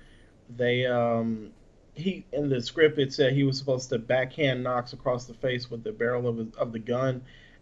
they 0.56 0.86
um, 0.86 1.52
he 1.94 2.26
in 2.34 2.50
the 2.50 2.62
script 2.62 2.98
it 3.00 3.14
said 3.14 3.34
he 3.34 3.44
was 3.44 3.58
supposed 3.58 3.90
to 3.90 4.00
backhand 4.00 4.64
Knox 4.64 4.94
across 4.94 5.26
the 5.26 5.34
face 5.34 5.70
with 5.70 5.84
the 5.84 5.92
barrel 5.92 6.28
of, 6.28 6.38
his, 6.38 6.48
of 6.56 6.72
the 6.72 6.80
gun, 6.80 7.22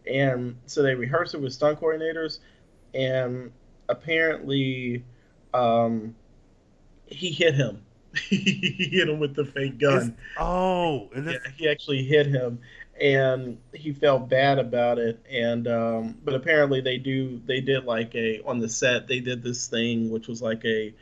and 0.09 0.57
so 0.65 0.81
they 0.81 0.95
rehearsed 0.95 1.33
it 1.35 1.41
with 1.41 1.53
stunt 1.53 1.79
coordinators, 1.79 2.39
and 2.93 3.51
apparently 3.89 5.03
um, 5.53 6.15
he 7.05 7.29
hit 7.31 7.53
him. 7.55 7.81
he 8.29 8.89
hit 8.91 9.07
him 9.07 9.19
with 9.19 9.35
the 9.35 9.45
fake 9.45 9.77
gun. 9.77 9.97
It's- 9.97 10.11
oh, 10.37 11.09
and 11.15 11.25
Yeah, 11.29 11.37
he 11.55 11.69
actually 11.69 12.03
hit 12.03 12.25
him, 12.27 12.59
and 12.99 13.57
he 13.73 13.93
felt 13.93 14.29
bad 14.29 14.59
about 14.59 14.99
it. 14.99 15.23
And 15.29 15.67
um, 15.67 16.17
but 16.23 16.35
apparently 16.35 16.81
they 16.81 16.97
do 16.97 17.41
they 17.45 17.61
did 17.61 17.85
like 17.85 18.13
a 18.15 18.41
on 18.45 18.59
the 18.59 18.69
set 18.69 19.07
they 19.07 19.19
did 19.19 19.43
this 19.43 19.67
thing 19.67 20.09
which 20.09 20.27
was 20.27 20.41
like 20.41 20.63
a 20.65 20.93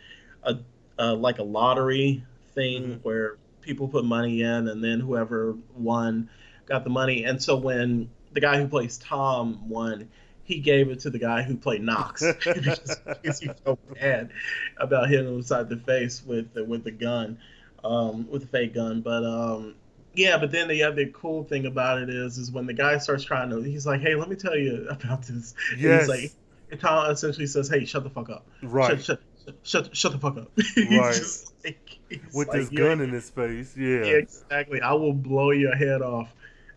a, 0.43 1.13
like 1.13 1.39
a 1.39 1.43
lottery 1.43 2.23
thing 2.53 2.99
where 3.03 3.37
people 3.61 3.87
put 3.87 4.03
money 4.03 4.41
in, 4.41 4.67
and 4.67 4.83
then 4.83 4.99
whoever 4.99 5.55
won 5.75 6.29
got 6.65 6.83
the 6.83 6.89
money. 6.89 7.23
And 7.23 7.41
so 7.41 7.55
when 7.55 8.09
the 8.33 8.41
guy 8.41 8.57
who 8.59 8.67
plays 8.67 8.97
Tom 8.97 9.69
won. 9.69 10.09
He 10.43 10.59
gave 10.59 10.89
it 10.89 11.01
to 11.01 11.11
the 11.11 11.19
guy 11.19 11.43
who 11.43 11.57
played 11.57 11.81
Knox 11.83 12.23
because, 12.43 12.97
he 13.39 13.49
felt 13.63 13.79
bad 13.93 14.31
about 14.77 15.09
hitting 15.09 15.27
him 15.27 15.35
inside 15.35 15.69
the 15.69 15.77
face 15.77 16.23
with 16.25 16.53
the, 16.53 16.63
with 16.63 16.83
the 16.83 16.91
gun, 16.91 17.37
um, 17.83 18.27
with 18.31 18.41
the 18.41 18.47
fake 18.47 18.73
gun. 18.73 19.01
But 19.01 19.23
um, 19.23 19.75
yeah, 20.14 20.38
but 20.38 20.52
then 20.52 20.68
the 20.68 20.84
other 20.84 21.06
cool 21.07 21.44
thing 21.44 21.65
about 21.65 22.02
it 22.02 22.10
is, 22.10 22.38
is 22.38 22.52
when 22.52 22.65
the 22.65 22.73
guy 22.73 22.98
starts 22.98 23.23
trying 23.23 23.49
to, 23.52 23.61
he's 23.61 23.86
like, 23.86 24.02
"Hey, 24.02 24.15
let 24.15 24.30
me 24.30 24.36
tell 24.36 24.57
you 24.57 24.88
about 24.90 25.23
this." 25.23 25.53
And 25.72 25.81
Yes. 25.81 26.02
He's 26.02 26.10
like, 26.10 26.31
and 26.72 26.80
Tom 26.80 27.10
essentially 27.11 27.48
says, 27.48 27.69
"Hey, 27.69 27.86
shut 27.86 28.03
the 28.03 28.10
fuck 28.10 28.30
up." 28.30 28.45
Right. 28.61 29.02
Shut, 29.03 29.19
shut, 29.45 29.56
shut, 29.64 29.95
shut 29.95 30.11
the 30.11 30.18
fuck 30.19 30.38
up. 30.38 30.52
Right. 30.77 31.15
just 31.15 31.53
like- 31.64 31.99
with 32.34 32.48
like, 32.48 32.60
this 32.60 32.72
"Yeah, 32.72 32.80
gun 32.80 33.02
in 33.02 33.11
his 33.11 33.30
face. 33.30 33.76
Yeah. 33.77 34.03
yeah, 34.03 34.14
exactly. 34.14 34.81
I 34.81 34.94
will 34.94 35.14
blow 35.14 35.52
your 35.52 35.76
head 35.76 36.02
off. 36.02 36.34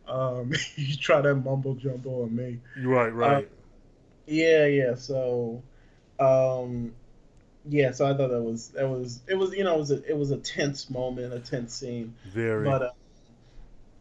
Um, 0.07 0.53
you 0.77 0.97
try 0.97 1.21
that 1.21 1.35
mumble 1.35 1.75
jumble 1.75 2.23
on 2.23 2.35
me. 2.35 2.61
Right, 2.79 3.09
right. 3.09 3.49
Yeah, 4.27 4.67
yeah. 4.67 4.95
So, 4.95 5.63
um, 6.21 6.93
yeah. 7.69 7.93
So 7.93 8.07
I 8.07 8.17
thought 8.17 8.31
that 8.31 8.43
was 8.43 8.69
that 8.71 8.89
was 8.89 9.21
it 9.27 9.35
was 9.35 9.53
you 9.55 9.65
know 9.65 9.75
it 9.75 9.79
was 9.79 9.91
a 9.91 10.03
it 10.11 10.17
was 10.17 10.31
a 10.31 10.37
tense 10.37 10.91
moment, 10.91 11.33
a 11.33 11.41
tense 11.41 11.75
scene. 11.75 12.15
Very. 12.27 12.65
But 12.65 12.83
uh, 12.83 12.91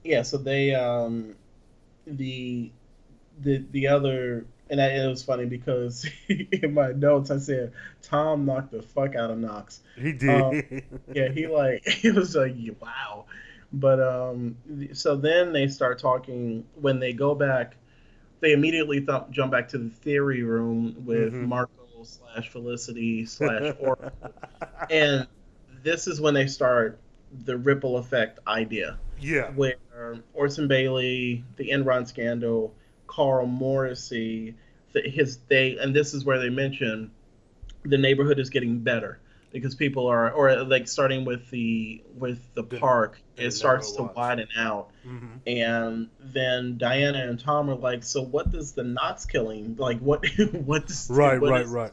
yeah, 0.04 0.22
so 0.24 0.38
they 0.38 0.74
um 0.76 1.36
the 2.06 2.72
the 3.42 3.66
the 3.72 3.88
other 3.88 4.46
and 4.70 4.82
I, 4.82 4.88
it 4.88 5.08
was 5.08 5.24
funny 5.24 5.46
because 5.46 6.10
in 6.30 6.74
my 6.74 6.92
notes 6.92 7.30
I 7.32 7.38
said 7.38 7.74
Tom 8.02 8.46
knocked 8.46 8.72
the 8.72 8.82
fuck 8.82 9.16
out 9.16 9.32
of 9.32 9.38
Knox. 9.38 9.82
He 9.96 10.14
did. 10.14 10.30
Um, 10.30 10.62
yeah, 11.14 11.30
he 11.30 11.48
like 11.48 11.86
he 11.88 12.12
was 12.12 12.36
like 12.36 12.56
wow. 12.80 13.26
But 13.74 14.02
um, 14.02 14.58
so 14.94 15.16
then 15.16 15.54
they 15.54 15.68
start 15.70 16.00
talking 16.00 16.66
when 16.76 17.00
they 17.00 17.14
go 17.14 17.36
back. 17.36 17.76
They 18.42 18.54
immediately 18.54 19.00
th- 19.06 19.24
jump 19.30 19.52
back 19.52 19.70
to 19.70 19.78
the 19.78 19.90
theory 19.90 20.44
room 20.44 21.06
with 21.06 21.34
Mhm. 21.34 21.48
Marco 21.48 22.04
slash 22.04 22.50
Felicity 22.50 23.26
slash 23.26 23.72
Oracle, 23.80 24.12
and 24.90 25.28
this 25.84 26.08
is 26.08 26.20
when 26.20 26.34
they 26.34 26.48
start 26.48 27.00
the 27.46 27.56
ripple 27.56 27.98
effect 27.98 28.40
idea 28.48 28.98
yeah. 29.22 29.52
where 29.52 29.76
Orson 30.34 30.68
Bailey, 30.68 31.44
the 31.58 31.70
Enron 31.70 32.08
scandal, 32.08 32.74
Carl 33.08 33.46
Morrissey, 33.46 34.56
his 34.94 35.38
they, 35.48 35.78
and 35.78 35.96
this 35.96 36.14
is 36.14 36.26
where 36.26 36.40
they 36.40 36.50
mention 36.50 37.12
the 37.84 37.98
neighborhood 37.98 38.40
is 38.40 38.50
getting 38.50 38.80
better 38.80 39.20
because 39.52 39.76
people 39.76 40.08
are, 40.08 40.32
or 40.32 40.64
like 40.64 40.88
starting 40.88 41.26
with 41.26 41.50
the 41.50 42.02
with 42.18 42.40
the 42.54 42.64
park, 42.64 43.22
it 43.38 43.52
starts 43.52 43.92
to 43.94 44.04
widen 44.04 44.48
out, 44.58 44.90
Mhm. 45.06 45.30
and 45.46 46.10
then 46.20 46.78
Diana 46.78 47.20
and 47.28 47.40
Tom 47.40 47.70
are 47.70 47.76
like, 47.76 48.04
so 48.04 48.22
what 48.24 48.52
does 48.52 48.72
the 48.74 48.84
Knox 48.84 49.26
killing 49.26 49.76
like? 49.78 50.00
What 50.00 50.26
what's 50.54 51.10
Right, 51.10 51.40
what 51.42 51.52
right, 51.52 51.62
is- 51.66 51.70
right. 51.72 51.92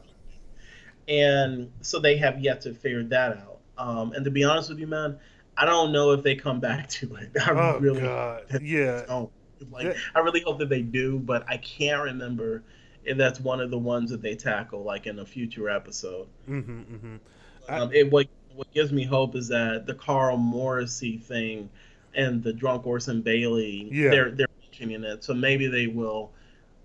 and 1.07 1.71
so 1.81 1.99
they 1.99 2.17
have 2.17 2.39
yet 2.39 2.61
to 2.61 2.73
figure 2.73 3.03
that 3.05 3.37
out. 3.37 3.57
Um, 3.77 4.11
and 4.13 4.25
to 4.25 4.31
be 4.31 4.43
honest 4.43 4.69
with 4.69 4.79
you, 4.79 4.87
man, 4.87 5.17
I 5.61 5.65
don't 5.65 5.91
know 5.91 6.11
if 6.11 6.23
they 6.23 6.35
come 6.35 6.59
back 6.59 6.87
to 6.89 7.15
it. 7.15 7.31
I 7.45 7.51
Oh 7.51 7.79
really 7.79 8.01
God. 8.01 8.43
Yeah. 8.61 9.03
don't. 9.07 9.29
Like, 9.71 9.87
That- 9.87 9.97
I 10.15 10.19
really 10.19 10.39
hope 10.41 10.57
that 10.59 10.69
they 10.69 10.81
do, 10.81 11.19
but 11.19 11.43
I 11.49 11.57
can't 11.57 12.01
remember 12.01 12.63
if 13.03 13.17
that's 13.17 13.39
one 13.41 13.59
of 13.59 13.69
the 13.71 13.77
ones 13.77 14.09
that 14.11 14.21
they 14.21 14.35
tackle, 14.35 14.83
like 14.83 15.05
in 15.05 15.19
a 15.19 15.25
future 15.25 15.69
episode. 15.69 16.27
Mm-hmm, 16.49 16.79
mm-hmm. 16.81 17.15
I- 17.67 17.79
Um, 17.79 17.93
it 17.93 18.09
what 18.11 18.27
what 18.55 18.71
gives 18.73 18.91
me 18.91 19.03
hope 19.03 19.35
is 19.35 19.47
that 19.49 19.85
the 19.85 19.93
Carl 19.93 20.37
Morrissey 20.37 21.17
thing 21.17 21.69
and 22.15 22.41
the 22.43 22.51
drunk 22.53 22.85
Orson 22.87 23.21
Bailey, 23.21 23.89
Yeah. 23.91 24.09
they're 24.09 24.31
they're 24.31 24.47
mentioning 24.61 25.03
it, 25.03 25.23
so 25.23 25.33
maybe 25.33 25.67
they 25.67 25.87
will 25.87 26.31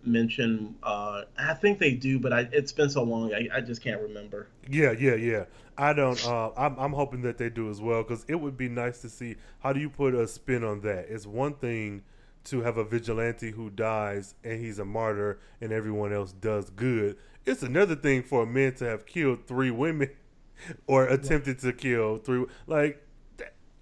mention. 0.07 0.75
Uh, 0.83 1.23
I 1.39 1.55
think 1.55 1.79
they 1.79 1.93
do, 1.93 2.19
but 2.19 2.33
I, 2.33 2.49
it's 2.53 2.73
been 2.73 2.91
so 2.91 3.03
long, 3.03 3.33
I, 3.35 3.49
I 3.55 3.61
just 3.61 3.83
can't 3.83 4.01
remember. 4.01 4.49
Yeah, 4.69 4.93
yeah, 4.93 5.15
yeah. 5.15 5.45
I 5.77 5.93
don't. 5.93 6.25
Uh, 6.27 6.51
I'm, 6.57 6.79
I'm 6.79 6.93
hoping 6.93 7.23
that 7.23 7.39
they 7.39 7.51
do 7.51 7.69
as 7.71 7.81
well 7.81 8.03
because 8.03 8.25
it 8.29 8.37
would 8.37 8.57
be 8.57 8.69
nice 8.69 9.01
to 9.03 9.09
see 9.09 9.37
how 9.61 9.73
do 9.73 9.81
you 9.81 9.91
put 9.91 10.15
a 10.15 10.27
spin 10.29 10.63
on 10.63 10.81
that. 10.83 11.07
It's 11.09 11.27
one 11.27 11.55
thing 11.55 12.03
to 12.45 12.61
have 12.61 12.77
a 12.77 12.85
vigilante 12.85 13.51
who 13.51 13.71
dies 13.71 14.35
and 14.45 14.61
he's 14.61 14.79
a 14.79 14.85
martyr 14.85 15.39
and 15.61 15.73
everyone 15.73 16.13
else 16.13 16.33
does 16.33 16.71
good. 16.71 17.17
It's 17.47 17.63
another 17.63 17.97
thing 17.97 18.23
for 18.23 18.43
a 18.43 18.47
man 18.47 18.75
to 18.77 18.85
have 18.85 19.07
killed 19.07 19.47
three 19.47 19.71
women 19.71 20.11
or 20.87 21.07
attempted 21.07 21.59
to 21.61 21.73
kill 21.73 22.19
three. 22.19 22.45
Like, 22.67 23.04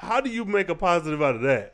how 0.03 0.21
do 0.21 0.29
you 0.29 0.45
make 0.45 0.69
a 0.69 0.75
positive 0.75 1.23
out 1.23 1.37
of 1.37 1.43
that? 1.43 1.73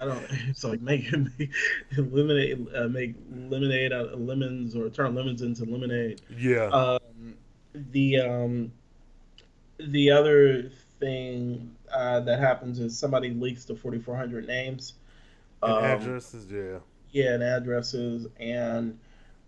I 0.00 0.04
don't. 0.04 0.24
It's 0.48 0.64
like 0.64 0.80
make, 0.80 1.04
make 1.12 1.50
eliminate, 1.96 2.58
uh, 2.74 2.88
make 2.88 3.14
lemonade 3.30 3.92
out 3.92 4.06
of 4.08 4.20
lemons, 4.20 4.74
or 4.74 4.88
turn 4.88 5.14
lemons 5.14 5.42
into 5.42 5.64
lemonade. 5.66 6.22
yeah. 6.34 6.64
Um, 6.68 7.34
the 7.74 8.20
um, 8.20 8.72
the 9.78 10.10
other 10.10 10.70
thing 10.98 11.74
uh, 11.92 12.20
that 12.20 12.40
happens 12.40 12.78
is 12.80 12.98
somebody 12.98 13.30
leaks 13.30 13.64
the 13.64 13.74
4,400 13.74 14.46
names. 14.46 14.94
and 15.62 15.72
Um, 15.72 15.84
addresses, 15.84 16.50
yeah. 16.50 16.78
Yeah, 17.12 17.34
and 17.34 17.42
addresses, 17.42 18.28
and 18.38 18.98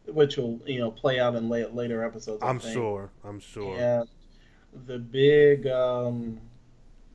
which 0.06 0.36
will 0.36 0.60
you 0.66 0.78
know 0.78 0.90
play 0.90 1.18
out 1.20 1.34
in 1.36 1.48
later 1.48 2.04
episodes. 2.04 2.42
I 2.42 2.48
I'm 2.48 2.58
think. 2.58 2.74
sure. 2.74 3.10
I'm 3.24 3.40
sure. 3.40 3.76
And 3.78 4.08
the 4.86 4.98
big, 4.98 5.66
um, 5.68 6.40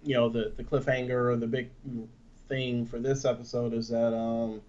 you 0.08 0.16
know, 0.16 0.30
the 0.30 0.54
the 0.56 0.64
cliffhanger 0.64 1.32
or 1.32 1.36
the 1.36 1.48
big 1.48 1.70
thing 2.48 2.86
for 2.86 3.00
this 3.00 3.26
episode 3.26 3.74
is 3.74 3.90
that 3.90 4.16
um, 4.16 4.62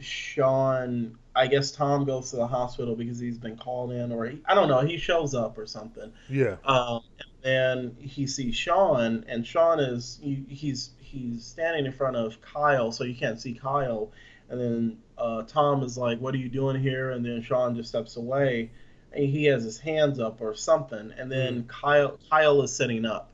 Sean, 0.00 1.18
I 1.34 1.46
guess 1.48 1.72
Tom 1.72 2.04
goes 2.04 2.30
to 2.30 2.36
the 2.36 2.46
hospital 2.46 2.94
because 2.94 3.18
he's 3.18 3.38
been 3.38 3.56
called 3.56 3.92
in, 3.92 4.12
or 4.12 4.26
he, 4.26 4.40
I 4.46 4.54
don't 4.54 4.68
know, 4.68 4.80
he 4.80 4.96
shows 4.96 5.34
up 5.34 5.58
or 5.58 5.66
something. 5.66 6.12
Yeah. 6.28 6.56
Um, 6.64 7.00
and 7.18 7.42
then 7.42 7.96
he 8.00 8.26
sees 8.26 8.54
Sean, 8.54 9.24
and 9.28 9.46
Sean 9.46 9.80
is 9.80 10.20
he, 10.22 10.44
he's 10.48 10.90
he's 11.00 11.44
standing 11.44 11.86
in 11.86 11.92
front 11.92 12.16
of 12.16 12.40
Kyle, 12.40 12.92
so 12.92 13.04
you 13.04 13.14
can't 13.14 13.40
see 13.40 13.54
Kyle. 13.54 14.12
And 14.50 14.60
then 14.60 14.98
uh, 15.18 15.42
Tom 15.42 15.82
is 15.82 15.98
like, 15.98 16.20
"What 16.20 16.34
are 16.34 16.38
you 16.38 16.48
doing 16.48 16.80
here?" 16.80 17.10
And 17.10 17.24
then 17.24 17.42
Sean 17.42 17.74
just 17.74 17.88
steps 17.88 18.16
away, 18.16 18.70
and 19.12 19.24
he 19.24 19.44
has 19.46 19.64
his 19.64 19.78
hands 19.78 20.20
up 20.20 20.40
or 20.40 20.54
something. 20.54 21.12
And 21.18 21.30
then 21.30 21.64
Kyle 21.64 22.18
Kyle 22.30 22.62
is 22.62 22.74
sitting 22.74 23.04
up, 23.04 23.30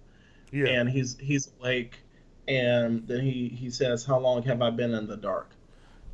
Yeah. 0.54 0.68
and 0.68 0.88
he's 0.88 1.18
he's 1.18 1.50
awake, 1.58 1.96
and 2.46 3.06
then 3.08 3.20
he 3.20 3.48
he 3.48 3.70
says, 3.70 4.04
"How 4.04 4.18
long 4.18 4.42
have 4.44 4.62
I 4.62 4.70
been 4.70 4.94
in 4.94 5.06
the 5.08 5.16
dark?" 5.16 5.50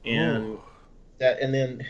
And 0.04 0.44
Ooh. 0.44 0.60
that 1.18 1.40
and 1.40 1.52
then 1.52 1.86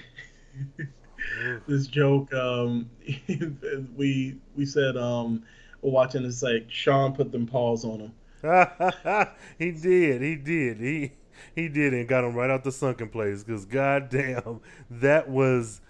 this 1.68 1.86
joke. 1.86 2.34
Um, 2.34 2.90
we 3.96 4.36
we 4.56 4.66
said 4.66 4.96
um, 4.96 5.44
we're 5.80 5.92
watching 5.92 6.24
this 6.24 6.42
like 6.42 6.66
Sean 6.68 7.14
put 7.14 7.30
them 7.30 7.46
paws 7.46 7.84
on 7.84 8.00
him. 8.00 8.12
he 9.58 9.70
did. 9.70 10.22
He 10.22 10.36
did. 10.36 10.78
He 10.78 11.12
he 11.54 11.68
did 11.68 11.94
and 11.94 12.08
got 12.08 12.24
him 12.24 12.34
right 12.34 12.50
out 12.50 12.64
the 12.64 12.72
sunken 12.72 13.08
place 13.08 13.44
because 13.44 13.64
goddamn, 13.64 14.60
that 14.90 15.28
was 15.28 15.80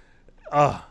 ah. 0.53 0.90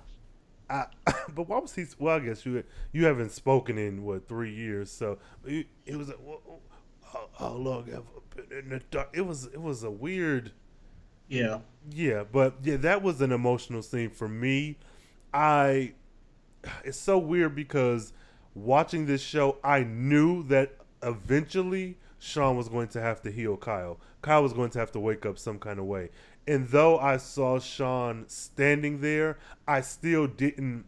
Uh, 0.69 0.85
but 1.35 1.47
why 1.47 1.59
was 1.59 1.73
he? 1.73 1.85
Well, 1.97 2.17
I 2.17 2.19
guess 2.19 2.45
you 2.45 2.63
you 2.91 3.05
haven't 3.05 3.31
spoken 3.31 3.77
in 3.77 4.03
what 4.03 4.27
three 4.27 4.53
years, 4.53 4.91
so 4.91 5.17
it, 5.45 5.67
it 5.85 5.97
was. 5.97 6.11
how, 7.03 7.29
how 7.37 7.53
long 7.53 7.87
have 7.87 8.03
I 8.03 8.35
been 8.35 8.59
in 8.59 8.69
the 8.69 8.79
dark? 8.91 9.09
It 9.13 9.21
was 9.21 9.45
it 9.45 9.61
was 9.61 9.83
a 9.83 9.91
weird. 9.91 10.51
Yeah. 11.27 11.59
Yeah, 11.91 12.23
but 12.29 12.55
yeah, 12.63 12.77
that 12.77 13.01
was 13.01 13.21
an 13.21 13.31
emotional 13.31 13.81
scene 13.81 14.09
for 14.09 14.27
me. 14.27 14.77
I. 15.33 15.93
It's 16.83 16.97
so 16.97 17.17
weird 17.17 17.55
because 17.55 18.11
watching 18.53 19.05
this 19.05 19.21
show, 19.21 19.57
I 19.63 19.83
knew 19.83 20.43
that 20.43 20.75
eventually 21.01 21.97
Sean 22.19 22.57
was 22.57 22.67
going 22.67 22.89
to 22.89 23.01
have 23.01 23.21
to 23.21 23.31
heal 23.31 23.55
Kyle. 23.57 23.99
Kyle 24.21 24.43
was 24.43 24.51
going 24.53 24.69
to 24.71 24.79
have 24.79 24.91
to 24.91 24.99
wake 24.99 25.25
up 25.25 25.39
some 25.39 25.57
kind 25.57 25.79
of 25.79 25.85
way. 25.85 26.09
And 26.48 26.68
though 26.70 26.98
I 26.98 27.18
saw 27.18 27.60
Sean 27.60 28.26
standing 28.28 29.02
there, 29.02 29.38
I 29.68 29.82
still 29.82 30.28
didn't 30.28 30.86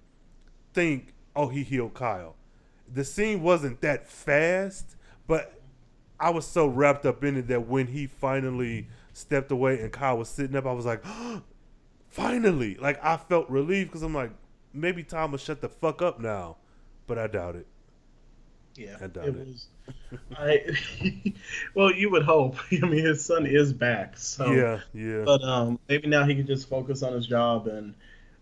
think, 0.73 1.14
oh, 1.36 1.49
he 1.49 1.64
healed 1.64 1.94
Kyle. 1.94 2.36
The 2.91 3.03
scene 3.03 3.41
wasn't 3.41 3.82
that 3.82 4.07
fast, 4.07 4.95
but 5.28 5.61
I 6.19 6.30
was 6.30 6.45
so 6.45 6.68
wrapped 6.68 7.06
up 7.06 7.23
in 7.23 7.38
it 7.38 7.48
that 7.48 7.68
when 7.68 7.88
he 7.88 8.07
finally 8.07 8.88
stepped 9.14 9.52
away 9.52 9.80
and 9.80 9.91
Kyle 9.91 10.18
was 10.18 10.30
sitting 10.30 10.56
up, 10.56 10.65
I 10.65 10.73
was 10.73 10.86
like, 10.86 11.02
oh, 11.06 11.41
finally. 12.10 12.76
Like, 12.76 13.03
I 13.03 13.18
felt 13.18 13.49
relief 13.49 13.88
because 13.88 14.03
I'm 14.03 14.14
like, 14.14 14.32
maybe 14.73 15.03
Tom 15.03 15.32
will 15.32 15.38
shut 15.38 15.61
the 15.61 15.69
fuck 15.69 16.02
up 16.02 16.19
now. 16.19 16.57
But 17.07 17.18
I 17.18 17.28
doubt 17.28 17.56
it. 17.56 17.68
Yeah, 18.76 18.98
I 19.02 19.07
doubt 19.07 19.26
it. 19.26 19.35
it. 19.35 19.48
Was, 19.48 19.68
I 20.38 21.34
well, 21.76 21.91
you 21.91 22.10
would 22.11 22.23
hope. 22.23 22.57
I 22.72 22.85
mean, 22.85 23.03
his 23.06 23.23
son 23.23 23.45
is 23.45 23.73
back, 23.73 24.18
so 24.18 24.52
yeah, 24.52 24.80
yeah. 24.93 25.23
But 25.26 25.43
um, 25.43 25.80
maybe 25.89 26.07
now 26.07 26.26
he 26.26 26.35
can 26.35 26.48
just 26.48 26.69
focus 26.69 27.03
on 27.03 27.14
his 27.14 27.27
job, 27.27 27.68
and 27.68 27.93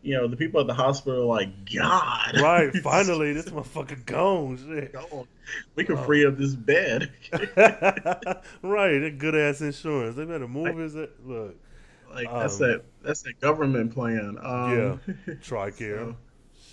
you 0.01 0.15
know, 0.15 0.27
the 0.27 0.38
people 0.38 0.61
at 0.61 0.68
the 0.68 0.73
hospital 0.73 1.23
are 1.23 1.26
like, 1.26 1.73
God, 1.73 2.39
right? 2.39 2.73
Finally, 2.84 3.34
this 3.34 3.45
motherfucker 3.45 4.06
gone. 4.06 4.57
Shit. 4.57 4.93
Gone. 4.93 5.27
We 5.76 5.84
can 5.84 5.97
oh. 5.97 6.03
free 6.03 6.26
up 6.26 6.38
this 6.38 6.56
bed. 6.56 7.11
right, 7.31 8.99
that 8.99 9.15
good 9.18 9.35
ass 9.35 9.61
insurance. 9.61 10.15
They 10.15 10.26
better 10.26 10.47
move 10.47 10.77
his 10.77 10.95
look. 10.95 11.56
Like 12.14 12.27
um, 12.27 12.39
that's 12.39 12.57
that 12.57 12.84
that's 13.03 13.22
that 13.23 13.39
government 13.39 13.93
plan. 13.93 14.38
Um, 14.41 14.99
yeah, 15.07 15.34
Tricare. 15.35 16.15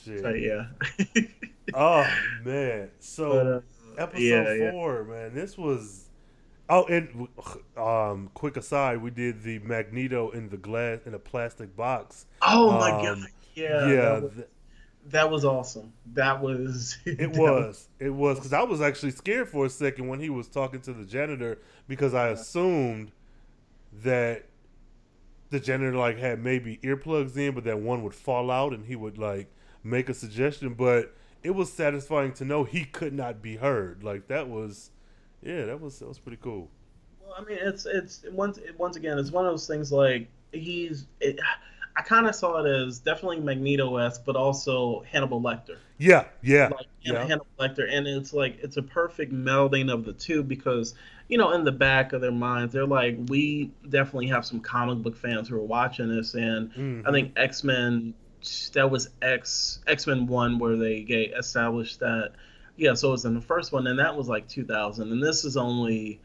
So, 0.04 0.28
yeah. 0.30 0.66
Oh 1.74 2.06
man, 2.44 2.90
so. 2.98 3.30
But, 3.30 3.46
uh, 3.46 3.60
episode 3.98 4.22
yeah, 4.22 4.70
four, 4.70 5.06
yeah. 5.08 5.14
man. 5.14 5.34
This 5.34 5.56
was. 5.56 6.04
Oh, 6.68 6.84
and 6.86 7.28
um, 7.76 8.28
quick 8.34 8.56
aside, 8.56 9.00
we 9.00 9.10
did 9.10 9.42
the 9.44 9.60
Magneto 9.60 10.30
in 10.30 10.48
the 10.48 10.56
glass 10.56 11.00
in 11.06 11.14
a 11.14 11.18
plastic 11.18 11.76
box. 11.76 12.26
Oh 12.42 12.70
um, 12.70 12.78
my 12.78 12.90
god! 12.90 13.18
Yeah, 13.54 13.88
yeah. 13.88 13.96
That 13.96 14.22
was, 14.22 14.44
that 15.06 15.30
was 15.30 15.44
awesome. 15.44 15.92
That 16.14 16.40
was. 16.40 16.98
It 17.06 17.30
was. 17.30 17.88
It 18.00 18.10
was 18.10 18.38
because 18.38 18.52
I 18.52 18.62
was 18.62 18.80
actually 18.80 19.12
scared 19.12 19.48
for 19.48 19.66
a 19.66 19.70
second 19.70 20.08
when 20.08 20.18
he 20.18 20.28
was 20.28 20.48
talking 20.48 20.80
to 20.82 20.92
the 20.92 21.04
janitor 21.04 21.60
because 21.86 22.14
I 22.14 22.28
assumed 22.28 23.12
that 24.02 24.46
the 25.50 25.60
janitor 25.60 25.96
like 25.96 26.18
had 26.18 26.42
maybe 26.42 26.78
earplugs 26.82 27.36
in, 27.36 27.54
but 27.54 27.62
that 27.64 27.78
one 27.78 28.02
would 28.02 28.14
fall 28.14 28.50
out 28.50 28.72
and 28.72 28.84
he 28.84 28.96
would 28.96 29.18
like 29.18 29.48
make 29.84 30.08
a 30.08 30.14
suggestion, 30.14 30.74
but 30.74 31.15
it 31.42 31.50
was 31.50 31.72
satisfying 31.72 32.32
to 32.34 32.44
know 32.44 32.64
he 32.64 32.84
could 32.84 33.12
not 33.12 33.42
be 33.42 33.56
heard. 33.56 34.02
Like 34.02 34.28
that 34.28 34.48
was, 34.48 34.90
yeah, 35.42 35.64
that 35.66 35.80
was 35.80 35.98
that 35.98 36.08
was 36.08 36.18
pretty 36.18 36.38
cool. 36.42 36.70
Well, 37.24 37.34
I 37.38 37.44
mean, 37.44 37.58
it's 37.60 37.86
it's 37.86 38.24
once 38.32 38.58
once 38.78 38.96
again, 38.96 39.18
it's 39.18 39.30
one 39.30 39.46
of 39.46 39.52
those 39.52 39.66
things 39.66 39.92
like 39.92 40.28
he's. 40.52 41.06
It, 41.20 41.38
I 41.98 42.02
kind 42.02 42.26
of 42.26 42.34
saw 42.34 42.62
it 42.62 42.68
as 42.68 42.98
definitely 42.98 43.40
Magneto 43.40 43.96
esque, 43.96 44.22
but 44.26 44.36
also 44.36 45.02
Hannibal 45.10 45.40
Lecter. 45.40 45.78
Yeah, 45.96 46.26
yeah, 46.42 46.68
like 46.68 46.86
yeah. 47.00 47.22
Hannibal 47.22 47.46
Lecter, 47.58 47.90
and 47.90 48.06
it's 48.06 48.34
like 48.34 48.58
it's 48.62 48.76
a 48.76 48.82
perfect 48.82 49.32
melding 49.32 49.90
of 49.90 50.04
the 50.04 50.12
two 50.12 50.42
because 50.42 50.94
you 51.28 51.38
know 51.38 51.52
in 51.52 51.64
the 51.64 51.72
back 51.72 52.12
of 52.12 52.20
their 52.20 52.32
minds 52.32 52.74
they're 52.74 52.86
like, 52.86 53.16
we 53.28 53.70
definitely 53.88 54.26
have 54.26 54.44
some 54.44 54.60
comic 54.60 54.98
book 54.98 55.16
fans 55.16 55.48
who 55.48 55.56
are 55.56 55.64
watching 55.64 56.14
this, 56.14 56.34
and 56.34 56.70
mm-hmm. 56.72 57.08
I 57.08 57.12
think 57.12 57.32
X 57.36 57.64
Men 57.64 58.12
that 58.74 58.90
was 58.90 59.08
X 59.22 59.80
X 59.86 60.06
Men 60.06 60.26
One 60.26 60.58
where 60.58 60.76
they 60.76 61.02
get 61.02 61.32
established 61.36 62.00
that 62.00 62.32
yeah, 62.76 62.94
so 62.94 63.08
it 63.08 63.12
was 63.12 63.24
in 63.24 63.34
the 63.34 63.40
first 63.40 63.72
one, 63.72 63.86
and 63.86 63.98
that 63.98 64.16
was 64.16 64.28
like 64.28 64.48
2000, 64.48 65.10
and 65.10 65.22
this 65.22 65.44
is 65.44 65.56
only 65.56 66.20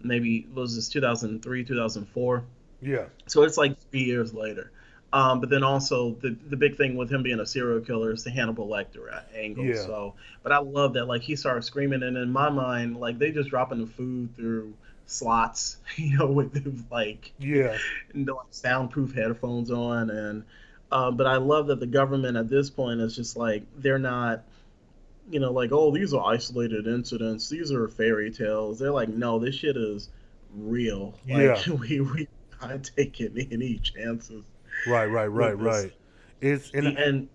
maybe 0.00 0.46
was 0.52 0.74
this 0.74 0.88
2003 0.88 1.64
2004 1.64 2.44
yeah 2.80 3.04
so 3.28 3.44
it's 3.44 3.56
like 3.56 3.78
three 3.92 4.02
years 4.02 4.34
later 4.34 4.72
um, 5.12 5.40
but 5.40 5.50
then 5.50 5.62
also 5.62 6.16
the 6.22 6.36
the 6.48 6.56
big 6.56 6.76
thing 6.76 6.96
with 6.96 7.12
him 7.12 7.22
being 7.22 7.40
a 7.40 7.46
serial 7.46 7.80
killer 7.80 8.12
is 8.12 8.24
the 8.24 8.30
Hannibal 8.30 8.66
Lecter 8.66 9.22
angle. 9.34 9.64
Yeah. 9.64 9.74
So, 9.74 10.14
but 10.42 10.52
I 10.52 10.58
love 10.58 10.94
that 10.94 11.04
like 11.04 11.20
he 11.20 11.36
started 11.36 11.64
screaming, 11.64 12.02
and 12.02 12.16
in 12.16 12.32
my 12.32 12.48
mind, 12.48 12.96
like 12.96 13.18
they 13.18 13.30
just 13.30 13.50
dropping 13.50 13.80
the 13.80 13.86
food 13.86 14.34
through 14.36 14.72
slots, 15.04 15.76
you 15.96 16.16
know, 16.16 16.28
with 16.28 16.86
like 16.90 17.32
yeah, 17.38 17.76
and, 18.14 18.26
like 18.26 18.46
soundproof 18.52 19.14
headphones 19.14 19.70
on, 19.70 20.08
and 20.08 20.44
uh, 20.92 21.10
but 21.10 21.26
I 21.26 21.36
love 21.36 21.68
that 21.68 21.80
the 21.80 21.86
government 21.86 22.36
at 22.36 22.48
this 22.48 22.70
point 22.70 23.00
is 23.00 23.16
just 23.16 23.36
like 23.36 23.64
they're 23.78 23.98
not, 23.98 24.44
you 25.30 25.40
know, 25.40 25.50
like 25.50 25.72
oh 25.72 25.90
these 25.90 26.12
are 26.12 26.24
isolated 26.24 26.86
incidents, 26.86 27.48
these 27.48 27.72
are 27.72 27.88
fairy 27.88 28.30
tales. 28.30 28.78
They're 28.78 28.92
like 28.92 29.08
no, 29.08 29.38
this 29.38 29.54
shit 29.54 29.76
is 29.76 30.10
real. 30.54 31.14
Like, 31.28 31.66
yeah, 31.66 31.72
we 31.80 32.00
we 32.00 32.28
not 32.60 32.90
taking 32.96 33.48
any 33.50 33.78
chances. 33.78 34.44
Right, 34.86 35.06
right, 35.06 35.26
right, 35.26 35.58
right. 35.58 35.92
It's 36.40 36.70
and, 36.72 36.86
and 36.98 37.28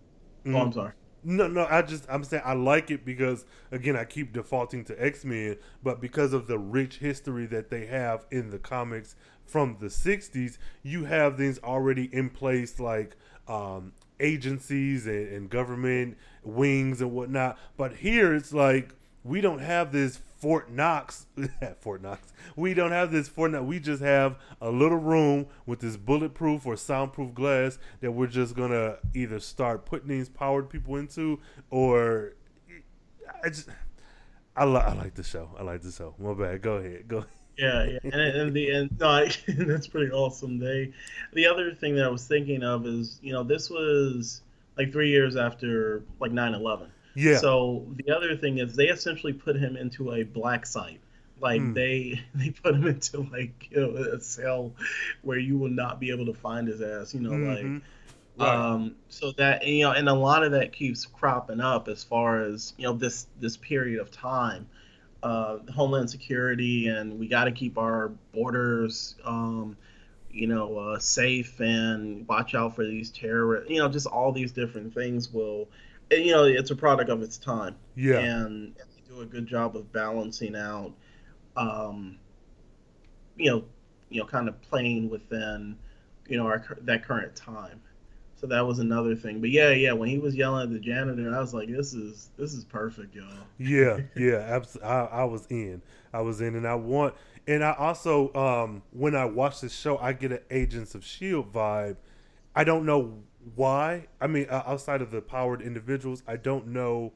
mm, 0.46 0.56
oh, 0.56 0.62
I'm 0.62 0.74
sorry. 0.74 0.94
No, 1.24 1.48
no, 1.48 1.66
I 1.70 1.82
just 1.82 2.06
I'm 2.10 2.24
saying 2.24 2.44
I 2.46 2.54
like 2.54 2.92
it 2.92 3.04
because 3.04 3.46
again 3.72 3.96
I 3.96 4.06
keep 4.06 4.34
defaulting 4.34 4.86
to 4.86 5.04
X 5.04 5.26
Men, 5.26 5.58
but 5.84 6.00
because 6.00 6.34
of 6.34 6.48
the 6.48 6.60
rich 6.60 6.98
history 6.98 7.48
that 7.48 7.70
they 7.70 7.86
have 7.88 8.26
in 8.32 8.50
the 8.50 8.60
comics 8.60 9.16
from 9.46 9.78
the 9.80 9.88
'60s, 9.88 10.58
you 10.84 11.06
have 11.06 11.38
things 11.38 11.60
already 11.64 12.14
in 12.14 12.30
place 12.30 12.80
like 12.80 13.16
um, 13.48 13.94
agencies 14.20 15.06
and, 15.08 15.28
and 15.30 15.50
government 15.50 16.18
wings 16.44 17.02
and 17.02 17.12
whatnot. 17.12 17.58
But 17.76 17.96
here 17.98 18.34
it's 18.34 18.54
like 18.54 18.94
we 19.24 19.42
don't 19.42 19.60
have 19.60 19.92
this 19.92 20.20
Fort 20.40 20.72
Knox, 20.72 21.26
Fort 21.80 22.02
Knox. 22.02 22.32
We 22.56 22.74
don't 22.74 22.92
have 22.92 23.12
this 23.12 23.28
Fort 23.28 23.52
Knox. 23.52 23.64
We 23.64 23.80
just 23.80 24.02
have 24.04 24.38
a 24.62 24.70
little 24.70 24.98
room 24.98 25.48
with 25.66 25.80
this 25.80 25.98
bulletproof 25.98 26.66
or 26.66 26.78
soundproof 26.78 27.34
glass 27.34 27.80
that 28.02 28.12
we're 28.12 28.28
just 28.28 28.56
gonna 28.56 28.98
either 29.16 29.40
start 29.40 29.86
putting 29.86 30.10
these 30.10 30.30
powered 30.30 30.70
people 30.70 30.96
into, 30.96 31.40
or 31.70 32.34
I 33.44 33.50
just 33.50 33.70
I, 34.56 34.66
li- 34.66 34.78
I 34.78 34.94
like 34.94 35.14
the 35.16 35.24
show. 35.24 35.50
I 35.58 35.64
like 35.64 35.82
the 35.82 35.92
show. 35.92 36.16
My 36.20 36.34
bad. 36.34 36.62
Go 36.62 36.76
ahead. 36.78 37.08
Go. 37.08 37.26
Yeah, 37.58 37.86
yeah, 37.86 38.00
and, 38.04 38.14
and 38.14 38.54
the 38.54 38.70
and 38.70 39.00
no, 39.00 39.08
I, 39.10 39.32
that's 39.48 39.88
pretty 39.88 40.12
awesome. 40.12 40.60
They, 40.60 40.94
the 41.34 41.48
other 41.48 41.74
thing 41.74 41.96
that 41.96 42.06
I 42.06 42.10
was 42.10 42.26
thinking 42.28 42.64
of 42.64 42.86
is, 42.86 43.20
you 43.22 43.34
know, 43.34 43.44
this 43.44 43.70
was 43.70 44.42
like 44.78 44.92
three 44.92 45.10
years 45.10 45.36
after 45.36 46.04
like 46.20 46.32
9-11. 46.32 46.88
Yeah. 47.16 47.38
So 47.38 47.88
the 47.96 48.16
other 48.16 48.36
thing 48.36 48.60
is 48.60 48.76
they 48.76 48.90
essentially 48.90 49.34
put 49.34 49.56
him 49.56 49.76
into 49.76 50.14
a 50.14 50.24
black 50.24 50.68
site. 50.68 51.00
Like 51.40 51.62
mm. 51.62 51.74
they 51.74 52.22
they 52.36 52.52
put 52.52 52.76
him 52.76 52.88
into 52.88 53.28
like 53.32 53.70
you 53.72 53.78
know, 53.94 53.96
a 53.96 54.22
cell 54.22 54.74
where 55.24 55.40
you 55.40 55.58
will 55.58 55.70
not 55.70 56.00
be 56.00 56.12
able 56.12 56.28
to 56.28 56.34
find 56.34 56.68
his 56.68 56.82
ass. 56.82 57.14
You 57.14 57.22
know, 57.22 57.32
mm-hmm. 57.32 57.74
like. 57.76 57.84
Right. 58.40 58.54
Um, 58.54 58.94
so 59.10 59.32
that 59.40 59.66
you 59.66 59.82
know, 59.82 59.94
and 59.94 60.08
a 60.08 60.14
lot 60.14 60.44
of 60.44 60.52
that 60.52 60.72
keeps 60.72 61.08
cropping 61.08 61.60
up 61.60 61.88
as 61.88 62.04
far 62.04 62.44
as 62.44 62.76
you 62.78 62.84
know 62.84 62.94
this 62.94 63.26
this 63.40 63.58
period 63.58 64.00
of 64.00 64.12
time 64.12 64.68
uh, 65.28 65.60
Homeland 65.74 66.10
Security, 66.10 66.88
and 66.88 67.20
we 67.20 67.28
got 67.28 67.46
to 67.46 67.52
keep 67.52 67.78
our 67.78 68.10
borders, 68.34 69.16
um, 69.26 69.76
you 70.32 70.48
know, 70.48 70.78
uh, 70.78 71.00
safe 71.00 71.60
and 71.60 72.26
watch 72.30 72.56
out 72.56 72.76
for 72.76 72.86
these 72.86 73.10
terrorists. 73.12 73.70
You 73.70 73.80
know, 73.80 73.90
just 73.90 74.08
all 74.08 74.32
these 74.32 74.54
different 74.54 74.94
things 74.94 75.34
will, 75.34 75.68
you 76.10 76.32
know, 76.32 76.46
it's 76.46 76.72
a 76.72 76.76
product 76.76 77.10
of 77.10 77.22
its 77.22 77.38
time. 77.38 77.76
Yeah, 77.96 78.20
and, 78.20 78.74
and 78.80 78.90
they 78.96 79.02
do 79.10 79.20
a 79.20 79.26
good 79.26 79.48
job 79.48 79.76
of 79.76 79.92
balancing 79.92 80.56
out, 80.56 80.94
um, 81.58 82.18
you 83.36 83.52
know, 83.52 83.66
you 84.10 84.22
know, 84.22 84.28
kind 84.28 84.48
of 84.48 84.62
playing 84.62 85.10
within, 85.10 85.78
you 86.30 86.38
know, 86.38 86.46
our 86.46 86.64
that 86.82 87.04
current 87.04 87.36
time. 87.36 87.82
So 88.40 88.46
that 88.48 88.66
was 88.66 88.78
another 88.78 89.16
thing. 89.16 89.42
But 89.42 89.50
yeah, 89.50 89.72
yeah, 89.72 89.94
when 89.94 90.10
he 90.10 90.20
was 90.20 90.36
yelling 90.36 90.64
at 90.64 90.72
the 90.72 90.80
janitor, 90.80 91.36
I 91.36 91.40
was 91.40 91.56
like, 91.56 91.70
"This 91.70 91.94
is 91.94 92.30
this 92.38 92.54
is 92.54 92.64
perfect, 92.64 93.16
y'all." 93.16 93.26
Yeah, 93.58 94.02
yeah, 94.16 94.38
absolutely. 94.38 94.90
I, 94.90 95.06
I 95.06 95.24
was 95.24 95.48
in. 95.48 95.82
I 96.14 96.22
was 96.22 96.40
in, 96.40 96.56
and 96.56 96.68
I 96.68 96.76
want, 96.76 97.16
and 97.48 97.64
I 97.64 97.74
also, 97.74 98.32
um, 98.36 98.84
when 98.92 99.16
I 99.16 99.26
watch 99.26 99.62
this 99.62 99.74
show, 99.74 99.98
I 99.98 100.14
get 100.14 100.32
an 100.32 100.40
Agents 100.52 100.94
of 100.94 101.04
Shield 101.04 101.52
vibe. 101.52 101.98
I 102.56 102.64
don't 102.64 102.86
know 102.86 103.18
why. 103.56 104.06
I 104.22 104.28
mean, 104.28 104.46
uh, 104.50 104.64
outside 104.68 105.02
of 105.02 105.10
the 105.10 105.22
powered 105.22 105.62
individuals, 105.64 106.22
I 106.28 106.38
don't 106.38 106.68
know 106.68 107.14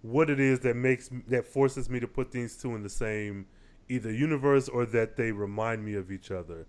what 0.00 0.30
it 0.30 0.40
is 0.40 0.60
that 0.60 0.74
makes 0.74 1.10
that 1.28 1.46
forces 1.46 1.90
me 1.90 2.00
to 2.00 2.08
put 2.08 2.30
these 2.30 2.56
two 2.56 2.74
in 2.74 2.82
the 2.82 2.88
same 2.88 3.46
either 3.90 4.10
universe 4.10 4.70
or 4.70 4.86
that 4.86 5.16
they 5.16 5.32
remind 5.32 5.84
me 5.84 5.94
of 5.94 6.10
each 6.10 6.30
other. 6.30 6.66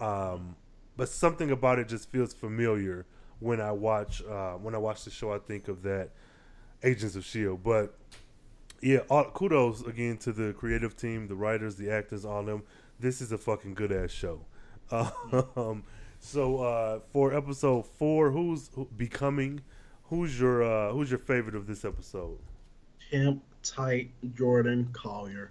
Um, 0.00 0.56
but 0.96 1.08
something 1.08 1.52
about 1.52 1.78
it 1.78 1.88
just 1.88 2.10
feels 2.10 2.34
familiar 2.34 3.06
when 3.40 3.60
I 3.60 3.72
watch 3.72 4.22
uh, 4.22 4.54
when 4.54 4.74
I 4.74 4.78
watch 4.78 5.04
the 5.04 5.10
show. 5.10 5.32
I 5.32 5.38
think 5.38 5.68
of 5.68 5.82
that 5.82 6.10
Agents 6.82 7.16
of 7.16 7.24
Shield, 7.24 7.62
but 7.62 7.94
yeah, 8.80 8.98
all, 9.08 9.24
kudos 9.24 9.82
again 9.82 10.18
to 10.18 10.32
the 10.32 10.52
creative 10.52 10.96
team, 10.96 11.26
the 11.26 11.34
writers, 11.34 11.76
the 11.76 11.90
actors, 11.90 12.24
all 12.24 12.42
them. 12.42 12.62
This 13.00 13.20
is 13.20 13.32
a 13.32 13.38
fucking 13.38 13.74
good 13.74 13.92
ass 13.92 14.10
show. 14.10 14.40
Um, 15.56 15.82
so 16.20 16.60
uh, 16.60 17.00
for 17.12 17.34
episode 17.34 17.86
four, 17.86 18.30
who's 18.30 18.70
who, 18.74 18.88
becoming? 18.96 19.60
Who's 20.04 20.38
your 20.40 20.62
uh, 20.62 20.92
who's 20.92 21.10
your 21.10 21.18
favorite 21.18 21.54
of 21.54 21.66
this 21.66 21.84
episode? 21.84 22.38
Pimp 23.10 23.42
tight 23.62 24.10
Jordan 24.34 24.88
Collier. 24.92 25.50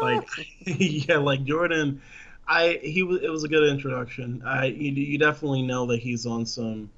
Like 0.00 0.26
yeah, 0.66 1.18
like 1.18 1.44
Jordan. 1.44 2.00
I 2.46 2.78
he 2.82 3.02
was 3.02 3.22
it 3.22 3.28
was 3.28 3.44
a 3.44 3.48
good 3.48 3.68
introduction. 3.68 4.42
I 4.46 4.66
you, 4.66 4.92
you 4.92 5.18
definitely 5.18 5.62
know 5.62 5.86
that 5.86 6.00
he's 6.00 6.26
on 6.26 6.46
some 6.46 6.90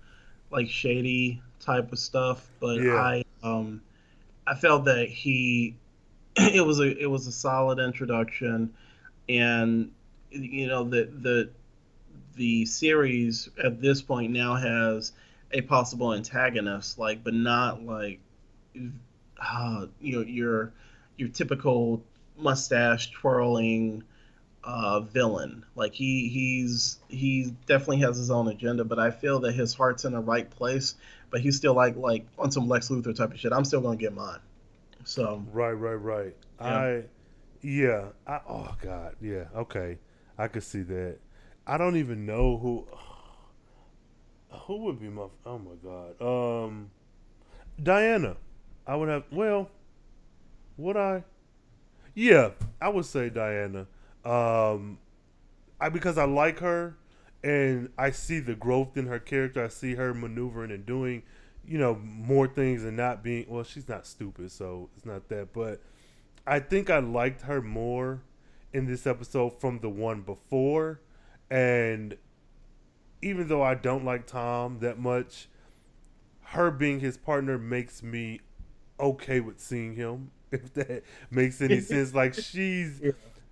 like 0.57 0.71
shady 0.71 1.41
type 1.61 1.93
of 1.93 1.99
stuff, 1.99 2.49
but 2.59 2.81
Yeah. 2.81 2.95
I 2.95 3.25
um 3.43 3.83
I 4.47 4.55
felt 4.55 4.87
that 4.87 5.09
he 5.09 5.77
it 6.37 6.65
was 6.65 6.81
a 6.81 6.97
it 6.99 7.07
was 7.07 7.27
a 7.27 7.33
solid 7.33 7.79
introduction, 7.79 8.73
and 9.29 9.93
you 10.31 10.67
know 10.67 10.83
the 10.85 11.05
the 11.05 11.51
the 12.37 12.65
series 12.65 13.49
at 13.63 13.81
this 13.81 14.03
point 14.03 14.33
now 14.33 14.55
has 14.55 15.13
a 15.53 15.61
possible 15.61 16.15
antagonist, 16.15 16.99
like 16.99 17.23
but 17.23 17.35
not 17.35 17.83
like 17.85 18.21
uh, 19.41 19.87
you 20.01 20.17
know 20.17 20.23
your 20.23 20.73
your 21.19 21.29
typical 21.29 22.03
mustache 22.39 23.11
twirling 23.11 24.03
uh, 24.67 25.01
villain. 25.01 25.65
Like 25.77 25.95
he 25.95 26.29
he's 26.29 26.99
he 27.09 27.55
definitely 27.67 27.99
has 27.99 28.17
his 28.17 28.31
own 28.31 28.49
agenda, 28.49 28.85
but 28.85 28.99
I 28.99 29.11
feel 29.11 29.39
that 29.41 29.53
his 29.53 29.73
heart's 29.73 30.05
in 30.05 30.13
the 30.13 30.21
right 30.21 30.51
place. 30.51 30.97
But 31.31 31.41
he's 31.41 31.57
still 31.57 31.75
like 31.75 31.97
like 31.97 32.27
on 32.39 32.51
some 32.51 32.69
Lex 32.69 32.89
Luthor 32.89 33.17
type 33.17 33.33
of 33.33 33.39
shit. 33.39 33.53
I'm 33.53 33.65
still 33.65 33.81
gonna 33.81 33.97
get 33.97 34.13
mine. 34.13 34.41
So 35.05 35.43
Right, 35.53 35.73
right, 35.73 35.95
right. 35.95 36.37
Yeah. 36.61 36.67
I, 36.67 37.03
yeah. 37.63 38.05
I, 38.27 38.41
oh 38.49 38.75
God, 38.83 39.15
yeah. 39.21 39.45
Okay, 39.55 39.99
I 40.37 40.49
could 40.49 40.65
see 40.65 40.83
that. 40.83 41.19
I 41.67 41.79
don't 41.79 41.97
even 41.97 42.27
know 42.27 42.59
who. 42.59 42.87
Who 44.67 44.79
would 44.85 44.99
be 44.99 45.09
my? 45.09 45.27
Oh 45.45 45.59
my 45.59 45.75
God. 45.85 46.65
Um, 46.65 46.91
Diana. 47.81 48.37
I 48.87 48.97
would 48.97 49.09
have. 49.09 49.25
Well, 49.31 49.69
would 50.77 50.97
I? 50.97 51.25
Yeah, 52.15 52.51
I 52.81 52.89
would 52.89 53.05
say 53.05 53.29
Diana. 53.29 53.87
Um, 54.27 54.99
I 55.81 55.89
because 55.89 56.19
I 56.19 56.25
like 56.25 56.59
her, 56.61 56.97
and 57.45 57.91
I 57.97 58.11
see 58.11 58.41
the 58.41 58.55
growth 58.55 58.97
in 58.97 59.07
her 59.07 59.19
character. 59.21 59.65
I 59.65 59.69
see 59.69 59.95
her 59.95 60.13
maneuvering 60.13 60.73
and 60.73 60.85
doing, 60.85 61.23
you 61.67 61.79
know, 61.79 61.95
more 61.95 62.49
things 62.49 62.83
and 62.85 62.97
not 62.97 63.23
being. 63.23 63.47
Well, 63.49 63.65
she's 63.65 63.89
not 63.89 64.07
stupid, 64.07 64.51
so 64.51 64.91
it's 64.97 65.07
not 65.07 65.29
that. 65.29 65.53
But 65.53 65.81
I 66.47 66.59
think 66.59 66.91
I 66.91 66.99
liked 66.99 67.43
her 67.43 67.63
more 67.63 68.23
in 68.73 68.87
this 68.87 69.07
episode 69.07 69.61
from 69.61 69.79
the 69.79 69.89
one 69.89 70.23
before, 70.23 71.01
and 71.51 72.17
even 73.23 73.49
though 73.49 73.63
I 73.63 73.75
don't 73.75 74.05
like 74.05 74.27
Tom 74.27 74.81
that 74.81 74.99
much, 74.99 75.49
her 76.43 76.71
being 76.71 77.01
his 77.01 77.17
partner 77.17 77.59
makes 77.59 78.03
me 78.03 78.41
okay 78.99 79.41
with 79.41 79.61
seeing 79.61 79.95
him. 79.95 80.31
If 80.53 80.73
that 80.75 81.03
makes 81.29 81.61
any 81.61 81.81
sense, 81.93 82.15
like 82.15 82.33
she's 82.33 83.03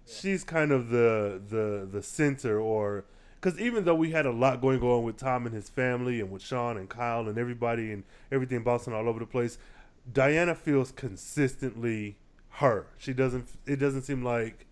she's 0.07 0.45
kind 0.45 0.73
of 0.73 0.91
the 0.91 1.41
the 1.49 1.89
the 1.91 2.03
center, 2.03 2.61
or 2.61 3.05
because 3.41 3.59
even 3.61 3.85
though 3.85 3.95
we 3.95 4.11
had 4.11 4.27
a 4.27 4.33
lot 4.33 4.61
going 4.61 4.81
on 4.83 5.05
with 5.05 5.17
Tom 5.17 5.47
and 5.47 5.55
his 5.55 5.69
family, 5.69 6.21
and 6.21 6.31
with 6.31 6.43
Sean 6.43 6.77
and 6.77 6.89
Kyle 6.89 7.29
and 7.29 7.39
everybody 7.39 7.93
and 7.93 8.05
everything 8.31 8.63
bouncing 8.63 8.93
all 8.93 9.09
over 9.09 9.19
the 9.19 9.27
place, 9.27 9.59
Diana 10.13 10.55
feels 10.55 10.91
consistently 10.91 12.17
her. 12.51 12.87
She 12.99 13.13
doesn't. 13.13 13.49
It 13.67 13.77
doesn't 13.77 14.03
seem 14.03 14.23
like 14.23 14.67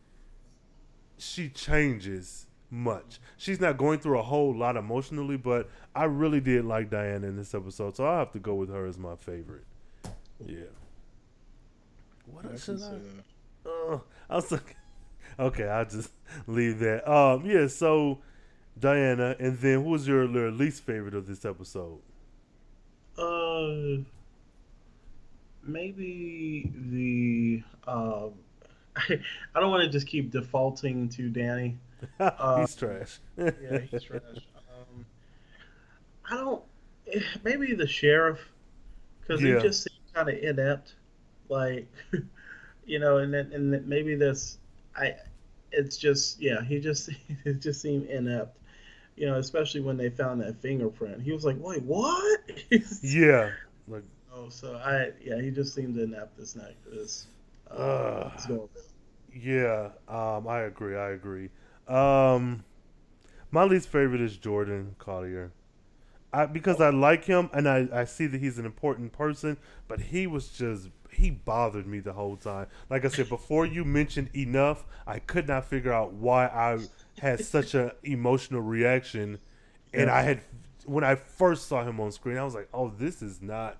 she 1.18 1.48
changes 1.48 2.46
much. 2.70 3.20
She's 3.36 3.60
not 3.60 3.76
going 3.76 4.00
through 4.00 4.18
a 4.18 4.22
whole 4.22 4.54
lot 4.54 4.76
emotionally, 4.76 5.36
but 5.36 5.68
I 5.94 6.04
really 6.04 6.40
did 6.40 6.64
like 6.64 6.90
Diana 6.90 7.26
in 7.26 7.36
this 7.36 7.54
episode, 7.54 7.96
so 7.96 8.06
I'll 8.06 8.20
have 8.20 8.32
to 8.32 8.38
go 8.38 8.54
with 8.54 8.70
her 8.70 8.86
as 8.86 8.98
my 8.98 9.14
favorite. 9.16 9.64
Yeah. 10.44 10.64
What 12.26 12.46
else 12.46 12.64
should 12.64 12.82
I? 12.82 12.98
Oh, 13.66 14.02
I 14.28 14.36
was 14.36 14.50
like, 14.50 14.76
okay, 15.38 15.68
I'll 15.68 15.84
just 15.84 16.10
leave 16.46 16.78
that. 16.80 17.08
Um, 17.10 17.44
yeah. 17.46 17.66
So 17.68 18.20
Diana, 18.78 19.36
and 19.38 19.58
then 19.58 19.82
who 19.82 19.90
was 19.90 20.06
your, 20.08 20.24
your 20.30 20.50
least 20.50 20.82
favorite 20.84 21.14
of 21.14 21.26
this 21.26 21.44
episode? 21.44 22.00
uh 23.16 24.02
maybe 25.62 26.70
the 26.90 27.62
um 27.90 28.32
I 29.54 29.60
don't 29.60 29.70
want 29.70 29.84
to 29.84 29.90
just 29.90 30.06
keep 30.06 30.30
defaulting 30.30 31.08
to 31.10 31.28
Danny. 31.28 31.78
Uh, 32.20 32.66
He's 32.66 32.74
trash. 32.74 33.20
yeah, 33.36 33.78
he's 33.78 34.02
trash. 34.02 34.48
Um, 34.68 35.06
I 36.28 36.36
don't. 36.36 36.62
eh, 37.06 37.20
Maybe 37.44 37.74
the 37.74 37.86
sheriff, 37.86 38.40
because 39.20 39.42
Yeah. 39.42 39.48
he 39.54 39.56
just 39.56 39.82
seemed 39.84 40.14
kind 40.14 40.28
of 40.28 40.36
inept, 40.42 40.94
like, 41.48 41.88
you 42.86 42.98
know, 42.98 43.18
and 43.18 43.32
then 43.32 43.52
and 43.52 43.72
then 43.72 43.88
maybe 43.88 44.14
this, 44.16 44.58
I, 44.96 45.14
it's 45.70 45.96
just 45.96 46.40
yeah, 46.40 46.62
he 46.62 46.80
just 46.80 47.10
it 47.44 47.60
just 47.60 47.80
seemed 47.80 48.06
inept, 48.08 48.58
you 49.16 49.26
know, 49.26 49.38
especially 49.38 49.80
when 49.80 49.96
they 49.96 50.10
found 50.10 50.40
that 50.42 50.60
fingerprint. 50.60 51.22
He 51.22 51.32
was 51.32 51.44
like, 51.44 51.56
wait, 51.58 51.82
what? 51.82 52.40
yeah. 53.02 53.50
Like, 53.88 54.04
oh, 54.34 54.48
so 54.48 54.74
I 54.76 55.10
yeah, 55.22 55.40
he 55.40 55.50
just 55.50 55.74
seemed 55.74 55.96
inept 55.96 56.36
this 56.38 56.56
night. 56.56 56.76
This, 56.90 57.26
uh, 57.70 57.74
uh, 57.74 58.30
yeah. 59.34 59.90
Um, 60.08 60.46
I 60.46 60.60
agree. 60.60 60.96
I 60.96 61.10
agree. 61.10 61.50
Um, 61.88 62.64
my 63.50 63.64
least 63.64 63.88
favorite 63.88 64.20
is 64.20 64.36
Jordan 64.36 64.94
Collier. 64.98 65.52
I 66.32 66.46
because 66.46 66.80
I 66.80 66.90
like 66.90 67.24
him 67.24 67.50
and 67.52 67.68
I, 67.68 67.88
I 67.92 68.04
see 68.04 68.26
that 68.26 68.40
he's 68.40 68.58
an 68.58 68.64
important 68.64 69.12
person, 69.12 69.58
but 69.88 70.00
he 70.00 70.26
was 70.26 70.48
just 70.48 70.88
he 71.12 71.30
bothered 71.30 71.86
me 71.86 72.00
the 72.00 72.12
whole 72.12 72.36
time. 72.36 72.66
Like 72.90 73.04
I 73.04 73.08
said, 73.08 73.28
before 73.28 73.66
you 73.66 73.84
mentioned 73.84 74.30
enough, 74.34 74.84
I 75.06 75.18
could 75.18 75.46
not 75.48 75.64
figure 75.66 75.92
out 75.92 76.12
why 76.14 76.46
I 76.46 76.78
had 77.20 77.44
such 77.44 77.74
an 77.74 77.92
emotional 78.02 78.60
reaction. 78.62 79.38
And 79.92 80.06
Yeah. 80.06 80.14
I 80.16 80.22
had 80.22 80.40
when 80.84 81.04
I 81.04 81.14
first 81.14 81.68
saw 81.68 81.84
him 81.84 82.00
on 82.00 82.10
screen, 82.10 82.36
I 82.36 82.44
was 82.44 82.54
like, 82.54 82.68
"Oh, 82.74 82.88
this 82.98 83.22
is 83.22 83.40
not 83.40 83.76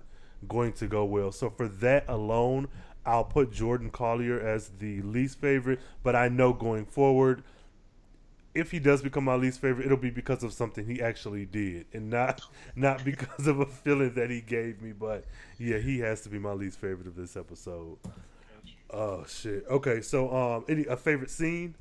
going 0.47 0.71
to 0.73 0.87
go 0.87 1.03
well." 1.03 1.31
So 1.31 1.49
for 1.49 1.67
that 1.67 2.05
alone, 2.07 2.67
I'll 3.05 3.25
put 3.25 3.51
Jordan 3.51 3.89
Collier 3.89 4.39
as 4.39 4.69
the 4.79 5.01
least 5.01 5.39
favorite. 5.39 5.79
But 6.03 6.15
I 6.15 6.29
know 6.29 6.53
going 6.53 6.85
forward, 6.85 7.43
if 8.55 8.71
he 8.71 8.79
does 8.79 9.01
become 9.01 9.23
my 9.23 9.35
least 9.35 9.59
favorite, 9.59 9.85
it'll 9.85 9.97
be 9.97 10.09
because 10.09 10.43
of 10.43 10.53
something 10.53 10.85
he 10.85 11.01
actually 11.01 11.45
did, 11.45 11.85
and 11.93 12.09
not 12.09 12.41
not 12.75 13.03
because 13.03 13.47
of 13.47 13.59
a 13.59 13.65
feeling 13.65 14.13
that 14.15 14.29
he 14.29 14.41
gave 14.41 14.81
me. 14.81 14.91
But 14.91 15.25
yeah, 15.57 15.77
he 15.79 15.99
has 15.99 16.21
to 16.21 16.29
be 16.29 16.39
my 16.39 16.51
least 16.53 16.79
favorite 16.79 17.07
of 17.07 17.15
this 17.15 17.35
episode. 17.35 17.97
Oh 18.91 19.25
shit. 19.27 19.65
Okay, 19.69 20.01
so 20.01 20.33
um, 20.33 20.65
any 20.69 20.85
a 20.85 20.95
favorite 20.95 21.31
scene? 21.31 21.75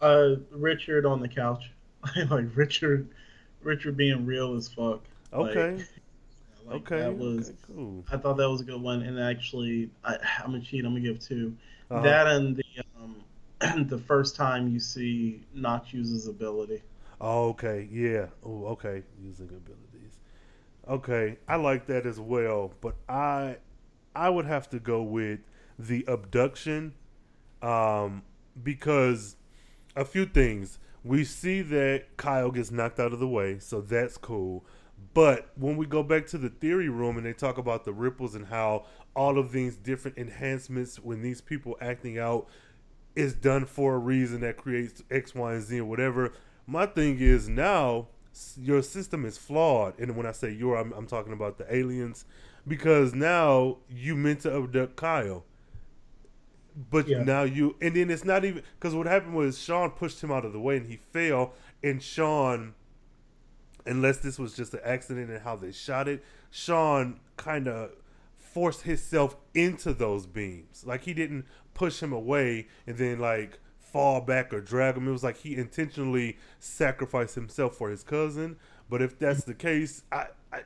Uh, 0.00 0.36
Richard 0.50 1.06
on 1.06 1.20
the 1.20 1.28
couch, 1.28 1.70
like 2.30 2.46
Richard, 2.54 3.08
Richard 3.62 3.96
being 3.96 4.24
real 4.26 4.54
as 4.56 4.68
fuck. 4.68 5.02
Like, 5.32 5.56
Okay. 5.56 5.84
like, 6.66 6.76
okay. 6.76 6.98
that 7.00 7.16
was. 7.16 7.50
okay, 7.50 7.58
cool. 7.66 8.04
I 8.10 8.16
thought 8.16 8.36
that 8.38 8.48
was 8.50 8.62
a 8.62 8.64
good 8.64 8.80
one, 8.80 9.02
and 9.02 9.20
actually, 9.20 9.90
I, 10.04 10.16
I'm 10.42 10.52
gonna 10.52 10.60
cheat. 10.60 10.84
I'm 10.84 10.92
gonna 10.92 11.00
give 11.00 11.20
two. 11.20 11.54
Uh-huh. 11.90 12.02
That 12.02 12.26
and 12.28 12.56
the 12.56 12.64
um, 12.98 13.16
the 13.86 13.98
first 13.98 14.36
time 14.36 14.68
you 14.68 14.80
see 14.80 15.44
Knox 15.54 15.92
use 15.92 16.10
his 16.10 16.26
ability. 16.28 16.82
Oh, 17.20 17.50
okay. 17.50 17.88
Yeah. 17.90 18.26
Oh, 18.44 18.66
okay. 18.66 19.02
Using 19.22 19.46
abilities. 19.46 20.18
Okay, 20.88 21.38
I 21.46 21.56
like 21.56 21.86
that 21.86 22.06
as 22.06 22.18
well, 22.18 22.74
but 22.80 22.96
I 23.08 23.58
I 24.16 24.30
would 24.30 24.46
have 24.46 24.68
to 24.70 24.80
go 24.80 25.00
with 25.02 25.40
the 25.78 26.04
abduction 26.08 26.94
um 27.62 28.22
because 28.62 29.36
a 29.94 30.04
few 30.04 30.26
things. 30.26 30.78
We 31.04 31.24
see 31.24 31.62
that 31.62 32.16
Kyle 32.16 32.52
gets 32.52 32.70
knocked 32.70 33.00
out 33.00 33.12
of 33.12 33.18
the 33.18 33.26
way, 33.26 33.58
so 33.58 33.80
that's 33.80 34.16
cool. 34.16 34.64
But 35.14 35.50
when 35.56 35.76
we 35.76 35.86
go 35.86 36.02
back 36.02 36.26
to 36.28 36.38
the 36.38 36.48
theory 36.48 36.88
room 36.88 37.16
and 37.16 37.26
they 37.26 37.32
talk 37.32 37.58
about 37.58 37.84
the 37.84 37.92
ripples 37.92 38.34
and 38.36 38.46
how 38.46 38.86
all 39.14 39.36
of 39.36 39.52
these 39.52 39.76
different 39.76 40.16
enhancements 40.16 41.00
when 41.00 41.20
these 41.20 41.40
people 41.40 41.76
acting 41.80 42.18
out 42.18 42.46
is 43.14 43.34
done 43.34 43.66
for 43.66 43.94
a 43.94 43.98
reason 43.98 44.40
that 44.40 44.56
creates 44.56 45.02
X, 45.10 45.34
Y, 45.34 45.52
and 45.54 45.62
Z 45.62 45.80
or 45.80 45.84
whatever. 45.84 46.32
My 46.66 46.86
thing 46.86 47.18
is 47.20 47.48
now 47.48 48.08
your 48.56 48.82
system 48.82 49.24
is 49.24 49.36
flawed. 49.38 49.98
And 49.98 50.16
when 50.16 50.26
I 50.26 50.32
say 50.32 50.50
your, 50.52 50.76
I'm, 50.76 50.92
I'm 50.92 51.06
talking 51.06 51.32
about 51.32 51.58
the 51.58 51.74
aliens, 51.74 52.24
because 52.66 53.14
now 53.14 53.78
you 53.88 54.16
meant 54.16 54.40
to 54.40 54.56
abduct 54.56 54.96
Kyle, 54.96 55.44
but 56.90 57.06
Yeah. 57.06 57.22
now 57.22 57.42
you, 57.42 57.76
and 57.82 57.94
then 57.94 58.10
it's 58.10 58.24
not 58.24 58.44
even 58.44 58.62
because 58.78 58.94
what 58.94 59.06
happened 59.06 59.34
was 59.34 59.58
Sean 59.58 59.90
pushed 59.90 60.22
him 60.22 60.30
out 60.30 60.44
of 60.44 60.52
the 60.52 60.60
way 60.60 60.76
and 60.78 60.86
he 60.86 60.96
fell, 61.12 61.52
and 61.82 62.02
Sean, 62.02 62.74
unless 63.84 64.18
this 64.18 64.38
was 64.38 64.54
just 64.54 64.72
an 64.74 64.80
accident 64.84 65.28
and 65.30 65.42
how 65.42 65.56
they 65.56 65.72
shot 65.72 66.08
it, 66.08 66.24
Sean 66.50 67.20
kind 67.36 67.68
of 67.68 67.90
forced 68.38 68.82
himself 68.82 69.36
into 69.54 69.92
those 69.92 70.26
beams. 70.26 70.84
Like 70.86 71.02
he 71.02 71.12
didn't 71.14 71.46
push 71.74 72.02
him 72.02 72.12
away 72.12 72.68
and 72.86 72.96
then 72.96 73.18
like 73.18 73.58
fall 73.78 74.20
back 74.20 74.52
or 74.52 74.60
drag 74.60 74.96
him. 74.96 75.08
It 75.08 75.12
was 75.12 75.22
like 75.22 75.38
he 75.38 75.56
intentionally 75.56 76.38
sacrificed 76.58 77.34
himself 77.34 77.76
for 77.76 77.90
his 77.90 78.02
cousin. 78.02 78.56
But 78.88 79.02
if 79.02 79.18
that's 79.18 79.44
the 79.44 79.54
case, 79.54 80.02
I, 80.10 80.26
I, 80.52 80.62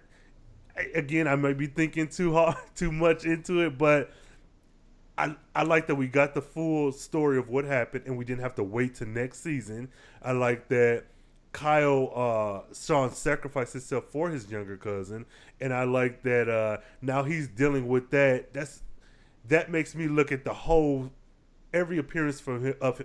again 0.95 1.27
I 1.27 1.37
might 1.37 1.59
be 1.59 1.67
thinking 1.67 2.09
too 2.09 2.33
hard, 2.33 2.57
too 2.75 2.93
much 2.93 3.25
into 3.25 3.61
it, 3.61 3.79
but. 3.79 4.11
I, 5.19 5.35
I 5.55 5.63
like 5.63 5.87
that 5.87 5.95
we 5.95 6.09
got 6.09 6.35
the 6.35 6.43
full 6.43 6.93
story 6.93 7.39
of 7.39 7.49
what 7.49 7.65
happened 7.65 8.05
and 8.05 8.19
we 8.19 8.27
didn't 8.27 8.43
have 8.43 8.55
to 8.57 8.63
wait 8.63 8.97
to 8.97 9.07
next 9.07 9.43
season. 9.43 9.89
I 10.23 10.33
like 10.33 10.69
that 10.69 11.05
Kyle 11.57 12.13
uh 12.15 12.75
Sean 12.75 13.11
sacrificed 13.11 13.73
himself 13.73 14.05
for 14.11 14.29
his 14.29 14.51
younger 14.51 14.77
cousin 14.77 15.25
and 15.59 15.73
I 15.73 15.85
like 15.85 16.23
that 16.25 16.51
uh 16.51 16.83
now 17.01 17.23
he's 17.23 17.49
dealing 17.49 17.89
with 17.89 18.11
that. 18.11 18.53
That's 18.53 18.83
that 19.49 19.71
makes 19.71 19.95
me 19.95 20.09
look 20.09 20.33
at 20.33 20.45
the 20.45 20.55
whole 20.55 21.11
every 21.73 21.99
appearance 21.99 22.41
from 22.41 22.65
him 22.65 22.75
of 22.81 23.03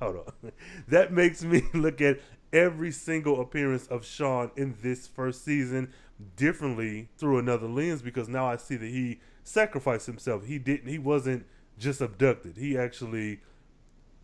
hold 0.00 0.16
on. 0.16 0.52
That 0.88 1.12
makes 1.12 1.42
me 1.42 1.62
look 1.74 2.00
at 2.00 2.20
every 2.52 2.90
single 2.90 3.40
appearance 3.40 3.86
of 3.86 4.04
Sean 4.04 4.50
in 4.56 4.76
this 4.82 5.06
first 5.06 5.44
season 5.44 5.92
differently 6.36 7.08
through 7.16 7.38
another 7.38 7.66
lens 7.66 8.02
because 8.02 8.28
now 8.28 8.46
I 8.46 8.56
see 8.56 8.76
that 8.76 8.86
he 8.86 9.20
sacrificed 9.42 10.06
himself. 10.06 10.46
He 10.46 10.58
didn't 10.58 10.88
he 10.88 10.98
wasn't 10.98 11.46
just 11.78 12.00
abducted. 12.00 12.56
He 12.56 12.76
actually 12.76 13.40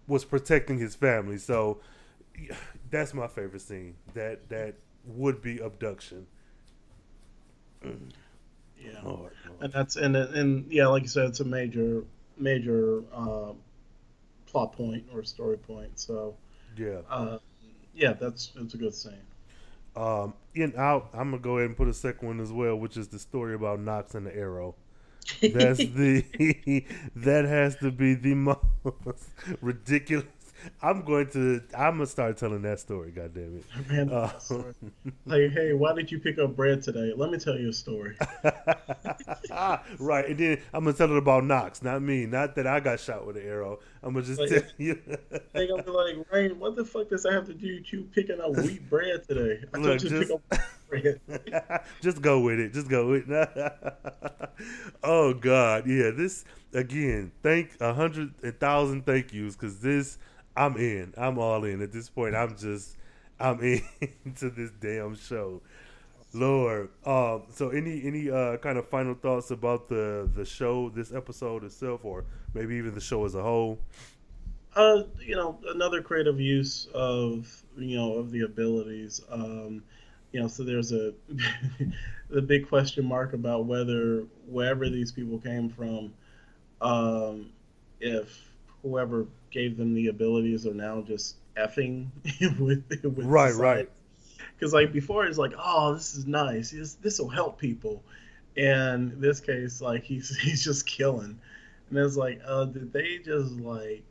was 0.06 0.24
protecting 0.24 0.78
his 0.78 0.94
family. 0.94 1.38
So 1.38 1.80
that's 2.90 3.14
my 3.14 3.26
favorite 3.26 3.62
scene. 3.62 3.94
That 4.14 4.48
that 4.48 4.74
would 5.04 5.40
be 5.40 5.58
abduction. 5.58 6.26
Mm. 7.84 8.10
Yeah, 8.82 9.02
Lord, 9.02 9.32
and 9.60 9.72
that's 9.72 9.96
and 9.96 10.16
and 10.16 10.70
yeah, 10.70 10.86
like 10.86 11.02
you 11.02 11.08
said, 11.08 11.26
it's 11.26 11.40
a 11.40 11.44
major 11.44 12.04
major 12.36 13.02
uh, 13.12 13.52
plot 14.46 14.72
point 14.72 15.04
or 15.12 15.22
story 15.24 15.58
point. 15.58 15.98
So 15.98 16.36
Yeah. 16.76 17.02
uh, 17.10 17.38
yeah, 17.94 18.14
that's 18.14 18.48
that's 18.56 18.74
a 18.74 18.78
good 18.78 18.94
scene. 18.94 19.14
Um, 19.96 20.34
in 20.54 20.74
out, 20.76 21.10
I'm 21.12 21.30
gonna 21.30 21.38
go 21.42 21.58
ahead 21.58 21.68
and 21.68 21.76
put 21.76 21.88
a 21.88 21.94
second 21.94 22.26
one 22.28 22.40
as 22.40 22.52
well, 22.52 22.76
which 22.76 22.96
is 22.96 23.08
the 23.08 23.18
story 23.18 23.54
about 23.54 23.80
Knox 23.80 24.14
and 24.14 24.26
the 24.26 24.34
arrow. 24.36 24.74
That's 25.44 25.82
the 25.84 26.24
that 27.16 27.44
has 27.44 27.76
to 27.76 27.90
be 27.90 28.14
the 28.14 28.34
most 28.34 28.60
ridiculous. 29.60 30.26
I'm 30.82 31.02
going 31.02 31.28
to 31.30 31.62
I'm 31.76 31.94
gonna 31.94 32.06
start 32.06 32.36
telling 32.36 32.62
that 32.62 32.80
story. 32.80 33.10
God 33.10 33.34
damn 33.34 33.56
it! 33.58 33.64
Random 33.90 34.16
Uh. 34.16 34.62
Like, 35.26 35.52
hey, 35.52 35.72
why 35.72 35.94
did 35.94 36.10
you 36.10 36.18
pick 36.18 36.38
up 36.38 36.56
bread 36.56 36.82
today? 36.82 37.12
Let 37.16 37.30
me 37.30 37.38
tell 37.38 37.56
you 37.56 37.68
a 37.70 37.72
story. 37.72 38.16
right, 39.98 40.26
and 40.28 40.38
then 40.38 40.60
I'm 40.72 40.84
gonna 40.84 40.96
tell 40.96 41.10
it 41.10 41.16
about 41.16 41.44
Knox, 41.44 41.82
not 41.82 42.02
me. 42.02 42.26
Not 42.26 42.54
that 42.56 42.66
I 42.66 42.80
got 42.80 43.00
shot 43.00 43.26
with 43.26 43.36
an 43.36 43.44
arrow. 43.46 43.78
I'm 44.02 44.14
gonna 44.14 44.24
just 44.26 44.40
Like- 44.40 44.50
tell 44.50 44.62
you. 44.78 45.00
They 45.52 45.66
gonna 45.66 45.82
be 45.82 45.90
like, 45.90 46.16
Rain, 46.32 46.58
what 46.58 46.76
the 46.76 46.84
fuck 46.84 47.08
does 47.08 47.22
that 47.24 47.32
have 47.32 47.46
to 47.46 47.54
do 47.54 47.76
with 47.76 47.92
you 47.92 48.08
picking 48.14 48.40
up 48.40 48.56
wheat 48.56 48.88
bread 48.88 49.26
today? 49.26 49.60
I 49.74 49.78
Look, 49.78 50.00
told 50.00 50.02
you 50.02 50.10
just- 50.10 50.22
pick 50.50 50.60
up 50.60 50.60
bread. 50.88 51.20
just 52.00 52.22
go 52.22 52.40
with 52.40 52.58
it. 52.58 52.72
Just 52.72 52.88
go 52.88 53.08
with 53.10 53.30
it. 53.30 54.52
oh 55.02 55.34
God, 55.34 55.86
yeah. 55.86 56.10
This 56.10 56.44
again. 56.72 57.32
Thank 57.42 57.76
a 57.80 57.92
hundred 57.94 58.34
thousand 58.60 59.04
thank 59.06 59.32
yous 59.32 59.54
because 59.56 59.80
this 59.80 60.18
I'm 60.58 60.76
in. 60.76 61.14
I'm 61.16 61.38
all 61.38 61.64
in 61.64 61.80
at 61.82 61.92
this 61.92 62.08
point. 62.10 62.34
I'm 62.34 62.56
just 62.56 62.96
I'm 63.38 63.60
in 63.62 63.82
to 64.36 64.50
this 64.50 64.70
damn 64.80 65.14
show. 65.16 65.62
Lord. 66.34 66.90
Um. 67.06 67.44
So 67.50 67.70
any 67.70 68.02
any 68.04 68.30
uh 68.30 68.56
kind 68.58 68.76
of 68.76 68.88
final 68.88 69.14
thoughts 69.14 69.50
about 69.50 69.88
the 69.88 70.28
the 70.34 70.44
show, 70.44 70.90
this 70.90 71.12
episode 71.12 71.64
itself, 71.64 72.04
or 72.04 72.24
maybe 72.54 72.74
even 72.74 72.94
the 72.94 73.00
show 73.00 73.24
as 73.24 73.34
a 73.34 73.42
whole? 73.42 73.78
Uh, 74.74 75.04
you 75.24 75.34
know, 75.34 75.58
another 75.68 76.02
creative 76.02 76.40
use 76.40 76.88
of 76.92 77.62
you 77.76 77.96
know 77.96 78.14
of 78.14 78.32
the 78.32 78.42
abilities. 78.42 79.20
Um, 79.30 79.82
you 80.32 80.40
know, 80.40 80.48
so 80.48 80.64
there's 80.64 80.92
a 80.92 81.14
the 82.30 82.42
big 82.42 82.68
question 82.68 83.06
mark 83.06 83.32
about 83.32 83.66
whether 83.66 84.24
wherever 84.46 84.88
these 84.88 85.12
people 85.12 85.38
came 85.38 85.70
from, 85.70 86.12
um, 86.80 87.50
if 88.00 88.48
whoever 88.82 89.26
gave 89.50 89.76
them 89.76 89.94
the 89.94 90.08
abilities 90.08 90.66
are 90.66 90.74
now 90.74 91.00
just 91.02 91.36
effing 91.56 92.08
with 92.58 92.84
with 93.02 93.26
Right, 93.26 93.54
right. 93.54 93.90
Because 94.54 94.72
like 94.72 94.92
before, 94.92 95.26
it's 95.26 95.38
like, 95.38 95.52
oh, 95.58 95.94
this 95.94 96.14
is 96.14 96.26
nice. 96.26 96.70
This 96.70 96.94
this 96.94 97.18
will 97.18 97.28
help 97.28 97.58
people, 97.58 98.02
and 98.56 99.12
in 99.12 99.20
this 99.20 99.40
case, 99.40 99.80
like 99.80 100.04
he's 100.04 100.36
he's 100.40 100.64
just 100.64 100.86
killing, 100.86 101.38
and 101.90 101.98
it's 101.98 102.16
like, 102.16 102.40
uh, 102.46 102.64
did 102.66 102.92
they 102.92 103.18
just 103.18 103.52
like 103.54 104.02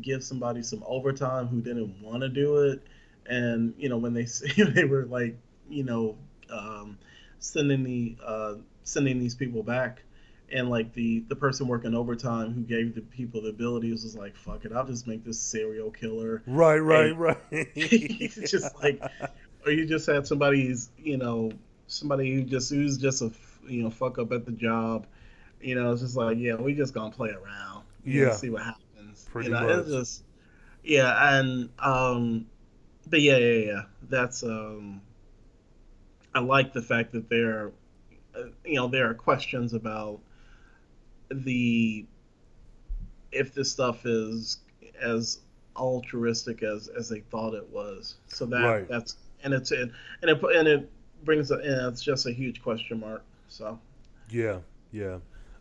give 0.00 0.24
somebody 0.24 0.62
some 0.62 0.82
overtime 0.86 1.46
who 1.48 1.60
didn't 1.60 2.00
want 2.02 2.22
to 2.22 2.28
do 2.28 2.58
it? 2.58 2.82
And 3.26 3.74
you 3.78 3.88
know, 3.88 3.98
when 3.98 4.14
they 4.14 4.24
they 4.56 4.84
were 4.84 5.04
like, 5.06 5.36
you 5.68 5.84
know, 5.84 6.16
um, 6.50 6.98
sending 7.38 7.84
the 7.84 8.16
uh, 8.24 8.54
sending 8.84 9.18
these 9.18 9.34
people 9.34 9.62
back, 9.62 10.02
and 10.52 10.68
like 10.70 10.92
the 10.94 11.20
the 11.28 11.36
person 11.36 11.66
working 11.66 11.94
overtime 11.94 12.52
who 12.52 12.60
gave 12.62 12.94
the 12.94 13.00
people 13.00 13.42
the 13.42 13.48
abilities 13.48 14.04
was 14.04 14.16
like, 14.16 14.36
fuck 14.36 14.64
it, 14.64 14.72
I'll 14.72 14.86
just 14.86 15.06
make 15.06 15.24
this 15.24 15.40
serial 15.40 15.90
killer. 15.90 16.42
Right, 16.46 16.78
right, 16.78 17.10
And- 17.10 17.18
right. 17.20 17.36
it's 17.50 18.50
just 18.50 18.80
like, 18.82 19.00
or 19.64 19.72
you 19.72 19.86
just 19.86 20.06
had 20.06 20.26
somebody's, 20.26 20.90
you 20.98 21.16
know, 21.16 21.52
somebody 21.86 22.34
who 22.34 22.42
just 22.42 22.70
who's 22.70 22.98
just 22.98 23.22
a 23.22 23.30
you 23.66 23.82
know 23.82 23.90
fuck 23.90 24.18
up 24.18 24.32
at 24.32 24.44
the 24.46 24.52
job. 24.52 25.06
You 25.60 25.76
know, 25.76 25.92
it's 25.92 26.02
just 26.02 26.16
like, 26.16 26.38
yeah, 26.38 26.54
we 26.56 26.74
just 26.74 26.92
gonna 26.94 27.12
play 27.12 27.30
around. 27.30 27.84
you 28.04 28.26
Yeah. 28.26 28.32
see 28.34 28.50
what 28.50 28.62
happens. 28.62 29.28
Pretty 29.30 29.48
you 29.48 29.54
know, 29.54 29.66
much. 29.66 29.78
It's 29.78 29.88
just, 29.90 30.22
yeah, 30.84 31.38
and 31.38 31.68
um, 31.78 32.46
but 33.08 33.20
yeah, 33.20 33.36
yeah, 33.36 33.64
yeah. 33.66 33.82
That's 34.08 34.42
um, 34.42 35.00
I 36.34 36.40
like 36.40 36.72
the 36.72 36.82
fact 36.82 37.12
that 37.12 37.28
there, 37.28 37.70
uh, 38.36 38.44
you 38.64 38.74
know, 38.76 38.88
there 38.88 39.08
are 39.08 39.14
questions 39.14 39.72
about 39.74 40.20
the 41.32 42.06
if 43.32 43.54
this 43.54 43.70
stuff 43.72 44.04
is 44.04 44.58
as 45.00 45.40
altruistic 45.76 46.62
as 46.62 46.88
as 46.88 47.08
they 47.08 47.20
thought 47.20 47.54
it 47.54 47.68
was. 47.70 48.16
So 48.28 48.46
that 48.46 48.62
Right. 48.64 48.88
that's 48.88 49.16
and 49.42 49.54
it's 49.54 49.70
and 49.70 49.92
and 50.22 50.30
it 50.30 50.42
and 50.42 50.68
it 50.68 50.90
brings 51.24 51.50
a, 51.50 51.54
and 51.56 51.92
it's 51.92 52.02
just 52.02 52.26
a 52.26 52.32
huge 52.32 52.62
question 52.62 53.00
mark. 53.00 53.22
So 53.48 53.78
Yeah, 54.30 54.58
yeah. 54.90 55.18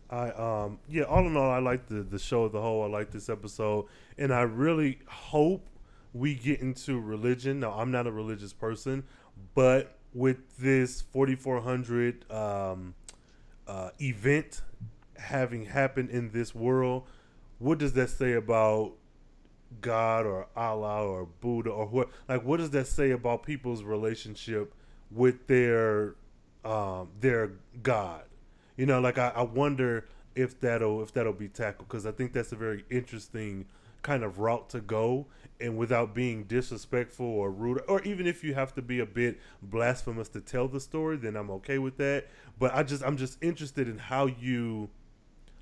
I 0.09 0.31
um 0.31 0.79
yeah, 0.89 1.03
all 1.03 1.25
in 1.25 1.37
all 1.37 1.49
I 1.49 1.59
like 1.59 1.87
the 1.87 2.01
the 2.03 2.19
show 2.19 2.43
a 2.45 2.49
whole. 2.61 2.83
I 2.83 2.87
like 2.87 3.11
this 3.11 3.29
episode 3.29 3.85
and 4.17 4.33
I 4.33 4.41
really 4.41 4.99
hope 5.07 5.65
we 6.13 6.35
get 6.35 6.59
into 6.59 6.99
religion. 6.99 7.61
Now 7.61 7.71
I'm 7.71 7.91
not 7.91 8.07
a 8.07 8.11
religious 8.11 8.51
person, 8.51 9.03
but 9.55 9.95
with 10.13 10.57
this 10.57 11.01
4400 11.01 12.29
um 12.29 12.95
uh 13.67 13.91
event 14.01 14.61
having 15.21 15.65
happened 15.65 16.09
in 16.09 16.31
this 16.31 16.53
world, 16.53 17.03
what 17.59 17.77
does 17.77 17.93
that 17.93 18.09
say 18.09 18.33
about 18.33 18.93
God 19.79 20.25
or 20.25 20.47
Allah 20.55 21.07
or 21.07 21.25
Buddha 21.39 21.69
or 21.69 21.85
what 21.85 22.09
like 22.27 22.43
what 22.43 22.57
does 22.57 22.71
that 22.71 22.87
say 22.87 23.11
about 23.11 23.43
people's 23.43 23.83
relationship 23.83 24.73
with 25.09 25.47
their 25.47 26.15
um 26.65 27.09
their 27.19 27.51
God? 27.81 28.23
You 28.75 28.85
know, 28.85 28.99
like 28.99 29.17
I, 29.17 29.31
I 29.35 29.43
wonder 29.43 30.07
if 30.35 30.59
that'll 30.59 31.01
if 31.03 31.13
that'll 31.13 31.33
be 31.33 31.47
tackled 31.47 31.87
because 31.87 32.05
I 32.05 32.11
think 32.11 32.33
that's 32.33 32.51
a 32.51 32.55
very 32.55 32.83
interesting 32.89 33.65
kind 34.01 34.23
of 34.23 34.39
route 34.39 34.69
to 34.69 34.81
go 34.81 35.27
and 35.59 35.77
without 35.77 36.15
being 36.15 36.43
disrespectful 36.45 37.25
or 37.25 37.51
rude 37.51 37.81
or 37.87 38.01
even 38.01 38.25
if 38.25 38.43
you 38.43 38.53
have 38.53 38.73
to 38.73 38.81
be 38.81 38.99
a 38.99 39.05
bit 39.05 39.39
blasphemous 39.61 40.27
to 40.29 40.41
tell 40.41 40.67
the 40.67 40.79
story 40.79 41.17
then 41.17 41.35
I'm 41.35 41.51
okay 41.51 41.77
with 41.77 41.97
that 41.97 42.27
but 42.57 42.73
I 42.73 42.81
just 42.81 43.03
I'm 43.03 43.15
just 43.15 43.37
interested 43.43 43.87
in 43.87 43.99
how 43.99 44.25
you 44.25 44.89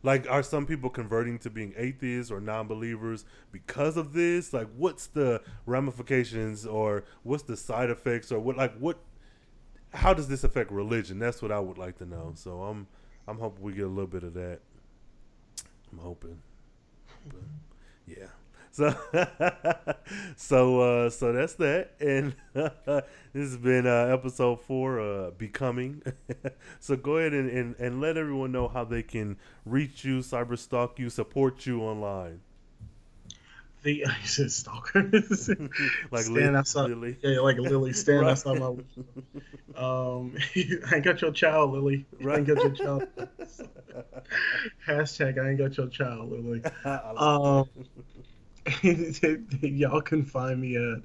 like 0.04 0.30
are 0.30 0.44
some 0.44 0.66
people 0.66 0.90
converting 0.90 1.40
to 1.40 1.50
being 1.50 1.74
atheists 1.76 2.32
or 2.32 2.40
non-believers 2.40 3.26
because 3.52 3.98
of 3.98 4.14
this? 4.14 4.54
Like 4.54 4.68
what's 4.76 5.08
the 5.08 5.42
ramifications 5.66 6.66
or 6.66 7.04
what's 7.24 7.44
the 7.44 7.58
side 7.58 7.90
effects 7.90 8.32
or 8.32 8.40
what 8.40 8.58
like 8.58 8.78
what 8.78 8.98
how 9.94 10.14
does 10.14 10.28
this 10.28 10.44
affect 10.44 10.72
religion? 10.72 11.20
That's 11.20 11.42
what 11.42 11.52
i 11.52 11.60
would 11.60 11.78
like 11.78 11.98
to 11.98 12.06
know. 12.06 12.34
So 12.36 12.64
i'm 12.64 12.88
i'm 13.28 13.40
hoping 13.40 13.64
we 13.64 13.74
get 13.74 13.86
a 13.86 13.88
little 13.88 14.08
bit 14.08 14.24
of 14.24 14.34
that. 14.36 14.60
I'm 15.92 16.00
hoping. 16.00 16.40
But, 17.28 17.42
yeah 18.08 18.28
So, 18.72 18.94
so, 20.36 20.80
uh, 20.82 21.10
so 21.10 21.34
that's 21.34 21.54
that, 21.56 21.92
and 22.00 22.36
this 22.54 23.04
has 23.34 23.58
been 23.58 23.88
uh, 23.88 24.08
episode 24.14 24.62
four, 24.62 25.00
uh, 25.00 25.32
becoming. 25.32 26.02
so 26.80 26.96
go 26.96 27.18
ahead 27.18 27.34
and, 27.34 27.50
and, 27.50 27.76
and 27.80 28.00
let 28.02 28.18
everyone 28.18 28.52
know 28.52 28.68
how 28.68 28.84
they 28.86 29.04
can 29.04 29.38
reach 29.66 30.06
you, 30.06 30.20
cyber 30.20 30.58
stalk 30.58 31.00
you, 31.00 31.10
support 31.10 31.66
you 31.66 31.82
online. 31.82 32.42
The 33.82 34.06
I 34.08 34.24
said 34.26 34.52
stalker. 34.52 35.04
like 36.12 36.26
stand 36.26 36.34
Lily, 36.34 36.56
outside, 36.56 36.90
Lily. 36.90 37.18
yeah, 37.22 37.40
like 37.40 37.58
Lily 37.58 37.94
stand 37.94 38.22
Right. 38.22 38.32
outside 38.32 38.60
my. 38.60 38.76
Um, 39.78 40.36
I 40.56 40.96
ain't 40.96 41.06
got 41.06 41.22
your 41.22 41.32
child, 41.32 41.72
Lily. 41.72 42.06
I 42.28 42.36
ain't 42.36 42.48
got 42.48 42.58
your 42.62 42.72
child. 42.72 43.08
Hashtag 44.86 45.40
I 45.42 45.50
ain't 45.52 45.60
got 45.60 45.78
your 45.78 45.88
child, 45.88 46.30
Lily. 46.32 46.62
Um, 46.86 47.70
y'all 49.62 50.02
can 50.02 50.24
find 50.24 50.60
me 50.60 50.76
at 50.76 51.02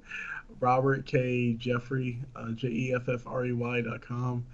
Robert 0.60 1.06
K 1.06 1.54
Jeffrey 1.54 2.18
uh, 2.36 2.50
J 2.52 2.68
E 2.68 2.94
F 2.94 3.08
F 3.08 3.26
R 3.26 3.46
E 3.46 3.52
Y 3.52 3.80
dot 3.82 4.00
com, 4.00 4.44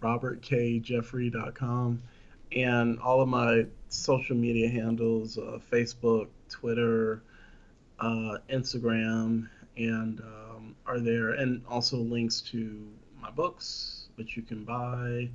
Robert 0.00 0.42
K 0.42 0.78
Jeffrey 0.78 1.30
dot 1.30 1.54
com, 1.54 2.02
and 2.52 2.98
all 3.00 3.20
of 3.20 3.28
my 3.28 3.66
social 3.88 4.36
media 4.36 4.68
handles: 4.68 5.38
uh, 5.38 5.58
Facebook, 5.72 6.28
Twitter, 6.48 7.22
uh, 8.00 8.38
Instagram, 8.50 9.48
and 9.76 10.20
um, 10.20 10.74
are 10.86 11.00
there, 11.00 11.30
and 11.30 11.62
also 11.68 11.96
links 11.96 12.40
to 12.40 12.86
my 13.20 13.30
books, 13.30 14.08
which 14.16 14.36
you 14.36 14.42
can 14.42 14.64
buy, 14.64 15.28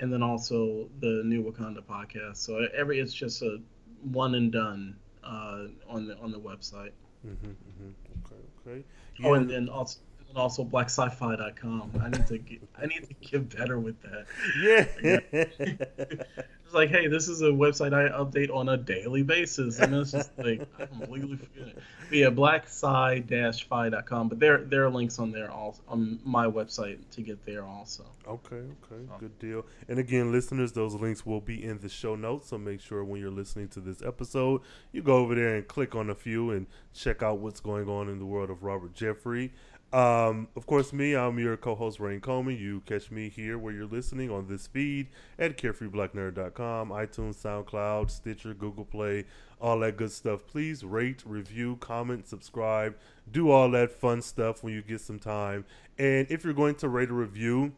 and 0.00 0.12
then 0.12 0.22
also 0.22 0.88
the 1.00 1.22
New 1.24 1.42
Wakanda 1.42 1.82
podcast. 1.82 2.36
So 2.36 2.66
every 2.76 3.00
it's 3.00 3.14
just 3.14 3.42
a 3.42 3.60
one 4.02 4.34
and 4.34 4.52
done 4.52 4.96
uh, 5.28 5.66
on 5.88 6.06
the 6.06 6.16
on 6.18 6.30
the 6.32 6.40
website. 6.40 6.92
Mm-hmm, 7.26 7.46
mm-hmm. 7.46 7.90
Okay, 8.24 8.42
okay. 8.66 8.84
Oh, 9.24 9.34
and 9.34 9.50
then 9.50 9.68
also 9.68 9.98
and 10.28 10.36
also 10.36 10.64
blacksci-fi.com. 10.64 11.92
I 12.02 12.08
need 12.10 12.26
to 12.26 12.38
get, 12.38 12.60
I 12.80 12.86
need 12.86 13.08
to 13.08 13.14
get 13.14 13.56
better 13.56 13.78
with 13.78 13.96
that. 14.02 14.26
Yeah. 14.62 16.34
It's 16.68 16.74
like, 16.74 16.90
hey, 16.90 17.06
this 17.06 17.28
is 17.28 17.40
a 17.40 17.46
website 17.46 17.94
I 17.94 18.10
update 18.10 18.54
on 18.54 18.68
a 18.68 18.76
daily 18.76 19.22
basis, 19.22 19.78
and 19.78 19.94
it's 19.94 20.12
just 20.12 20.30
like 20.36 20.68
I 20.78 20.84
completely 20.84 21.38
forget 21.38 21.68
it. 21.68 21.78
But 22.10 22.18
yeah, 22.18 22.28
blacksci-fi.com. 22.28 24.28
But 24.28 24.38
there 24.38 24.58
there 24.58 24.84
are 24.84 24.90
links 24.90 25.18
on 25.18 25.32
there 25.32 25.50
also 25.50 25.80
on 25.88 26.20
my 26.26 26.44
website 26.44 26.98
to 27.12 27.22
get 27.22 27.42
there 27.46 27.64
also. 27.64 28.04
Okay, 28.26 28.64
okay, 28.84 29.02
good 29.18 29.38
deal. 29.38 29.64
And 29.88 29.98
again, 29.98 30.30
listeners, 30.30 30.72
those 30.72 30.92
links 30.92 31.24
will 31.24 31.40
be 31.40 31.64
in 31.64 31.78
the 31.78 31.88
show 31.88 32.16
notes. 32.16 32.50
So 32.50 32.58
make 32.58 32.82
sure 32.82 33.02
when 33.02 33.22
you're 33.22 33.30
listening 33.30 33.68
to 33.68 33.80
this 33.80 34.02
episode, 34.02 34.60
you 34.92 35.00
go 35.00 35.16
over 35.16 35.34
there 35.34 35.54
and 35.54 35.66
click 35.66 35.94
on 35.94 36.10
a 36.10 36.14
few 36.14 36.50
and 36.50 36.66
check 36.92 37.22
out 37.22 37.38
what's 37.38 37.60
going 37.60 37.88
on 37.88 38.10
in 38.10 38.18
the 38.18 38.26
world 38.26 38.50
of 38.50 38.62
Robert 38.62 38.92
Jeffrey. 38.92 39.54
Um, 39.90 40.48
of 40.54 40.66
course, 40.66 40.92
me, 40.92 41.16
I'm 41.16 41.38
your 41.38 41.56
co-host 41.56 41.98
Rain 41.98 42.20
Coleman. 42.20 42.58
You 42.58 42.82
catch 42.84 43.10
me 43.10 43.30
here 43.30 43.56
where 43.56 43.72
you're 43.72 43.86
listening 43.86 44.30
on 44.30 44.46
this 44.46 44.66
feed 44.66 45.08
at 45.38 45.56
carefreeblacknerd.com, 45.56 46.90
iTunes, 46.90 47.36
SoundCloud, 47.36 48.10
Stitcher, 48.10 48.52
Google 48.52 48.84
Play, 48.84 49.24
all 49.60 49.78
that 49.80 49.96
good 49.96 50.12
stuff. 50.12 50.40
Please 50.46 50.84
rate, 50.84 51.22
review, 51.24 51.76
comment, 51.80 52.28
subscribe, 52.28 52.96
do 53.32 53.50
all 53.50 53.70
that 53.70 53.90
fun 53.90 54.20
stuff 54.20 54.62
when 54.62 54.74
you 54.74 54.82
get 54.82 55.00
some 55.00 55.18
time. 55.18 55.64
And 55.98 56.26
if 56.30 56.44
you're 56.44 56.52
going 56.52 56.74
to 56.76 56.88
rate 56.88 57.08
a 57.08 57.14
review, 57.14 57.72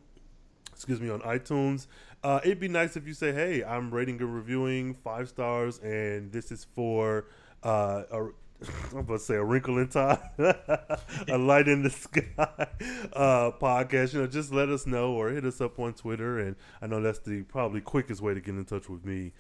excuse 0.73 1.01
me, 1.01 1.11
on 1.11 1.21
iTunes. 1.21 1.87
Uh, 2.25 2.41
it'd 2.43 2.59
be 2.59 2.69
nice 2.69 2.97
if 2.97 3.07
you 3.07 3.15
say, 3.15 3.33
"Hey, 3.33 3.63
I'm 3.63 3.91
rating 3.93 4.21
and 4.21 4.35
reviewing 4.35 4.95
five 4.95 5.29
stars, 5.29 5.79
and 5.79 6.33
this 6.33 6.53
is 6.53 6.65
for 6.65 7.27
uh, 7.63 8.03
a, 8.11 8.29
I'm 8.93 8.99
about 8.99 9.15
to 9.15 9.19
say 9.21 9.35
a 9.37 9.45
wrinkle 9.45 9.79
in 9.79 9.89
time, 9.89 10.19
a 10.39 11.39
light 11.39 11.69
in 11.69 11.83
the 11.83 11.91
sky 11.91 12.69
uh, 13.13 13.51
podcast." 13.61 14.13
You 14.13 14.21
know, 14.21 14.27
just 14.27 14.53
let 14.53 14.69
us 14.69 14.87
know 14.87 15.13
or 15.13 15.31
hit 15.31 15.45
us 15.45 15.61
up 15.61 15.79
on 15.79 15.95
Twitter, 15.95 16.39
and 16.39 16.57
I 16.83 16.87
know 16.87 17.01
that's 17.01 17.21
the 17.21 17.43
probably 17.43 17.81
quickest 17.81 18.21
way 18.21 18.35
to 18.35 18.41
get 18.41 18.55
in 18.55 18.65
touch 18.65 18.89
with 18.89 19.05
me. 19.05 19.33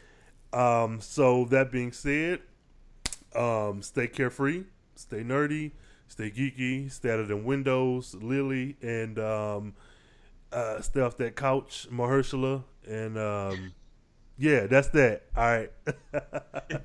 Um, 0.53 1.01
so 1.01 1.45
that 1.47 1.71
being 1.71 1.93
said, 1.93 2.41
um, 3.35 3.83
stay 3.83 4.07
carefree, 4.09 4.65
stay 4.95 5.23
nerdy, 5.23 5.73
stay 6.09 6.31
geeky, 6.31 6.91
stay 6.91 7.11
out 7.13 7.21
of 7.21 7.29
them 7.29 7.45
windows, 7.45 8.15
Lily, 8.15 8.77
and 8.83 9.19
um, 9.19 9.75
uh, 10.53 10.81
stay 10.81 11.01
off 11.01 11.17
that 11.19 11.37
couch, 11.37 11.87
Mahershala, 11.91 12.65
and 12.89 13.19
um, 13.19 13.73
yeah, 14.39 14.67
that's 14.67 14.89
that. 14.89 15.25
All 15.37 15.45
right. 15.45 15.71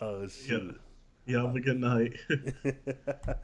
oh 0.00 0.26
Yeah. 0.48 0.58
Yeah, 1.26 1.46
have 1.46 1.56
a 1.56 1.60
good 1.60 1.80
night. 1.80 2.16